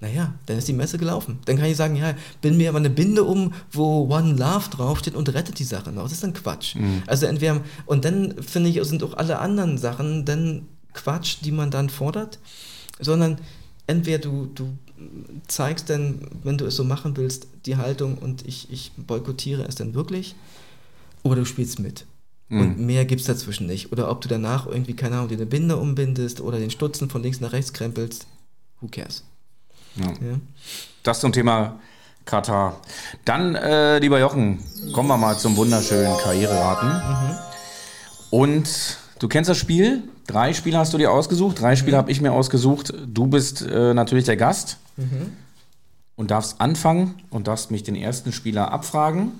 naja, 0.00 0.34
dann 0.46 0.58
ist 0.58 0.68
die 0.68 0.72
Messe 0.72 0.98
gelaufen. 0.98 1.38
Dann 1.46 1.56
kann 1.56 1.66
ich 1.66 1.76
sagen, 1.76 1.96
ja, 1.96 2.14
bin 2.40 2.56
mir 2.56 2.68
aber 2.68 2.78
eine 2.78 2.90
Binde 2.90 3.24
um, 3.24 3.54
wo 3.70 4.12
One 4.12 4.34
Love 4.34 4.70
draufsteht 4.70 5.14
und 5.14 5.32
rettet 5.32 5.58
die 5.58 5.64
Sache 5.64 5.90
noch. 5.90 6.02
Das 6.02 6.12
ist 6.12 6.22
dann 6.22 6.34
Quatsch. 6.34 6.74
Mhm. 6.74 7.02
Also 7.06 7.26
entweder, 7.26 7.60
und 7.86 8.04
dann 8.04 8.42
finde 8.42 8.70
ich, 8.70 8.82
sind 8.84 9.02
auch 9.02 9.14
alle 9.14 9.38
anderen 9.38 9.78
Sachen 9.78 10.24
dann 10.24 10.66
Quatsch, 10.94 11.38
die 11.42 11.52
man 11.52 11.70
dann 11.70 11.90
fordert, 11.90 12.38
sondern 13.00 13.38
entweder 13.86 14.18
du, 14.18 14.46
du 14.46 14.76
zeigst 15.46 15.90
dann, 15.90 16.20
wenn 16.42 16.58
du 16.58 16.66
es 16.66 16.76
so 16.76 16.84
machen 16.84 17.16
willst, 17.16 17.46
die 17.66 17.76
Haltung 17.76 18.18
und 18.18 18.46
ich, 18.46 18.70
ich 18.70 18.92
boykottiere 18.96 19.64
es 19.64 19.74
dann 19.74 19.94
wirklich 19.94 20.34
oder 21.22 21.36
du 21.36 21.44
spielst 21.44 21.78
mit. 21.78 22.06
Und 22.50 22.78
mehr 22.78 23.04
gibt 23.04 23.20
es 23.20 23.26
dazwischen 23.26 23.66
nicht. 23.66 23.92
Oder 23.92 24.10
ob 24.10 24.22
du 24.22 24.28
danach 24.28 24.66
irgendwie, 24.66 24.96
keine 24.96 25.16
Ahnung, 25.16 25.28
dir 25.28 25.36
eine 25.36 25.44
Binde 25.44 25.76
umbindest 25.76 26.40
oder 26.40 26.58
den 26.58 26.70
Stutzen 26.70 27.10
von 27.10 27.22
links 27.22 27.40
nach 27.40 27.52
rechts 27.52 27.74
krempelst. 27.74 28.26
Who 28.80 28.88
cares? 28.88 29.22
Ja. 29.96 30.06
Ja. 30.06 30.40
Das 31.02 31.20
zum 31.20 31.32
Thema 31.32 31.78
Katar. 32.24 32.80
Dann, 33.26 33.54
äh, 33.54 33.98
lieber 33.98 34.18
Jochen, 34.18 34.60
kommen 34.94 35.08
wir 35.08 35.18
mal 35.18 35.36
zum 35.38 35.56
wunderschönen 35.56 36.16
Karriereraten. 36.18 37.38
Und 38.30 38.98
du 39.18 39.28
kennst 39.28 39.50
das 39.50 39.58
Spiel. 39.58 40.02
Drei 40.26 40.52
Spiele 40.52 40.78
hast 40.78 40.92
du 40.92 40.98
dir 40.98 41.10
ausgesucht, 41.10 41.60
drei 41.60 41.76
Spiele 41.76 41.96
habe 41.96 42.10
ich 42.10 42.20
mir 42.20 42.32
ausgesucht. 42.32 42.92
Du 43.06 43.26
bist 43.26 43.62
äh, 43.62 43.94
natürlich 43.94 44.24
der 44.24 44.36
Gast 44.36 44.78
und 46.16 46.30
darfst 46.30 46.60
anfangen 46.60 47.14
und 47.30 47.46
darfst 47.46 47.70
mich 47.70 47.82
den 47.82 47.94
ersten 47.96 48.32
Spieler 48.32 48.72
abfragen. 48.72 49.32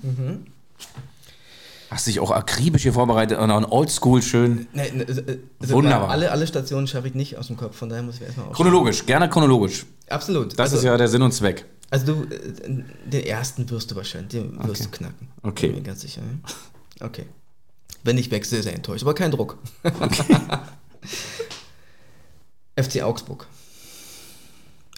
Hast 1.91 2.05
dich 2.05 2.19
auch 2.19 2.31
akribisch 2.31 2.83
hier 2.83 2.93
vorbereitet 2.93 3.39
und 3.39 3.49
auch 3.49 3.57
ein 3.57 3.65
Oldschool 3.65 4.21
schön. 4.21 4.67
Nee, 4.73 4.91
ne, 4.91 5.05
also, 5.07 5.21
äh, 5.21 5.39
also 5.59 5.75
Wunderbar. 5.75 6.09
Alle, 6.09 6.31
alle 6.31 6.45
Stationen 6.45 6.85
schaffe 6.85 7.07
ich 7.07 7.15
nicht 7.15 7.37
aus 7.37 7.47
dem 7.47 7.57
Kopf, 7.57 7.75
von 7.75 7.89
daher 7.89 8.03
muss 8.03 8.15
ich 8.15 8.21
erstmal 8.21 8.47
aufschreiben. 8.47 8.71
Chronologisch, 8.71 9.05
gerne 9.07 9.27
chronologisch. 9.27 9.85
Absolut. 10.07 10.53
Das 10.53 10.71
also, 10.71 10.77
ist 10.77 10.83
ja 10.83 10.95
der 10.97 11.07
Sinn 11.07 11.23
und 11.23 11.31
Zweck. 11.31 11.65
Also 11.89 12.13
du, 12.13 12.23
äh, 12.33 12.83
den 13.05 13.25
ersten 13.25 13.67
wirst 13.71 13.89
du 13.89 13.95
wahrscheinlich, 13.95 14.29
den 14.29 14.67
wirst 14.67 14.85
du 14.85 14.89
knacken. 14.89 15.29
Okay. 15.41 15.67
Bin 15.67 15.77
mir 15.77 15.81
ganz 15.81 16.01
sicher. 16.01 16.21
Ja? 16.21 17.05
Okay. 18.01 18.09
Wenn 18.09 18.17
ich 18.17 18.31
weg, 18.31 18.45
sehr, 18.45 18.63
sehr 18.63 18.73
enttäuscht, 18.75 19.03
aber 19.03 19.13
kein 19.13 19.31
Druck. 19.31 19.57
FC 22.75 23.01
Augsburg. 23.03 23.45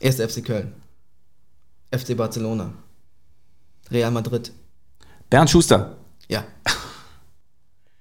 1. 0.04 0.16
FC 0.20 0.44
Köln. 0.46 0.74
FC 1.92 2.16
Barcelona. 2.16 2.74
Real 3.92 4.12
Madrid. 4.12 4.52
Bernd 5.30 5.50
Schuster. 5.50 5.98
Ja. 6.28 6.44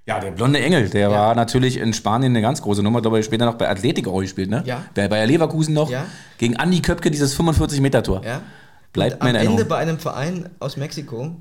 Ja, 0.07 0.19
der 0.19 0.33
blonde 0.33 0.59
Engel, 0.59 0.89
der 0.89 1.03
Ja. 1.03 1.11
war 1.11 1.35
natürlich 1.37 1.77
in 1.77 1.93
Spanien 1.93 2.33
eine 2.33 2.43
ganz 2.43 2.61
große 2.63 2.83
Nummer, 2.83 3.01
glaube 3.01 3.21
ich, 3.21 3.25
später 3.27 3.45
noch 3.45 3.55
bei 3.55 3.69
Atletico 3.69 4.11
auch 4.11 4.21
gespielt, 4.23 4.51
ne? 4.51 4.65
Ja. 4.67 4.85
Bei 4.95 5.07
Bayer 5.07 5.25
Leverkusen 5.27 5.73
noch. 5.73 5.89
Ja. 5.89 6.07
Gegen 6.39 6.57
Andi 6.57 6.83
Köpke 6.83 7.13
dieses 7.13 7.39
45-Meter-Tor. 7.39 8.25
ja. 8.25 8.43
Bleibt 8.93 9.13
Und 9.17 9.19
mir 9.21 9.25
am 9.25 9.29
in 9.29 9.35
Erinnerung. 9.37 9.59
Ende 9.59 9.69
bei 9.69 9.77
einem 9.77 9.99
Verein 10.01 10.49
aus 10.59 10.77
Mexiko, 10.77 11.37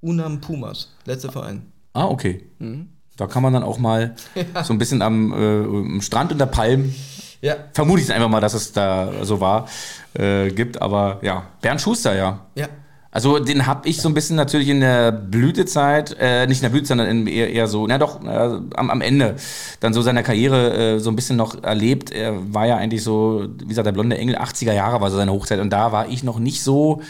Unam 0.00 0.40
Pumas, 0.40 0.94
letzter 1.04 1.30
Verein. 1.30 1.70
Ah, 1.98 2.06
okay. 2.06 2.44
Mhm. 2.58 2.88
Da 3.16 3.26
kann 3.26 3.42
man 3.42 3.52
dann 3.52 3.64
auch 3.64 3.78
mal 3.78 4.14
so 4.64 4.72
ein 4.72 4.78
bisschen 4.78 5.02
am, 5.02 5.96
äh, 5.98 6.00
Strand 6.00 6.30
unter 6.32 6.46
Palmen, 6.46 6.94
Ja. 7.40 7.56
vermute 7.72 8.02
ich 8.02 8.12
einfach 8.12 8.28
mal, 8.28 8.40
dass 8.40 8.54
es 8.54 8.72
da 8.72 9.10
so 9.22 9.40
war, 9.40 9.66
äh, 10.14 10.50
gibt. 10.50 10.80
Aber 10.80 11.18
ja, 11.22 11.44
Bernd 11.60 11.80
Schuster, 11.80 12.14
ja. 12.14 12.46
Ja. 12.54 12.68
Also 13.10 13.38
den 13.38 13.66
habe 13.66 13.88
ich 13.88 14.00
so 14.02 14.08
ein 14.08 14.14
bisschen 14.14 14.36
natürlich 14.36 14.68
in 14.68 14.80
der 14.80 15.10
Blütezeit, 15.10 16.14
äh, 16.20 16.46
nicht 16.46 16.58
in 16.58 16.62
der 16.64 16.68
Blütezeit, 16.68 16.98
sondern 16.98 17.26
eher, 17.26 17.50
eher 17.50 17.66
so, 17.66 17.86
na 17.86 17.96
doch, 17.98 18.22
äh, 18.22 18.28
am, 18.76 18.90
am 18.90 19.00
Ende 19.00 19.36
dann 19.80 19.94
so 19.94 20.02
seiner 20.02 20.22
Karriere 20.22 20.96
äh, 20.96 20.98
so 21.00 21.10
ein 21.10 21.16
bisschen 21.16 21.36
noch 21.36 21.60
erlebt. 21.64 22.10
Er 22.12 22.34
war 22.54 22.66
ja 22.66 22.76
eigentlich 22.76 23.02
so, 23.02 23.48
wie 23.60 23.66
gesagt, 23.66 23.86
der 23.86 23.92
blonde 23.92 24.18
Engel, 24.18 24.36
80er 24.36 24.74
Jahre 24.74 25.00
war 25.00 25.10
so 25.10 25.16
seine 25.16 25.32
Hochzeit 25.32 25.58
und 25.58 25.70
da 25.70 25.90
war 25.90 26.08
ich 26.08 26.22
noch 26.22 26.38
nicht 26.38 26.62
so 26.62 27.00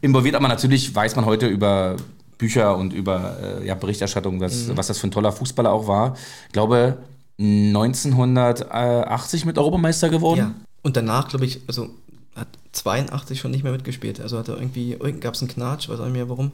involviert, 0.00 0.36
aber 0.36 0.48
natürlich 0.48 0.94
weiß 0.94 1.16
man 1.16 1.26
heute 1.26 1.48
über 1.48 1.96
Bücher 2.40 2.76
und 2.76 2.92
über 2.94 3.60
äh, 3.60 3.66
ja, 3.66 3.74
Berichterstattung, 3.74 4.40
was, 4.40 4.74
was 4.74 4.86
das 4.86 4.96
für 4.98 5.06
ein 5.06 5.10
toller 5.10 5.30
Fußballer 5.30 5.70
auch 5.70 5.86
war. 5.86 6.16
Ich 6.46 6.52
glaube, 6.52 6.96
1980 7.38 9.44
mit 9.44 9.58
Europameister 9.58 10.08
geworden. 10.08 10.38
Ja. 10.38 10.54
Und 10.82 10.96
danach, 10.96 11.28
glaube 11.28 11.44
ich, 11.44 11.60
also 11.66 11.90
hat 12.34 12.48
82 12.72 13.38
schon 13.38 13.50
nicht 13.50 13.62
mehr 13.62 13.72
mitgespielt. 13.72 14.20
Also 14.20 14.38
hat 14.38 14.48
er 14.48 14.56
irgendwie, 14.56 14.96
gab 15.20 15.34
es 15.34 15.42
einen 15.42 15.50
Knatsch, 15.50 15.90
weiß 15.90 16.00
auch 16.00 16.04
nicht 16.04 16.14
mehr 16.14 16.30
warum. 16.30 16.52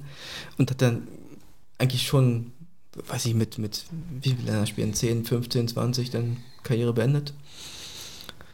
Und 0.58 0.70
hat 0.70 0.82
dann 0.82 1.06
eigentlich 1.78 2.06
schon, 2.06 2.52
weiß 3.08 3.26
ich, 3.26 3.34
mit, 3.34 3.58
mit 3.58 3.84
wie 4.20 4.30
viele 4.30 4.50
Länderspielen, 4.50 4.92
10, 4.92 5.24
15, 5.24 5.68
20, 5.68 6.10
dann 6.10 6.38
Karriere 6.64 6.92
beendet. 6.92 7.32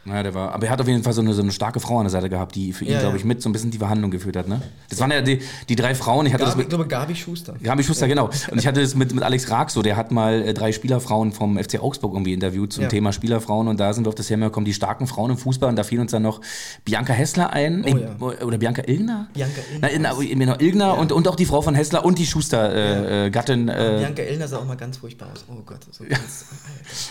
Naja, 0.05 0.23
der 0.23 0.33
war, 0.33 0.51
aber 0.53 0.65
er 0.65 0.71
hat 0.73 0.81
auf 0.81 0.87
jeden 0.87 1.01
Fall 1.01 1.13
so 1.13 1.21
eine, 1.21 1.33
so 1.33 1.41
eine 1.41 1.51
starke 1.53 1.79
Frau 1.79 1.97
an 1.99 2.03
der 2.03 2.09
Seite 2.09 2.29
gehabt, 2.29 2.55
die 2.55 2.73
für 2.73 2.83
ihn, 2.83 2.91
Ja, 2.91 2.99
glaube 2.99 3.15
ja. 3.15 3.19
ich, 3.19 3.25
mit 3.25 3.41
so 3.41 3.47
ein 3.47 3.53
bisschen 3.53 3.71
die 3.71 3.77
Verhandlung 3.77 4.11
geführt 4.11 4.35
hat, 4.35 4.47
ne? 4.49 4.61
Das 4.89 4.99
waren 4.99 5.11
ja 5.11 5.21
die, 5.21 5.39
die 5.69 5.75
drei 5.77 5.95
Frauen, 5.95 6.25
ich 6.25 6.33
hatte 6.33 6.43
das 6.43 6.51
Gabi, 6.53 6.61
ich 6.63 6.67
mit, 6.67 6.69
glaube, 6.69 6.87
Gabi 6.87 7.15
Schuster. 7.15 7.53
Gabi 7.63 7.83
Schuster, 7.83 8.07
genau. 8.09 8.29
Und 8.51 8.59
ich 8.59 8.67
hatte 8.67 8.81
das 8.81 8.95
mit, 8.95 9.13
mit 9.13 9.23
Alex 9.23 9.49
Raag 9.49 9.69
so, 9.69 9.81
der 9.81 9.95
hat 9.95 10.11
mal 10.11 10.41
äh, 10.41 10.53
drei 10.53 10.73
Spielerfrauen 10.73 11.31
vom 11.31 11.57
FC 11.57 11.79
Augsburg 11.81 12.13
irgendwie 12.13 12.33
interviewt 12.33 12.73
zum 12.73 12.83
Ja. 12.83 12.89
Thema 12.89 13.13
Spielerfrauen 13.13 13.67
und 13.69 13.79
da 13.79 13.93
sind 13.93 14.05
wir 14.05 14.09
auf 14.09 14.15
das 14.15 14.27
Thema 14.27 14.47
gekommen, 14.47 14.65
die 14.65 14.73
starken 14.73 15.07
Frauen 15.07 15.31
im 15.31 15.37
Fußball 15.37 15.69
und 15.69 15.77
da 15.77 15.83
fiel 15.83 16.01
uns 16.01 16.11
dann 16.11 16.23
noch 16.23 16.41
Bianca 16.83 17.13
Hessler 17.13 17.51
ein, 17.53 17.85
Oh 17.85 17.97
ja. 17.97 18.43
oder 18.45 18.57
Bianca 18.57 18.81
Ilgner? 18.85 19.27
Bianca 19.33 19.61
Illner. 19.73 20.19
in, 20.21 20.39
genau, 20.39 20.55
Ilgner 20.59 20.97
und, 20.97 21.11
und 21.13 21.27
auch 21.29 21.35
die 21.35 21.45
Frau 21.45 21.61
von 21.61 21.75
Hessler 21.75 22.03
und 22.03 22.17
die 22.19 22.25
Schuster, 22.25 22.73
äh, 22.73 23.27
äh, 23.27 23.27
äh, 23.27 23.29
Bianca 23.29 24.21
Illner 24.23 24.47
sah 24.49 24.57
auch 24.57 24.65
mal 24.65 24.75
ganz 24.75 24.97
furchtbar 24.97 25.29
aus. 25.33 25.45
Oh 25.47 25.61
Gott. 25.65 25.79
So 25.91 26.03
ganz, 26.09 26.45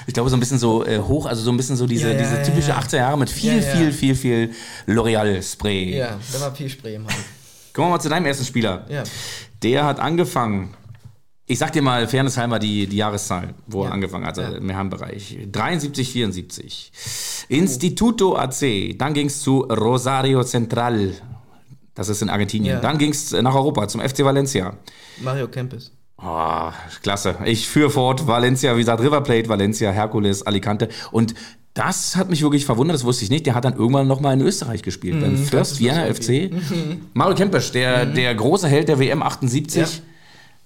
ich 0.06 0.12
glaube 0.12 0.28
so 0.28 0.36
ein 0.36 0.40
bisschen 0.40 0.58
so 0.58 0.84
äh, 0.84 0.98
hoch, 0.98 1.24
also 1.26 1.42
so 1.42 1.50
ein 1.50 1.56
bisschen 1.56 1.76
so 1.76 1.86
diese, 1.86 2.08
Ja, 2.08 2.14
ja, 2.14 2.18
diese 2.22 2.36
ja, 2.36 2.42
typische 2.42 2.68
ja. 2.68 2.81
18 2.84 2.98
Jahre 2.98 3.18
mit 3.18 3.30
viel, 3.30 3.54
Ja, 3.60 3.68
ja. 3.68 3.76
viel, 3.76 3.92
viel, 3.92 4.14
viel 4.14 4.50
L'Oreal-Spray. 4.86 5.96
ja, 5.96 6.18
da 6.32 6.40
war 6.40 6.54
viel 6.54 6.68
Spray 6.68 6.94
im 6.96 7.06
Hand. 7.06 7.16
Kommen 7.72 7.88
wir 7.88 7.92
mal 7.92 8.00
zu 8.00 8.08
deinem 8.08 8.26
ersten 8.26 8.44
Spieler. 8.44 8.84
Ja. 8.88 9.02
Der 9.62 9.84
hat 9.84 9.98
angefangen. 10.00 10.74
Ich 11.46 11.58
sag 11.58 11.72
dir 11.72 11.82
mal 11.82 12.06
fairnesshalber 12.06 12.58
die, 12.58 12.86
die 12.86 12.96
Jahreszahl, 12.96 13.54
wo 13.66 13.84
er 13.84 13.92
angefangen 13.92 14.24
hat, 14.26 14.38
also 14.38 14.56
im 14.56 14.68
Herrenbereich. 14.70 15.38
73, 15.50 16.10
74. 16.12 16.92
Instituto 17.48 18.36
AC, 18.36 18.96
dann 18.96 19.12
ging 19.12 19.26
es 19.26 19.40
zu 19.42 19.60
Rosario 19.62 20.44
Central. 20.44 21.12
Das 21.94 22.08
ist 22.08 22.22
in 22.22 22.30
Argentinien. 22.30 22.80
Dann 22.80 22.96
ging 22.96 23.10
es 23.10 23.32
nach 23.32 23.54
Europa, 23.54 23.86
zum 23.88 24.00
FC 24.00 24.24
Valencia. 24.24 24.74
Mario 25.20 25.48
Kempis. 25.48 25.92
Oh, 26.16 26.70
klasse. 27.02 27.36
Ich 27.44 27.66
führe 27.68 27.90
fort 27.90 28.26
Valencia, 28.26 28.74
wie 28.76 28.80
gesagt, 28.80 29.02
River 29.02 29.20
Plate, 29.22 29.48
Valencia, 29.48 29.90
Hercules, 29.90 30.46
Alicante. 30.46 30.88
Und 31.10 31.34
das 31.74 32.16
hat 32.16 32.28
mich 32.28 32.42
wirklich 32.42 32.66
verwundert, 32.66 32.94
das 32.94 33.04
wusste 33.04 33.24
ich 33.24 33.30
nicht. 33.30 33.46
Der 33.46 33.54
hat 33.54 33.64
dann 33.64 33.76
irgendwann 33.76 34.06
nochmal 34.06 34.34
in 34.34 34.42
Österreich 34.42 34.82
gespielt, 34.82 35.20
beim 35.20 35.38
First 35.38 35.80
Vienna 35.80 36.12
FC. 36.12 36.50
Mario 37.14 37.34
Kempisch, 37.34 37.72
der, 37.72 38.04
der 38.04 38.34
große 38.34 38.68
Held 38.68 38.88
der 38.88 38.98
WM 38.98 39.22
78. 39.22 40.02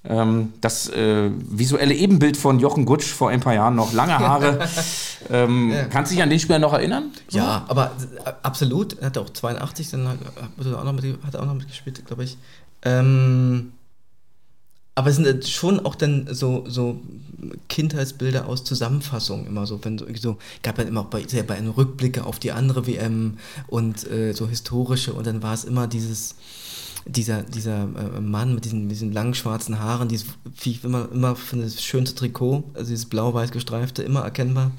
Ähm, 0.09 0.53
das 0.61 0.89
äh, 0.89 1.31
visuelle 1.33 1.95
Ebenbild 1.95 2.37
von 2.37 2.61
Jochen 2.61 2.85
Gutsch 2.85 3.07
vor 3.07 3.31
ein 3.31 3.41
paar 3.41 3.55
Jahren 3.55 3.75
noch, 3.75 3.93
lange 3.93 4.19
Haare. 4.19 4.69
ähm, 5.31 5.75
Kannst 5.91 6.13
du 6.13 6.15
dich 6.15 6.23
an 6.23 6.31
den 6.31 6.39
Spieler 6.39 6.59
noch 6.59 6.73
erinnern? 6.73 7.11
Ja, 7.31 7.65
aber 7.69 7.93
äh, 8.25 8.31
absolut. 8.43 8.99
Er 8.99 9.07
hat 9.07 9.19
auch 9.19 9.31
82, 9.31 9.91
dann 9.91 10.09
hat, 10.09 10.19
hat 10.59 10.67
er 10.67 10.79
auch 10.79 10.85
noch, 10.85 10.93
mit, 10.93 11.05
hat 11.25 11.35
er 11.35 11.43
auch 11.43 11.47
noch 11.47 11.55
mitgespielt, 11.55 12.05
glaube 12.07 12.25
ich. 12.25 12.37
Ähm, 12.83 13.73
aber 14.97 15.11
es 15.11 15.17
sind 15.17 15.27
äh, 15.27 15.47
schon 15.47 15.79
auch 15.79 15.95
dann 15.95 16.27
so, 16.35 16.65
so 16.67 17.01
Kindheitsbilder 17.69 18.49
aus 18.49 18.65
Zusammenfassungen 18.65 19.47
immer 19.47 19.67
so, 19.67 19.79
wenn 19.85 19.99
so, 19.99 20.07
so 20.19 20.39
gab 20.63 20.79
ja 20.79 20.85
immer 20.85 21.03
auch 21.03 21.07
bei, 21.07 21.23
sehr 21.29 21.45
bei 21.45 21.55
einem 21.55 21.71
Rückblicke 21.71 22.25
auf 22.25 22.41
die 22.41 22.51
andere 22.51 22.87
WM 22.87 23.39
und 23.69 24.11
äh, 24.11 24.33
so 24.33 24.49
historische 24.49 25.13
und 25.13 25.27
dann 25.27 25.43
war 25.43 25.55
es 25.55 25.65
immer 25.65 25.87
dieses 25.87 26.35
dieser, 27.09 27.43
dieser 27.43 27.83
äh, 27.83 28.21
Mann 28.21 28.55
mit 28.55 28.65
diesen, 28.65 28.89
diesen 28.89 29.13
langen 29.13 29.35
schwarzen 29.35 29.79
Haaren, 29.79 30.09
dieses, 30.09 30.27
wie 30.61 30.73
ich 30.73 30.83
immer, 30.83 31.09
immer 31.13 31.37
finde, 31.37 31.67
das 31.67 31.81
schönste 31.85 32.17
Trikot, 32.17 32.65
also 32.75 32.91
dieses 32.91 33.07
blau-weiß 33.07 33.53
gestreifte, 33.53 34.03
immer 34.03 34.23
erkennbar. 34.23 34.73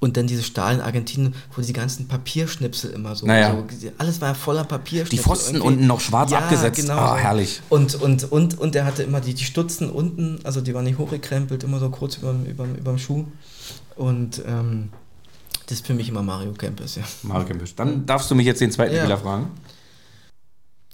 Und 0.00 0.16
dann 0.16 0.26
diese 0.26 0.42
Stahl 0.42 0.74
in 0.76 0.80
Argentinien, 0.80 1.34
wo 1.54 1.60
die 1.62 1.72
ganzen 1.72 2.08
Papierschnipsel 2.08 2.90
immer 2.92 3.14
so, 3.16 3.26
Naja. 3.26 3.50
so 3.70 3.88
alles 3.98 4.20
war 4.20 4.28
ja 4.28 4.34
voller 4.34 4.64
Papierschnipsel. 4.64 5.18
Die 5.18 5.22
Pfosten 5.22 5.56
irgendwie. 5.56 5.74
unten 5.74 5.86
noch 5.86 6.00
schwarz 6.00 6.32
abgesetzt. 6.32 6.80
Genau 6.80 6.94
Ah, 6.96 7.16
herrlich. 7.16 7.60
Und, 7.68 7.94
und, 7.96 8.30
und, 8.32 8.58
und 8.58 8.74
der 8.74 8.84
hatte 8.84 9.02
immer 9.02 9.20
die, 9.20 9.34
die 9.34 9.44
Stutzen 9.44 9.90
unten, 9.90 10.38
also 10.44 10.60
die 10.60 10.72
waren 10.74 10.84
nicht 10.84 10.98
hochgekrempelt, 10.98 11.64
immer 11.64 11.78
so 11.78 11.90
kurz 11.90 12.16
über 12.18 12.32
dem 12.32 12.98
Schuh. 12.98 13.24
Und 13.96 14.42
ähm, 14.46 14.90
das 15.66 15.78
ist 15.78 15.86
für 15.86 15.94
mich 15.94 16.08
immer 16.08 16.22
Mario 16.22 16.52
Kempes, 16.52 16.94
ja. 16.96 17.02
Mario 17.22 17.46
Kempisch. 17.46 17.74
Dann 17.74 18.06
darfst 18.06 18.30
du 18.30 18.34
mich 18.34 18.46
jetzt 18.46 18.60
den 18.60 18.70
zweiten 18.70 18.94
Ja. 18.94 19.00
Spieler 19.02 19.18
fragen. 19.18 19.50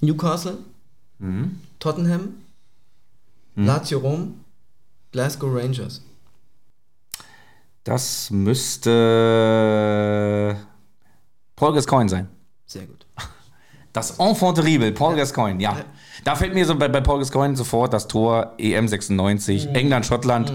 Newcastle, 0.00 0.58
Mhm. 1.18 1.60
Tottenham, 1.78 2.30
Lazio 3.54 3.98
Rom, 4.00 4.40
Glasgow 5.12 5.54
Rangers. 5.54 6.00
Das 7.84 8.30
müsste 9.22 10.56
Paul 11.56 11.74
Gascoigne 11.74 12.08
sein. 12.08 12.28
Sehr 12.66 12.86
gut. 12.86 13.06
Das 13.94 14.18
Enfant 14.18 14.54
terrible, 14.56 14.90
Paul 14.92 15.16
Gascoigne, 15.16 15.62
ja. 15.62 15.72
Ja. 15.72 15.84
Da 16.24 16.34
fällt 16.34 16.54
mir 16.54 16.64
so 16.64 16.74
bei, 16.76 16.88
bei 16.88 17.02
Paul 17.02 17.18
Gascoigne 17.18 17.54
sofort 17.56 17.92
das 17.92 18.08
Tor 18.08 18.54
EM 18.56 18.88
96, 18.88 19.68
Mhm. 19.68 19.74
England, 19.74 20.06
Schottland. 20.06 20.50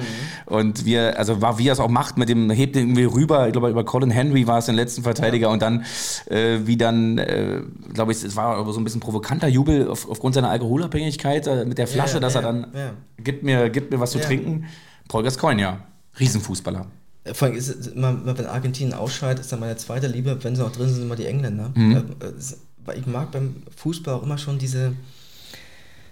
Und 0.48 0.86
wir, 0.86 1.20
also 1.20 1.40
war, 1.40 1.60
wie 1.60 1.68
er 1.70 1.74
es 1.74 1.80
auch 1.80 1.88
macht, 1.88 2.18
mit 2.18 2.30
dem, 2.30 2.50
hebt 2.50 2.76
den 2.76 2.88
irgendwie 2.88 3.04
rüber, 3.04 3.46
ich 3.46 3.52
glaube, 3.52 3.70
über 3.70 3.86
Colin 3.86 4.10
Henry 4.10 4.48
war 4.48 4.58
es, 4.58 4.66
den 4.66 4.74
letzten 4.74 5.04
Verteidiger. 5.04 5.52
Und 5.52 5.62
dann, 5.62 5.86
äh, 6.32 6.62
wie 6.64 6.78
dann, 6.78 7.20
äh, 7.20 7.62
glaube 7.94 8.12
ich, 8.12 8.24
es 8.24 8.36
war 8.36 8.56
aber 8.58 8.74
so 8.74 8.80
ein 8.80 8.84
bisschen 8.84 9.02
provokanter 9.02 9.48
Jubel 9.48 9.88
auf, 9.88 10.10
aufgrund 10.10 10.34
seiner 10.34 10.50
Alkoholabhängigkeit 10.50 11.46
äh, 11.46 11.64
mit 11.66 11.78
der 11.78 11.86
Flasche, 11.86 12.16
ja, 12.16 12.20
dass 12.22 12.34
ja, 12.34 12.40
er 12.40 12.44
dann, 12.44 12.68
ja. 12.74 12.90
gibt, 13.24 13.44
mir, 13.44 13.70
gibt 13.70 13.92
mir 13.92 14.00
was 14.00 14.10
zu 14.14 14.18
Ja. 14.18 14.26
trinken. 14.26 14.66
Paul 15.10 15.22
Gascoigne, 15.22 15.62
ja. 15.62 15.78
Riesenfußballer. 16.20 16.88
Äh, 17.28 17.34
Vor 17.34 17.48
allem 17.48 17.58
ist 17.58 17.70
es 17.70 17.88
immer, 17.88 18.16
wenn 18.26 18.46
Argentinien 18.46 18.94
ausscheidet, 18.94 19.42
ist 19.42 19.52
dann 19.52 19.60
meine 19.60 19.78
zweite 19.78 20.08
Liebe, 20.08 20.38
wenn 20.44 20.56
sie 20.56 20.62
noch 20.62 20.72
drin 20.72 20.90
sind, 20.90 21.04
immer 21.04 21.16
die 21.16 21.26
Engländer. 21.26 21.72
Mhm. 21.76 21.96
Äh, 22.20 22.96
ich 22.98 23.06
mag 23.06 23.32
beim 23.32 23.64
Fußball 23.76 24.14
auch 24.16 24.24
immer 24.24 24.38
schon 24.38 24.60
diese, 24.60 24.94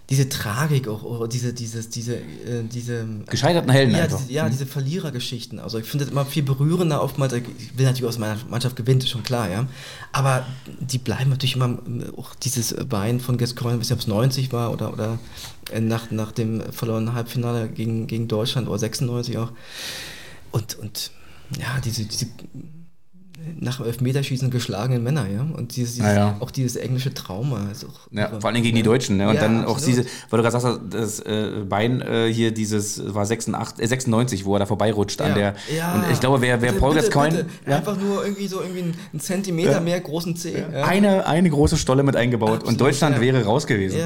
diese 0.09 0.29
Tragik 0.29 0.87
auch, 0.87 1.03
oder 1.03 1.27
diese, 1.27 1.53
dieses, 1.53 1.89
diese, 1.89 2.17
äh, 2.17 2.63
diese. 2.71 3.07
Gescheiterten 3.27 3.71
Helden 3.71 3.95
ja, 3.95 4.03
einfach. 4.03 4.19
Diese, 4.19 4.33
ja, 4.33 4.49
diese 4.49 4.65
Verlierergeschichten. 4.65 5.59
Also 5.59 5.79
ich 5.79 5.85
finde 5.85 6.05
das 6.05 6.11
immer 6.11 6.25
viel 6.25 6.43
berührender 6.43 7.01
oftmals. 7.01 7.33
Ich 7.33 7.43
will 7.75 7.85
natürlich 7.85 8.07
aus 8.07 8.19
meiner 8.19 8.37
Mannschaft 8.49 8.75
gewinnen, 8.75 8.99
ist 8.99 9.09
schon 9.09 9.23
klar, 9.23 9.49
ja. 9.49 9.65
Aber 10.11 10.45
die 10.79 10.99
bleiben 10.99 11.31
natürlich 11.31 11.55
immer, 11.55 11.79
auch 12.17 12.35
dieses 12.35 12.75
Bein 12.87 13.19
von 13.19 13.37
Gascoigne, 13.37 13.79
bis 13.79 13.91
ob 13.91 13.99
es 13.99 14.07
90 14.07 14.51
war 14.51 14.71
oder, 14.71 14.93
oder 14.93 15.17
äh, 15.71 15.79
nach, 15.79 16.11
nach 16.11 16.31
dem 16.31 16.61
verlorenen 16.71 17.13
Halbfinale 17.13 17.67
gegen, 17.69 18.05
gegen 18.05 18.27
Deutschland 18.27 18.67
oder 18.67 18.79
96 18.79 19.37
auch. 19.37 19.51
Und, 20.55 20.79
und 20.79 21.11
ja, 21.59 21.81
diese, 21.83 22.05
diese 22.05 22.27
nach 23.59 23.77
dem 23.77 23.87
Elfmeterschießen 23.87 24.49
geschlagenen 24.49 25.03
Männer, 25.03 25.27
ja. 25.27 25.41
Und 25.41 25.75
dieses, 25.75 25.95
dieses 25.95 26.07
Ja, 26.07 26.15
ja. 26.15 26.37
auch 26.39 26.49
dieses 26.49 26.77
englische 26.77 27.13
Trauma. 27.13 27.69
Ist 27.69 27.83
auch 27.83 28.07
Ja, 28.09 28.39
vor 28.39 28.49
allem 28.49 28.63
gegen 28.63 28.77
die 28.77 28.81
Deutschen, 28.81 29.17
ne? 29.17 29.27
Und 29.27 29.35
dann 29.41 29.65
auch 29.65 29.75
absolut. 29.75 29.97
diese, 29.97 30.09
weil 30.29 30.37
du 30.37 30.49
gerade 30.49 30.57
sagst, 30.57 30.79
das 30.89 31.19
äh, 31.19 31.65
Bein 31.67 32.01
äh, 32.01 32.31
hier, 32.31 32.51
dieses 32.51 33.13
war 33.13 33.25
86, 33.25 33.83
äh, 33.83 33.87
96, 33.87 34.45
wo 34.45 34.55
er 34.55 34.59
da 34.59 34.65
vorbeirutscht 34.65 35.21
an 35.21 35.35
der. 35.35 35.55
Und 35.93 36.05
ich 36.13 36.21
glaube, 36.21 36.39
wer, 36.39 36.61
wer 36.61 36.69
Bitte, 36.69 36.79
Paul 36.79 36.95
Gascoigne. 36.95 37.47
Einfach 37.65 37.97
nur 37.97 38.23
irgendwie 38.23 38.47
so 38.47 38.61
irgendwie 38.61 38.93
einen 39.11 39.19
Zentimeter 39.19 39.81
mehr 39.81 39.99
großen 39.99 40.37
Zeh. 40.37 40.63
Eine, 40.63 41.27
eine 41.27 41.49
große 41.49 41.75
Stolle 41.75 42.03
mit 42.03 42.15
eingebaut 42.15 42.49
und 42.49 42.59
Absolut, 42.61 42.79
Deutschland 42.79 43.15
ja. 43.17 43.21
wäre 43.21 43.43
raus 43.43 43.67
gewesen. 43.67 43.99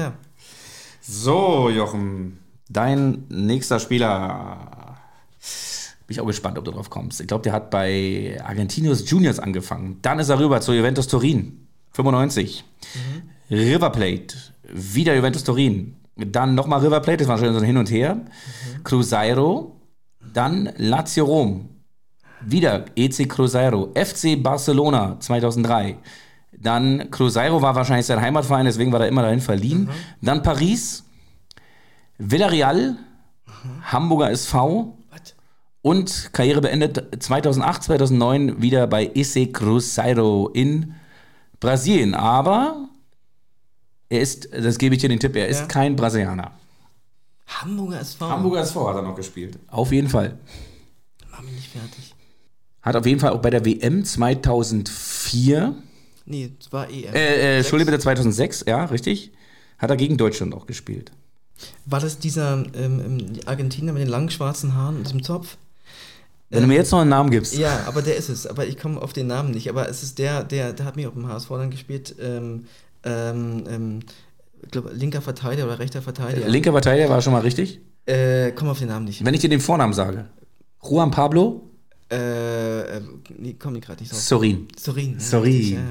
So, 1.00 1.70
Jochen, 1.70 2.40
dein 2.68 3.24
nächster 3.28 3.78
Spieler. 3.78 4.79
Bin 6.10 6.16
ich 6.16 6.20
auch 6.22 6.26
gespannt, 6.26 6.58
ob 6.58 6.64
du 6.64 6.72
drauf 6.72 6.90
kommst. 6.90 7.20
Ich 7.20 7.28
glaube, 7.28 7.44
der 7.44 7.52
hat 7.52 7.70
bei 7.70 8.36
Argentinos 8.44 9.08
Juniors 9.08 9.38
angefangen. 9.38 9.98
Dann 10.02 10.18
ist 10.18 10.28
er 10.28 10.40
rüber 10.40 10.60
zu 10.60 10.72
Juventus 10.72 11.06
Turin, 11.06 11.68
95. 11.92 12.64
River 13.48 13.90
Plate, 13.90 14.34
wieder 14.64 15.14
Juventus 15.14 15.44
Turin. 15.44 15.94
Dann 16.16 16.56
nochmal 16.56 16.80
River 16.80 16.98
Plate, 16.98 17.18
das 17.18 17.28
war 17.28 17.38
schon 17.38 17.52
so 17.52 17.60
ein 17.60 17.64
Hin 17.64 17.76
und 17.76 17.92
Her. 17.92 18.22
Cruzeiro, 18.82 19.76
dann 20.34 20.72
Lazio 20.78 21.26
Rom. 21.26 21.68
Wieder 22.40 22.86
EC 22.96 23.28
Cruzeiro. 23.28 23.92
FC 23.94 24.42
Barcelona 24.42 25.16
2003. 25.20 25.96
Dann 26.58 27.08
Cruzeiro 27.12 27.62
war 27.62 27.76
wahrscheinlich 27.76 28.06
sein 28.06 28.20
Heimatverein, 28.20 28.66
deswegen 28.66 28.90
war 28.90 29.00
er 29.00 29.06
immer 29.06 29.22
dahin 29.22 29.40
verliehen. 29.40 29.88
Dann 30.20 30.42
Paris, 30.42 31.04
Villarreal, 32.18 32.96
Hamburger 33.84 34.32
SV? 34.32 34.96
Und 35.82 36.30
Karriere 36.32 36.60
beendet 36.60 37.22
2008, 37.22 37.84
2009 37.84 38.60
wieder 38.62 38.86
bei 38.86 39.06
EC 39.14 39.52
Cruzeiro 39.52 40.48
in 40.52 40.94
Brasilien. 41.58 42.14
Aber 42.14 42.88
er 44.08 44.20
ist, 44.20 44.48
das 44.52 44.78
gebe 44.78 44.94
ich 44.94 45.00
dir 45.00 45.08
den 45.08 45.20
Tipp, 45.20 45.36
er 45.36 45.48
ist 45.48 45.60
Ja. 45.60 45.66
kein 45.66 45.96
Brasilianer. 45.96 46.52
Hamburger 47.46 48.00
SV. 48.00 48.28
Hamburger 48.28 48.60
SV 48.60 48.88
hat 48.88 48.96
er 48.96 49.02
noch 49.02 49.16
gespielt. 49.16 49.58
Auf 49.68 49.90
jeden 49.92 50.08
Fall. 50.08 50.38
Mach 51.30 51.42
mich 51.42 51.52
nicht 51.52 51.68
fertig. 51.70 52.14
Hat 52.82 52.96
auf 52.96 53.04
jeden 53.06 53.20
Fall 53.20 53.30
auch 53.32 53.40
bei 53.42 53.50
der 53.50 53.64
WM 53.64 54.04
2004, 54.04 55.74
Nee, 56.26 56.52
es 56.60 56.72
war 56.72 56.88
EM. 56.88 57.12
äh, 57.14 57.18
äh. 57.34 57.56
Entschuldigung, 57.58 57.92
bitte 57.92 58.02
2006, 58.02 58.64
ja, 58.68 58.84
richtig, 58.84 59.32
hat 59.78 59.90
er 59.90 59.96
gegen 59.96 60.16
Deutschland 60.16 60.54
auch 60.54 60.66
gespielt. 60.66 61.10
War 61.86 62.00
das 62.00 62.18
dieser 62.18 62.64
ähm, 62.74 63.32
Argentinier 63.46 63.92
mit 63.92 64.02
den 64.02 64.08
langen 64.08 64.30
schwarzen 64.30 64.74
Haaren 64.74 64.96
und 64.98 65.06
diesem 65.06 65.22
Zopf? 65.22 65.56
Wenn 66.50 66.62
du 66.62 66.68
mir 66.68 66.74
jetzt 66.74 66.90
noch 66.90 67.00
einen 67.00 67.10
Namen 67.10 67.30
gibst. 67.30 67.56
Ja, 67.56 67.84
aber 67.86 68.02
der 68.02 68.16
ist 68.16 68.28
es. 68.28 68.46
Aber 68.46 68.66
ich 68.66 68.76
komme 68.76 69.00
auf 69.00 69.12
den 69.12 69.28
Namen 69.28 69.52
nicht. 69.52 69.68
Aber 69.68 69.88
es 69.88 70.02
ist 70.02 70.18
der, 70.18 70.42
der, 70.42 70.72
der 70.72 70.84
hat 70.84 70.96
mich 70.96 71.06
auf 71.06 71.14
dem 71.14 71.28
HSV 71.28 71.48
dann 71.48 71.70
gespielt. 71.70 72.16
Ähm, 72.20 72.64
ähm, 73.04 73.64
ähm, 73.68 74.00
ich 74.62 74.70
glaube, 74.70 74.90
linker 74.92 75.22
Verteidiger 75.22 75.66
oder 75.66 75.78
rechter 75.78 76.02
Verteidiger. 76.02 76.48
Linker 76.48 76.72
Verteidiger 76.72 77.08
war 77.08 77.22
schon 77.22 77.32
mal 77.32 77.42
richtig. 77.42 77.80
Äh, 78.04 78.50
komm 78.52 78.68
auf 78.68 78.80
den 78.80 78.88
Namen 78.88 79.04
nicht. 79.04 79.24
Wenn 79.24 79.32
ich 79.32 79.40
dir 79.40 79.48
den 79.48 79.60
Vornamen 79.60 79.94
sage. 79.94 80.26
Juan 80.82 81.10
Pablo 81.12 81.70
Äh, 82.10 82.96
äh, 82.96 83.00
nee, 83.38 83.54
komm 83.56 83.76
ich 83.76 83.82
gerade 83.82 84.00
nicht 84.00 84.10
drauf. 84.10 84.18
Sorin. 84.18 84.66
Sorin. 84.76 85.14
Ja, 85.14 85.20
Sorin. 85.20 85.72
ja, 85.72 85.78
ja. 85.78 85.84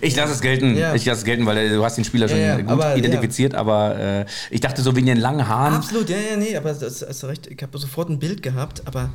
Ich 0.00 0.16
lasse 0.16 0.32
es 0.32 0.40
gelten. 0.40 0.74
Ich 0.94 1.04
lasse 1.04 1.18
es 1.18 1.24
gelten, 1.24 1.44
weil 1.44 1.58
äh, 1.58 1.68
du 1.68 1.84
hast 1.84 1.96
den 1.96 2.04
Spieler 2.04 2.28
schon 2.28 2.38
gut 2.38 2.68
aber, 2.70 2.96
identifiziert, 2.96 3.54
aber 3.54 3.98
äh, 3.98 4.26
ich 4.50 4.60
dachte 4.60 4.80
so 4.80 4.96
wegen 4.96 5.06
den 5.06 5.18
langen 5.18 5.46
Haaren. 5.46 5.74
Absolut, 5.74 6.08
ja, 6.08 6.16
ja, 6.16 6.36
nee, 6.38 6.56
aber 6.56 6.72
das 6.72 7.04
hast 7.06 7.22
du 7.22 7.26
recht. 7.26 7.48
Ich 7.48 7.62
habe 7.62 7.76
sofort 7.76 8.08
ein 8.08 8.18
Bild 8.18 8.42
gehabt, 8.42 8.86
aber 8.86 9.10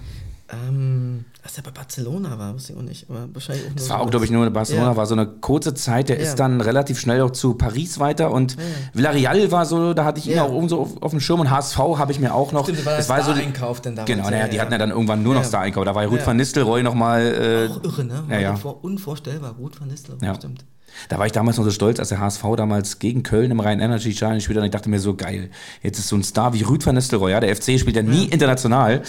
ähm, 0.54 1.26
dass 1.44 1.58
er 1.58 1.64
bei 1.64 1.72
Barcelona 1.72 2.38
war, 2.38 2.54
wusste 2.54 2.74
ich 2.74 2.80
auch 2.80 2.84
nicht. 2.84 3.10
Aber 3.10 3.28
wahrscheinlich 3.34 3.66
auch 3.68 3.74
Das 3.74 3.86
so 3.86 3.90
war 3.92 4.00
auch, 4.00 4.04
was- 4.06 4.12
glaube 4.12 4.26
ich, 4.26 4.32
nur 4.32 4.50
Barcelona, 4.50 4.92
Ja. 4.92 4.96
war 4.98 5.06
so 5.06 5.16
eine 5.16 5.26
kurze 5.26 5.74
Zeit. 5.74 6.10
Der 6.10 6.18
Ja. 6.18 6.24
ist 6.24 6.36
dann 6.36 6.62
relativ 6.62 7.00
schnell 7.00 7.22
auch 7.22 7.32
zu 7.32 7.54
Paris 7.56 8.00
weiter 8.00 8.32
und 8.32 8.58
Villarreal 8.94 9.52
war 9.52 9.66
so, 9.66 9.94
da 9.94 10.06
hatte 10.06 10.20
ich 10.20 10.28
ihn 10.28 10.36
Ja. 10.36 10.44
auch 10.44 10.52
irgendwo 10.54 10.78
auf, 10.82 11.02
auf 11.02 11.12
dem 11.12 11.20
Schirm 11.20 11.40
und 11.40 11.50
HSV 11.50 11.78
habe 11.98 12.12
ich 12.12 12.20
mir 12.20 12.34
auch 12.34 12.52
noch. 12.52 12.64
Stimmt, 12.66 12.86
war 12.86 12.98
das 12.98 13.10
war 13.10 13.24
so 13.24 13.32
die, 13.34 13.40
Star-Einkauf 13.40 13.82
dann 13.82 13.96
damals. 13.96 14.08
Genau, 14.12 14.26
ja, 14.26 14.32
naja, 14.32 14.48
die 14.48 14.56
ja. 14.58 14.62
hatten 14.62 14.72
ja 14.72 14.78
dann 14.78 14.92
irgendwann 14.92 15.24
nur 15.24 15.34
noch 15.34 15.42
Ja. 15.42 15.48
Star-Einkauf. 15.48 15.86
Da 15.86 15.96
war 15.96 16.04
ja 16.04 16.10
Ruth 16.10 16.20
Ja. 16.20 16.28
van 16.28 16.38
Nistelrooy 16.38 16.84
nochmal. 16.84 17.22
Äh, 17.22 17.72
Auch 17.72 17.84
irre, 17.84 18.04
ne? 18.04 18.24
Ja, 18.30 18.40
ja. 18.40 18.56
Vor, 18.56 18.84
unvorstellbar. 18.84 19.56
Ruth 19.60 19.80
van 19.80 19.88
Nistelrooy, 19.88 20.26
Ja. 20.26 20.36
stimmt. 20.36 20.66
Da 21.10 21.18
war 21.20 21.26
ich 21.26 21.32
damals 21.32 21.58
noch 21.58 21.64
so 21.64 21.72
stolz, 21.72 22.00
als 22.00 22.10
der 22.10 22.20
HSV 22.20 22.44
damals 22.58 23.00
gegen 23.00 23.24
Köln 23.24 23.52
im 23.52 23.60
Rhein-Energy 23.60 24.14
Challenge 24.14 24.38
gespielt 24.38 24.58
hat. 24.58 24.62
Und 24.62 24.66
ich 24.68 24.72
dachte 24.72 24.90
mir 24.90 25.00
so, 25.00 25.16
geil, 25.16 25.50
jetzt 25.82 26.00
ist 26.00 26.08
so 26.08 26.16
ein 26.16 26.24
Star 26.24 26.54
wie 26.54 26.62
Rüd 26.64 26.86
van 26.86 26.96
Nistelrooy. 26.96 27.32
Ja, 27.32 27.40
der 27.40 27.56
FC 27.56 27.80
spielt 27.80 27.96
ja 27.96 28.04
nie 28.04 28.26
international, 28.26 29.02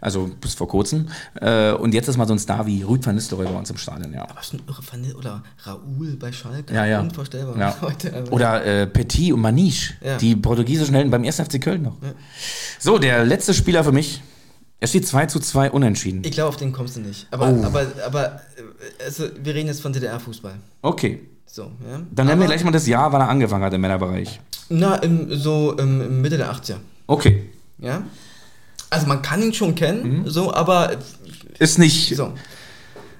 also 0.00 0.30
bis 0.40 0.54
vor 0.54 0.68
kurzem. 0.68 1.08
Äh, 1.40 1.72
und 1.72 1.94
jetzt 1.94 2.08
ist 2.08 2.16
mal 2.16 2.26
so 2.26 2.34
ein 2.34 2.38
Star 2.38 2.66
wie 2.66 2.82
Rüd 2.82 3.04
van 3.06 3.14
Nistelrooy 3.14 3.46
bei 3.46 3.58
uns 3.58 3.70
im 3.70 3.76
Stadion, 3.76 4.12
ja. 4.12 4.22
Aber 4.28 4.42
schon 4.42 4.60
oder 5.16 5.42
Raoul 5.64 6.16
bei 6.18 6.32
Schalke. 6.32 6.74
Ja, 6.74 6.84
ja. 6.86 7.00
Unvorstellbar. 7.00 7.58
Ja. 7.58 7.76
Heute, 7.80 8.24
Oder 8.30 8.64
äh, 8.64 8.86
Petit 8.86 9.32
und 9.32 9.40
Maniche, 9.40 9.94
Ja. 10.04 10.16
die 10.18 10.36
portugiesischen 10.36 10.94
Helden 10.94 11.10
beim 11.10 11.24
1. 11.24 11.36
FC 11.40 11.60
Köln 11.60 11.82
noch. 11.82 11.96
So, 12.78 12.98
der 12.98 13.24
letzte 13.24 13.54
Spieler 13.54 13.84
für 13.84 13.92
mich. 13.92 14.22
Es 14.78 14.90
steht 14.90 15.06
2 15.06 15.26
zu 15.26 15.40
2 15.40 15.70
unentschieden. 15.70 16.22
Ich 16.24 16.32
glaube, 16.32 16.48
auf 16.50 16.56
den 16.56 16.72
kommst 16.72 16.96
du 16.96 17.00
nicht. 17.00 17.26
Aber, 17.30 17.48
Oh. 17.50 17.64
aber, 17.64 17.86
aber 18.04 18.24
äh, 18.56 19.04
also, 19.04 19.24
wir 19.42 19.54
reden 19.54 19.68
jetzt 19.68 19.80
von 19.80 19.92
DDR-Fußball. 19.92 20.54
Okay, 20.82 21.20
So, 21.46 21.70
ja. 21.88 22.02
dann 22.10 22.26
nennen 22.26 22.40
wir 22.40 22.46
gleich 22.46 22.62
mal 22.64 22.70
das 22.72 22.86
Jahr, 22.86 23.10
wann 23.12 23.20
er 23.22 23.28
angefangen 23.28 23.64
hat 23.64 23.72
im 23.72 23.80
Männerbereich. 23.80 24.40
Na, 24.68 24.96
im, 24.96 25.34
so 25.34 25.72
im, 25.78 26.20
Mitte 26.20 26.36
der 26.36 26.52
80er. 26.52 26.76
Okay, 27.06 27.48
Ja. 27.78 28.02
Also 28.90 29.06
man 29.08 29.20
kann 29.20 29.42
ihn 29.42 29.52
schon 29.52 29.74
kennen, 29.74 30.20
Mhm. 30.22 30.28
so, 30.30 30.52
aber 30.54 30.96
ist 31.58 31.78
nicht. 31.78 32.14
so. 32.14 32.32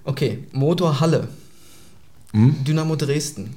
Okay, 0.04 0.44
Motor 0.52 1.00
Halle. 1.00 1.26
Hm? 2.32 2.62
Dynamo 2.64 2.94
Dresden. 2.96 3.56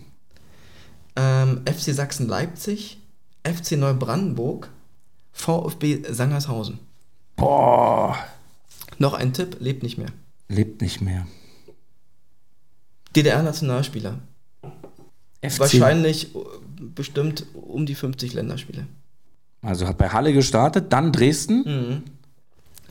Ähm, 1.15 1.61
FC 1.65 1.93
Sachsen 1.93 2.27
Leipzig. 2.27 2.97
FC 3.43 3.73
Neubrandenburg. 3.73 4.69
VfB 5.33 6.01
Sangershausen. 6.09 6.79
Boah, 7.39 8.17
Noch 8.97 9.13
ein 9.13 9.33
Tipp, 9.33 9.57
lebt 9.59 9.83
nicht 9.83 9.97
mehr. 9.97 10.09
lebt 10.49 10.81
nicht 10.81 11.01
mehr. 11.01 11.25
DDR-Nationalspieler. 13.15 14.19
FC. 15.41 15.59
Wahrscheinlich 15.59 16.35
äh, 16.35 16.39
bestimmt 16.95 17.45
um 17.53 17.85
die 17.85 17.95
50 17.95 18.33
Länderspiele. 18.33 18.87
Also 19.61 19.87
hat 19.87 19.97
bei 19.97 20.09
Halle 20.09 20.33
gestartet, 20.33 20.91
dann 20.93 21.11
Dresden. 21.11 21.63
Mhm. 21.65 22.03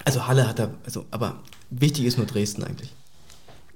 Also 0.05 0.26
Halle 0.26 0.46
hat 0.49 0.59
er, 0.59 0.70
also, 0.84 1.05
aber 1.11 1.40
wichtig 1.70 2.05
ist 2.05 2.16
nur 2.18 2.26
Dresden 2.26 2.64
eigentlich. 2.64 2.92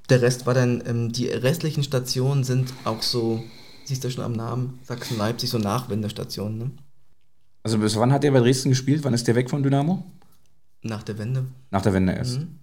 Der 0.08 0.20
Rest 0.22 0.46
war 0.46 0.54
dann, 0.54 0.82
ähm, 0.86 1.12
die 1.12 1.28
restlichen 1.28 1.82
Stationen 1.84 2.44
sind 2.44 2.72
auch 2.84 3.02
so, 3.02 3.42
siehst 3.84 4.04
du 4.04 4.10
schon 4.10 4.24
am 4.24 4.32
Namen, 4.32 4.78
Sachsen-Leipzig, 4.84 5.50
so 5.50 5.58
Nachwendestationen, 5.58 6.58
ne? 6.58 6.70
Also 7.64 7.78
bis 7.78 7.94
wann 7.96 8.12
hat 8.12 8.24
er 8.24 8.32
bei 8.32 8.40
Dresden 8.40 8.70
gespielt? 8.70 9.04
Wann 9.04 9.14
ist 9.14 9.28
der 9.28 9.36
weg 9.36 9.48
von 9.48 9.62
Dynamo? 9.62 10.04
Nach 10.82 11.02
der 11.02 11.18
Wende. 11.18 11.46
Nach 11.70 11.82
der 11.82 11.92
Wende 11.92 12.12
erst. 12.12 12.40
Mhm. 12.40 12.58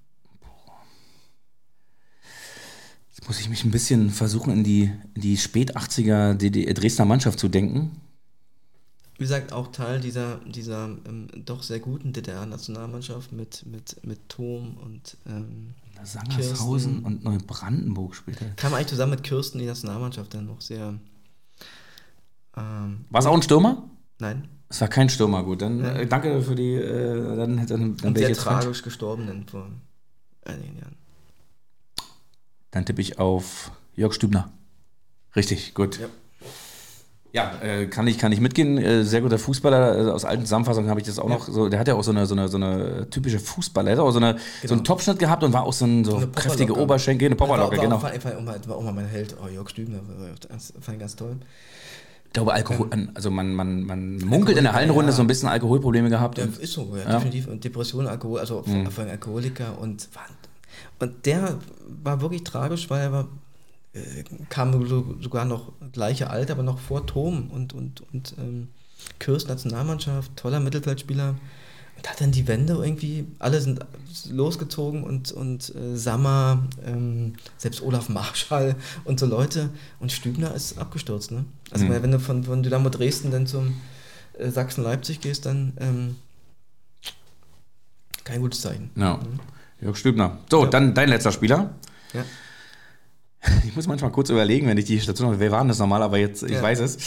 Jetzt 3.10 3.28
muss 3.28 3.40
ich 3.40 3.50
mich 3.50 3.64
ein 3.64 3.72
bisschen 3.72 4.10
versuchen, 4.10 4.52
in 4.52 4.64
die, 4.64 4.92
in 5.14 5.22
die 5.22 5.38
Spät-80er 5.38 6.36
DD 6.36 6.74
Dresdner 6.74 7.06
Mannschaft 7.06 7.40
zu 7.40 7.50
denken. 7.50 8.00
Wie 9.16 9.24
gesagt, 9.24 9.52
auch 9.52 9.68
Teil 9.74 10.00
dieser, 10.00 10.38
dieser 10.46 10.86
ähm, 11.06 11.28
doch 11.44 11.62
sehr 11.62 11.80
guten 11.80 12.14
DDR-Nationalmannschaft 12.14 13.34
mit, 13.34 13.66
mit, 13.66 14.06
mit 14.06 14.30
Thom 14.30 14.78
und 14.78 15.18
ähm, 15.26 15.74
Sangershausen 16.02 17.02
Kirsten. 17.02 17.04
und 17.04 17.24
Neubrandenburg 17.26 18.16
spielt 18.16 18.42
er. 18.42 18.52
kam 18.52 18.74
eigentlich 18.74 18.88
zusammen 18.88 19.12
mit 19.12 19.24
Kirsten 19.24 19.60
die 19.60 19.66
Nationalmannschaft 19.66 20.34
dann 20.34 20.46
noch 20.46 20.62
sehr. 20.62 20.94
Ähm, 22.56 23.06
War 23.10 23.20
es 23.20 23.26
auch 23.26 23.36
ein 23.36 23.42
Stürmer? 23.42 23.90
nein, 24.20 24.48
Es 24.70 24.82
war 24.82 24.88
kein 24.88 25.10
Stürmer, 25.10 25.44
gut. 25.44 25.62
Dann 25.62 25.84
Ja. 25.84 25.96
äh, 25.96 26.06
danke 26.06 26.42
für 26.42 26.56
die. 26.56 26.76
Äh, 26.76 27.36
dann 27.36 27.58
dann, 27.58 27.68
dann 27.68 27.82
und 27.92 28.04
wäre 28.16 28.22
ich 28.22 28.30
jetzt 28.30 28.44
falsch. 28.44 28.64
tragisch 28.66 28.84
gestorben 28.84 29.28
dann 29.28 29.46
vor 29.48 29.68
einigen 30.46 30.78
Jahren. 30.78 30.96
Dann 32.72 32.86
tippe 32.86 33.02
ich 33.02 33.18
auf 33.20 33.72
Jörg 33.96 34.14
Stübner. 34.14 34.52
Richtig, 35.36 35.74
gut. 35.74 36.00
Ja. 36.00 36.08
Ja, 37.32 37.62
äh, 37.62 37.86
kann, 37.86 38.08
ich, 38.08 38.18
kann 38.18 38.32
ich 38.32 38.40
mitgehen. 38.42 38.80
Äh, 38.80 39.04
sehr 39.04 39.22
guter 39.22 39.38
Fußballer. 39.38 40.08
Äh, 40.08 40.12
aus 40.12 40.26
alten 40.26 40.46
Zusammenfassungen 40.46 40.90
habe 40.90 41.00
ich 41.00 41.06
das 41.06 41.20
auch 41.20 41.30
noch. 41.30 41.48
So, 41.48 41.70
der 41.70 41.80
hat 41.80 41.88
ja 41.88 41.94
auch 41.94 42.04
so 42.04 42.10
eine, 42.10 42.26
so 42.26 42.34
eine, 42.34 42.48
so 42.48 42.58
eine 42.58 43.08
typische 43.12 43.40
Fußballer. 43.40 43.86
Der 43.92 43.98
hat 43.98 44.04
auch 44.04 44.10
so, 44.12 44.18
eine, 44.18 44.38
so 44.66 44.74
einen 44.74 44.84
Topschnitt 44.84 45.20
gehabt 45.20 45.44
und 45.44 45.54
war 45.54 45.62
auch 45.64 45.74
so 45.74 45.86
ein 45.86 46.04
so 46.04 46.18
Eine 46.18 46.28
kräftige. 46.28 46.76
Oberschenkel, 46.76 47.28
eine 47.28 47.36
Popperlocke, 47.36 47.78
war, 47.78 47.84
genau. 47.84 48.02
War, 48.02 48.12
war, 48.24 48.46
war, 48.48 48.68
war 48.68 48.78
auch 48.78 48.84
mal 48.84 48.94
mein 48.94 49.06
Held, 49.06 49.36
oh, 49.44 49.48
Jörg 49.48 49.70
Stübner, 49.70 50.00
war, 50.08 50.60
fand 50.60 50.94
ich 50.94 51.00
ganz 51.00 51.16
toll. 51.16 51.38
Ich 52.30 52.34
glaube, 52.34 52.54
Alkohol, 52.54 52.90
also 53.16 53.32
man, 53.32 53.56
man, 53.56 53.84
man 53.84 54.18
munkelt 54.20 54.58
in 54.58 54.64
der 54.64 54.74
Hallenrunde 54.74 55.10
ja. 55.12 55.16
so 55.16 55.22
ein 55.24 55.28
bisschen 55.28 55.50
Alkoholprobleme 55.50 56.10
gehabt. 56.10 56.38
Ja, 56.38 56.44
und- 56.44 56.58
ist 56.60 56.74
so, 56.74 56.96
ja, 56.96 57.12
definitiv. 57.12 57.48
Und 57.48 57.64
Depression, 57.64 58.06
Alkohol, 58.06 58.40
also 58.40 58.64
mhm. 58.66 58.92
von 58.92 59.08
Alkoholiker 59.08 59.80
und 59.80 60.08
und 61.00 61.26
der 61.26 61.58
war 62.04 62.22
wirklich 62.22 62.44
tragisch, 62.44 62.90
weil 62.90 63.02
er 63.02 63.12
war, 63.12 63.28
äh, 63.94 64.24
kam 64.50 64.88
so, 64.88 65.16
sogar 65.22 65.46
noch 65.46 65.72
gleiche 65.94 66.30
Alter, 66.30 66.54
aber 66.54 66.64
noch 66.64 66.80
vor 66.80 67.08
Tom 67.08 67.50
und, 67.50 67.74
und, 67.74 68.02
und 68.14 68.36
ähm, 68.38 68.68
Kürz 69.18 69.48
Nationalmannschaft, 69.48 70.36
toller 70.36 70.60
Mittelfeldspieler. 70.60 71.36
Und 71.98 72.10
hat 72.10 72.22
dann 72.22 72.32
die 72.32 72.48
Wende 72.48 72.74
irgendwie, 72.74 73.28
alle 73.40 73.60
sind 73.60 73.82
losgezogen 74.30 75.04
und, 75.04 75.34
und 75.34 75.74
äh, 75.76 75.98
Sammer, 75.98 76.66
ähm, 76.86 77.34
selbst 77.58 77.82
Olaf 77.82 78.08
Marschall 78.08 78.76
und 79.04 79.20
so 79.20 79.26
Leute. 79.26 79.70
Und 80.00 80.12
Stübner 80.12 80.54
ist 80.54 80.78
abgestürzt. 80.78 81.32
Ne? 81.32 81.44
Also 81.72 81.86
Mhm. 81.86 82.04
wenn 82.04 82.12
du 82.12 82.20
von, 82.20 82.44
von 82.44 82.64
Dynamo 82.64 82.90
Dresden 82.90 83.32
dann 83.32 83.46
zum 83.48 83.76
äh, 84.38 84.50
Sachsen-Leipzig 84.50 85.22
gehst, 85.22 85.46
dann 85.46 85.74
ähm, 85.80 86.16
kein 88.24 88.42
gutes 88.42 88.62
Zeichen. 88.62 88.90
Ja. 88.96 89.20
Jörg 89.82 89.96
Stübner. 89.98 90.38
So, 90.50 90.64
Ja. 90.64 90.70
dann 90.70 90.94
dein 90.94 91.10
letzter 91.10 91.32
Spieler. 91.32 91.74
Ja. 92.14 92.24
Ich 93.66 93.76
muss 93.76 93.88
manchmal 93.88 94.12
kurz 94.12 94.30
überlegen, 94.30 94.68
wenn 94.68 94.78
ich 94.78 94.86
die 94.86 95.00
Station 95.00 95.30
habe. 95.30 95.40
Wer 95.40 95.52
war 95.52 95.60
denn 95.60 95.70
das 95.70 95.80
nochmal? 95.80 96.02
Aber 96.04 96.18
jetzt, 96.18 96.44
ich 96.44 96.52
Ja. 96.52 96.62
weiß 96.62 96.80
es. 96.80 96.98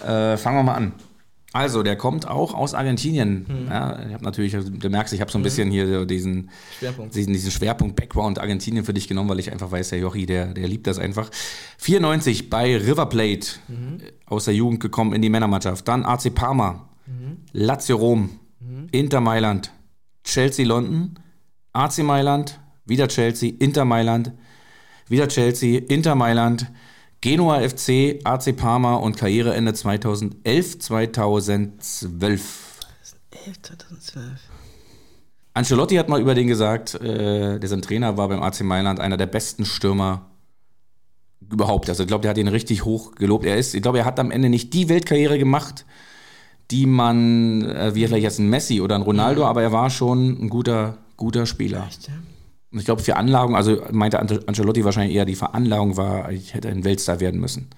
Äh, 0.00 0.36
fangen 0.36 0.58
wir 0.58 0.62
mal 0.62 0.74
an. 0.74 0.92
Also, 1.52 1.82
der 1.82 1.96
kommt 1.96 2.28
auch 2.28 2.54
aus 2.54 2.74
Argentinien. 2.74 3.44
Mhm. 3.48 3.66
Ja, 3.68 3.98
ich 4.06 4.12
habe 4.14 4.24
natürlich, 4.24 4.52
du 4.52 4.88
merkst, 4.88 5.12
ich 5.14 5.20
habe 5.20 5.30
so 5.32 5.38
ein 5.38 5.42
bisschen 5.42 5.70
hier 5.70 5.88
so 5.88 6.04
diesen, 6.04 6.50
Schwerpunkt. 6.78 7.14
diesen, 7.14 7.32
diesen 7.32 7.50
Schwerpunkt 7.50 7.96
Background 7.96 8.38
Argentinien 8.38 8.84
für 8.84 8.94
dich 8.94 9.08
genommen, 9.08 9.28
weil 9.30 9.40
ich 9.40 9.50
einfach 9.50 9.70
weiß, 9.72 9.88
der 9.88 9.98
Jochi, 9.98 10.26
der, 10.26 10.54
der 10.54 10.68
liebt 10.68 10.86
das 10.86 10.98
einfach. 11.00 11.28
94 11.78 12.50
bei 12.50 12.76
River 12.76 13.06
Plate 13.06 13.48
Mhm. 13.68 13.98
aus 14.26 14.44
der 14.44 14.54
Jugend 14.54 14.80
gekommen 14.80 15.12
in 15.12 15.22
die 15.22 15.28
Männermannschaft. 15.28 15.86
Dann 15.88 16.04
AC 16.04 16.30
Parma, 16.34 16.88
Lazio 17.52 17.96
Rom, 17.96 18.30
Inter 18.92 19.20
Mailand, 19.20 19.72
Chelsea 20.24 20.64
London, 20.66 21.18
AC 21.72 21.98
Mailand, 22.04 22.60
wieder 22.84 23.08
Chelsea, 23.08 23.52
Inter 23.58 23.84
Mailand, 23.84 24.32
wieder 25.08 25.26
Chelsea, 25.28 25.80
Inter 25.88 26.14
Mailand, 26.14 26.70
Genua 27.20 27.60
FC, 27.60 28.18
AC 28.24 28.56
Parma 28.56 28.94
und 28.94 29.16
Karriereende 29.16 29.74
2011, 29.74 30.78
2012. 30.78 32.78
2012. 33.30 34.24
Ancelotti 35.52 35.96
hat 35.96 36.08
mal 36.08 36.20
über 36.20 36.34
den 36.34 36.46
gesagt, 36.46 36.94
äh, 36.94 37.58
der 37.58 37.68
sein 37.68 37.82
Trainer 37.82 38.16
war 38.16 38.28
beim 38.28 38.42
AC 38.42 38.62
Mailand 38.62 39.00
einer 39.00 39.18
der 39.18 39.26
besten 39.26 39.66
Stürmer 39.66 40.30
überhaupt. 41.50 41.90
Also 41.90 42.04
ich 42.04 42.06
glaube, 42.06 42.22
der 42.22 42.30
hat 42.30 42.38
ihn 42.38 42.48
richtig 42.48 42.86
hoch 42.86 43.14
gelobt. 43.16 43.44
Er 43.44 43.58
ist, 43.58 43.74
ich 43.74 43.82
glaube, 43.82 43.98
er 43.98 44.04
hat 44.06 44.18
am 44.18 44.30
Ende 44.30 44.48
nicht 44.48 44.72
die 44.72 44.88
Weltkarriere 44.88 45.38
gemacht, 45.38 45.84
die 46.70 46.86
man, 46.86 47.62
äh, 47.62 47.94
wie 47.94 48.06
vielleicht 48.06 48.22
jetzt 48.22 48.38
ein 48.38 48.48
Messi 48.48 48.80
oder 48.80 48.94
ein 48.94 49.02
Ronaldo, 49.02 49.44
aber 49.44 49.60
er 49.60 49.72
war 49.72 49.90
schon 49.90 50.42
ein 50.42 50.48
guter, 50.48 50.96
guter 51.16 51.44
Spieler. 51.44 51.84
Echt, 51.86 52.08
ja? 52.08 52.14
Und 52.72 52.78
ich 52.78 52.84
glaube, 52.84 53.02
für 53.02 53.16
Anlagung, 53.16 53.56
also 53.56 53.82
meinte 53.90 54.20
Ancelotti 54.20 54.84
wahrscheinlich 54.84 55.16
eher, 55.16 55.24
die 55.24 55.34
Veranlagung 55.34 55.96
war, 55.96 56.30
ich 56.30 56.54
hätte 56.54 56.68
ein 56.68 56.84
Weltstar 56.84 57.18
werden 57.18 57.40
müssen. 57.40 57.68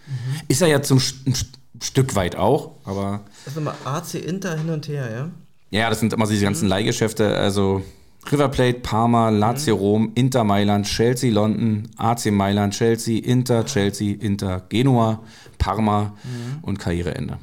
Ist 0.49 0.61
er 0.61 0.69
ja 0.69 0.83
zum 0.83 0.99
ein 1.27 1.35
St 1.35 1.59
Stück 1.81 2.15
weit 2.15 2.37
auch, 2.37 2.77
aber 2.85 3.23
Das 3.45 3.57
ist 3.57 3.57
nochmal 3.57 3.75
AC 3.85 4.15
Inter 4.15 4.57
hin 4.57 4.71
und 4.71 4.87
her, 4.87 5.11
ja? 5.11 5.31
ja, 5.77 5.91
das 5.91 5.99
sind 5.99 6.13
immer 6.13 6.27
so 6.27 6.33
diese 6.33 6.45
ganzen 6.45 6.69
Leihgeschäfte, 6.69 7.37
also 7.37 7.83
River 8.31 8.49
Plate, 8.49 8.79
Parma, 8.81 9.31
Lazio 9.31 9.75
Rom, 9.75 10.13
Inter 10.15 10.45
Mailand, 10.45 10.87
Chelsea 10.87 11.33
London, 11.33 11.89
AC 11.97 12.27
Mailand, 12.31 12.75
Chelsea, 12.75 13.21
Inter, 13.21 13.65
Chelsea, 13.65 14.15
Inter, 14.21 14.63
Genua, 14.69 15.21
Parma 15.59 16.15
und 16.61 16.79
Karriereende. 16.79 17.39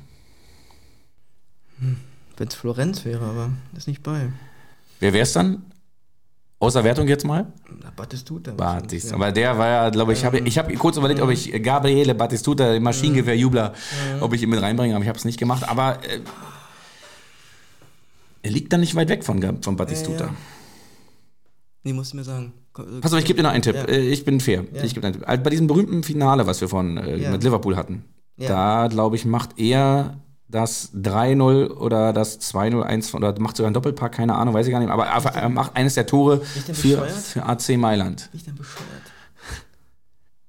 Wenn 2.38 2.48
es 2.48 2.56
Florenz 2.56 3.04
wäre, 3.04 3.26
aber 3.26 3.50
ist 3.76 3.88
nicht 3.90 4.04
bei. 4.04 4.30
Wer 5.02 5.12
wär's 5.12 5.34
dann? 5.34 5.64
Außer 6.62 6.84
Wertung 6.84 7.08
jetzt 7.08 7.26
mal? 7.26 7.54
Na, 7.82 7.90
Battistuta. 7.96 8.52
Batis. 8.52 9.14
Aber 9.14 9.32
der 9.32 9.58
war 9.58 9.68
ja, 9.68 9.90
glaube 9.90 10.12
ich, 10.12 10.26
habe 10.26 10.40
ich 10.40 10.58
habe 10.58 10.74
kurz 10.76 10.98
überlegt, 10.98 11.22
ob 11.22 11.30
ich 11.30 11.52
Gabriele 11.64 12.14
Battistuta, 12.14 12.74
den 12.74 12.84
Maschinengewehrjubler, 12.84 13.74
ob 14.20 14.34
ich 14.34 14.44
ihn 14.44 14.50
mit 14.50 14.62
reinbringe, 14.62 14.94
aber 14.94 15.04
ich 15.04 15.08
habe 15.10 15.18
es 15.18 15.24
nicht 15.24 15.40
gemacht. 15.40 15.68
Aber 15.70 16.00
äh, 16.04 16.20
er 18.42 18.52
liegt 18.52 18.74
dann 18.74 18.82
nicht 18.82 18.94
weit 18.96 19.08
weg 19.10 19.24
von, 19.24 19.42
von 19.62 19.76
Battistuta. 19.78 20.26
Ja, 20.26 20.30
ja. 20.32 20.36
Nee, 21.84 21.94
musst 21.94 22.12
du 22.12 22.18
mir 22.18 22.24
sagen. 22.26 22.52
Pass 23.02 23.14
auf, 23.14 23.20
ich 23.20 23.26
gebe 23.26 23.38
dir 23.38 23.44
noch 23.44 23.52
einen 23.52 23.62
Tipp. 23.64 23.76
Ja. 23.76 23.86
Äh, 23.86 24.10
Ich 24.10 24.26
bin 24.26 24.40
fair. 24.42 24.66
Ich 24.84 24.94
gebe 24.94 25.06
einen 25.06 25.16
Tipp. 25.16 25.28
Also 25.28 25.42
bei 25.44 25.50
diesem 25.50 25.68
berühmten 25.68 26.04
Finale, 26.04 26.46
was 26.46 26.60
wir 26.62 26.68
von 26.68 26.98
äh, 26.98 27.30
mit 27.32 27.44
Liverpool 27.44 27.76
hatten, 27.78 28.04
da 28.38 28.88
glaube 28.88 29.16
ich, 29.16 29.26
macht 29.26 29.58
er 29.60 30.18
das 30.50 30.92
3-0 30.96 31.70
oder 31.76 32.12
das 32.12 32.40
2-0-1 32.42 33.16
oder 33.16 33.40
macht 33.40 33.56
sogar 33.58 33.68
einen 33.68 33.74
Doppelpack, 33.76 34.12
keine 34.14 34.36
Ahnung, 34.36 34.54
weiß 34.54 34.66
ich 34.66 34.72
gar 34.72 34.80
nicht. 34.80 34.90
Aber 34.90 35.06
er 35.06 35.50
macht 35.50 35.76
eines 35.76 35.94
der 35.94 36.06
Tore 36.08 36.42
für, 36.42 37.08
für 37.08 37.46
AC 37.46 37.78
Mailand. 37.78 38.30
Bin 38.32 38.40
ich 38.40 38.46
denn 38.46 38.56
bescheuert? 38.56 38.86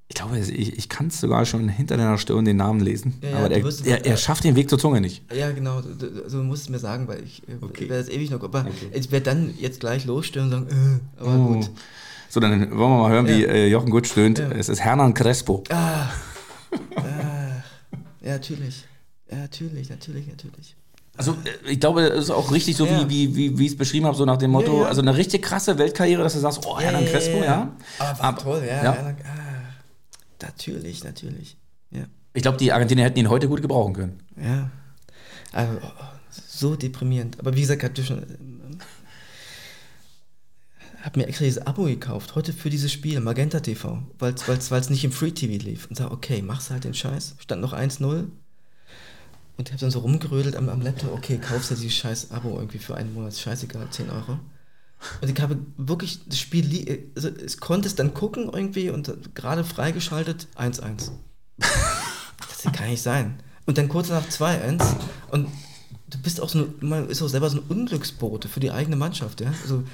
Ich 0.08 0.16
glaube, 0.16 0.38
ich, 0.38 0.76
ich 0.76 0.88
kann 0.88 1.06
es 1.06 1.20
sogar 1.20 1.44
schon 1.46 1.68
hinter 1.68 1.96
deiner 1.96 2.18
Stirn 2.18 2.44
den 2.44 2.56
Namen 2.56 2.80
lesen. 2.80 3.14
Ja, 3.22 3.30
ja, 3.30 3.36
aber 3.38 3.48
der, 3.48 3.62
wirst- 3.62 3.86
er, 3.86 4.04
er 4.04 4.16
schafft 4.16 4.42
den 4.42 4.56
Weg 4.56 4.68
zur 4.68 4.78
Zunge 4.78 5.00
nicht. 5.00 5.22
Ja, 5.32 5.52
genau. 5.52 5.80
Du, 5.82 5.94
du, 5.94 6.28
du 6.28 6.36
musst 6.42 6.62
es 6.64 6.68
mir 6.68 6.80
sagen, 6.80 7.06
weil 7.06 7.22
ich 7.22 7.46
äh, 7.48 7.52
Okay. 7.60 7.88
werde 7.88 8.04
das 8.04 8.12
ewig 8.12 8.28
noch. 8.30 8.42
Aber 8.42 8.60
Okay. 8.62 8.90
ich 8.92 9.12
werde 9.12 9.24
dann 9.24 9.54
jetzt 9.56 9.78
gleich 9.78 10.06
losstellen 10.06 10.52
und 10.52 10.68
sagen, 10.70 11.00
äh, 11.18 11.20
aber 11.22 11.34
Oh. 11.36 11.46
gut. 11.54 11.70
So, 12.28 12.40
dann 12.40 12.58
wollen 12.70 12.78
wir 12.78 12.88
mal 12.88 13.10
hören, 13.10 13.28
wie 13.28 13.42
Ja. 13.42 13.48
äh, 13.50 13.68
Jochen 13.68 13.90
Gut 13.90 14.06
stöhnt. 14.08 14.38
Es 14.40 14.68
ist 14.68 14.80
Hernan 14.80 15.14
Crespo. 15.14 15.62
Ah, 15.70 16.08
ah, 16.96 17.62
ja, 18.20 18.32
natürlich. 18.32 18.84
Ja, 19.30 19.36
natürlich, 19.38 19.88
natürlich, 19.90 20.26
natürlich. 20.26 20.76
Also 21.16 21.32
äh, 21.66 21.70
ich 21.72 21.80
glaube, 21.80 22.02
es 22.02 22.24
ist 22.24 22.30
auch 22.30 22.50
richtig 22.52 22.76
so, 22.76 22.86
Ja. 22.86 23.08
wie, 23.08 23.10
wie, 23.10 23.36
wie, 23.36 23.58
wie 23.58 23.66
ich 23.66 23.72
es 23.72 23.78
beschrieben 23.78 24.06
habe, 24.06 24.16
so 24.16 24.24
nach 24.24 24.38
dem 24.38 24.50
Motto, 24.50 24.74
Ja, 24.78 24.82
ja. 24.82 24.88
also 24.88 25.00
eine 25.02 25.16
richtig 25.16 25.42
krasse 25.42 25.78
Weltkarriere, 25.78 26.22
dass 26.22 26.32
du 26.34 26.38
sagst, 26.40 26.64
oh, 26.66 26.78
Hernan 26.80 27.04
Crespo, 27.04 27.42
ja. 27.42 27.76
Aber 27.98 28.18
war 28.18 28.24
Aber- 28.24 28.42
toll, 28.42 28.64
ja. 28.66 28.82
ja. 28.84 28.92
ah, 29.24 29.74
natürlich, 30.42 31.04
natürlich. 31.04 31.56
Ja. 31.90 32.04
Ich 32.32 32.42
glaube, 32.42 32.58
die 32.58 32.72
Argentinier 32.72 33.04
hätten 33.04 33.18
ihn 33.18 33.28
heute 33.28 33.48
gut 33.48 33.60
gebrauchen 33.62 33.92
können. 33.94 34.20
Ja. 34.40 34.70
Also, 35.52 35.72
oh, 35.82 35.88
so 36.48 36.76
deprimierend. 36.76 37.38
Aber 37.40 37.54
wie 37.56 37.60
gesagt, 37.60 37.82
hatte 37.82 38.04
schon. 38.04 38.18
ähm, 38.22 38.78
Hab 41.02 41.16
mir 41.16 41.26
extra 41.26 41.44
dieses 41.44 41.66
Abo 41.66 41.84
gekauft, 41.84 42.34
heute 42.34 42.52
für 42.52 42.68
dieses 42.70 42.92
Spiel, 42.92 43.20
Magenta 43.20 43.60
TV, 43.60 44.02
weil 44.18 44.34
es 44.34 44.90
nicht 44.90 45.02
im 45.04 45.12
Free 45.12 45.30
TV 45.32 45.62
lief. 45.64 45.86
Und 45.88 45.96
sag, 45.96 46.10
okay, 46.12 46.42
machst 46.42 46.70
halt 46.70 46.84
den 46.84 46.94
Scheiß. 46.94 47.36
Stand 47.38 47.62
noch 47.62 47.72
1-0. 47.72 48.26
Und 49.60 49.68
ich 49.68 49.74
hab 49.74 49.80
dann 49.80 49.90
so 49.90 49.98
rumgerödelt 49.98 50.56
am, 50.56 50.70
am 50.70 50.80
Laptop, 50.80 51.12
okay, 51.12 51.36
kaufst 51.36 51.70
du 51.70 51.74
dieses 51.74 51.92
scheiß 51.92 52.30
Abo 52.30 52.56
irgendwie 52.56 52.78
für 52.78 52.94
einen 52.94 53.12
Monat, 53.12 53.36
scheißegal, 53.36 53.88
10 53.90 54.08
Euro. 54.08 54.38
Und 55.20 55.28
ich 55.30 55.38
habe 55.38 55.58
wirklich 55.76 56.20
das 56.26 56.38
Spiel, 56.38 57.10
also 57.14 57.28
es 57.28 57.58
konnte 57.58 57.86
es 57.86 57.94
dann 57.94 58.14
gucken 58.14 58.44
irgendwie 58.50 58.88
und 58.88 59.34
gerade 59.34 59.62
freigeschaltet 59.62 60.48
1-1. 60.56 61.10
Das 61.58 62.72
kann 62.72 62.88
nicht 62.88 63.02
sein. 63.02 63.38
Und 63.66 63.76
dann 63.76 63.90
kurz 63.90 64.08
nach 64.08 64.26
2-1 64.26 64.82
und 65.30 65.46
du 66.08 66.18
bist 66.22 66.40
auch 66.40 66.48
so, 66.48 66.60
ein- 66.60 66.74
man 66.80 67.10
ist 67.10 67.20
auch 67.20 67.28
selber 67.28 67.50
so 67.50 67.58
ein 67.58 67.64
Unglücksbote 67.68 68.48
für 68.48 68.60
die 68.60 68.70
eigene 68.70 68.96
Mannschaft, 68.96 69.42
ja. 69.42 69.52
Also 69.60 69.84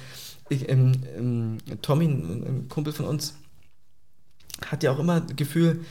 ich, 0.47 0.69
ähm, 0.69 0.93
ähm, 1.17 1.57
Tommy, 1.81 2.05
ein, 2.05 2.43
ein 2.47 2.69
Kumpel 2.69 2.93
von 2.93 3.05
uns, 3.05 3.33
hat 4.65 4.81
ja 4.83 4.91
auch 4.93 4.99
immer 4.99 5.19
das 5.19 5.35
Gefühl, 5.35 5.81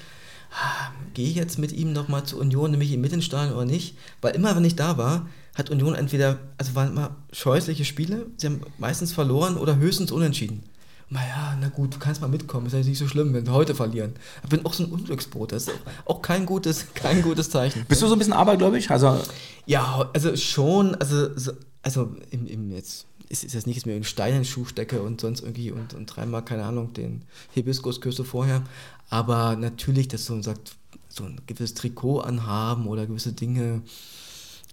gehe 1.15 1.29
ich 1.29 1.35
jetzt 1.35 1.59
mit 1.59 1.73
ihm 1.73 1.93
nochmal 1.93 2.25
zur 2.25 2.41
Union, 2.41 2.71
nehme 2.71 2.85
ich 2.85 2.93
ihn 2.93 3.01
mit 3.01 3.13
in 3.13 3.19
den 3.19 3.23
Stadion 3.23 3.57
oder 3.57 3.65
nicht? 3.65 3.97
Weil 4.21 4.35
immer, 4.35 4.55
wenn 4.57 4.65
ich 4.65 4.77
da 4.77 4.99
war, 4.99 5.27
hat 5.55 5.71
Union 5.71 5.95
entweder, 5.95 6.39
also 6.59 6.75
waren 6.75 6.91
immer 6.91 7.17
scheußliche 7.33 7.85
Spiele, 7.85 8.27
sie 8.37 8.47
haben 8.47 8.61
meistens 8.79 9.13
verloren 9.13 9.57
oder 9.57 9.77
höchstens 9.77 10.13
unentschieden. 10.13 10.63
Naja, 11.09 11.57
na 11.61 11.69
gut, 11.69 11.95
du 11.95 11.99
kannst 11.99 12.21
mal 12.21 12.27
mitkommen, 12.27 12.67
ist 12.67 12.73
ja 12.73 12.81
nicht 12.81 12.99
so 12.99 13.07
schlimm, 13.07 13.33
wenn 13.33 13.47
wir 13.47 13.53
heute 13.53 13.77
verlieren. 13.77 14.15
Ich 14.43 14.49
bin 14.49 14.67
auch 14.67 14.73
so 14.73 14.83
ein 14.83 14.91
Unglücksboot, 14.91 15.53
das 15.53 15.69
ist 15.69 15.79
auch, 16.05 16.21
kein 16.21 16.47
gutes, 16.47 16.87
kein 16.95 17.23
gutes 17.23 17.49
Zeichen. 17.49 17.85
Bist 17.89 18.03
du 18.03 18.09
so 18.09 18.15
ein 18.15 18.19
bisschen 18.19 18.35
abergläubig? 18.35 18.91
Also, 18.91 19.21
Ja, 19.67 20.11
also 20.13 20.37
schon, 20.37 20.97
also, 20.97 21.39
so, 21.39 21.53
also 21.83 22.17
im, 22.31 22.47
im 22.47 22.73
jetzt 22.73 23.07
ist, 23.29 23.45
ist 23.45 23.55
jetzt 23.55 23.67
nicht, 23.67 23.77
dass 23.77 23.83
ich 23.83 23.87
mir 23.87 23.97
in 23.97 24.35
den 24.35 24.45
Schuh 24.45 24.65
stecke 24.65 25.03
und 25.03 25.21
sonst 25.21 25.41
irgendwie 25.41 25.71
und, 25.71 25.95
und 25.95 26.07
dreimal, 26.07 26.45
keine 26.45 26.65
Ahnung, 26.65 26.93
den 26.93 27.23
Hibiskusküsse 27.53 28.25
vorher. 28.25 28.63
Aber 29.09 29.57
natürlich, 29.57 30.09
dass 30.09 30.27
so 30.27 30.35
man 30.35 30.43
sagt, 30.43 30.77
so 31.09 31.25
ein 31.25 31.41
gewisses 31.47 31.75
Trikot 31.75 32.21
anhaben 32.21 32.87
oder 32.87 33.07
gewisse 33.07 33.33
Dinge, 33.33 33.83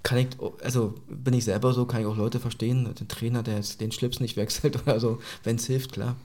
kann 0.04 0.18
ich, 0.18 0.28
also 0.64 0.96
bin 1.08 1.34
ich 1.34 1.46
selber 1.46 1.74
so, 1.74 1.86
kann 1.86 2.02
ich 2.02 2.08
auch 2.08 2.18
Leute 2.18 2.40
verstehen, 2.40 2.94
den 3.00 3.08
Trainer, 3.08 3.42
der 3.42 3.56
jetzt 3.56 3.80
den 3.80 3.92
Schlips 3.92 4.20
nicht 4.20 4.36
wechselt 4.36 4.82
oder 4.86 5.00
so, 5.00 5.20
wenn 5.44 5.56
es 5.56 5.66
hilft, 5.66 5.94
klar. 5.94 6.16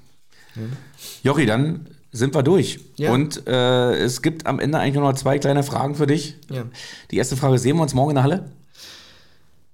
Ja. 0.56 0.62
Jochi, 1.22 1.46
dann 1.46 1.88
sind 2.10 2.34
wir 2.34 2.42
durch. 2.42 2.80
Ja. 2.96 3.12
Und 3.12 3.46
äh, 3.46 3.94
es 3.96 4.22
gibt 4.22 4.46
am 4.46 4.58
Ende 4.58 4.78
eigentlich 4.78 4.94
nur 4.94 5.04
noch 5.04 5.14
zwei 5.16 5.38
kleine 5.38 5.62
Fragen 5.62 5.94
für 5.94 6.06
dich. 6.06 6.36
Ja. 6.50 6.64
Die 7.10 7.16
erste 7.16 7.36
Frage, 7.36 7.58
sehen 7.58 7.76
wir 7.76 7.82
uns 7.82 7.94
morgen 7.94 8.10
in 8.10 8.14
der 8.16 8.24
Halle? 8.24 8.50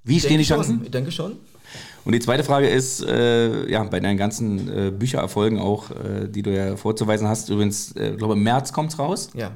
Wie 0.02 0.20
stehen 0.20 0.38
die 0.38 0.44
Chancen? 0.44 0.76
Schon, 0.76 0.84
ich 0.84 0.90
denke 0.90 1.12
schon. 1.12 1.36
Und 2.04 2.12
die 2.12 2.20
zweite 2.20 2.44
Frage 2.44 2.68
ist, 2.68 3.02
äh, 3.02 3.70
ja, 3.70 3.82
bei 3.84 4.00
deinen 4.00 4.18
ganzen 4.18 4.68
äh, 4.68 4.90
Büchererfolgen 4.90 5.58
auch, 5.58 5.90
äh, 5.90 6.28
die 6.28 6.42
du 6.42 6.54
ja 6.54 6.76
vorzuweisen 6.76 7.26
hast, 7.28 7.48
übrigens, 7.48 7.92
äh, 7.92 8.10
ich 8.10 8.18
glaube, 8.18 8.34
im 8.34 8.42
März 8.42 8.72
kommt's 8.72 8.98
raus. 8.98 9.30
Ja. 9.34 9.52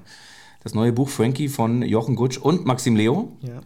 Das 0.63 0.75
neue 0.75 0.93
Buch 0.93 1.09
Frankie 1.09 1.49
von 1.49 1.83
Jochen 1.83 2.17
Gutsch 2.17 2.39
und 2.39 2.67
Maxim 2.67 2.97
Leo. 2.97 3.33
Ja. 3.43 3.61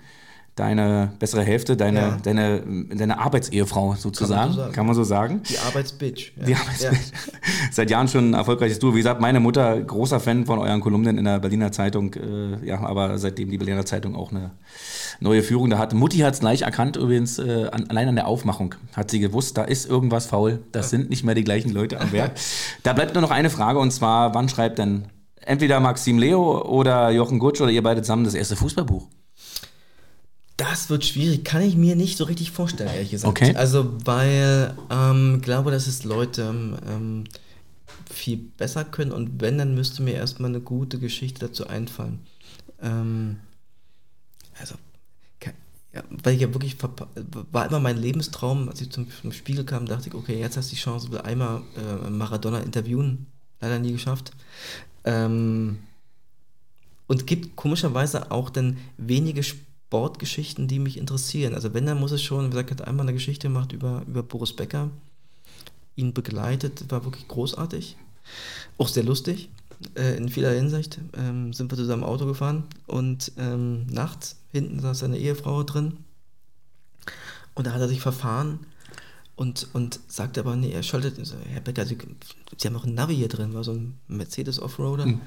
Deine 0.54 1.12
bessere 1.18 1.42
Hälfte, 1.42 1.78
deine, 1.78 1.98
Ja. 2.00 2.18
deine, 2.22 2.62
deine 2.94 3.18
Arbeitsehefrau 3.18 3.94
sozusagen. 3.94 4.52
so 4.52 4.58
sagen. 4.58 4.72
Kann 4.72 4.84
man 4.84 4.94
so 4.94 5.02
sagen. 5.02 5.40
Die 5.48 5.58
Arbeitsbitch. 5.58 6.34
Ja. 6.36 6.44
Die 6.44 6.54
Arbeitswelt. 6.54 7.00
Seit 7.72 7.90
Jahren 7.90 8.06
schon 8.06 8.30
ein 8.30 8.34
erfolgreiches 8.34 8.78
Duo. 8.78 8.92
Wie 8.92 8.98
gesagt, 8.98 9.18
meine 9.18 9.40
Mutter, 9.40 9.80
großer 9.80 10.20
Fan 10.20 10.44
von 10.44 10.58
euren 10.58 10.80
Kolumnen 10.82 11.16
in 11.16 11.24
der 11.24 11.38
Berliner 11.38 11.72
Zeitung. 11.72 12.12
Äh, 12.12 12.66
ja, 12.66 12.80
aber 12.80 13.16
seitdem 13.16 13.48
die 13.50 13.56
Berliner 13.56 13.86
Zeitung 13.86 14.14
auch 14.14 14.30
eine 14.30 14.50
neue 15.20 15.42
Führung 15.42 15.70
da 15.70 15.78
hat. 15.78 15.94
Mutti 15.94 16.18
hat 16.18 16.34
es 16.34 16.40
gleich 16.40 16.62
erkannt, 16.62 16.96
übrigens, 16.96 17.38
äh, 17.38 17.68
an, 17.72 17.86
allein 17.88 18.08
an 18.08 18.16
der 18.16 18.26
Aufmachung 18.26 18.74
hat 18.94 19.10
sie 19.10 19.20
gewusst, 19.20 19.56
da 19.56 19.64
ist 19.64 19.88
irgendwas 19.88 20.26
faul. 20.26 20.58
Das 20.72 20.90
sind 20.90 21.08
nicht 21.08 21.24
mehr 21.24 21.34
die 21.34 21.44
gleichen 21.44 21.70
Leute 21.72 21.98
am 21.98 22.12
Werk. 22.12 22.32
da 22.82 22.92
bleibt 22.92 23.14
nur 23.14 23.22
noch 23.22 23.30
eine 23.30 23.48
Frage 23.48 23.78
und 23.78 23.90
zwar, 23.90 24.34
wann 24.34 24.50
schreibt 24.50 24.78
denn 24.78 25.06
entweder 25.40 25.80
Maxim 25.80 26.18
Leo 26.18 26.60
oder 26.62 27.08
Jochen 27.10 27.38
Gutsch 27.38 27.62
oder 27.62 27.70
ihr 27.70 27.82
beide 27.82 28.02
zusammen 28.02 28.24
das 28.24 28.34
erste 28.34 28.54
Fußballbuch? 28.56 29.08
Das 30.70 30.88
wird 30.90 31.04
schwierig, 31.04 31.44
kann 31.44 31.60
ich 31.62 31.76
mir 31.76 31.96
nicht 31.96 32.16
so 32.16 32.24
richtig 32.24 32.52
vorstellen, 32.52 32.90
ehrlich 32.94 33.10
gesagt. 33.10 33.30
Okay. 33.30 33.54
Also, 33.56 33.94
weil 34.04 34.74
ähm, 34.90 35.40
glaube, 35.42 35.70
dass 35.72 35.88
es 35.88 36.04
Leute 36.04 36.54
ähm, 36.86 37.24
viel 38.08 38.36
besser 38.36 38.84
können 38.84 39.10
und 39.10 39.40
wenn, 39.40 39.58
dann 39.58 39.74
müsste 39.74 40.02
mir 40.02 40.14
erstmal 40.14 40.50
eine 40.50 40.60
gute 40.60 41.00
Geschichte 41.00 41.46
dazu 41.46 41.66
einfallen. 41.66 42.20
Ähm, 42.80 43.38
also, 44.60 44.76
ke- 45.40 45.54
ja, 45.92 46.04
weil 46.22 46.34
ich 46.34 46.42
ja 46.42 46.54
wirklich, 46.54 46.76
war 47.50 47.66
immer 47.66 47.80
mein 47.80 47.96
Lebenstraum, 47.96 48.68
als 48.68 48.80
ich 48.80 48.90
zum, 48.90 49.08
zum 49.10 49.32
Spiegel 49.32 49.64
kam, 49.64 49.86
dachte 49.86 50.10
ich, 50.10 50.14
okay, 50.14 50.38
jetzt 50.38 50.56
hast 50.56 50.70
du 50.70 50.76
die 50.76 50.80
Chance, 50.80 51.10
will 51.10 51.22
einmal 51.22 51.62
äh, 51.76 52.08
Maradona 52.10 52.60
interviewen, 52.60 53.26
leider 53.60 53.80
nie 53.80 53.92
geschafft. 53.92 54.30
Ähm, 55.04 55.78
und 57.08 57.26
gibt 57.26 57.56
komischerweise 57.56 58.30
auch 58.30 58.48
dann 58.48 58.76
wenige 58.96 59.42
Sportgeschichten, 59.92 60.68
die 60.68 60.78
mich 60.78 60.96
interessieren. 60.96 61.52
Also 61.54 61.74
wenn, 61.74 61.84
dann 61.84 62.00
muss 62.00 62.12
es 62.12 62.22
schon, 62.22 62.46
wie 62.46 62.50
gesagt, 62.50 62.70
hatte 62.70 62.86
einmal 62.86 63.04
eine 63.04 63.12
Geschichte 63.12 63.48
gemacht 63.48 63.72
über, 63.72 64.02
über 64.08 64.22
Boris 64.22 64.54
Becker, 64.56 64.88
ihn 65.96 66.14
begleitet, 66.14 66.86
war 66.90 67.04
wirklich 67.04 67.28
großartig, 67.28 67.98
auch 68.78 68.88
sehr 68.88 69.02
lustig. 69.04 69.50
Äh, 69.94 70.16
in 70.16 70.30
vieler 70.30 70.52
Hinsicht 70.52 70.98
ähm, 71.14 71.52
sind 71.52 71.70
wir 71.70 71.76
zusammen 71.76 72.04
Auto 72.04 72.24
gefahren 72.24 72.64
und 72.86 73.32
ähm, 73.36 73.84
nachts 73.90 74.36
hinten 74.50 74.80
saß 74.80 75.00
seine 75.00 75.18
Ehefrau 75.18 75.62
drin 75.62 75.98
und 77.54 77.66
da 77.66 77.74
hat 77.74 77.80
er 77.82 77.88
sich 77.88 78.00
verfahren 78.00 78.60
und, 79.36 79.68
und 79.74 80.00
sagte 80.08 80.40
aber, 80.40 80.56
nee, 80.56 80.70
er 80.72 80.82
schaltet, 80.82 81.16
so, 81.26 81.34
Herr 81.50 81.60
Becker, 81.60 81.84
Sie, 81.84 81.98
Sie 82.56 82.66
haben 82.66 82.76
auch 82.76 82.84
ein 82.86 82.94
Navi 82.94 83.14
hier 83.16 83.28
drin, 83.28 83.52
war 83.52 83.64
so 83.64 83.72
ein 83.72 83.98
Mercedes 84.08 84.58
Offroader. 84.58 85.04
Ein- 85.04 85.20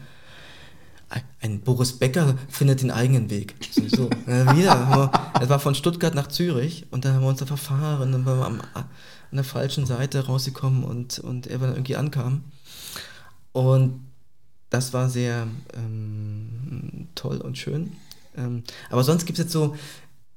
Ein 1.42 1.62
Boris 1.62 1.94
Becker 1.94 2.36
findet 2.50 2.82
den 2.82 2.92
eigenen 2.92 3.30
Weg. 3.30 3.56
So. 3.88 4.10
Äh, 4.26 4.56
wieder. 4.56 5.12
Es 5.40 5.50
war 5.50 5.60
von 5.60 5.76
Stuttgart 5.76 6.16
nach 6.16 6.28
Zürich 6.28 6.88
und 6.92 7.06
dann 7.06 7.14
haben 7.14 7.22
wir 7.22 7.30
uns 7.30 7.40
da 7.40 7.46
verfahren, 7.46 8.12
dann 8.12 8.26
waren 8.26 8.58
wir 8.58 8.76
an 8.76 8.86
der 9.32 9.44
falschen 9.44 9.86
Seite 9.86 10.26
rausgekommen 10.26 10.84
und, 10.84 11.20
und 11.20 11.48
er 11.48 11.60
dann 11.60 11.74
irgendwie 11.74 11.96
ankam. 11.96 12.44
Und 13.52 14.06
das 14.70 14.94
war 14.94 15.10
sehr 15.10 15.48
ähm, 15.74 17.08
toll 17.16 17.38
und 17.38 17.58
schön. 17.58 17.94
Ähm, 18.36 18.64
aber 18.90 19.04
sonst 19.04 19.26
gibt 19.26 19.40
es 19.40 19.46
jetzt 19.46 19.54
so, 19.54 19.76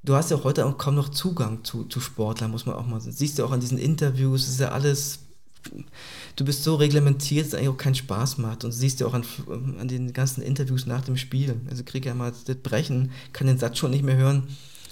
du 0.03 0.15
hast 0.15 0.31
ja 0.31 0.37
auch 0.37 0.43
heute 0.43 0.65
auch 0.65 0.77
kaum 0.77 0.95
noch 0.95 1.09
Zugang 1.09 1.63
zu, 1.63 1.83
zu 1.85 1.99
Sportlern, 1.99 2.51
muss 2.51 2.65
man 2.65 2.75
auch 2.75 2.85
mal 2.85 3.01
sagen. 3.01 3.15
Siehst 3.15 3.39
du 3.39 3.45
auch 3.45 3.51
an 3.51 3.59
diesen 3.59 3.77
Interviews, 3.77 4.47
ist 4.47 4.59
ja 4.59 4.69
alles, 4.69 5.19
du 6.35 6.45
bist 6.45 6.63
so 6.63 6.75
reglementiert, 6.75 7.45
dass 7.45 7.53
es 7.53 7.55
eigentlich 7.55 7.69
auch 7.69 7.77
keinen 7.77 7.95
Spaß 7.95 8.37
macht. 8.37 8.63
Und 8.63 8.71
siehst 8.71 9.01
du 9.01 9.07
auch 9.07 9.13
an, 9.13 9.23
an 9.79 9.87
den 9.87 10.13
ganzen 10.13 10.41
Interviews 10.41 10.85
nach 10.85 11.01
dem 11.01 11.17
Spiel. 11.17 11.59
Also 11.69 11.83
krieg 11.83 12.05
ja 12.05 12.13
mal 12.13 12.31
das 12.45 12.55
Brechen, 12.57 13.11
kann 13.33 13.47
den 13.47 13.57
Satz 13.57 13.77
schon 13.77 13.91
nicht 13.91 14.03
mehr 14.03 14.17
hören. 14.17 14.43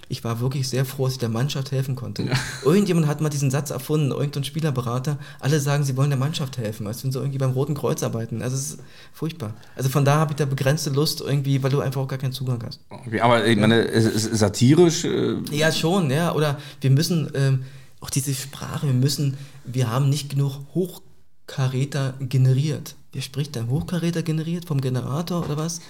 Ich 0.10 0.24
war 0.24 0.40
wirklich 0.40 0.70
sehr 0.70 0.86
froh, 0.86 1.06
dass 1.06 1.14
ich 1.14 1.20
der 1.20 1.28
Mannschaft 1.28 1.72
helfen 1.72 1.96
konnte. 1.96 2.30
Irgendjemand 2.64 3.08
hat 3.08 3.20
mal 3.20 3.28
diesen 3.28 3.52
Satz 3.52 3.72
erfunden, 3.72 4.12
irgendein 4.12 4.46
Spielerberater. 4.46 5.20
Alle 5.42 5.60
sagen, 5.60 5.84
sie 5.84 5.98
wollen 5.98 6.10
der 6.10 6.20
Mannschaft 6.20 6.58
helfen, 6.58 6.88
als 6.88 7.04
wenn 7.04 7.12
sie 7.12 7.20
irgendwie 7.20 7.38
beim 7.38 7.52
Roten 7.52 7.74
Kreuz 7.76 8.04
arbeiten. 8.04 8.42
Also 8.42 8.56
es 8.56 8.70
ist 8.72 8.80
furchtbar. 9.12 9.54
Also 9.76 9.90
von 9.90 10.06
da 10.06 10.16
habe 10.16 10.32
ich 10.32 10.38
da 10.38 10.46
begrenzte 10.46 10.92
Lust 10.92 11.20
irgendwie, 11.20 11.62
weil 11.62 11.72
du 11.72 11.82
einfach 11.82 12.02
auch 12.02 12.08
gar 12.08 12.20
keinen 12.20 12.32
Zugang 12.32 12.64
hast. 12.66 12.80
Okay, 12.90 13.20
aber 13.20 13.46
ich 13.46 13.58
meine, 13.58 13.86
es 13.86 14.06
ist 14.06 14.38
satirisch. 14.38 15.04
Äh, 15.04 15.40
Ja, 15.52 15.74
schon, 15.74 16.10
ja. 16.10 16.34
Oder 16.34 16.58
wir 16.80 16.90
müssen, 16.92 17.30
ähm, 17.34 17.66
auch 18.00 18.10
diese 18.10 18.34
Sprache, 18.34 18.88
wir 18.88 18.94
müssen, 18.94 19.38
wir 19.68 19.90
haben 19.92 20.10
nicht 20.10 20.30
genug 20.30 20.62
Hochkaräter 20.74 22.14
generiert. 22.20 22.96
Wer 23.12 23.22
spricht 23.22 23.56
denn? 23.56 23.70
Hochkaräter 23.70 24.24
generiert 24.24 24.66
vom 24.66 24.82
Generator 24.82 25.46
oder 25.46 25.58
was? 25.58 25.82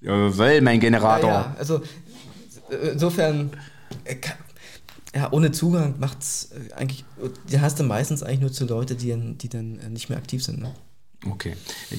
ja, 0.00 0.36
well, 0.36 0.60
mein 0.60 0.80
Generator. 0.80 1.30
Ja, 1.30 1.40
ja, 1.40 1.56
also 1.58 1.80
insofern, 2.92 3.50
äh, 4.04 4.16
ja, 5.14 5.32
ohne 5.32 5.52
Zugang 5.52 5.94
macht's 5.98 6.50
äh, 6.70 6.72
eigentlich, 6.74 7.04
die 7.50 7.60
hast 7.60 7.78
du 7.78 7.84
meistens 7.84 8.22
eigentlich 8.22 8.40
nur 8.40 8.52
zu 8.52 8.66
Leute, 8.66 8.94
die 8.96 9.10
dann, 9.10 9.38
die 9.38 9.48
dann 9.48 9.78
äh, 9.80 9.88
nicht 9.90 10.08
mehr 10.08 10.18
aktiv 10.18 10.42
sind. 10.44 10.60
Ne? 10.60 10.74
Okay. 11.30 11.54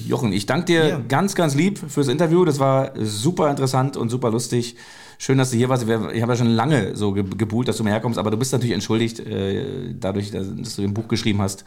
Jochen, 0.06 0.32
ich 0.32 0.46
danke 0.46 0.66
dir 0.66 0.88
Ja. 0.88 0.98
ganz, 0.98 1.34
ganz 1.34 1.54
lieb 1.54 1.78
fürs 1.90 2.08
Interview. 2.08 2.44
Das 2.44 2.58
war 2.60 2.92
super 3.04 3.50
interessant 3.50 3.96
und 3.96 4.08
super 4.08 4.30
lustig. 4.30 4.76
Schön, 5.18 5.38
dass 5.38 5.50
du 5.50 5.56
hier 5.56 5.68
warst. 5.68 5.84
Ich 5.84 5.90
habe 6.22 6.32
ja 6.32 6.36
schon 6.36 6.48
lange 6.48 6.94
so 6.96 7.12
ge- 7.12 7.24
gebuhlt, 7.36 7.68
dass 7.68 7.76
du 7.78 7.84
mir 7.84 7.90
herkommst, 7.90 8.18
aber 8.18 8.30
du 8.30 8.36
bist 8.36 8.52
natürlich 8.52 8.74
entschuldigt. 8.74 9.20
Äh, 9.20 9.94
dadurch, 9.98 10.30
dass 10.30 10.76
du 10.76 10.82
ein 10.82 10.94
Buch 10.94 11.08
geschrieben 11.08 11.40
hast, 11.40 11.64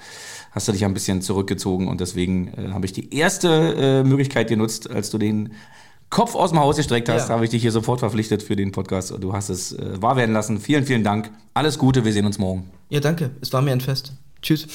hast 0.51 0.67
du 0.67 0.71
dich 0.71 0.85
ein 0.85 0.93
bisschen 0.93 1.21
zurückgezogen 1.21 1.87
und 1.87 1.99
deswegen 2.01 2.47
äh, 2.53 2.71
habe 2.71 2.85
ich 2.85 2.93
die 2.93 3.13
erste 3.13 3.49
äh, 3.49 4.03
Möglichkeit 4.03 4.47
genutzt, 4.49 4.89
als 4.89 5.09
du 5.09 5.17
den 5.17 5.53
Kopf 6.09 6.33
aus 6.35 6.49
dem 6.49 6.59
Haus 6.59 6.77
gestreckt 6.77 7.07
hast, 7.09 7.29
Ja. 7.29 7.35
habe 7.35 7.43
ich 7.45 7.51
dich 7.51 7.61
hier 7.61 7.71
sofort 7.71 7.99
verpflichtet 7.99 8.41
für 8.41 8.55
den 8.55 8.71
Podcast. 8.71 9.13
Du 9.19 9.33
hast 9.33 9.49
es 9.49 9.73
äh, 9.73 10.01
wahr 10.01 10.15
werden 10.15 10.33
lassen. 10.33 10.59
Vielen, 10.59 10.85
vielen 10.85 11.03
Dank. 11.03 11.29
Alles 11.53 11.77
Gute. 11.77 12.03
Wir 12.05 12.13
sehen 12.13 12.25
uns 12.25 12.39
morgen. 12.39 12.69
Ja, 12.89 12.99
danke. 12.99 13.29
Es 13.41 13.53
war 13.53 13.61
mir 13.61 13.71
ein 13.73 13.81
Fest. 13.81 14.13
Tschüss. 14.41 14.67